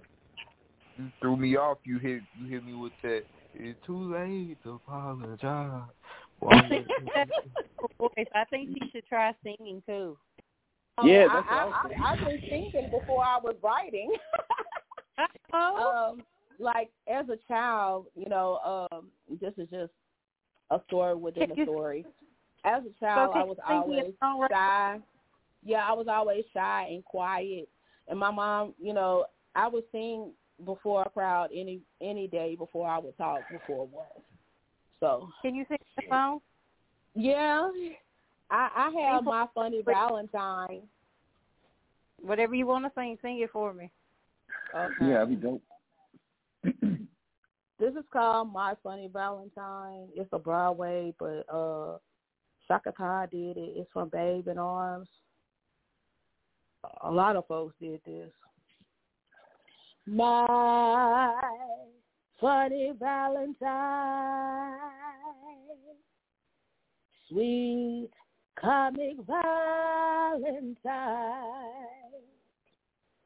You 0.98 1.10
threw 1.20 1.36
me 1.36 1.56
off. 1.56 1.78
You 1.84 1.98
hit 1.98 2.22
you 2.40 2.48
hit 2.48 2.64
me 2.64 2.74
with 2.74 2.92
that. 3.02 3.22
It's 3.54 3.78
too 3.86 4.12
late 4.12 4.56
to 4.64 4.80
apologize. 4.86 5.82
Well, 7.98 8.10
voice. 8.16 8.26
I 8.34 8.44
think 8.46 8.70
she 8.70 8.90
should 8.90 9.06
try 9.06 9.32
singing 9.44 9.80
too. 9.86 10.18
Yeah, 11.04 11.28
that's 11.32 11.46
I, 11.48 11.64
what 11.66 11.74
I 11.74 11.84
was 11.84 11.92
I, 12.04 12.12
I've 12.12 12.18
been 12.18 12.40
thinking 12.50 12.90
before 12.90 13.24
I 13.24 13.38
was 13.40 13.54
writing. 13.62 14.12
um, 15.52 16.22
like 16.58 16.90
as 17.06 17.26
a 17.28 17.36
child, 17.46 18.06
you 18.16 18.28
know, 18.28 18.88
um, 18.92 19.08
this 19.40 19.52
is 19.56 19.68
just 19.70 19.92
a 20.70 20.80
story 20.88 21.14
within 21.14 21.52
a 21.52 21.54
story. 21.62 22.04
As 22.64 22.82
a 22.84 23.04
child, 23.04 23.30
So 23.32 23.38
I 23.38 23.42
was 23.44 23.56
you 23.58 23.82
sing 23.84 23.90
me 23.90 23.98
a 23.98 24.24
always 24.24 24.50
right 24.50 24.50
shy. 24.50 25.00
Yeah, 25.64 25.86
I 25.88 25.92
was 25.92 26.06
always 26.08 26.44
shy 26.52 26.88
and 26.90 27.04
quiet. 27.04 27.68
And 28.08 28.18
my 28.18 28.30
mom, 28.30 28.74
you 28.80 28.94
know, 28.94 29.26
I 29.54 29.68
would 29.68 29.84
sing 29.92 30.32
before 30.64 31.02
a 31.02 31.10
crowd 31.10 31.50
any 31.54 31.80
any 32.00 32.28
day 32.28 32.56
before 32.56 32.88
I 32.88 32.98
would 32.98 33.16
talk 33.16 33.42
before 33.50 33.86
one. 33.86 34.06
So 35.00 35.28
Can 35.42 35.54
you 35.54 35.64
sing 35.68 35.78
the 35.96 36.02
song? 36.08 36.40
yeah, 37.14 37.68
I 38.50 38.68
I 38.76 39.10
have 39.10 39.24
my 39.24 39.46
funny 39.54 39.82
Valentine. 39.84 40.82
Whatever 42.20 42.54
you 42.54 42.66
want 42.66 42.84
to 42.84 42.92
sing, 42.94 43.18
sing 43.20 43.40
it 43.40 43.50
for 43.50 43.72
me. 43.72 43.90
Okay. 44.74 44.94
Yeah, 45.00 45.24
that'd 45.24 45.28
be 45.28 45.36
dope. 45.36 45.62
This 47.82 47.94
is 47.94 48.04
called 48.12 48.52
My 48.52 48.74
Funny 48.84 49.10
Valentine. 49.12 50.06
It's 50.14 50.28
a 50.32 50.38
Broadway, 50.38 51.12
but 51.18 51.44
uh 51.52 51.98
Chaka 52.72 53.28
did 53.30 53.58
it. 53.58 53.74
It's 53.76 53.90
from 53.92 54.08
Babe 54.08 54.48
in 54.48 54.56
Arms. 54.56 55.08
A 57.02 57.10
lot 57.10 57.36
of 57.36 57.46
folks 57.46 57.74
did 57.78 58.00
this. 58.06 58.30
My 60.06 61.38
funny 62.40 62.92
Valentine, 62.98 64.78
sweet 67.28 68.08
comic 68.58 69.16
Valentine, 69.26 70.80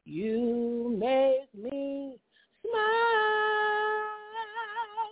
you 0.03 0.93
make 0.99 1.55
me 1.55 2.15
smile 2.61 2.73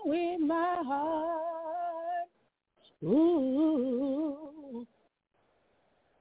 with 0.05 0.41
my 0.41 0.83
heart. 0.85 1.64
Ooh, 3.05 4.87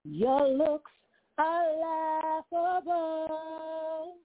your 0.05 0.49
looks 0.49 0.91
are 1.39 1.65
laughable, 2.53 4.17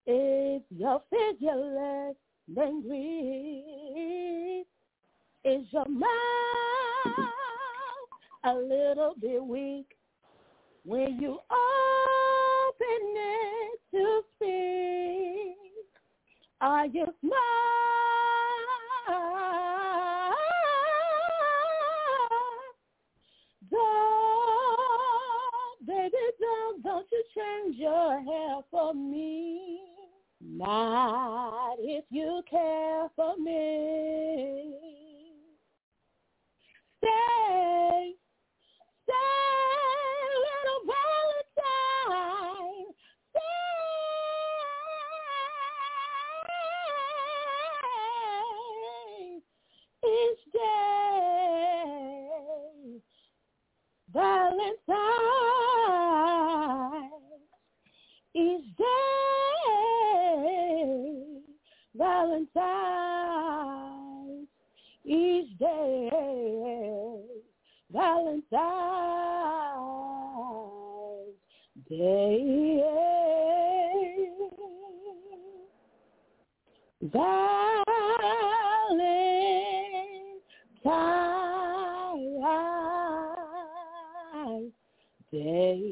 Is 0.06 0.62
your 0.78 1.02
figure 1.10 1.56
less 1.56 2.16
than 2.54 2.82
Greek? 2.82 4.33
Is 5.46 5.66
your 5.72 5.86
mouth 5.90 6.08
a 8.46 8.54
little 8.54 9.14
bit 9.20 9.44
weak 9.44 9.88
when 10.86 11.20
you 11.20 11.38
open 11.52 13.02
it 13.18 13.80
to 13.92 14.22
speak? 14.36 15.58
Are 16.62 16.86
you 16.86 17.06
smart? 17.20 17.34
Don't, 23.70 23.82
baby, 25.86 26.18
don't, 26.40 26.82
don't 26.84 27.08
you 27.12 27.24
change 27.36 27.76
your 27.76 28.22
hair 28.24 28.62
for 28.72 28.94
me. 28.94 29.82
Not 30.40 31.76
if 31.80 32.06
you 32.10 32.42
care 32.50 33.10
for 33.18 33.36
me. 33.38 34.83
Say, 37.04 38.16
say, 39.08 39.14
little 40.46 40.82
Valentine, 40.88 42.88
say, 43.34 43.42
each 50.08 50.44
day, 50.54 50.70
Valentine, 54.14 54.70
each 58.36 58.68
day, 58.78 58.86
Valentine. 61.96 62.93
Day. 71.90 72.80
Valentine's 77.02 77.84
Day. 85.32 85.90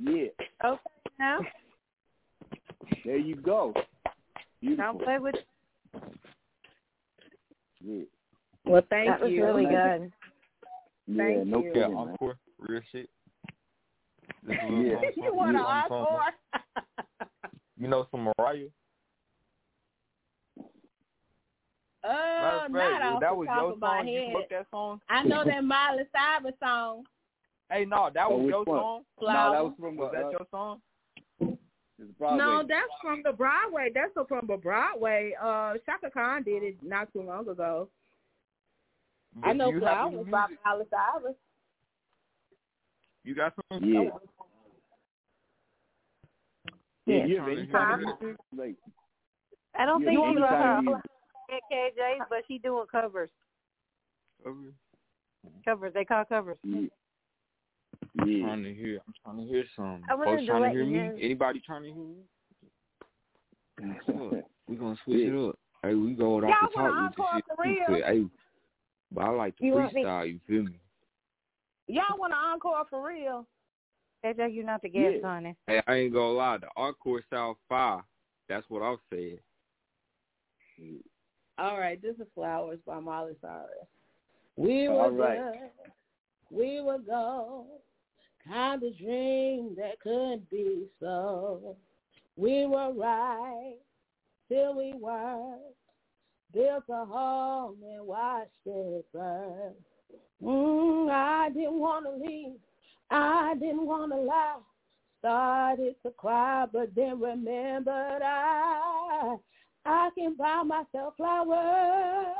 Yeah. 0.00 0.28
Okay, 0.64 0.80
now 1.18 1.38
There 3.04 3.16
you 3.16 3.36
go. 3.36 3.74
Beautiful. 4.60 4.84
don't 4.84 5.02
play 5.04 5.18
with. 5.18 5.34
Yeah. 7.88 8.04
Well, 8.64 8.82
thank 8.90 9.08
that 9.08 9.20
was 9.22 9.30
you. 9.30 9.44
really 9.44 9.64
good. 9.64 10.12
Yeah, 11.06 11.16
Thank 11.16 11.46
no 11.46 11.58
you. 11.60 11.66
Yeah, 11.68 11.72
kidding, 11.72 11.94
man. 11.94 12.08
encore, 12.10 12.36
real 12.58 12.80
shit. 12.92 13.08
This 14.46 14.56
is 14.56 14.62
a 14.68 14.72
Yeah. 14.72 15.10
you 15.16 15.34
want 15.34 15.56
an 15.56 15.62
something- 15.62 15.88
something. 15.88 15.96
encore? 15.96 16.32
You 17.78 17.88
know 17.88 18.06
some 18.10 18.28
Mariah? 18.38 18.66
Uh, 22.04 22.68
Matter 22.68 22.68
not 22.68 23.00
fact, 23.00 23.04
off 23.04 23.20
that 23.20 23.30
the 23.30 23.34
was 23.36 23.46
top 23.48 23.60
your 23.62 23.72
of 23.72 23.78
my 23.80 23.98
song. 23.98 24.08
You 24.08 24.20
head. 24.20 24.32
booked 24.32 24.50
that 24.50 24.66
song? 24.70 25.00
I 25.08 25.22
know 25.24 25.44
that 25.44 25.64
Miley 25.64 26.02
Cyrus 26.12 26.54
song. 26.62 27.04
Hey, 27.70 27.84
no, 27.84 28.08
that 28.14 28.26
Oh, 28.28 28.36
was 28.36 28.44
which 28.44 28.50
your 28.52 28.64
one? 28.64 28.78
song. 28.80 29.02
No, 29.20 29.26
that 29.52 29.64
was 29.64 29.72
from 29.78 29.96
Was 29.96 30.12
uh, 30.14 30.20
that 30.22 30.30
your 30.32 30.46
song? 30.50 30.80
It's 32.00 32.12
Broadway. 32.18 32.38
No, 32.38 32.62
that's 32.66 32.92
from 33.02 33.22
the 33.24 33.32
Broadway. 33.32 33.90
That's 33.92 34.12
from 34.28 34.46
the 34.46 34.56
Broadway. 34.56 35.32
Uh, 35.40 35.74
Chaka 35.84 36.10
Khan 36.10 36.44
did 36.44 36.62
it 36.62 36.76
not 36.82 37.12
too 37.12 37.22
long 37.22 37.48
ago. 37.48 37.88
I 39.42 39.52
know 39.52 39.70
you 39.70 39.80
have 39.80 40.12
any 40.12 40.24
Flowers 40.24 40.26
by 40.30 40.46
music? 40.48 40.58
Miley 40.64 40.84
Cyrus. 40.90 41.36
You 43.24 43.34
got 43.34 43.52
some? 43.70 43.84
Yeah. 43.84 44.10
Yeah. 47.06 47.26
you 47.26 47.38
have 47.38 47.48
any 47.48 47.66
kind 47.66 48.04
of 48.04 48.20
music? 48.20 48.40
Like, 48.56 48.74
I 49.78 49.86
don't 49.86 50.04
think 50.04 50.18
have 50.18 50.24
she 50.24 50.30
any 50.30 50.40
was 50.40 50.50
kind 50.50 50.88
of 50.88 50.94
uh, 50.94 51.00
KJ, 51.72 52.18
but 52.28 52.38
she 52.46 52.58
doing 52.58 52.86
covers. 52.90 53.30
Okay. 54.46 54.74
Covers. 55.64 55.92
They 55.94 56.04
call 56.04 56.24
covers. 56.24 56.58
yeah. 56.62 56.86
I'm 58.18 58.40
trying 58.42 58.62
to 58.64 58.74
hear. 58.74 59.00
I'm 59.06 59.14
trying 59.24 59.36
to 59.38 59.44
hear 59.52 59.64
some. 59.76 60.02
I 60.10 60.14
wanted 60.14 60.30
Folks 60.30 60.42
to 60.42 60.46
trying 60.46 60.62
to 60.64 60.70
hear 60.70 60.84
me. 60.86 60.92
know- 60.92 61.16
Anybody 61.20 61.60
trying 61.64 61.82
to 61.82 61.88
hear 61.88 61.96
me? 62.04 62.16
Look, 64.08 64.44
we 64.68 64.76
gonna 64.76 64.96
switch 65.04 65.18
Yeah. 65.20 65.28
it 65.28 65.48
up. 65.48 65.58
Hey, 65.82 65.94
we 65.94 66.14
go 66.14 66.36
off 66.36 66.42
Y'all 66.42 66.50
the 66.74 66.80
wanna 66.80 66.88
top 66.88 67.16
with 67.16 67.20
encore 67.20 67.26
the 67.32 67.36
shit. 67.36 67.44
for 67.56 67.62
real? 67.64 67.86
quick. 67.86 68.04
Hey, 68.04 68.24
but 69.12 69.20
I 69.24 69.28
like 69.30 69.56
to 69.58 69.64
You 69.64 69.72
want 69.74 69.92
me- 69.92 70.04
freestyle. 70.04 70.28
You 70.32 70.40
feel 70.46 70.62
me? 70.64 70.78
Y'all 71.86 72.18
want 72.18 72.32
an 72.32 72.38
encore 72.38 72.84
for 72.90 73.06
real? 73.06 73.46
KJ, 74.24 74.52
you're 74.52 74.64
not 74.64 74.82
the 74.82 74.88
guest, 74.88 75.18
Yeah. 75.22 75.28
honey. 75.28 75.56
Hey, 75.68 75.80
I 75.86 75.94
ain't 75.94 76.12
gonna 76.12 76.32
lie. 76.32 76.58
The 76.58 76.68
encore 76.76 77.22
South 77.30 77.56
Five. 77.68 78.02
That's 78.48 78.68
what 78.68 78.82
I'm 78.82 78.98
saying. 79.12 79.38
All 81.58 81.78
right, 81.78 82.00
this 82.00 82.16
is 82.18 82.26
Flowers 82.34 82.78
by 82.86 83.00
Miley 83.00 83.34
Cyrus. 83.40 83.68
We 84.56 84.88
were 84.88 84.94
All 85.02 85.10
right. 85.10 85.38
good, 85.38 85.70
we 86.50 86.80
were 86.80 86.98
gold, 86.98 87.80
kind 88.48 88.82
of 88.82 88.98
dream 88.98 89.74
that 89.76 90.00
could 90.00 90.48
be 90.50 90.84
so. 91.00 91.76
We 92.36 92.66
were 92.66 92.92
right 92.92 93.76
till 94.50 94.76
we 94.76 94.92
weren't. 94.94 95.60
Built 96.54 96.84
a 96.88 97.04
home 97.04 97.76
and 97.82 98.06
watched 98.06 98.50
it 98.64 99.04
burn. 99.12 99.74
Mm, 100.42 101.10
I 101.10 101.50
didn't 101.50 101.78
want 101.78 102.06
to 102.06 102.26
leave. 102.26 102.54
I 103.10 103.54
didn't 103.60 103.86
want 103.86 104.12
to 104.12 104.18
lie. 104.18 104.56
Started 105.18 105.96
to 106.04 106.10
cry, 106.12 106.66
but 106.72 106.94
then 106.94 107.20
remembered 107.20 108.22
I 108.22 109.36
I 109.84 110.10
can 110.16 110.36
buy 110.36 110.62
myself 110.62 111.14
flowers. 111.16 112.34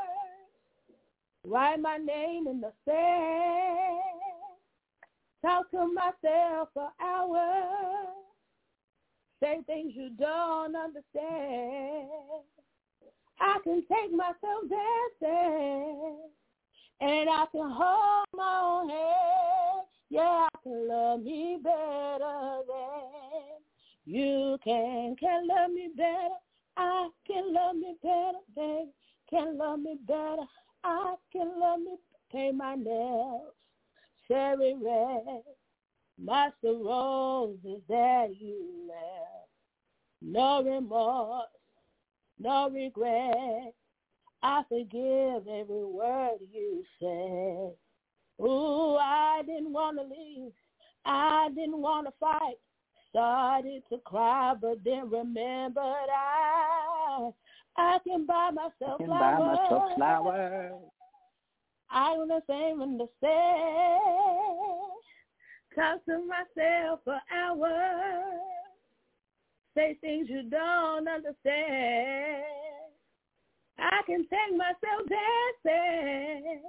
Write 1.45 1.81
my 1.81 1.97
name 1.97 2.47
in 2.47 2.61
the 2.61 2.73
sand. 2.85 4.08
Talk 5.41 5.71
to 5.71 5.87
myself 5.93 6.69
for 6.75 6.89
hours. 7.01 8.09
Say 9.41 9.61
things 9.67 9.93
you 9.95 10.11
don't 10.19 10.75
understand. 10.75 12.09
I 13.41 13.59
can 13.63 13.85
take 13.91 14.11
myself 14.13 14.63
dancing. 14.69 16.19
And 17.01 17.31
I 17.31 17.45
can 17.53 17.71
hold 17.71 18.27
my 18.35 18.61
own 18.63 18.89
head. 18.89 19.85
Yeah, 20.11 20.49
I 20.53 20.59
can 20.65 20.89
love 20.89 21.23
me 21.23 21.59
better 21.63 22.63
than 22.67 23.59
you 24.07 24.59
can. 24.65 25.15
Can 25.21 25.47
love 25.47 25.71
me 25.71 25.91
better. 25.97 26.35
I 26.77 27.09
can 27.27 27.55
love 27.55 27.77
me 27.77 27.95
better, 28.03 28.39
baby. 28.57 28.91
Can 29.31 29.57
love 29.57 29.79
me 29.79 29.99
better. 30.05 30.43
I 30.83 31.15
can 31.33 31.61
love 31.61 31.79
me. 31.79 31.97
Paint 32.33 32.57
my 32.57 32.75
nails 32.75 33.55
cherry 34.29 34.75
red. 34.81 35.43
Master 36.21 36.75
roses 36.75 37.81
that 37.89 38.35
you 38.41 38.89
left. 38.89 39.49
No 40.21 40.63
remorse, 40.65 41.47
no 42.39 42.71
regret. 42.71 43.73
I 44.43 44.63
forgive 44.69 45.47
every 45.49 45.85
word 45.85 46.39
you 46.53 46.85
said. 46.99 48.45
Ooh, 48.45 48.97
I 48.97 49.43
didn't 49.47 49.73
want 49.73 49.99
to 49.99 50.05
leave. 50.05 50.53
I 51.05 51.49
didn't 51.55 51.79
want 51.79 52.07
to 52.07 52.13
fight. 52.21 52.57
Started 53.11 53.83
to 53.91 53.99
cry, 53.99 54.55
but 54.61 54.85
then 54.85 55.09
remembered 55.11 55.83
I 55.83 57.31
I 57.77 57.99
can 58.07 58.27
buy 58.27 58.51
myself 58.51 58.99
Can 58.99 59.09
buy 59.09 59.39
myself 59.39 59.95
flowers. 59.97 60.73
I 61.91 62.13
want 62.13 62.29
the 62.29 62.43
same 62.49 62.83
in 62.83 62.99
the 62.99 63.09
sand. 63.21 64.89
Talk 65.75 66.05
to 66.07 66.27
myself 66.27 67.01
for 67.05 67.21
hours. 67.33 68.41
Say 69.75 69.97
things 70.01 70.29
you 70.29 70.43
don't 70.51 71.09
understand. 71.09 72.45
I 73.79 74.01
can 74.07 74.27
take 74.29 74.57
myself 74.57 75.09
dancing. 75.65 76.63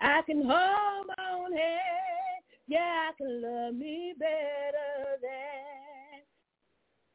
I 0.00 0.22
can 0.22 0.38
hold 0.38 1.06
my 1.06 1.30
own 1.32 1.52
head. 1.52 2.42
Yeah, 2.66 3.10
I 3.10 3.12
can 3.18 3.42
love 3.42 3.74
me 3.74 4.14
better 4.18 5.18
than. 5.20 6.22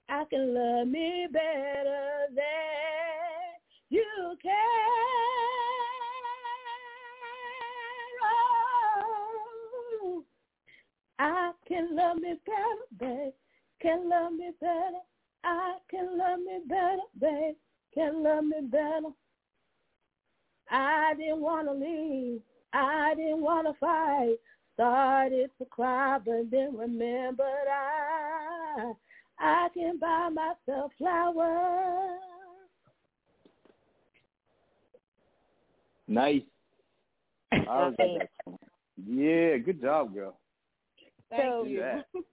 I 0.10 0.26
can 0.26 0.54
love 0.54 0.88
me 0.88 1.28
better 1.32 2.28
than 2.36 3.60
you 3.90 4.38
can. 4.42 5.19
I 11.20 11.52
can 11.68 11.96
love 11.96 12.18
me 12.18 12.36
better, 12.46 12.98
babe. 12.98 13.34
Can 13.82 14.10
love 14.10 14.34
me 14.34 14.52
better. 14.60 15.00
I 15.44 15.78
can 15.92 16.18
love 16.18 16.40
me 16.40 16.60
better, 16.68 16.98
babe. 17.20 17.56
Can 17.94 18.24
love 18.24 18.46
me 18.46 18.62
better. 18.64 19.14
I 20.72 21.14
didn't 21.18 21.42
want 21.42 21.68
to 21.68 21.74
leave. 21.74 22.42
I 22.74 23.14
didn't 23.16 23.42
want 23.42 23.68
to 23.68 23.74
fight. 23.80 24.36
Started 24.76 25.50
to 25.58 25.66
cry, 25.66 26.20
but 26.24 26.50
then 26.50 26.78
remembered 26.78 27.68
I 27.70 28.94
I 29.38 29.68
can 29.74 29.98
buy 30.00 30.30
myself 30.30 30.92
flowers. 30.98 32.20
Nice. 36.08 36.44
I 37.52 37.58
was 37.58 37.96
like 38.00 38.20
that 38.20 38.30
song. 38.46 38.58
Yeah, 39.06 39.58
good 39.58 39.82
job, 39.82 40.14
girl. 40.14 40.38
Thank 41.30 41.66
Do 41.66 41.70
you. 41.70 41.84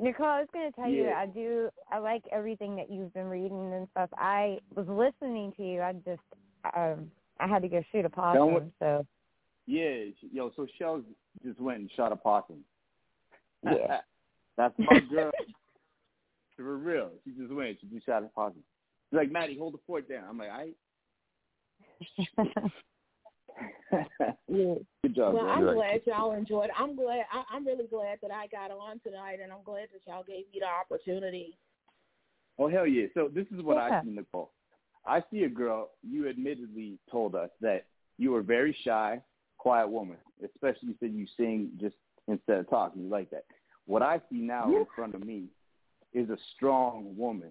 Nicole, 0.00 0.26
I 0.26 0.40
was 0.40 0.48
going 0.52 0.70
to 0.70 0.76
tell 0.76 0.88
you, 0.88 1.10
I 1.10 1.26
do, 1.26 1.70
I 1.90 1.98
like 1.98 2.22
everything 2.30 2.76
that 2.76 2.90
you've 2.90 3.12
been 3.14 3.26
reading 3.26 3.72
and 3.72 3.88
stuff. 3.90 4.10
I 4.16 4.58
was 4.76 4.86
listening 4.86 5.52
to 5.56 5.62
you. 5.64 5.80
I 5.80 5.92
just, 5.92 6.22
um, 6.76 7.10
I 7.40 7.48
had 7.48 7.62
to 7.62 7.68
go 7.68 7.82
shoot 7.90 8.04
a 8.04 8.08
Don't 8.08 8.12
possum, 8.12 8.72
so. 8.78 9.06
Yeah, 9.66 10.04
sh- 10.20 10.32
yo, 10.32 10.52
so 10.54 10.66
Shell 10.78 11.02
just 11.44 11.60
went 11.60 11.80
and 11.80 11.90
shot 11.96 12.12
a 12.12 12.16
possum. 12.16 12.58
Yeah. 13.64 14.00
That's 14.56 14.74
my 14.78 15.00
girl. 15.10 15.32
For 16.56 16.76
real. 16.76 17.10
She 17.24 17.32
just 17.32 17.52
went. 17.52 17.78
She 17.80 17.86
just 17.88 18.06
shot 18.06 18.22
a 18.22 18.26
possum. 18.28 18.62
She's 19.10 19.16
like, 19.16 19.30
Matty, 19.32 19.58
hold 19.58 19.74
the 19.74 19.78
fort 19.86 20.08
down. 20.08 20.24
I'm 20.28 20.38
like, 20.38 20.50
I 20.50 20.68
Yeah. 24.48 24.74
Good 25.02 25.14
job, 25.14 25.34
well, 25.34 25.44
bro. 25.44 25.52
I'm 25.52 25.60
You 25.60 25.66
like 25.66 25.76
glad 25.76 26.00
y'all 26.06 26.32
enjoyed. 26.32 26.70
I'm 26.76 26.96
glad. 26.96 27.24
I, 27.32 27.44
I'm 27.52 27.66
really 27.66 27.86
glad 27.86 28.18
that 28.22 28.30
I 28.30 28.46
got 28.48 28.70
on 28.70 29.00
tonight, 29.00 29.38
and 29.42 29.52
I'm 29.52 29.62
glad 29.64 29.88
that 29.92 30.00
y'all 30.06 30.24
gave 30.24 30.44
me 30.52 30.60
the 30.60 30.66
opportunity. 30.66 31.56
Oh 32.58 32.68
hell 32.68 32.86
yeah! 32.86 33.06
So 33.14 33.30
this 33.32 33.46
is 33.54 33.62
what 33.62 33.76
Yeah. 33.76 34.00
I 34.00 34.02
see, 34.02 34.10
Nicole. 34.10 34.50
I 35.06 35.22
see 35.30 35.44
a 35.44 35.48
girl. 35.48 35.90
You 36.02 36.28
admittedly 36.28 36.98
told 37.10 37.34
us 37.34 37.50
that 37.60 37.86
you 38.18 38.32
were 38.32 38.42
very 38.42 38.76
shy, 38.84 39.22
quiet 39.56 39.88
woman. 39.88 40.16
Especially 40.44 40.88
you 40.88 40.94
said 41.00 41.12
you 41.12 41.26
sing 41.36 41.70
just 41.80 41.96
instead 42.26 42.58
of 42.58 42.68
talking. 42.68 43.02
You 43.02 43.08
like 43.08 43.30
that. 43.30 43.44
What 43.86 44.02
I 44.02 44.20
see 44.30 44.40
now 44.40 44.68
in 44.68 44.86
front 44.94 45.14
of 45.14 45.24
me 45.24 45.44
is 46.12 46.28
a 46.30 46.36
strong 46.54 47.14
woman 47.16 47.50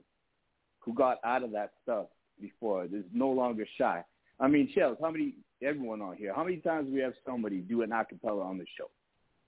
who 0.79 0.93
got 0.93 1.17
out 1.23 1.43
of 1.43 1.51
that 1.51 1.71
stuff 1.83 2.07
before. 2.39 2.85
Is 2.85 3.03
no 3.13 3.29
longer 3.29 3.65
shy. 3.77 4.03
I 4.39 4.47
mean, 4.47 4.69
Shellz, 4.75 4.97
how 5.01 5.11
many? 5.11 5.33
Everyone 5.63 6.01
on 6.03 6.15
here. 6.17 6.33
How 6.35 6.43
many 6.43 6.57
times 6.57 6.87
we 6.93 6.99
have 6.99 7.13
somebody 7.25 7.57
do 7.57 7.81
an 7.81 7.89
acapella 7.89 8.45
on 8.45 8.59
the 8.59 8.65
show? 8.77 8.91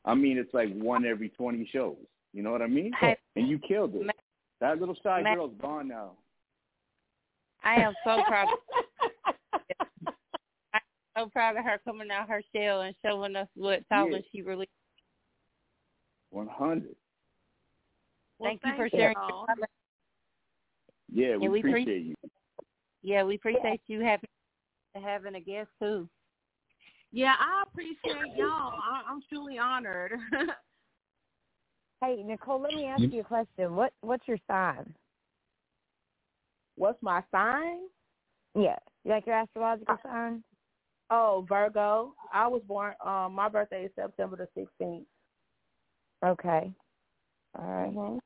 I 0.06 0.16
mean, 0.16 0.38
it's 0.40 0.54
like 0.56 0.74
one 0.74 1.06
every 1.06 1.30
twenty 1.30 1.70
shows. 1.72 1.98
You 2.34 2.42
know 2.42 2.52
what 2.52 2.62
I 2.64 2.68
mean? 2.68 2.92
And 3.36 3.48
you 3.48 3.60
killed 3.60 3.94
it. 3.96 4.08
That 4.60 4.80
little 4.80 4.96
shy 5.04 5.22
Ma- 5.24 5.36
girl's 5.36 5.54
gone 5.62 5.88
now. 5.88 6.14
I 7.64 7.76
am 7.76 7.94
so 8.04 8.22
proud. 8.28 8.48
I'm 10.74 10.82
so 11.18 11.30
proud 11.30 11.58
of 11.58 11.64
her 11.66 11.80
coming 11.86 12.10
out 12.12 12.28
her 12.30 12.42
shell 12.56 12.82
and 12.82 12.96
showing 13.06 13.36
us 13.36 13.48
what 13.56 13.88
talent 13.90 14.26
she 14.32 14.42
really. 14.42 14.68
One 16.32 16.48
hundred. 16.48 16.96
Thank 18.42 18.62
you 18.66 18.72
for 18.78 18.90
sharing. 18.90 19.16
y'all. 19.16 19.46
your 19.48 19.56
talent. 19.56 19.72
Yeah, 21.12 21.36
we, 21.38 21.44
Yeah, 21.44 21.50
we 21.50 21.60
appreciate 21.60 21.82
appreciate- 21.82 22.06
you. 22.08 22.16
Yeah, 23.02 23.24
we 23.24 23.36
appreciate 23.36 23.82
you 23.88 24.02
having 24.02 24.30
having 24.96 25.36
a 25.36 25.40
guest 25.42 25.70
too. 25.82 26.10
Yeah, 27.12 27.34
I 27.40 27.64
appreciate 27.68 28.36
y'all. 28.36 28.74
I, 28.74 29.02
I'm 29.08 29.22
truly 29.30 29.58
honored. 29.58 30.14
Hey, 32.02 32.24
Nicole, 32.26 32.62
let 32.62 32.74
me 32.74 32.86
ask 32.86 33.02
you 33.12 33.20
a 33.20 33.24
question. 33.26 33.76
What 33.76 33.92
What's 34.00 34.26
your 34.26 34.38
sign? 34.48 34.94
What's 36.76 37.02
my 37.04 37.22
sign? 37.30 37.80
Yeah, 38.56 38.78
you 39.04 39.12
like 39.12 39.26
your 39.26 39.36
astrological 39.36 39.98
sign? 40.02 40.42
Oh, 41.10 41.46
Virgo. 41.50 42.14
I 42.32 42.48
was 42.48 42.62
born. 42.66 42.94
Um, 43.06 43.34
my 43.34 43.50
birthday 43.50 43.84
is 43.84 43.92
September 43.96 44.38
the 44.38 44.48
sixteenth. 44.56 45.08
Okay. 46.26 46.72
All 47.58 47.66
right. 47.66 47.94
Mm-hmm. 47.94 48.18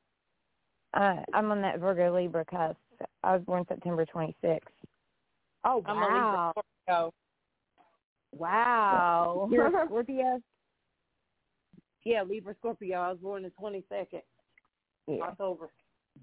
Uh, 0.94 1.22
I'm 1.32 1.50
on 1.50 1.60
that 1.62 1.80
Virgo 1.80 2.14
Libra 2.14 2.44
cusp. 2.44 2.78
I 3.24 3.34
was 3.34 3.42
born 3.44 3.64
September 3.66 4.06
26th. 4.06 4.60
Oh 5.64 5.82
I'm 5.86 5.96
a 5.96 6.00
Libra 6.00 6.20
wow! 6.20 6.52
Scorpio. 6.86 7.12
Wow. 8.36 9.48
You're 9.50 9.66
a 9.66 9.84
Scorpio? 9.86 10.40
Yeah, 12.04 12.22
Libra 12.22 12.54
Scorpio. 12.58 12.98
I 12.98 13.08
was 13.10 13.18
born 13.18 13.42
the 13.42 13.50
twenty 13.50 13.84
second 13.88 14.22
Yeah. 15.06 15.22
October. 15.24 15.70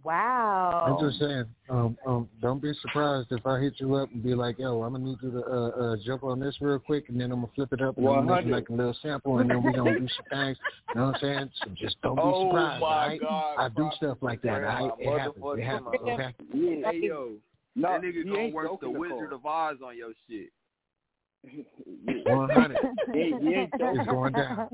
wow. 0.03 0.97
I'm 0.99 1.09
just 1.09 1.19
saying, 1.19 1.45
um, 1.69 1.97
um, 2.05 2.29
don't 2.41 2.61
be 2.61 2.71
surprised 2.81 3.27
if 3.31 3.45
I 3.45 3.59
hit 3.59 3.73
you 3.77 3.95
up 3.95 4.11
and 4.11 4.21
be 4.23 4.35
like, 4.35 4.59
"Yo, 4.59 4.83
I'm 4.83 4.93
gonna 4.93 5.05
need 5.05 5.17
you 5.21 5.31
to 5.31 5.43
uh, 5.43 5.69
uh, 5.69 5.95
jump 6.05 6.23
on 6.23 6.39
this 6.39 6.55
real 6.61 6.79
quick, 6.79 7.09
and 7.09 7.19
then 7.19 7.31
I'm 7.31 7.41
gonna 7.41 7.51
flip 7.55 7.73
it 7.73 7.81
up 7.81 7.97
and 7.97 8.07
I'm 8.07 8.27
gonna 8.27 8.43
make 8.43 8.51
like 8.51 8.69
a 8.69 8.73
little 8.73 8.95
sample, 9.01 9.39
and 9.39 9.49
then 9.49 9.63
we 9.63 9.73
gonna 9.73 9.97
do 9.97 10.07
some 10.15 10.25
things." 10.29 10.57
You 10.93 10.99
know 11.01 11.07
what 11.07 11.15
I'm 11.15 11.21
saying? 11.21 11.49
So 11.63 11.69
just 11.75 11.99
don't 12.01 12.15
be 12.15 12.21
Oh, 12.23 12.47
surprised. 12.49 12.81
my 12.81 12.87
all 12.87 13.07
right? 13.07 13.19
God, 13.19 13.55
I 13.57 13.69
do 13.69 13.89
stuff 13.95 14.17
like 14.21 14.41
that. 14.43 14.63
All 14.63 14.87
right? 14.87 14.91
It 14.99 15.19
happens. 15.19 15.45
It 15.57 15.63
happens. 15.63 16.01
Okay. 16.01 16.35
Yeah. 16.53 16.91
Hey 16.91 16.99
yo, 17.01 17.31
No, 17.75 17.89
that 17.93 18.01
nigga 18.01 18.25
gonna 18.25 18.49
work 18.49 18.79
the 18.81 18.87
joking, 18.87 18.99
Wizard 18.99 19.33
of 19.33 19.45
Oz 19.45 19.77
on 19.85 19.97
your 19.97 20.11
shit. 20.29 20.49
One 22.27 22.49
hundred. 22.49 22.77
Yeah, 23.13 23.39
he 23.39 23.53
ain't 23.55 23.71
joking. 23.79 23.99
It's 23.99 24.09
going 24.09 24.33
down. 24.33 24.69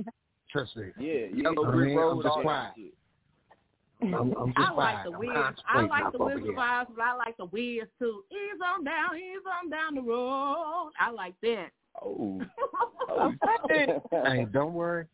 Trust 0.51 0.75
me. 0.75 0.87
Yeah, 0.97 1.27
you 1.33 1.43
Yellow 1.43 1.67
I 1.67 1.71
brick 1.71 1.87
mean, 1.89 1.97
road 1.97 2.11
I'm 2.11 2.17
just 2.17 2.27
all 2.27 2.41
quiet. 2.41 2.71
that 2.75 2.81
shit. 2.81 2.93
I'm, 4.01 4.33
I'm 4.37 4.53
just 4.55 4.59
I 4.59 4.73
like 4.73 4.73
quiet. 4.73 5.03
the 5.05 5.11
I'm 5.11 5.19
Wiz. 5.19 5.55
I 5.67 5.81
like 5.81 6.11
the 6.11 6.17
over 6.19 6.35
Wiz 6.35 6.43
here. 6.43 6.53
vibes, 6.53 6.87
but 6.95 7.03
I 7.03 7.13
like 7.15 7.37
the 7.37 7.45
Wiz 7.45 7.87
too. 7.99 8.23
Ease 8.31 8.61
on 8.65 8.83
down, 8.83 9.15
ease 9.15 9.45
on 9.61 9.69
down 9.69 9.95
the 9.95 10.01
road. 10.01 10.91
I 10.99 11.11
like 11.11 11.33
that. 11.41 11.69
Oh, 12.01 12.41
oh. 13.09 13.31
Hey, 13.69 14.45
don't 14.51 14.73
worry. 14.73 15.05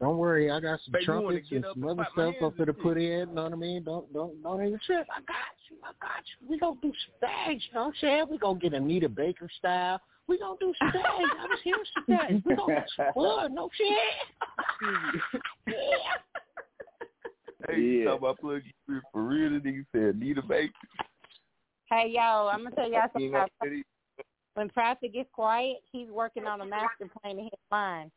Don't 0.00 0.18
worry, 0.18 0.50
I 0.50 0.60
got 0.60 0.78
some 0.84 0.94
Hey, 0.98 1.04
trumpets 1.04 1.46
and 1.50 1.64
some 1.72 1.84
other 1.88 2.06
stuff 2.12 2.34
hands 2.34 2.36
up 2.42 2.56
for 2.56 2.66
the 2.66 2.72
put 2.72 2.96
in. 2.98 3.02
You 3.28 3.34
know 3.34 3.44
what 3.44 3.52
I 3.52 3.56
mean? 3.56 3.82
Don't 3.84 4.12
don't 4.12 4.42
don't 4.42 4.66
even 4.66 4.78
trip. 4.84 5.06
I 5.10 5.20
got 5.22 5.56
you. 5.70 5.76
I 5.82 5.92
got 6.00 6.22
you. 6.40 6.48
We 6.48 6.58
gonna 6.58 6.76
do 6.82 6.92
some 6.92 7.28
things. 7.46 7.62
You 7.68 7.74
know 7.74 7.80
what 7.82 7.86
I'm 7.88 7.94
saying? 8.00 8.24
We 8.30 8.38
gonna 8.38 8.58
get 8.58 8.74
Anita 8.74 9.08
Baker 9.08 9.48
style. 9.58 10.00
We 10.28 10.38
gonna 10.38 10.56
do 10.60 10.72
some 10.78 10.92
things. 10.92 11.04
I 11.38 11.46
was 11.48 11.58
here 11.64 11.76
some 11.94 12.04
things. 12.04 12.42
We 12.44 12.56
gonna 12.56 12.74
get 12.74 12.88
some 12.96 13.06
blood. 13.14 13.52
No 13.52 13.68
shit. 13.76 13.88
yeah. 15.68 15.72
Hey, 17.68 17.80
you 17.80 17.98
Yeah. 18.00 18.04
talking 18.04 18.18
about 18.18 18.38
plug 18.38 18.62
you 18.86 19.00
for 19.12 19.22
real? 19.22 19.50
The 19.50 19.56
nigga 19.60 19.84
said 19.90 20.20
need 20.20 20.38
a 20.38 20.42
bake. 20.42 20.70
Hey 21.90 22.12
yo, 22.14 22.48
I'm 22.52 22.62
gonna 22.64 22.76
tell 22.76 22.88
y'all 22.90 23.02
something. 23.12 23.22
You 23.22 23.30
know, 23.32 23.46
about- 23.60 23.72
When 24.54 24.68
Prophet 24.68 25.12
gets 25.12 25.30
quiet, 25.32 25.78
he's 25.90 26.08
working 26.10 26.46
on 26.46 26.60
a 26.60 26.66
master 26.66 27.10
plan 27.22 27.38
in 27.38 27.44
his 27.44 27.52
mind. 27.70 28.10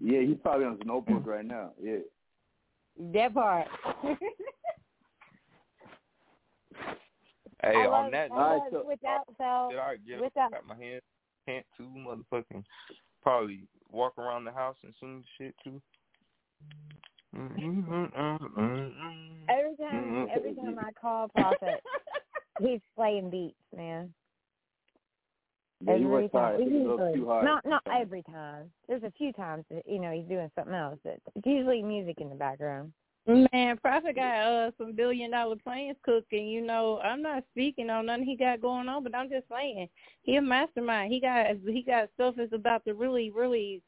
Yeah, 0.00 0.20
he's 0.20 0.38
probably 0.42 0.66
on 0.66 0.72
his 0.72 0.86
notebook 0.86 1.26
right 1.26 1.44
now. 1.44 1.70
Yeah. 1.82 1.98
That 3.12 3.34
part. 3.34 3.66
Hey, 7.62 7.76
I 7.76 7.86
on 7.86 8.04
love, 8.04 8.12
that 8.12 8.32
I 8.32 8.36
note, 8.36 8.38
love 8.38 8.62
so- 8.72 8.84
without 8.88 9.24
so 9.38 9.68
did 9.70 9.78
I 9.78 9.96
get 10.06 10.16
up, 10.18 10.24
without 10.24 10.50
got 10.50 10.66
my 10.66 10.76
hands, 10.76 11.02
can't 11.46 11.66
too, 11.76 11.88
motherfucking, 11.96 12.64
probably 13.22 13.60
walk 13.90 14.18
around 14.18 14.44
the 14.44 14.52
house 14.52 14.76
and 14.82 14.92
sing 14.98 15.24
shit 15.38 15.54
too. 15.62 15.80
Mm-hmm. 17.36 18.04
every 19.48 19.76
time 19.76 20.28
every 20.34 20.54
time 20.54 20.76
I 20.78 20.90
call 21.00 21.28
Prophet, 21.28 21.82
he's 22.60 22.80
playing 22.96 23.30
beats, 23.30 23.56
man. 23.74 24.12
Yeah, 25.84 25.96
you 25.96 26.06
every 26.06 26.22
work 26.22 26.32
time. 26.32 26.40
hard. 26.40 26.60
It's 26.60 26.70
a 26.70 26.74
Usually, 26.74 27.14
too 27.14 27.26
hard. 27.26 27.44
not 27.44 27.64
not 27.66 27.82
every 27.92 28.22
time. 28.22 28.70
There's 28.88 29.02
a 29.02 29.12
few 29.16 29.32
times 29.32 29.64
that 29.70 29.82
you 29.86 30.00
know 30.00 30.12
he's 30.12 30.26
doing 30.26 30.50
something 30.54 30.74
else, 30.74 30.98
but 31.02 31.18
it's 31.34 31.46
usually 31.46 31.82
music 31.82 32.20
in 32.20 32.28
the 32.28 32.34
background. 32.34 32.92
Man, 33.26 33.76
Prophet 33.78 34.16
got 34.16 34.46
uh 34.46 34.70
some 34.78 34.94
billion 34.94 35.30
dollar 35.30 35.56
plans 35.56 35.96
cooking. 36.02 36.48
You 36.48 36.64
know, 36.64 37.00
I'm 37.04 37.22
not 37.22 37.44
speaking 37.52 37.90
on 37.90 38.06
nothing 38.06 38.24
he 38.24 38.36
got 38.36 38.60
going 38.60 38.88
on, 38.88 39.02
but 39.02 39.14
I'm 39.14 39.28
just 39.30 39.46
saying 39.48 39.88
he 40.22 40.36
a 40.36 40.42
mastermind. 40.42 41.12
He 41.12 41.20
got 41.20 41.46
he 41.66 41.82
got 41.82 42.08
stuff 42.14 42.34
that's 42.36 42.52
about 42.52 42.84
to 42.84 42.94
really, 42.94 43.30
really 43.30 43.82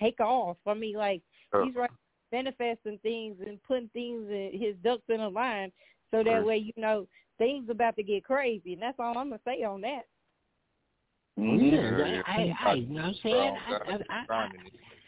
take 0.00 0.20
off. 0.20 0.56
I 0.66 0.74
mean, 0.74 0.96
like 0.96 1.22
he's 1.64 1.74
right 1.74 1.90
manifesting 2.32 2.98
things 3.02 3.36
and 3.46 3.62
putting 3.62 3.90
things 3.90 4.26
in 4.30 4.50
his 4.54 4.74
ducks 4.82 5.02
in 5.10 5.20
a 5.20 5.28
line 5.28 5.70
so 6.10 6.24
that 6.24 6.44
way 6.44 6.56
you 6.56 6.72
know 6.76 7.06
things 7.38 7.68
about 7.68 7.94
to 7.96 8.02
get 8.02 8.24
crazy. 8.24 8.72
And 8.72 8.82
that's 8.82 8.98
all 8.98 9.16
I'm 9.18 9.28
gonna 9.28 9.40
say 9.44 9.62
on 9.62 9.80
that. 9.82 10.06
Yeah, 11.36 12.22
I, 12.26 12.54
I, 12.64 12.72
you 12.74 12.86
know 12.94 12.94
what 12.94 13.04
I'm 13.04 13.14
saying? 13.22 13.56
I, 13.68 13.92
I, 13.92 14.24
I. 14.32 14.46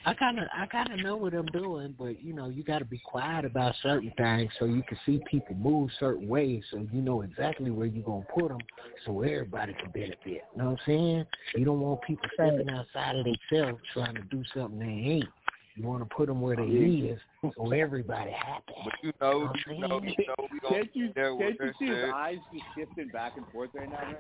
I 0.07 0.13
kind 0.13 0.39
of, 0.39 0.45
I 0.55 0.67
kind 0.67 0.93
of 0.93 0.99
know 1.01 1.17
what 1.17 1.33
I'm 1.33 1.47
doing, 1.47 1.95
but 1.99 2.23
you 2.23 2.35
know, 2.35 2.49
you 2.51 2.63
got 2.63 2.81
to 2.81 2.85
be 2.85 2.99
quiet 2.99 3.47
about 3.47 3.75
certain 3.83 4.13
things 4.19 4.53
so 4.59 4.67
you 4.67 4.83
can 4.87 4.99
see 5.07 5.23
people 5.31 5.55
move 5.55 5.89
certain 5.99 6.29
ways, 6.29 6.63
so 6.71 6.87
you 6.93 7.01
know 7.01 7.23
exactly 7.23 7.71
where 7.71 7.87
you're 7.87 8.05
gonna 8.05 8.27
put 8.35 8.49
them, 8.51 8.59
so 9.07 9.23
everybody 9.23 9.73
can 9.73 9.91
benefit. 9.93 10.19
You 10.27 10.41
know 10.57 10.65
what 10.65 10.71
I'm 10.73 10.79
saying? 10.87 11.27
You 11.57 11.65
don't 11.65 11.81
want 11.81 12.03
people 12.03 12.29
stepping 12.35 12.69
outside 12.69 13.17
of 13.17 13.25
themselves 13.25 13.81
trying 13.95 14.17
to 14.17 14.23
do 14.23 14.43
something 14.55 14.79
they 14.79 15.11
ain't. 15.11 15.29
You 15.77 15.85
want 15.85 16.07
to 16.07 16.15
put 16.15 16.27
them 16.27 16.43
where 16.43 16.57
they 16.57 16.65
Yeah. 16.65 17.13
is, 17.13 17.21
so 17.57 17.73
everybody 17.73 18.31
happy. 18.31 18.75
But 18.85 18.93
you 19.03 19.13
know, 19.23 19.47
Know 19.47 19.55
you 19.75 19.89
know, 19.89 20.01
you 20.03 20.27
know, 20.27 20.49
we 20.53 20.61
gonna 20.61 20.75
Can't 20.75 20.97
you, 20.97 21.07
be 21.07 21.13
there 21.15 21.35
with 21.35 21.59
can't 21.59 21.79
you 21.79 21.87
see 21.87 21.93
his 21.95 22.05
eyes 22.15 22.39
just 22.53 22.65
shifting 22.77 23.09
back 23.09 23.39
and 23.39 23.47
forth 23.51 23.71
right 23.75 23.89
now, 23.89 24.03
man? 24.03 24.17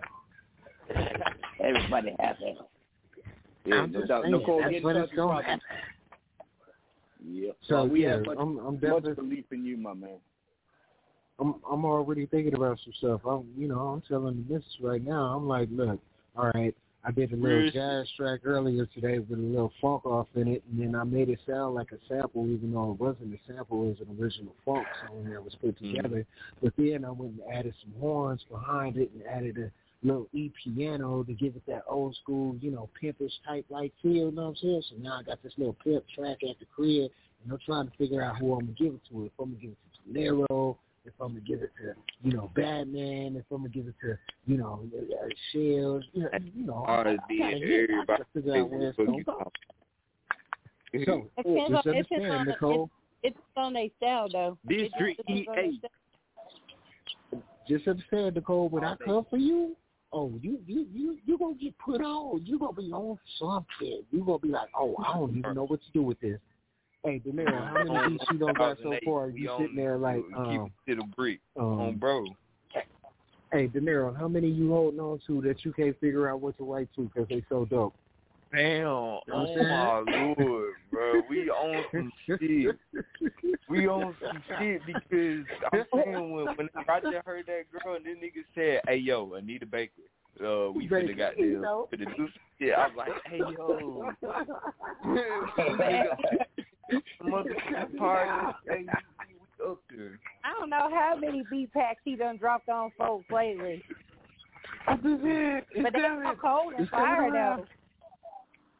Everybody 1.61 2.15
happy. 2.20 2.56
Yeah, 3.65 3.77
I'm 3.77 3.93
no 3.93 4.01
just 4.01 4.09
doubt. 4.09 4.23
saying, 4.24 4.32
Nicole, 4.32 4.61
that's 4.61 4.85
what 4.85 4.97
it's 4.97 5.12
gonna 5.12 5.32
Prophet. 5.32 5.47
happen. 5.47 5.61
Yeah. 7.27 7.52
So 7.62 7.77
Well, 7.77 7.89
we 7.89 8.02
yeah, 8.02 8.11
have 8.16 8.27
much, 8.27 8.39
I'm, 8.39 8.59
I'm 8.59 8.74
much 8.74 8.81
definitely 8.81 9.15
belief 9.15 9.44
in 9.52 9.65
you, 9.65 9.77
my 9.77 9.94
man. 9.94 10.19
I'm 11.39 11.56
I'm 11.70 11.85
already 11.85 12.27
thinking 12.27 12.55
about 12.55 12.78
some 12.85 12.93
stuff. 12.98 13.20
I'm 13.27 13.47
you 13.56 13.66
know 13.69 13.81
I'm 13.81 14.02
telling 14.02 14.44
the 14.47 14.55
missus 14.55 14.77
right 14.81 15.05
now. 15.05 15.35
I'm 15.36 15.48
like, 15.48 15.69
look, 15.73 16.01
all 16.36 16.51
right. 16.55 16.74
I 17.06 17.11
did 17.11 17.32
a 17.35 17.36
little 17.36 17.70
jazz 17.70 18.09
track 18.16 18.40
earlier 18.44 18.86
today 18.86 19.19
with 19.19 19.39
a 19.39 19.43
little 19.43 19.70
funk 19.82 20.06
off 20.06 20.27
in 20.36 20.48
it, 20.48 20.62
and 20.70 20.81
then 20.81 20.98
I 20.98 21.05
made 21.05 21.28
it 21.28 21.39
sound 21.47 21.74
like 21.74 21.93
a 21.93 21.98
sample, 22.09 22.47
even 22.48 22.73
though 22.73 22.93
it 22.93 22.98
wasn't 22.98 23.35
a 23.35 23.39
sample. 23.47 23.82
It 23.85 23.89
was 23.89 24.09
an 24.09 24.19
original 24.19 24.55
funk 24.65 24.86
song 25.06 25.28
that 25.31 25.44
was 25.44 25.55
put 25.56 25.77
Mhm. 25.77 25.97
together. 25.97 26.27
But 26.62 26.73
then 26.78 27.05
I 27.05 27.11
went 27.11 27.32
and 27.32 27.52
added 27.52 27.74
some 27.82 27.93
horns 28.01 28.43
behind 28.44 28.97
it 28.97 29.11
and 29.12 29.23
added 29.27 29.59
a 29.59 29.70
little 30.05 30.28
E 30.32 30.52
piano 30.62 31.24
to 31.24 31.32
give 31.32 31.56
it 31.56 31.62
that 31.66 31.82
old 31.89 32.14
school, 32.22 32.56
you 32.60 32.70
know, 32.70 32.89
pimpish 33.01 33.32
type 33.47 33.64
like 33.70 33.93
feel. 34.02 34.12
You 34.12 34.32
know 34.32 34.43
what 34.43 34.48
I'm 34.48 34.56
saying? 34.56 34.82
So 34.90 34.97
now 35.01 35.18
I 35.20 35.22
got 35.22 35.43
this 35.43 35.52
little 35.56 35.76
pimp 35.82 36.05
track 36.14 36.39
at 36.48 36.59
the 36.59 36.66
crib, 36.74 37.10
and 37.43 37.52
I'm 37.52 37.59
trying 37.64 37.90
to 37.90 37.97
figure 37.97 38.22
out 38.22 38.36
who 38.39 38.52
I'm 38.52 38.60
gonna 38.60 38.72
give 38.72 38.94
it 38.94 39.01
to. 39.10 39.24
If 39.24 39.32
I'm 39.40 39.51
gonna 39.52 39.60
give 39.60 39.70
it 39.70 39.76
to 40.05 40.12
Nero, 40.12 40.78
if 41.05 41.12
I'm 41.20 41.28
gonna 41.28 41.40
give 41.40 41.62
it 41.62 41.70
to 41.82 41.94
you 42.22 42.32
know, 42.32 42.51
Batman, 42.55 43.36
if 43.36 43.44
I'm 43.51 43.59
gonna 43.59 43.68
give 43.68 43.86
it 43.86 43.94
to, 44.02 44.16
you 44.47 44.56
know, 44.56 44.81
uh, 44.97 45.28
Shellz, 45.52 46.02
you 46.12 46.22
know, 46.22 46.28
you 46.55 46.66
know, 46.66 46.85
I, 46.86 46.93
I 46.93 46.97
R&B 46.97 47.39
gotta 47.39 47.56
and 47.56 47.64
get, 47.64 47.70
I 47.70 47.82
everybody 47.82 48.06
gotta 48.06 48.24
figure 48.32 48.56
out 48.56 48.70
where 48.70 48.89
it's 48.89 48.97
gonna 48.97 49.22
go. 49.24 49.51
So 50.94 51.28
It 51.36 51.44
depends 51.44 51.70
just 51.70 51.86
on, 51.86 51.94
it 51.94 52.02
depends 52.02 52.24
understand, 52.24 52.32
on, 52.32 52.47
Nicole. 52.47 52.90
It's, 53.22 53.36
it 53.36 53.36
depends 53.36 53.47
on 53.56 53.72
their 53.72 53.89
style, 53.98 54.28
though. 54.31 54.59
It 54.68 54.78
just 54.78 54.93
District 54.93 55.16
depends 55.18 55.48
on 55.48 55.55
their 55.55 55.64
EA. 55.64 55.78
style. 55.78 55.90
Just 57.68 57.89
understand, 57.89 58.35
Nicole. 58.35 58.68
When 58.68 58.85
I 58.85 58.97
come 59.05 59.26
for 59.28 59.36
you, 59.36 59.76
oh, 60.14 60.32
you 60.40 60.58
you 60.66 60.86
you 60.92 61.18
you 61.26 61.38
gonna 61.38 61.54
get 61.54 61.76
put 61.78 62.00
on. 62.00 62.44
You 62.46 62.58
gonna 62.58 62.72
be 62.72 62.92
on 62.92 63.18
something. 63.38 64.02
You 64.10 64.24
gonna 64.24 64.38
be 64.38 64.48
like, 64.48 64.68
oh, 64.78 64.94
I 65.04 65.18
don't 65.18 65.36
even 65.36 65.54
know 65.54 65.66
what 65.66 65.80
to 65.80 65.90
do 65.92 66.02
with 66.02 66.20
this. 66.20 66.38
Hey, 67.04 67.20
Demiro, 67.26 67.68
how 67.74 67.84
many 67.84 68.12
beats 68.12 68.24
you 68.30 68.38
done 68.38 68.54
got 68.54 68.78
so 68.82 68.94
far? 69.04 69.28
You 69.28 69.50
sitting 69.58 69.76
there 69.76 69.98
like, 69.98 70.22
keep 70.26 70.36
um, 70.36 70.72
it 70.86 70.92
to 70.92 70.96
the 70.96 71.04
brick 71.16 71.40
um, 71.58 71.80
on 71.80 71.96
bro. 71.96 72.24
hey, 73.52 73.68
Demiro, 73.68 74.16
how 74.16 74.28
many 74.28 74.48
you 74.48 74.70
holding 74.70 75.00
on 75.00 75.20
to 75.26 75.42
that 75.42 75.64
you 75.64 75.72
can't 75.72 75.98
figure 76.00 76.30
out 76.30 76.40
what 76.40 76.56
to 76.58 76.64
write 76.64 76.88
to 76.96 77.02
because 77.02 77.28
they 77.28 77.44
so 77.48 77.66
dope? 77.66 77.94
Damn, 78.52 78.82
know 78.84 79.20
what 79.26 79.34
I'm 79.34 79.46
oh 79.48 80.04
my 80.06 80.34
lord, 80.38 80.74
bro, 80.90 81.22
we 81.28 81.50
on 81.50 81.84
some 81.90 82.12
shit. 82.26 82.76
We 83.68 83.88
on 83.88 84.14
some 84.22 84.42
shit 84.58 84.80
because 84.86 85.44
I'm 85.72 85.84
saying 85.92 86.30
when 86.32 86.46
when 86.56 86.68
I 86.88 87.00
just 87.00 87.16
heard 87.26 87.46
that 87.46 87.64
girl 87.72 87.94
and 87.96 88.04
this 88.04 88.16
nigga 88.18 88.44
said, 88.54 88.80
"Hey 88.86 88.96
yo, 88.98 89.32
Anita 89.34 89.66
Baker, 89.66 89.92
uh, 90.40 90.70
we 90.70 90.86
Baker, 90.86 91.08
finna 91.08 91.16
got 91.18 91.36
you 91.38 91.54
this 91.54 91.62
know. 91.62 91.88
for 91.90 91.96
the 91.96 92.04
do 92.04 92.12
some 92.16 92.32
shit." 92.60 92.74
I 92.74 92.86
was 92.86 92.96
like, 92.96 93.12
"Hey 93.26 93.38
yo, 93.38 94.12
motherfucking 97.22 97.96
party, 97.98 98.56
hey, 98.68 98.84
we 98.88 99.66
up 99.66 99.78
there." 99.90 100.18
I 100.44 100.52
don't 100.60 100.70
know 100.70 100.88
how 100.92 101.16
many 101.18 101.42
beat 101.50 101.72
packs 101.72 102.00
he 102.04 102.14
done 102.16 102.36
dropped 102.36 102.68
on 102.68 102.90
folks 102.98 103.24
lately. 103.30 103.82
But 104.86 105.92
they're 105.94 106.26
all 106.26 106.34
cold 106.36 106.74
and 106.74 106.82
It's 106.82 106.90
coming 106.90 107.06
fire 107.06 107.30
around. 107.30 107.60
though. 107.60 107.66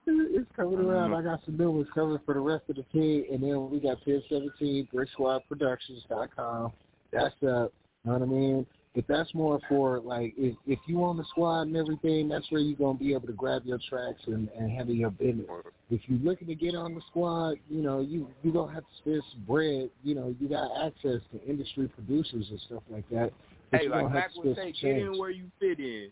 It's 0.07 0.51
coming 0.55 0.79
around. 0.79 1.15
I 1.15 1.23
got 1.23 1.41
some 1.45 1.57
new 1.57 1.71
ones 1.71 1.89
coming 1.95 2.19
for 2.25 2.35
the 2.35 2.41
rest 2.41 2.65
of 2.69 2.77
the 2.77 2.83
team, 2.93 3.25
and 3.33 3.43
then 3.43 3.71
we 3.71 3.81
got 3.81 4.05
Pin 4.05 4.23
17, 4.29 4.89
BrickSquadProductions.com. 4.93 6.73
That's 7.13 7.35
up. 7.43 7.73
You 8.05 8.11
know 8.11 8.19
what 8.19 8.23
I 8.23 8.27
mean? 8.27 8.67
But 8.95 9.07
that's 9.09 9.35
more 9.35 9.59
for 9.69 9.99
like 9.99 10.35
if 10.37 10.55
if 10.67 10.79
you 10.87 11.03
on 11.03 11.17
the 11.17 11.25
squad 11.25 11.63
and 11.63 11.77
everything, 11.77 12.29
that's 12.29 12.49
where 12.51 12.61
you're 12.61 12.77
gonna 12.77 12.97
be 12.97 13.13
able 13.13 13.27
to 13.27 13.33
grab 13.33 13.63
your 13.65 13.79
tracks 13.89 14.21
and, 14.27 14.49
and 14.57 14.71
handle 14.71 14.95
your 14.95 15.11
business. 15.11 15.47
If 15.91 16.01
you're 16.07 16.21
looking 16.21 16.47
to 16.47 16.55
get 16.55 16.77
on 16.77 16.95
the 16.95 17.01
squad, 17.11 17.57
you 17.69 17.83
know 17.83 18.01
you 18.01 18.29
you 18.45 18.53
gonna 18.53 18.73
have 18.73 18.85
to 18.85 18.97
spend 18.99 19.23
some 19.33 19.43
bread. 19.49 19.91
You 20.05 20.15
know 20.15 20.35
you 20.39 20.49
got 20.49 20.71
access 20.87 21.21
to 21.33 21.45
industry 21.45 21.89
producers 21.89 22.47
and 22.51 22.61
stuff 22.67 22.83
like 22.89 23.09
that. 23.11 23.33
Hey, 23.73 23.89
like 23.89 24.13
Mack 24.13 24.31
would 24.37 24.55
say, 24.55 24.73
get 24.81 24.97
in 24.97 25.19
where 25.19 25.31
you 25.31 25.51
fit 25.59 25.81
in. 25.81 26.11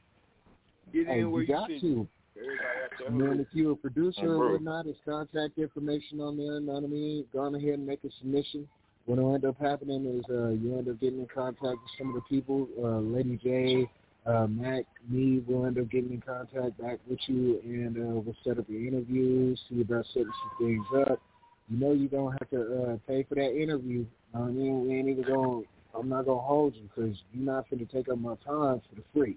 Get 0.93 1.07
Hey, 1.07 1.21
in 1.21 1.31
where 1.31 1.43
you 1.43 1.49
you 1.49 1.55
got 1.55 1.69
fit 1.69 1.81
to. 1.83 1.87
in. 1.87 2.09
Everybody 2.43 3.07
And 3.07 3.21
then 3.21 3.41
if 3.41 3.47
you're 3.53 3.73
a 3.73 3.77
producer 3.77 4.35
or 4.35 4.53
whatnot, 4.53 4.85
there's 4.85 4.97
contact 5.05 5.59
information 5.59 6.21
on 6.21 6.37
there, 6.37 6.61
know 6.61 6.73
what 6.73 6.85
I 6.85 6.87
mean? 6.87 7.25
Go 7.33 7.41
on 7.41 7.55
ahead 7.55 7.75
and 7.75 7.87
make 7.87 8.03
a 8.05 8.09
submission. 8.19 8.69
What'll 9.07 9.35
end 9.35 9.45
up 9.45 9.57
happening 9.61 10.07
is 10.07 10.25
uh, 10.31 10.51
you 10.51 10.77
end 10.79 10.89
up 10.89 11.01
getting 11.01 11.21
in 11.21 11.27
contact 11.27 11.63
with 11.63 11.91
some 11.99 12.09
of 12.09 12.15
the 12.15 12.21
people. 12.23 12.69
Uh, 12.79 12.99
Lady 12.99 13.39
J, 13.43 13.91
uh, 14.27 14.47
Mack, 14.47 14.85
me 15.09 15.43
will 15.47 15.67
end 15.67 15.79
up 15.79 15.91
getting 15.91 16.13
in 16.13 16.21
contact 16.21 16.81
back 16.81 16.99
with 17.09 17.19
you, 17.27 17.61
and 17.65 17.97
uh, 17.97 18.21
we'll 18.21 18.37
set 18.45 18.59
up 18.59 18.65
your 18.69 18.87
interviews, 18.87 19.61
see 19.69 19.81
about 19.81 20.07
setting 20.13 20.31
some 20.31 20.67
things 20.67 20.87
up. 21.09 21.21
You 21.69 21.79
know 21.79 21.93
you 21.93 22.09
don't 22.09 22.33
have 22.33 22.51
to 22.51 22.83
uh, 22.83 22.97
pay 23.09 23.25
for 23.29 23.35
that 23.37 23.61
interview. 23.61 24.05
I 24.35 24.41
mean? 24.41 24.87
We 24.87 24.99
ain't 24.99 25.09
even 25.09 25.25
going. 25.25 25.65
I'm 25.95 26.09
not 26.09 26.27
gonna 26.27 26.41
hold 26.41 26.75
you 26.75 26.89
because 26.95 27.17
you're 27.33 27.45
not 27.45 27.69
going 27.69 27.87
to 27.87 27.93
take 27.93 28.09
up 28.09 28.19
my 28.19 28.35
time 28.47 28.81
for 28.89 28.97
the 28.97 29.03
free. 29.13 29.37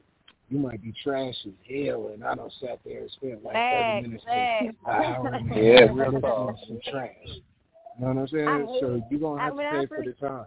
You 0.49 0.59
might 0.59 0.81
be 0.81 0.93
trash 1.03 1.35
as 1.45 1.53
hell, 1.67 2.11
and 2.13 2.23
I 2.23 2.35
don't 2.35 2.53
sat 2.61 2.80
there 2.85 3.01
and 3.01 3.11
spent 3.11 3.43
like 3.43 3.53
Facts, 3.53 3.88
30 3.88 4.01
minutes 4.01 4.23
to 4.23 4.30
facts. 4.30 4.76
an 4.88 5.03
hour 5.03 5.27
and 5.27 5.35
a 5.51 5.53
half 5.53 5.63
Yeah, 5.63 5.80
real 5.91 5.95
listening 5.95 6.22
talk. 6.22 6.59
to 6.59 6.65
some 6.67 6.80
trash. 6.91 7.11
You 7.26 8.05
know 8.05 8.07
what 8.07 8.17
I'm 8.17 8.27
saying? 8.27 8.47
I 8.47 8.77
so 8.80 9.01
you're 9.09 9.19
gonna 9.19 9.41
I- 9.41 9.45
have 9.45 9.53
to 9.53 9.57
when 9.57 9.65
I 9.67 9.80
pay 9.81 9.85
for 9.88 10.03
the 10.03 10.11
time. 10.13 10.45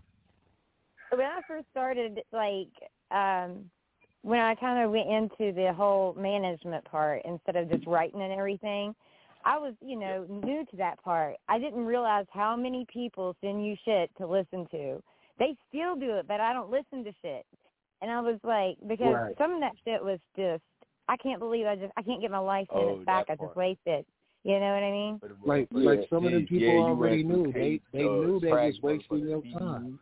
when 1.11 1.27
I 1.27 1.41
first 1.49 1.66
started, 1.70 2.20
like, 2.33 2.69
um, 3.11 3.70
when 4.23 4.41
I 4.41 4.55
kind 4.55 4.85
of 4.85 4.91
went 4.91 5.09
into 5.09 5.53
the 5.53 5.73
whole 5.73 6.15
management 6.15 6.85
part 6.85 7.23
instead 7.25 7.57
of 7.57 7.70
just 7.70 7.87
writing 7.87 8.20
and 8.20 8.33
everything, 8.33 8.95
I 9.45 9.59
was, 9.59 9.75
you 9.81 9.99
know, 9.99 10.27
new 10.29 10.65
to 10.66 10.77
that 10.77 11.03
part. 11.03 11.37
I 11.49 11.59
didn't 11.59 11.87
realize 11.87 12.27
how 12.31 12.55
many 12.57 12.87
people 12.93 13.35
send 13.41 13.65
you 13.65 13.77
shit 13.85 14.11
to 14.19 14.27
listen 14.27 14.66
to. 14.73 15.03
They 15.39 15.57
still 15.69 15.97
do 15.97 16.16
it, 16.16 16.27
but 16.29 16.41
I 16.41 16.53
don't 16.53 16.70
listen 16.70 17.05
to 17.05 17.12
shit. 17.23 17.47
And 18.01 18.11
I 18.11 18.20
was 18.20 18.39
like, 18.45 18.77
because 18.87 19.15
Right. 19.15 19.39
some 19.39 19.53
of 19.53 19.61
that 19.61 19.73
shit 19.85 20.03
was 20.03 20.20
just, 20.37 20.62
I 21.09 21.16
can't 21.16 21.41
believe 21.41 21.66
I 21.66 21.77
just, 21.77 21.93
I 21.97 22.03
can't 22.03 22.20
get 22.20 22.31
my 22.31 22.39
life 22.39 22.69
Oh, 22.70 22.97
back. 23.05 23.27
I 23.29 23.37
just 23.37 23.57
wasted. 23.57 24.05
You 24.45 24.61
know 24.61 24.73
what 24.73 24.83
I 24.83 24.91
mean? 24.91 25.20
Like 25.45 25.69
Yeah, 25.73 25.91
like 25.91 26.09
some 26.09 26.25
of 26.25 26.33
the 26.33 26.43
people 26.47 26.69
yeah, 26.69 26.81
already 26.81 27.25
went 27.25 27.53
through 27.53 27.53
knew. 27.53 27.53
They 27.53 27.81
they 27.93 28.05
knew 28.05 28.41
they 28.41 28.53
was 28.53 28.81
wasting 28.83 29.20
motherfucking 29.25 29.29
your 29.53 29.59
time. 29.59 29.99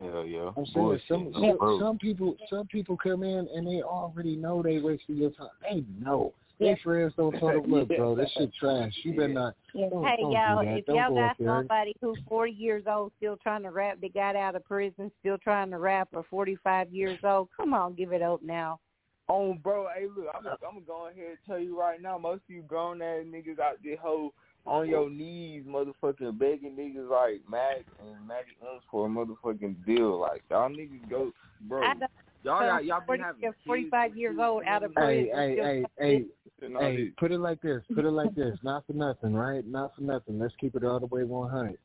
Hell 0.00 0.26
yeah. 0.26 0.50
I'm 0.56 0.66
saying 0.66 0.72
Bullshit. 0.74 1.02
some 1.08 1.32
some, 1.32 1.78
some 1.80 1.98
people 1.98 2.36
some 2.50 2.66
people 2.66 2.96
come 2.96 3.22
in 3.22 3.48
and 3.54 3.66
they 3.66 3.82
already 3.82 4.36
know 4.36 4.62
they 4.62 4.78
wasting 4.78 5.16
your 5.16 5.30
time. 5.30 5.48
They 5.62 5.84
know. 5.98 6.34
Their 6.58 6.78
friends 6.82 7.12
don't 7.16 7.32
tell 7.38 7.48
them, 7.48 7.70
look, 7.70 7.88
bro, 7.88 8.14
this 8.14 8.30
shit 8.36 8.50
trash. 8.58 8.92
You 9.02 9.14
better 9.14 9.28
not. 9.28 9.54
Yeah. 9.74 9.90
Don't, 9.90 10.04
Hey 10.04 10.16
don't 10.20 10.32
y'all, 10.32 10.62
do 10.62 10.68
that. 10.68 10.78
if 10.78 10.86
don't 10.86 10.96
y'all 10.96 11.08
go 11.10 11.16
got 11.16 11.36
somebody 11.44 11.94
who's 12.00 12.18
40 12.28 12.52
years 12.52 12.84
old 12.86 13.12
still 13.18 13.36
trying 13.36 13.62
to 13.64 13.70
rap, 13.70 13.98
that 14.00 14.14
got 14.14 14.36
out 14.36 14.56
of 14.56 14.64
prison 14.64 15.10
still 15.20 15.36
trying 15.36 15.70
to 15.70 15.78
rap, 15.78 16.08
or 16.14 16.24
45 16.30 16.90
years 16.92 17.18
old, 17.24 17.48
come 17.54 17.74
on, 17.74 17.94
give 17.94 18.12
it 18.12 18.22
up 18.22 18.42
now. 18.42 18.80
On 19.28 19.58
bro, 19.58 19.88
hey 19.94 20.06
look, 20.06 20.28
I'm 20.34 20.44
gonna, 20.44 20.56
I'm 20.66 20.74
gonna 20.74 20.86
go 20.86 21.08
ahead 21.08 21.30
and 21.30 21.38
tell 21.46 21.58
you 21.58 21.78
right 21.78 22.00
now, 22.00 22.16
most 22.16 22.42
of 22.48 22.54
you 22.54 22.62
grown 22.62 23.02
ass 23.02 23.24
niggas 23.26 23.58
out 23.58 23.76
there 23.84 23.96
hoe 23.96 24.32
on 24.64 24.88
your 24.88 25.10
knees, 25.10 25.64
motherfucking 25.66 26.38
begging 26.38 26.76
niggas 26.76 27.10
like 27.10 27.42
Mack 27.50 27.84
and 28.00 28.26
Magic 28.26 28.56
Ums 28.66 28.82
for 28.90 29.06
a 29.06 29.08
motherfucking 29.08 29.84
deal. 29.84 30.18
Like 30.20 30.42
y'all 30.50 30.70
niggas 30.70 31.10
go, 31.10 31.32
bro. 31.62 31.82
I 31.82 31.94
don't 31.94 32.10
Y'all 32.46 32.60
know, 32.60 32.66
got 32.66 32.84
y'all 32.84 33.00
be 33.00 33.06
40 33.06 33.22
having 33.22 33.44
or 33.44 33.56
45 33.66 34.16
years 34.16 34.36
old 34.40 34.62
out 34.66 34.84
of 34.84 34.92
Hey, 34.96 35.28
prison. 35.28 35.36
hey, 35.36 35.52
still 35.52 35.64
hey, 35.64 35.84
hey, 35.98 36.18
kids 36.18 36.30
and 36.62 36.76
all 36.76 36.82
hey, 36.82 37.10
put 37.18 37.32
it 37.32 37.40
like 37.40 37.60
this. 37.60 37.82
Put 37.92 38.04
it 38.04 38.10
like 38.10 38.34
this. 38.36 38.56
Not 38.62 38.86
for 38.86 38.92
nothing, 38.92 39.34
right? 39.34 39.66
Not 39.66 39.96
for 39.96 40.02
nothing. 40.02 40.38
Let's 40.38 40.54
keep 40.60 40.76
it 40.76 40.84
all 40.84 41.00
the 41.00 41.06
way 41.06 41.24
100. 41.24 41.76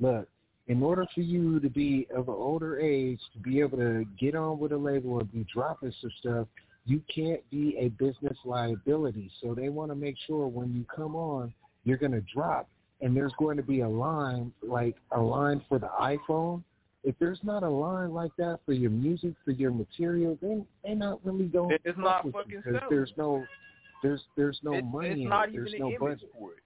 Look, 0.00 0.26
in 0.68 0.82
order 0.82 1.06
for 1.14 1.20
you 1.20 1.60
to 1.60 1.68
be 1.68 2.06
of 2.16 2.28
an 2.28 2.34
older 2.34 2.80
age, 2.80 3.20
to 3.34 3.38
be 3.38 3.60
able 3.60 3.76
to 3.76 4.06
get 4.18 4.34
on 4.34 4.58
with 4.58 4.72
a 4.72 4.76
label 4.76 5.20
and 5.20 5.30
be 5.30 5.44
dropping 5.52 5.92
some 6.00 6.10
stuff, 6.20 6.48
you 6.86 7.02
can't 7.14 7.42
be 7.50 7.76
a 7.78 7.88
business 7.90 8.38
liability. 8.44 9.30
So 9.42 9.54
they 9.54 9.68
want 9.68 9.90
to 9.90 9.94
make 9.94 10.16
sure 10.26 10.48
when 10.48 10.74
you 10.74 10.84
come 10.84 11.14
on, 11.14 11.52
you're 11.84 11.98
going 11.98 12.12
to 12.12 12.22
drop, 12.34 12.68
and 13.02 13.14
there's 13.14 13.34
going 13.38 13.58
to 13.58 13.62
be 13.62 13.80
a 13.80 13.88
line, 13.88 14.50
like 14.62 14.96
a 15.12 15.20
line 15.20 15.62
for 15.68 15.78
the 15.78 15.90
iPhone. 16.00 16.62
If 17.06 17.14
there's 17.20 17.38
not 17.44 17.62
a 17.62 17.68
line 17.68 18.12
like 18.12 18.32
that 18.36 18.58
for 18.66 18.72
your 18.72 18.90
music, 18.90 19.34
for 19.44 19.52
your 19.52 19.70
material, 19.70 20.36
then 20.42 20.66
they're 20.82 20.96
not 20.96 21.24
really 21.24 21.44
going 21.46 21.78
to 21.78 21.88
It's 21.88 21.96
not 21.96 22.24
fucking 22.24 22.42
because 22.64 22.80
there's 22.90 23.12
no, 23.16 23.44
there's 24.02 24.22
there's 24.36 24.58
no 24.64 24.74
It- 24.74 24.84
money 24.84 25.22
in 25.22 25.32
it. 25.32 25.52
There's 25.52 25.74
no 25.78 25.92
budget. 26.00 26.32
for 26.36 26.54
it. 26.54 26.58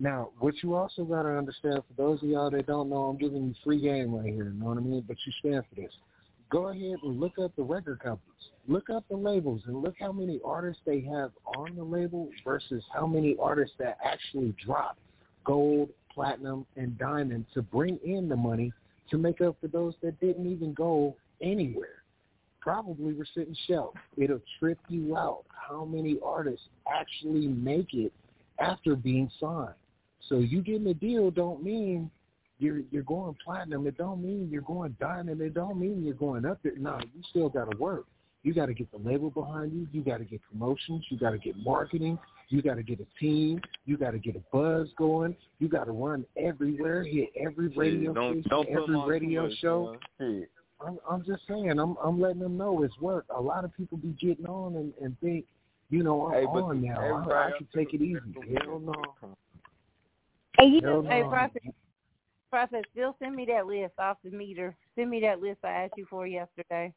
Now, 0.00 0.30
what 0.38 0.54
you 0.62 0.74
also 0.74 1.04
got 1.04 1.24
to 1.24 1.28
understand, 1.28 1.82
for 1.86 1.94
those 2.02 2.22
of 2.22 2.28
y'all 2.30 2.50
that 2.50 2.66
don't 2.66 2.88
know, 2.88 3.02
I'm 3.04 3.18
giving 3.18 3.46
you 3.48 3.54
free 3.62 3.82
game 3.82 4.14
right 4.14 4.24
here. 4.32 4.44
You 4.44 4.58
know 4.58 4.66
what 4.66 4.78
I 4.78 4.80
mean? 4.80 5.04
But 5.06 5.18
you 5.26 5.32
stand 5.40 5.62
for 5.68 5.74
this. 5.74 5.92
Go 6.48 6.68
ahead 6.68 6.96
and 7.02 7.20
look 7.20 7.38
up 7.38 7.54
the 7.54 7.62
record 7.62 8.00
companies. 8.00 8.48
Look 8.66 8.88
up 8.88 9.04
the 9.10 9.16
labels 9.16 9.60
and 9.66 9.82
look 9.82 9.94
how 10.00 10.10
many 10.10 10.40
artists 10.42 10.82
they 10.86 11.00
have 11.02 11.32
on 11.56 11.76
the 11.76 11.84
label 11.84 12.30
versus 12.44 12.82
how 12.92 13.06
many 13.06 13.36
artists 13.38 13.76
that 13.78 13.98
actually 14.02 14.54
drop 14.64 14.96
gold, 15.44 15.90
platinum, 16.12 16.64
and 16.76 16.96
diamond 16.98 17.44
to 17.52 17.60
bring 17.60 17.98
in 18.04 18.28
the 18.28 18.36
money 18.36 18.72
to 19.12 19.18
make 19.18 19.40
up 19.42 19.56
for 19.60 19.68
those 19.68 19.94
that 20.02 20.18
didn't 20.20 20.50
even 20.50 20.72
go 20.72 21.14
anywhere. 21.40 22.02
Probably 22.60 23.12
were 23.12 23.26
sitting 23.34 23.56
shelf. 23.68 23.94
It'll 24.16 24.40
trip 24.58 24.78
you 24.88 25.16
out 25.16 25.44
how 25.48 25.84
many 25.84 26.18
artists 26.24 26.66
actually 26.92 27.46
make 27.46 27.92
it 27.92 28.12
after 28.58 28.96
being 28.96 29.30
signed. 29.38 29.74
So 30.28 30.38
you 30.38 30.62
getting 30.62 30.86
a 30.86 30.94
deal 30.94 31.30
don't 31.30 31.62
mean 31.62 32.10
you're 32.58 32.80
you're 32.90 33.02
going 33.02 33.36
platinum. 33.44 33.86
It 33.86 33.98
don't 33.98 34.22
mean 34.22 34.48
you're 34.50 34.62
going 34.62 34.96
diamond. 34.98 35.40
It 35.40 35.52
don't 35.52 35.78
mean 35.78 36.02
you're 36.04 36.14
going 36.14 36.46
up 36.46 36.60
there. 36.62 36.76
No, 36.78 36.98
you 36.98 37.22
still 37.28 37.48
got 37.48 37.70
to 37.70 37.76
work. 37.76 38.06
You 38.44 38.54
got 38.54 38.66
to 38.66 38.74
get 38.74 38.90
the 38.92 38.98
label 38.98 39.30
behind 39.30 39.72
you. 39.72 39.86
You 39.92 40.02
got 40.02 40.18
to 40.18 40.24
get 40.24 40.40
promotions. 40.50 41.04
You 41.10 41.18
got 41.18 41.30
to 41.30 41.38
get 41.38 41.56
marketing. 41.56 42.18
You 42.52 42.60
got 42.60 42.74
to 42.74 42.82
get 42.82 43.00
a 43.00 43.06
team. 43.18 43.62
You 43.86 43.96
got 43.96 44.10
to 44.10 44.18
get 44.18 44.36
a 44.36 44.42
buzz 44.52 44.88
going. 44.98 45.34
You 45.58 45.68
got 45.68 45.84
to 45.84 45.92
run 45.92 46.26
everywhere, 46.36 47.02
hit 47.02 47.30
every 47.40 47.68
radio 47.68 48.12
don't 48.12 48.42
station, 48.42 48.50
don't 48.50 48.68
every 48.68 49.00
radio 49.06 49.48
much, 49.48 49.58
show. 49.58 49.96
man. 50.20 50.46
I'm, 50.86 50.98
I'm 51.10 51.24
just 51.24 51.42
saying, 51.48 51.78
I'm 51.78 51.96
I'm 52.04 52.20
letting 52.20 52.40
them 52.40 52.58
know 52.58 52.82
it's 52.82 52.98
work. 53.00 53.24
A 53.34 53.40
lot 53.40 53.64
of 53.64 53.74
people 53.74 53.96
be 53.96 54.14
getting 54.20 54.44
on 54.46 54.76
and, 54.76 54.92
and 55.00 55.18
think, 55.20 55.46
you 55.88 56.02
know, 56.02 56.26
I'm 56.26 56.34
Hey, 56.34 56.44
on 56.44 56.82
now. 56.82 57.00
I, 57.00 57.08
everybody 57.08 57.54
I 57.54 57.56
can 57.56 57.68
take 57.74 57.94
it 57.94 58.02
easy. 58.02 58.20
Hell 58.66 58.80
no. 58.80 58.94
Hey, 60.58 60.66
you 60.66 60.80
Hell 60.82 61.02
know, 61.02 61.08
no. 61.08 61.08
Hey, 61.08 61.22
Prophet, 61.22 61.62
Prophet, 62.50 62.84
still 62.92 63.16
send 63.18 63.34
me 63.34 63.46
that 63.46 63.66
list 63.66 63.94
off 63.98 64.18
the 64.22 64.30
meter. 64.30 64.76
Send 64.94 65.08
me 65.08 65.20
that 65.20 65.40
list 65.40 65.60
I 65.64 65.70
asked 65.70 65.94
you 65.96 66.06
for 66.10 66.26
yesterday. 66.26 66.92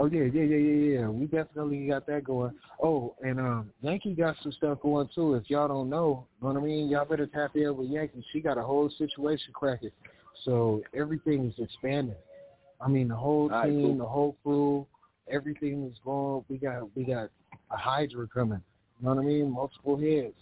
Oh 0.00 0.06
yeah, 0.06 0.22
yeah, 0.32 0.42
yeah, 0.42 0.56
yeah, 0.56 1.00
yeah. 1.00 1.08
We 1.08 1.26
definitely 1.26 1.88
got 1.88 2.06
that 2.06 2.22
going. 2.22 2.52
Oh, 2.80 3.16
and 3.20 3.40
um, 3.40 3.70
Yankee 3.80 4.14
got 4.14 4.36
some 4.42 4.52
stuff 4.52 4.78
going 4.80 5.08
too. 5.12 5.34
If 5.34 5.50
y'all 5.50 5.66
don't 5.66 5.90
know, 5.90 6.26
know 6.40 6.48
what 6.48 6.56
I 6.56 6.60
mean? 6.60 6.88
Y'all 6.88 7.04
better 7.04 7.26
tap 7.26 7.56
in 7.56 7.76
with 7.76 7.88
Yankee. 7.90 8.24
She 8.32 8.40
got 8.40 8.58
a 8.58 8.62
whole 8.62 8.88
situation 8.96 9.52
cracking, 9.52 9.90
so 10.44 10.82
everything 10.94 11.46
is 11.46 11.54
expanding. 11.58 12.14
I 12.80 12.86
mean, 12.86 13.08
the 13.08 13.16
whole 13.16 13.48
right, 13.48 13.68
team, 13.68 13.82
cool. 13.82 13.98
the 13.98 14.06
whole 14.06 14.36
crew, 14.44 14.86
everything 15.28 15.84
is 15.90 15.98
going. 16.04 16.44
We 16.48 16.58
got 16.58 16.94
we 16.96 17.02
got 17.02 17.28
a 17.72 17.76
Hydra 17.76 18.28
coming. 18.28 18.62
You 19.00 19.08
know 19.08 19.14
what 19.14 19.22
I 19.22 19.26
mean? 19.26 19.50
Multiple 19.50 19.96
heads. 19.96 20.34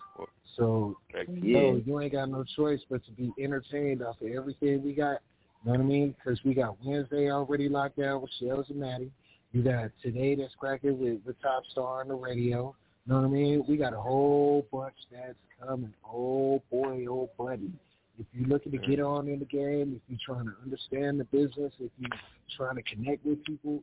So 0.57 0.97
Yeah. 1.43 1.61
no, 1.61 1.83
you 1.85 2.01
ain't 2.01 2.13
got 2.13 2.29
no 2.29 2.45
choice 2.57 2.81
but 2.91 3.05
to 3.07 3.11
be 3.13 3.33
entertained 3.43 4.03
off 4.03 4.21
of 4.21 4.29
everything 4.29 4.83
we 4.83 4.93
got. 4.93 5.21
You 5.65 5.73
know 5.73 5.79
what 5.79 5.81
I 5.81 5.85
mean? 5.85 6.15
Because 6.15 6.43
we 6.45 6.55
got 6.55 6.77
Wednesday 6.85 7.31
already 7.31 7.69
locked 7.69 7.99
down 7.99 8.21
with 8.21 8.31
Shellz 8.41 8.69
and 8.71 8.81
Matty. 8.81 9.11
You 9.53 9.63
got 9.63 9.91
today 10.03 10.35
that's 10.35 10.55
cracking 10.59 10.99
with 10.99 11.25
the 11.25 11.35
top 11.43 11.63
star 11.71 12.01
on 12.01 12.09
the 12.09 12.15
radio. 12.15 12.75
You 13.07 13.13
know 13.13 13.21
what 13.21 13.27
I 13.27 13.31
mean? 13.31 13.65
We 13.69 13.77
got 13.77 13.95
a 13.95 14.01
whole 14.01 14.67
bunch 14.73 14.95
that's 15.11 15.35
coming. 15.65 15.95
Oh 16.05 16.61
boy, 16.71 17.07
oh 17.09 17.31
buddy. 17.39 17.71
If 18.19 18.27
you're 18.33 18.49
looking 18.49 18.73
to 18.73 18.79
get 18.79 19.01
on 19.01 19.29
in 19.29 19.39
the 19.39 19.45
game, 19.45 20.01
if 20.01 20.03
you're 20.09 20.37
trying 20.37 20.47
to 20.47 20.55
understand 20.63 21.21
the 21.21 21.25
business, 21.25 21.73
if 21.79 21.91
you're 21.99 22.11
trying 22.57 22.77
to 22.77 22.83
connect 22.83 23.25
with 23.25 23.45
people, 23.45 23.83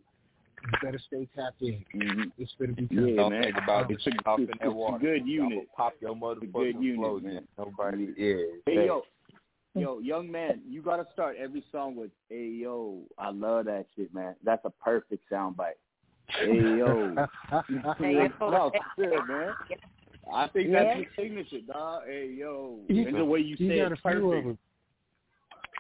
you 0.63 0.71
better 0.81 0.99
stay 1.07 1.27
tapped 1.35 1.61
in. 1.61 1.83
It's 2.37 2.51
going 2.57 2.75
to 2.75 2.81
be 2.81 2.87
Mm-hmm. 2.87 3.19
Yeah, 3.19 3.29
man. 3.29 3.53
I 3.55 3.59
promise. 3.63 3.87
It's 3.91 4.07
a, 4.07 4.09
it's, 4.09 4.51
it's 4.53 4.63
a 4.63 4.97
good 4.99 5.27
unit. 5.27 5.67
Pop 5.75 5.93
your 6.01 6.11
It's 6.11 6.21
a 6.21 6.25
motherfucking 6.25 6.53
good 6.53 6.83
unit, 6.83 6.99
flow, 6.99 7.19
man. 7.19 7.47
Nobody, 7.57 8.07
yeah. 8.17 8.35
Hey 8.65 8.75
thanks. 8.75 8.87
yo, 8.87 9.01
yo, 9.75 9.97
mm. 9.97 10.05
young 10.05 10.31
man, 10.31 10.61
you 10.67 10.81
gotta 10.81 11.05
start 11.13 11.35
every 11.39 11.63
song 11.71 11.95
with 11.95 12.11
"Hey 12.29 12.47
yo." 12.47 13.03
I 13.17 13.29
love 13.29 13.65
that 13.65 13.85
shit, 13.95 14.13
man. 14.13 14.35
That's 14.43 14.63
a 14.65 14.69
perfect 14.69 15.23
soundbite. 15.31 15.79
Hey 16.29 16.77
yo, 16.77 17.13
no, 17.69 18.71
shit, 18.97 19.27
man. 19.27 19.53
I 20.33 20.47
think 20.47 20.69
Yeah. 20.69 20.83
that's 20.83 20.97
your 20.99 21.07
signature, 21.15 21.59
dog. 21.71 22.03
Hey 22.07 22.33
yo, 22.37 22.79
You- 22.87 23.07
and 23.07 23.17
the 23.17 23.25
way 23.25 23.39
you 23.39 23.55
you 23.59 23.69
say 23.69 23.77
got 23.79 23.91
it's 23.91 24.01
a 24.05 24.09
few 24.11 24.31
of 24.31 24.43
perfect. 24.43 24.47
them. 24.47 24.57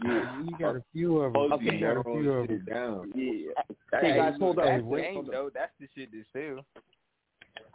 Yeah, 0.03 0.41
You 0.43 0.57
got 0.57 0.75
a 0.75 0.83
few 0.91 1.21
of 1.21 1.33
them. 1.33 1.41
Okay, 1.53 1.65
You 1.65 1.79
got 1.79 1.97
a 1.97 2.03
few 2.03 2.31
of 2.33 2.47
them. 2.47 2.65
down. 2.67 3.11
Yeah. 3.15 3.51
Hey, 4.01 4.11
Hey, 4.11 4.15
guys, 4.17 4.33
hold 4.39 4.57
up. 4.57 4.65
That's 4.65 4.83
Wait, 4.83 5.01
the 5.01 5.07
aim, 5.07 5.27
though. 5.31 5.49
That's 5.53 5.71
the 5.79 5.87
shit 5.95 6.09
that 6.11 6.25
sells. 6.33 6.65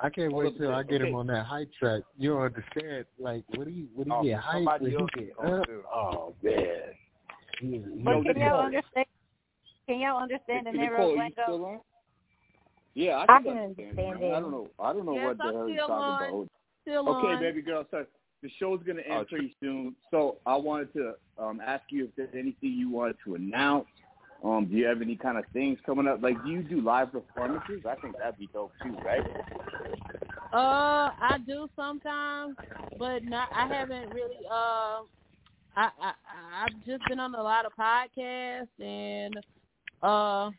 I 0.00 0.10
can't 0.10 0.32
wait 0.32 0.56
till 0.56 0.72
I 0.72 0.82
get 0.82 1.02
him 1.02 1.14
on 1.14 1.26
that 1.28 1.46
hype 1.46 1.70
track. 1.78 2.02
You 2.16 2.30
don't 2.30 2.42
understand. 2.42 3.04
Like, 3.18 3.44
what 3.54 3.66
do 3.66 3.70
you, 3.72 3.88
what 3.94 4.04
do 4.04 4.10
you 4.10 4.16
Oh, 4.16 4.22
get 4.22 4.38
hype? 4.38 4.54
somebody 4.54 4.84
When 4.84 4.92
you 4.92 5.06
get 5.16 5.30
up? 5.44 5.66
Oh 5.92 6.34
man. 6.42 6.56
He, 7.60 7.66
he, 7.66 8.02
But 8.04 8.22
can 8.24 8.24
Nicole. 8.24 8.42
y'all 8.42 8.66
understand? 8.66 9.06
Can 9.88 10.00
y'all 10.00 10.22
understand 10.22 10.66
the 10.66 10.72
Nicole, 10.72 10.80
narrow 10.82 11.12
you 11.14 11.18
lingo? 11.18 11.82
Yeah, 12.94 13.16
I 13.16 13.22
I 13.22 13.26
can, 13.26 13.44
can 13.44 13.58
understand, 13.58 13.88
understand 13.96 14.20
man. 14.20 14.32
I 14.34 14.40
don't 14.40 14.50
know. 14.50 14.68
I 14.78 14.92
don't 14.92 15.06
know 15.06 15.14
Yes, 15.14 15.26
what 15.26 15.38
the 15.38 15.44
I'm 15.44 15.54
hell 15.54 15.68
you're 15.68 15.86
talking 15.86 16.14
on. 16.14 16.30
about. 16.32 16.48
Still 16.82 17.08
Okay, 17.08 17.34
on. 17.34 17.40
baby 17.40 17.62
girl. 17.62 17.86
So 17.90 18.06
the 18.42 18.50
show's 18.58 18.80
gonna 18.86 19.02
end 19.02 19.12
Oh, 19.12 19.24
pretty 19.24 19.54
soon. 19.60 19.96
So 20.10 20.38
I 20.46 20.56
wanted 20.56 20.92
to 20.94 21.14
um, 21.38 21.60
ask 21.64 21.84
you 21.90 22.04
if 22.04 22.10
there's 22.16 22.34
anything 22.34 22.72
you 22.72 22.90
wanted 22.90 23.16
to 23.24 23.34
announce. 23.34 23.86
Um, 24.44 24.66
do 24.66 24.76
you 24.76 24.86
have 24.86 25.02
any 25.02 25.16
kind 25.16 25.36
of 25.36 25.44
things 25.52 25.78
coming 25.84 26.06
up? 26.06 26.22
Like, 26.22 26.42
do 26.44 26.50
you 26.50 26.62
do 26.62 26.80
live 26.80 27.10
performances? 27.10 27.82
I 27.88 27.96
think 27.96 28.16
that'd 28.18 28.38
be 28.38 28.48
dope 28.52 28.72
too, 28.82 28.96
right? 29.04 29.24
Uh, 30.52 31.10
I 31.20 31.38
do 31.44 31.68
sometimes, 31.74 32.56
but 32.98 33.24
not. 33.24 33.48
I 33.54 33.66
haven't 33.66 34.10
really. 34.14 34.36
Uh, 34.50 35.02
I 35.76 35.90
I 36.00 36.12
I've 36.54 36.86
just 36.86 37.02
been 37.08 37.18
on 37.18 37.34
a 37.34 37.42
lot 37.42 37.66
of 37.66 37.72
podcasts, 37.78 38.68
and 38.80 39.36
uh, 40.02 40.50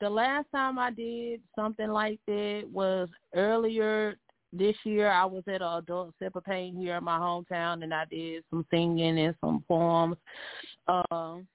the 0.00 0.08
last 0.08 0.46
time 0.50 0.78
I 0.78 0.90
did 0.90 1.40
something 1.54 1.88
like 1.88 2.18
that 2.26 2.64
was 2.72 3.08
earlier 3.34 4.16
this 4.52 4.76
year. 4.84 5.10
I 5.10 5.26
was 5.26 5.44
at 5.46 5.62
an 5.62 5.78
adult 5.78 6.14
sip 6.18 6.36
of 6.36 6.44
pain 6.44 6.74
here 6.74 6.96
in 6.96 7.04
my 7.04 7.18
hometown, 7.18 7.84
and 7.84 7.92
I 7.92 8.06
did 8.06 8.44
some 8.48 8.64
singing 8.70 9.18
and 9.18 9.34
some 9.42 9.62
poems. 9.68 10.16
Um. 10.88 11.46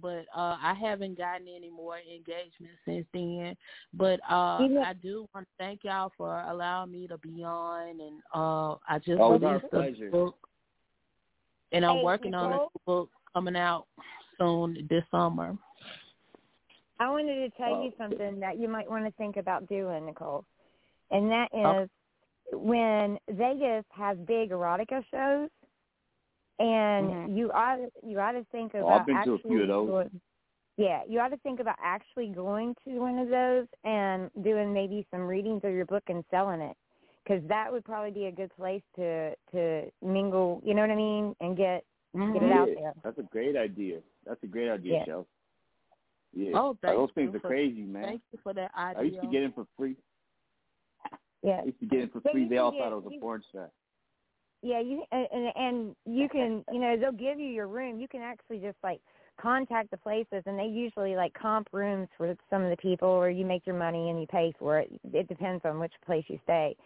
But 0.00 0.24
uh 0.36 0.56
I 0.62 0.74
haven't 0.80 1.16
gotten 1.18 1.46
any 1.48 1.70
more 1.70 1.98
engagement 1.98 2.72
since 2.84 3.06
then. 3.12 3.56
But 3.94 4.20
uh 4.30 4.58
You 4.60 4.68
know- 4.68 4.82
I 4.82 4.92
do 4.94 5.26
want 5.34 5.46
to 5.46 5.52
thank 5.58 5.84
y'all 5.84 6.12
for 6.16 6.40
allowing 6.48 6.92
me 6.92 7.06
to 7.08 7.18
be 7.18 7.42
on 7.44 7.88
and 8.00 8.22
uh 8.34 8.76
I 8.88 8.98
just 8.98 9.20
Oh, 9.20 9.32
released 9.38 9.64
a 9.66 9.68
pleasure. 9.68 10.10
book 10.10 10.36
and 11.72 11.84
I'm 11.84 11.98
Hey, 11.98 12.04
working 12.04 12.34
on 12.34 12.52
a 12.52 12.66
book 12.86 13.10
coming 13.32 13.56
out 13.56 13.86
soon 14.38 14.86
this 14.88 15.04
summer. 15.10 15.56
I 16.98 17.08
wanted 17.10 17.36
to 17.50 17.56
tell 17.56 17.74
Oh. 17.74 17.82
you 17.82 17.92
something 17.96 18.40
that 18.40 18.58
you 18.58 18.68
might 18.68 18.90
want 18.90 19.04
to 19.06 19.10
think 19.12 19.36
about 19.36 19.66
doing, 19.68 20.04
Nicole. 20.06 20.44
And 21.10 21.30
that 21.30 21.48
is 21.54 21.88
Oh. 22.52 22.58
when 22.58 23.18
Vegas 23.28 23.84
has 23.92 24.18
big 24.18 24.50
erotica 24.50 25.04
shows 25.10 25.48
and 26.60 27.10
Mhm. 27.10 27.36
you 27.36 27.50
ought 27.52 27.76
to, 27.76 27.90
you 28.04 28.20
ought 28.20 28.32
to 28.32 28.44
think 28.52 28.74
Oh, 28.74 28.80
about 28.80 29.00
I've 29.00 29.06
been 29.06 29.14
to 29.24 29.32
a 29.32 29.34
actually 29.34 29.50
few 29.50 29.62
of 29.62 29.68
those. 29.68 29.88
going- 29.88 30.20
yeah, 30.76 31.02
you 31.08 31.18
ought 31.20 31.28
to 31.28 31.36
think 31.38 31.58
about 31.58 31.76
actually 31.82 32.28
going 32.28 32.74
to 32.84 33.00
one 33.00 33.18
of 33.18 33.28
those 33.28 33.66
and 33.84 34.30
doing 34.42 34.72
maybe 34.72 35.06
some 35.10 35.26
readings 35.26 35.64
of 35.64 35.72
your 35.72 35.86
book 35.86 36.04
and 36.08 36.24
selling 36.30 36.60
it. 36.60 36.76
Because 37.24 37.42
that 37.48 37.70
would 37.72 37.84
probably 37.84 38.10
be 38.10 38.26
a 38.26 38.32
good 38.32 38.50
place 38.56 38.82
to 38.96 39.34
to 39.52 39.90
mingle, 40.02 40.60
you 40.64 40.74
know 40.74 40.82
what 40.82 40.90
I 40.90 40.96
mean, 40.96 41.34
and 41.40 41.56
get 41.56 41.84
get 42.14 42.42
it 42.42 42.52
out 42.52 42.66
there. 42.66 42.92
That's 43.02 43.18
a 43.18 43.22
great 43.22 43.56
idea. 43.56 44.02
That's 44.24 44.42
a 44.42 44.46
great 44.46 44.68
idea, 44.68 44.94
Yeah. 44.94 45.04
Shel. 45.04 45.26
Yeah. 46.32 46.50
Oh, 46.54 46.74
thank 46.82 46.96
those 46.96 47.10
things 47.12 47.30
you 47.32 47.36
are 47.36 47.40
for- 47.40 47.48
crazy, 47.48 47.82
man. 47.82 48.04
Thank 48.04 48.22
you 48.32 48.38
for 48.42 48.52
that 48.54 48.74
idea. 48.74 49.00
I 49.00 49.02
used 49.04 49.20
to 49.20 49.26
get 49.28 49.42
in 49.44 49.52
for 49.52 49.64
free. 49.76 49.96
Yeah. 51.42 51.60
I 51.60 51.64
used 51.64 51.80
to 51.80 51.86
get 51.86 52.00
in 52.00 52.08
for 52.10 52.20
free. 52.20 52.46
They 52.48 52.58
all 52.58 52.70
get- 52.72 52.80
thought 52.80 52.92
I 52.92 52.96
was 52.96 53.06
a 53.06 53.12
you- 53.14 53.20
porn 53.20 53.42
star. 53.42 53.70
Yeah, 54.62 54.80
you 54.80 55.04
and 55.12 55.26
and- 55.56 55.96
you 56.04 56.28
can 56.28 56.64
you 56.72 56.80
know 56.80 56.96
they'll 56.96 57.12
give 57.12 57.38
you 57.38 57.48
your 57.48 57.66
room. 57.68 57.98
You 57.98 58.08
can 58.08 58.20
actually 58.20 58.58
just 58.58 58.76
like 58.82 59.00
contact 59.40 59.90
the 59.90 59.96
places, 59.96 60.42
and 60.46 60.58
they 60.58 60.66
usually 60.66 61.16
like 61.16 61.32
comp 61.34 61.68
rooms 61.72 62.08
for 62.18 62.36
some 62.50 62.62
of 62.62 62.70
the 62.70 62.76
people, 62.76 63.08
or 63.08 63.30
you 63.30 63.46
make 63.46 63.66
your 63.66 63.76
money 63.76 64.10
and 64.10 64.20
you 64.20 64.26
pay 64.26 64.52
for 64.58 64.78
it. 64.80 64.90
It 65.12 65.28
depends 65.28 65.64
on 65.64 65.78
which 65.78 65.92
place 66.04 66.24
you 66.28 66.38
stay, 66.44 66.76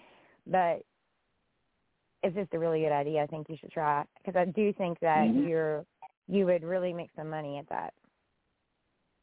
but 0.46 0.82
it's 2.22 2.36
just 2.36 2.54
a 2.54 2.58
really 2.58 2.80
good 2.80 2.92
idea. 2.92 3.22
I 3.22 3.26
think 3.26 3.48
you 3.48 3.56
should 3.60 3.72
try 3.72 4.04
because 4.18 4.36
I 4.36 4.44
do 4.46 4.72
think 4.72 5.00
that 5.00 5.28
Mhm. 5.28 5.46
you're 5.48 5.84
you 6.28 6.46
would 6.46 6.62
really 6.62 6.92
make 6.92 7.10
some 7.16 7.28
money 7.28 7.58
at 7.58 7.68
that. 7.68 7.92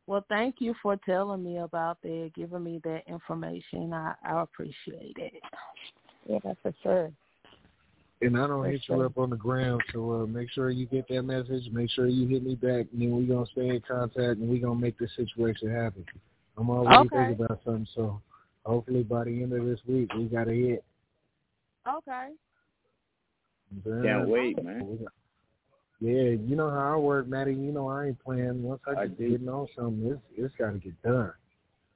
Well, 0.08 0.22
thank 0.28 0.60
you 0.60 0.74
for 0.82 0.98
telling 0.98 1.44
me 1.44 1.58
about 1.60 2.02
that, 2.02 2.32
giving 2.36 2.64
me 2.64 2.80
that 2.84 3.08
information. 3.08 3.94
I, 3.94 4.14
I 4.24 4.42
appreciate 4.42 5.18
it. 5.18 5.42
Yeah, 6.26 6.54
for 6.62 6.74
sure. 6.84 7.12
And 8.24 8.38
I 8.38 8.46
don't 8.48 8.64
For 8.64 8.70
hit 8.70 8.82
you 8.88 9.02
up 9.02 9.18
on 9.18 9.32
the 9.32 9.36
ground, 9.36 9.82
so 9.92 10.22
uh, 10.22 10.26
make 10.28 10.52
sure 10.52 10.70
you 10.70 10.86
get 10.86 11.08
that 11.08 11.24
message. 11.24 11.64
Make 11.72 11.90
sure 11.90 12.08
you 12.08 12.28
hit 12.28 12.44
me 12.44 12.54
back, 12.56 12.86
and 12.92 13.02
then 13.02 13.12
we're 13.12 13.34
gonna 13.34 13.48
stay 13.52 13.70
in 13.70 13.82
contact, 13.82 14.40
and 14.40 14.48
we're 14.48 14.62
gonna 14.62 14.80
make 14.80 14.98
this 15.00 15.10
situation 15.16 15.72
happen. 15.72 16.06
I'm 16.58 16.70
already 16.70 17.08
Okay. 17.08 17.16
thinking 17.16 17.46
about 17.46 17.62
something, 17.66 17.88
so 17.96 18.22
hopefully 18.64 19.04
by 19.04 19.24
the 19.24 19.42
end 19.42 19.54
of 19.54 19.66
this 19.66 19.80
week 19.88 20.14
we 20.14 20.26
got 20.26 20.48
a 20.48 20.54
hit. 20.54 20.84
Okay. 21.88 22.30
Can't 23.84 24.28
wait, 24.28 24.62
man. 24.64 25.08
Yeah, 26.00 26.32
you 26.32 26.56
know 26.56 26.70
how 26.70 26.94
I 26.94 26.98
work, 26.98 27.28
Matty. 27.28 27.54
You 27.54 27.72
know 27.72 27.88
I 27.88 28.08
ain't 28.08 28.24
playing. 28.24 28.64
Once 28.64 28.82
I 28.88 29.02
I 29.02 29.08
get 29.08 29.18
do. 29.18 29.30
getting 29.32 29.50
on 29.50 29.68
something, 29.76 30.12
it's 30.12 30.22
it's 30.36 30.56
got 30.56 30.72
to 30.72 30.80
get 30.80 31.00
done. 31.04 31.32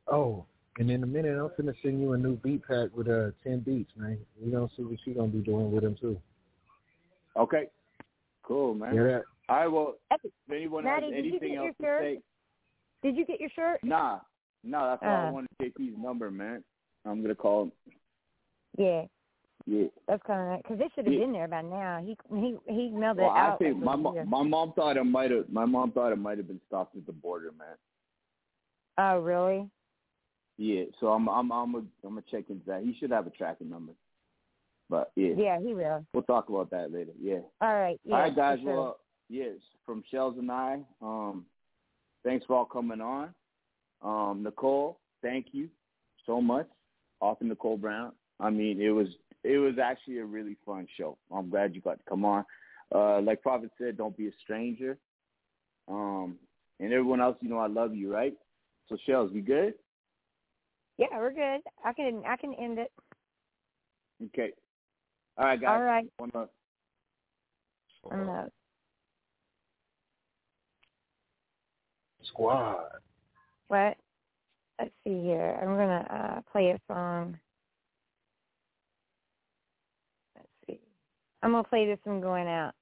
Oh, 0.08 0.46
and 0.78 0.90
in 0.92 1.04
a 1.04 1.08
minute 1.08 1.40
I'm 1.40 1.50
gonna 1.58 1.74
send 1.82 2.02
you 2.02 2.14
a 2.14 2.18
new 2.18 2.36
beat 2.38 2.68
pack 2.68 2.90
with 2.96 3.08
uh 3.08 3.32
ten 3.44 3.60
beats, 3.60 3.92
man. 3.96 4.18
We 4.42 4.52
gonna 4.52 4.68
see 4.76 4.84
what 4.84 4.98
you 5.06 5.14
gonna 5.14 5.28
be 5.28 5.40
doing 5.40 5.72
with 5.72 5.84
them 5.84 5.96
too. 6.00 6.20
Okay. 7.38 7.68
Cool, 8.44 8.76
man. 8.76 8.96
Yeah, 8.96 9.04
that, 9.04 9.24
I 9.50 9.68
will. 9.68 9.96
If 10.12 10.32
anyone 10.52 10.84
Matty, 10.84 11.08
has 11.08 11.16
did 11.16 11.26
you 11.26 11.32
anything 11.32 11.50
get 11.50 11.56
your 11.56 11.66
else 11.68 11.76
to 11.78 11.84
shirt? 11.84 12.04
say, 12.04 12.22
Did 13.04 13.18
you 13.18 13.26
get 13.26 13.40
your 13.40 13.50
shirt? 13.56 13.80
nah, 13.84 14.20
nah. 14.64 14.92
That's 14.92 15.02
why 15.02 15.08
I 15.26 15.28
Uh. 15.28 15.32
wanted 15.32 15.50
JP's 15.62 15.98
number, 15.98 16.30
man. 16.32 16.64
I'm 17.06 17.22
gonna 17.22 17.36
call 17.36 17.64
him. 17.64 17.72
Yeah, 18.78 19.06
Yeah. 19.66 19.88
that's 20.08 20.22
kind 20.24 20.54
of 20.56 20.62
because 20.64 20.80
it 20.80 20.92
should 20.94 21.06
have 21.06 21.14
Yeah. 21.14 21.22
been 21.22 21.32
there 21.34 21.48
by 21.48 21.62
now. 21.62 22.02
He 22.04 22.18
he 22.36 22.58
he 22.68 22.90
mailed 22.90 23.18
Well, 23.18 23.28
it 23.28 23.38
out. 23.38 23.54
I 23.54 23.58
think 23.58 23.78
my 23.78 23.96
mo- 23.96 24.24
my 24.26 24.44
mom 24.44 24.74
thought 24.74 24.98
it 24.98 25.04
might 25.04 25.32
have 25.32 25.50
my 25.50 25.66
mom 25.66 25.92
thought 25.92 26.12
it 26.12 26.18
might 26.18 26.38
have 26.38 26.48
been 26.48 26.62
stopped 26.68 26.96
at 26.96 27.06
the 27.06 27.14
border, 27.14 27.52
man. 27.58 27.76
Oh, 28.98 29.20
really? 29.20 29.70
Yeah, 30.58 30.84
so 31.00 31.08
I'm 31.08 31.28
I'm 31.28 31.52
I'm 31.52 31.72
gonna 31.74 31.86
I'm 32.04 32.10
gonna 32.12 32.24
check 32.32 32.46
into 32.50 32.66
that. 32.68 32.84
He 32.84 32.96
should 33.00 33.12
have 33.12 33.28
a 33.28 33.32
tracking 33.32 33.70
number. 33.70 33.94
But 34.90 35.12
yeah, 35.16 35.34
Yeah, 35.36 35.60
he 35.60 35.74
will. 35.74 36.06
we'll 36.14 36.24
talk 36.24 36.50
about 36.50 36.70
that 36.72 36.94
later. 36.94 37.12
Yeah. 37.20 37.40
All 37.62 37.74
right. 37.74 38.00
Yeah, 38.06 38.16
all 38.16 38.22
right, 38.22 38.36
guys. 38.36 38.60
sure. 38.62 38.76
Well, 38.76 39.00
yes, 39.30 39.56
from 39.86 40.04
Shellz 40.14 40.38
and 40.38 40.52
I. 40.52 40.80
Um, 41.02 41.46
thanks 42.24 42.46
for 42.46 42.56
all 42.56 42.66
coming 42.66 43.02
on. 43.02 43.34
Um, 44.02 44.44
Nicole, 44.44 45.00
thank 45.22 45.48
you 45.52 45.70
so 46.26 46.40
much. 46.40 46.68
Off 47.22 47.38
Author 47.38 47.46
Nicole 47.46 47.78
Brown. 47.78 48.12
I 48.40 48.50
mean, 48.50 48.82
it 48.82 48.90
was 48.90 49.08
it 49.44 49.58
was 49.58 49.76
actually 49.82 50.20
a 50.20 50.26
really 50.26 50.58
fun 50.66 50.88
show. 50.98 51.18
I'm 51.34 51.50
glad 51.50 51.76
you 51.76 51.82
got 51.82 51.98
to 51.98 52.10
come 52.10 52.26
on. 52.26 52.46
Uh, 52.94 53.22
like 53.22 53.42
Prophet 53.42 53.72
said, 53.78 53.98
don't 53.98 54.16
be 54.16 54.28
a 54.28 54.32
stranger. 54.44 54.98
Um, 55.88 56.38
and 56.80 56.92
everyone 56.92 57.22
else, 57.22 57.38
you 57.42 57.50
know, 57.50 57.58
I 57.58 57.68
love 57.68 57.96
you, 57.96 58.12
right? 58.12 58.34
So, 58.90 58.98
Shellz, 59.08 59.32
we 59.32 59.42
good? 59.42 59.76
Yeah, 60.98 61.08
we're 61.18 61.34
good. 61.34 61.62
I 61.84 61.94
can 61.94 62.24
I 62.28 62.38
can 62.38 62.54
end 62.54 62.80
it. 62.80 62.92
Okay. 64.28 64.52
All 65.38 65.46
right, 65.46 65.60
guys. 65.60 65.70
All 65.70 65.82
right. 65.82 66.06
One 66.18 66.32
love. 66.34 66.50
One 68.04 68.28
love. 68.28 68.50
Squad. 72.24 72.78
What? 73.68 73.98
Let's 74.80 74.92
see 75.04 75.22
here. 75.22 75.58
I'm 75.62 75.76
gonna 75.76 76.08
uh, 76.10 76.42
play 76.52 76.70
a 76.72 76.80
song. 76.92 77.38
Let's 80.36 80.48
see. 80.68 80.80
I'm 81.44 81.52
gonna 81.52 81.64
play 81.64 81.86
this 81.86 82.00
one 82.04 82.22
going 82.22 82.48
out. 82.48 82.74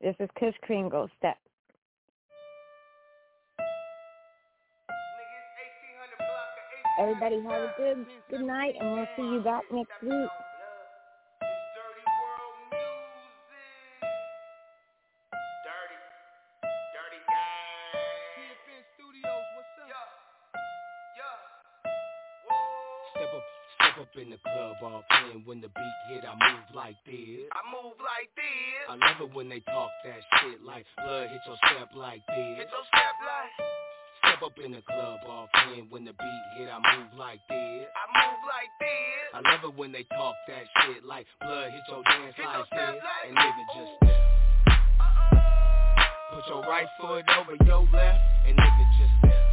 This 0.00 0.16
is 0.20 0.28
Kush 0.38 0.54
Crinkle 0.62 1.08
Step. 1.18 1.36
Everybody 6.98 7.42
have 7.42 7.52
a 7.52 7.74
good 7.76 8.06
good 8.30 8.40
night, 8.40 8.74
and 8.80 8.92
we'll 8.92 9.06
see 9.16 9.22
you 9.22 9.40
back 9.40 9.64
next 9.70 9.92
week. 10.02 10.30
Step 23.12 23.32
up, 23.32 23.44
step 23.76 23.96
up 24.00 24.08
in 24.16 24.30
the 24.30 24.36
club 24.38 24.76
off 24.82 25.04
in 25.32 25.44
when 25.44 25.60
the 25.60 25.68
beat 25.68 25.96
hit. 26.08 26.24
I 26.24 26.32
move 26.32 26.64
like 26.74 26.96
this. 27.04 27.48
I 27.52 27.60
move 27.72 27.96
like 28.00 28.28
this. 28.36 28.84
I 28.88 28.96
love 28.96 29.20
it 29.20 29.34
when 29.34 29.48
they 29.48 29.60
talk 29.60 29.90
that 30.04 30.20
shit 30.40 30.62
like 30.62 30.86
blood 30.96 31.28
hit 31.28 31.40
your 31.46 31.56
step 31.56 31.90
like 31.94 32.20
this. 32.28 32.56
Hit 32.56 32.68
your 32.72 32.84
step 32.88 33.16
like. 33.20 33.35
Step 34.36 34.52
up 34.52 34.58
in 34.62 34.72
the 34.72 34.82
club 34.82 35.20
off 35.28 35.48
in 35.76 35.88
when 35.88 36.04
the 36.04 36.12
beat 36.12 36.44
hit. 36.58 36.68
I 36.68 36.76
move 36.76 37.08
like 37.16 37.40
this. 37.48 37.88
I 37.88 38.04
move 38.12 38.40
like 38.44 38.68
this. 38.76 39.32
I 39.32 39.40
love 39.40 39.64
it 39.64 39.78
when 39.78 39.92
they 39.92 40.04
talk 40.12 40.34
that 40.48 40.64
shit 40.84 41.04
like 41.04 41.24
blood 41.40 41.70
hit 41.72 41.80
your 41.88 42.02
dance 42.04 42.34
Hit 42.36 42.44
like 42.44 42.68
your 42.68 42.92
this. 42.92 43.00
like- 43.00 43.28
And 43.28 43.36
nigga 43.36 43.64
just 43.72 43.92
step. 43.96 44.20
Put 46.36 46.44
your 46.52 46.62
right 46.68 46.88
foot 47.00 47.24
over 47.38 47.56
your 47.64 47.82
left 47.96 48.20
and 48.46 48.58
nigga 48.58 48.84
just 49.00 49.14
step. 49.24 49.44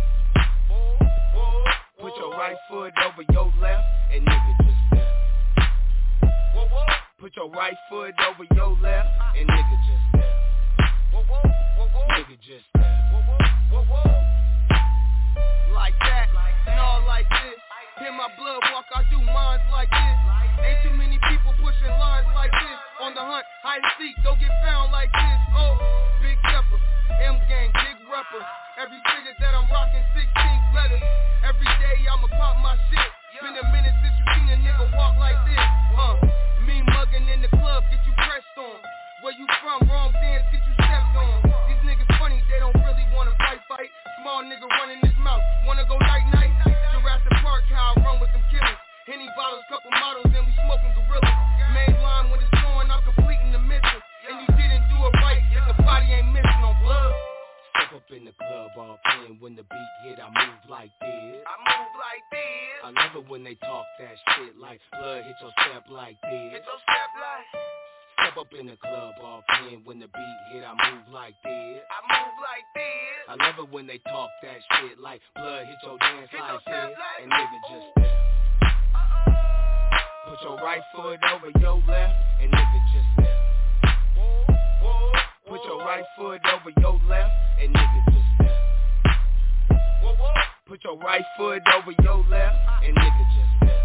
Put 2.02 2.18
your 2.18 2.32
right 2.36 2.58
foot 2.70 2.94
over 3.08 3.24
your 3.32 3.54
left 3.62 3.88
and 4.12 4.26
nigga 4.28 4.54
just 4.68 4.82
step. 4.92 5.12
Put 7.20 7.36
your 7.38 7.50
right 7.52 7.78
foot 7.90 8.14
over 8.20 8.44
your 8.56 8.76
left 8.84 9.08
and 9.38 9.48
nigga 9.48 9.78
just 9.88 10.04
step. 10.12 10.36
Nigga 12.20 12.36
just 12.42 12.66
step. 12.76 12.84
Like 15.74 15.98
that, 16.06 16.30
and 16.70 16.78
all 16.78 17.02
like 17.10 17.26
this. 17.26 17.58
Hear 17.98 18.14
my 18.14 18.30
blood 18.38 18.62
walk, 18.72 18.86
I 18.94 19.02
do 19.10 19.18
minds 19.18 19.66
like 19.74 19.90
this. 19.90 20.18
Ain't 20.62 20.80
too 20.86 20.94
many 20.94 21.18
people 21.28 21.50
pushing 21.58 21.90
lines 21.98 22.30
like 22.38 22.54
this. 22.54 22.80
On 23.02 23.12
the 23.18 23.26
hunt, 23.26 23.42
hide 23.66 23.82
and 23.82 23.94
seek, 23.98 24.14
don't 24.22 24.38
get 24.38 24.54
found 24.62 24.94
like 24.94 25.10
this. 25.10 25.40
Oh, 25.58 25.74
big 26.22 26.38
stepper, 26.46 26.78
M 27.26 27.42
gang, 27.50 27.74
big 27.74 27.98
rapper. 28.06 28.42
Every 28.78 29.02
figure 29.02 29.34
that 29.42 29.52
I'm 29.58 29.66
rocking, 29.66 30.06
16 30.14 30.78
letters. 30.78 31.04
Every 31.42 31.70
day 31.82 31.98
I'ma 32.06 32.30
pop 32.38 32.62
my 32.62 32.78
shit. 32.94 33.10
Been 33.42 33.58
a 33.58 33.66
minute 33.74 33.98
since 34.00 34.14
you 34.14 34.26
seen 34.40 34.48
a 34.54 34.58
nigga 34.62 34.88
walk 34.94 35.18
like 35.18 35.42
this. 35.50 35.68
Huh? 35.98 36.16
Me 36.64 36.86
mugging 36.96 37.28
in 37.28 37.42
the 37.42 37.52
club, 37.52 37.82
get 37.90 38.00
you 38.06 38.14
pressed 38.14 38.56
on. 38.62 38.78
Where 39.26 39.36
you 39.36 39.50
from? 39.60 39.90
Wrong 39.90 40.14
dance, 40.16 40.46
get 40.54 40.64
you 40.64 40.73
in 59.34 59.40
when 59.42 59.56
the 59.56 59.64
beat 59.64 59.92
hit, 60.04 60.20
I 60.20 60.30
move 60.30 60.62
like 60.70 60.92
this. 61.02 61.42
I 61.46 61.56
move 61.66 61.94
like 61.98 62.24
this. 62.32 62.78
I 62.84 62.90
love 62.94 63.16
it 63.24 63.30
when 63.30 63.44
they 63.44 63.56
talk 63.56 63.86
that 64.00 64.16
shit 64.36 64.58
like 64.60 64.80
blood 64.92 65.24
hit 65.26 65.36
your 65.42 65.52
step 65.58 65.86
like 65.90 66.18
this. 66.22 66.52
Hit 66.54 66.64
your 66.66 66.80
step 66.86 67.10
like. 67.18 67.48
Step 68.14 68.38
up 68.38 68.48
in 68.60 68.68
the 68.68 68.78
club 68.78 69.14
off 69.24 69.44
in 69.72 69.82
when 69.86 70.00
the 70.00 70.08
beat 70.08 70.40
hit, 70.54 70.64
I 70.64 70.74
move 70.78 71.08
like 71.12 71.34
this. 71.44 71.82
I 71.90 72.00
move 72.06 72.36
like 72.46 72.68
this. 72.78 73.18
I 73.30 73.34
love 73.40 73.56
it 73.60 73.74
when 73.74 73.88
they 73.88 73.98
talk 74.10 74.30
that 74.44 74.60
shit 74.80 75.00
like 75.00 75.22
blood 75.36 75.66
hit 75.66 75.78
your 75.84 75.98
dance 75.98 76.30
Hit 76.32 76.40
like 76.40 76.62
your 76.68 76.88
this. 76.90 76.98
like- 77.00 77.24
And 77.24 77.32
nigga 77.32 77.60
just 77.70 77.88
step. 77.98 78.14
Put 80.30 80.40
your 80.44 80.58
right 80.58 80.82
foot 80.96 81.20
over 81.34 81.50
your 81.60 81.78
left 81.88 82.16
and 82.42 82.52
nigga 82.52 82.80
just 82.94 83.10
step. 83.18 83.38
Put 85.48 85.62
your 85.66 85.80
right 85.80 86.06
foot 86.18 86.42
over 86.54 86.72
your 86.82 87.00
left 87.08 87.32
and 87.62 87.74
nigga 87.74 88.00
just 88.12 88.26
step. 88.33 88.33
Put 90.68 90.84
your 90.84 90.98
right 90.98 91.24
foot 91.38 91.62
over 91.78 91.94
your 92.02 92.26
left 92.28 92.58
and 92.84 92.96
nigga 92.98 93.24
just 93.36 93.52
step. 93.62 93.84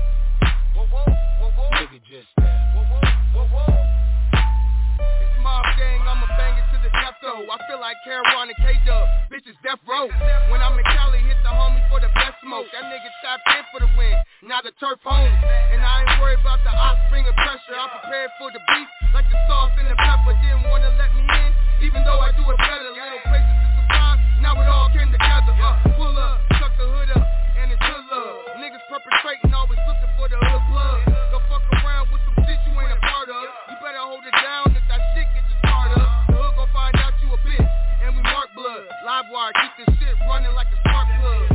Nigga 1.78 2.00
just 2.10 2.26
step. 2.32 2.48
It's 4.98 5.36
mob 5.42 5.62
gang, 5.78 6.00
I'ma 6.02 6.26
bang 6.34 6.58
it 6.58 6.66
to 6.74 6.78
the 6.82 6.90
death 6.90 7.18
though. 7.22 7.44
I 7.46 7.56
feel 7.68 7.78
like 7.78 7.94
Caron 8.02 8.50
and 8.50 8.58
K-Dub, 8.58 9.06
bitches 9.30 9.54
death 9.62 9.78
row. 9.86 10.08
When 10.50 10.58
I'm 10.64 10.74
in 10.74 10.86
Cali, 10.90 11.20
hit 11.22 11.36
the 11.44 11.52
homie 11.52 11.84
for 11.92 12.00
the 12.00 12.08
best 12.16 12.40
smoke. 12.42 12.66
That 12.72 12.88
nigga 12.88 13.10
tapped 13.20 13.46
in 13.52 13.62
for 13.70 13.80
the 13.84 13.90
win, 13.94 14.16
now 14.48 14.64
the 14.64 14.72
turf 14.80 14.98
home. 15.04 15.28
And 15.70 15.84
I 15.84 16.02
ain't 16.02 16.18
worried 16.22 16.40
about 16.40 16.64
the 16.64 16.72
offspring 16.72 17.26
of 17.28 17.34
pressure. 17.36 17.76
I'm 17.76 17.90
prepared 18.00 18.30
for 18.40 18.48
the 18.50 18.62
beef, 18.64 18.88
like 19.12 19.28
the 19.28 19.38
sauce 19.46 19.76
and 19.76 19.92
the 19.92 19.98
pepper. 19.98 20.34
Didn't 20.40 20.66
wanna 20.72 20.94
let 20.96 21.12
me 21.14 21.22
in, 21.26 21.50
even 21.84 22.00
though 22.02 22.18
I 22.22 22.32
do 22.32 22.42
it 22.48 22.58
better. 22.58 22.90
Little 22.96 23.22
places 23.28 23.57
now 24.40 24.54
it 24.58 24.68
all 24.68 24.90
came 24.94 25.10
together. 25.10 25.54
Uh, 25.58 25.74
pull 25.98 26.14
up, 26.14 26.38
tuck 26.58 26.72
the 26.78 26.86
hood 26.86 27.10
up, 27.14 27.26
and 27.58 27.72
it's 27.72 27.82
hood 27.82 28.04
love. 28.10 28.58
Niggas 28.62 28.84
perpetrating, 28.86 29.50
always 29.54 29.80
looking 29.86 30.12
for 30.18 30.26
the 30.30 30.38
hood 30.38 30.64
plug. 30.70 30.98
Go 31.34 31.38
fuck 31.50 31.64
around 31.80 32.10
with 32.14 32.22
some 32.24 32.36
shit 32.46 32.58
you 32.66 32.72
ain't 32.78 32.94
a 32.94 33.00
part 33.02 33.28
of. 33.28 33.44
You 33.70 33.76
better 33.82 34.02
hold 34.02 34.24
it 34.24 34.36
down 34.38 34.70
if 34.74 34.84
that 34.86 35.00
shit 35.14 35.26
gets 35.34 35.48
you 35.48 35.58
started 35.64 35.98
up. 35.98 36.10
The 36.30 36.36
hood 36.38 36.54
gon' 36.54 36.70
find 36.70 36.94
out 36.98 37.14
you 37.22 37.28
a 37.34 37.38
bitch, 37.42 37.70
and 38.04 38.14
we 38.14 38.22
mark 38.22 38.48
blood. 38.54 38.86
Live 39.04 39.26
wire, 39.34 39.52
keep 39.58 39.72
this 39.82 39.90
shit 39.98 40.14
running 40.26 40.54
like 40.54 40.70
a 40.70 40.78
spark 40.86 41.06
plug. 41.18 41.46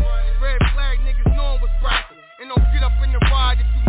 Red 0.43 0.59
flag, 0.75 0.99
niggas 1.07 1.31
knowing 1.33 1.59
what's 1.63 1.75
cracking. 1.79 2.19
And 2.39 2.51
don't 2.51 2.67
get 2.75 2.83
up 2.83 2.95
in 2.99 3.11
the 3.15 3.21
ride 3.31 3.59
if 3.63 3.67
you 3.75 3.83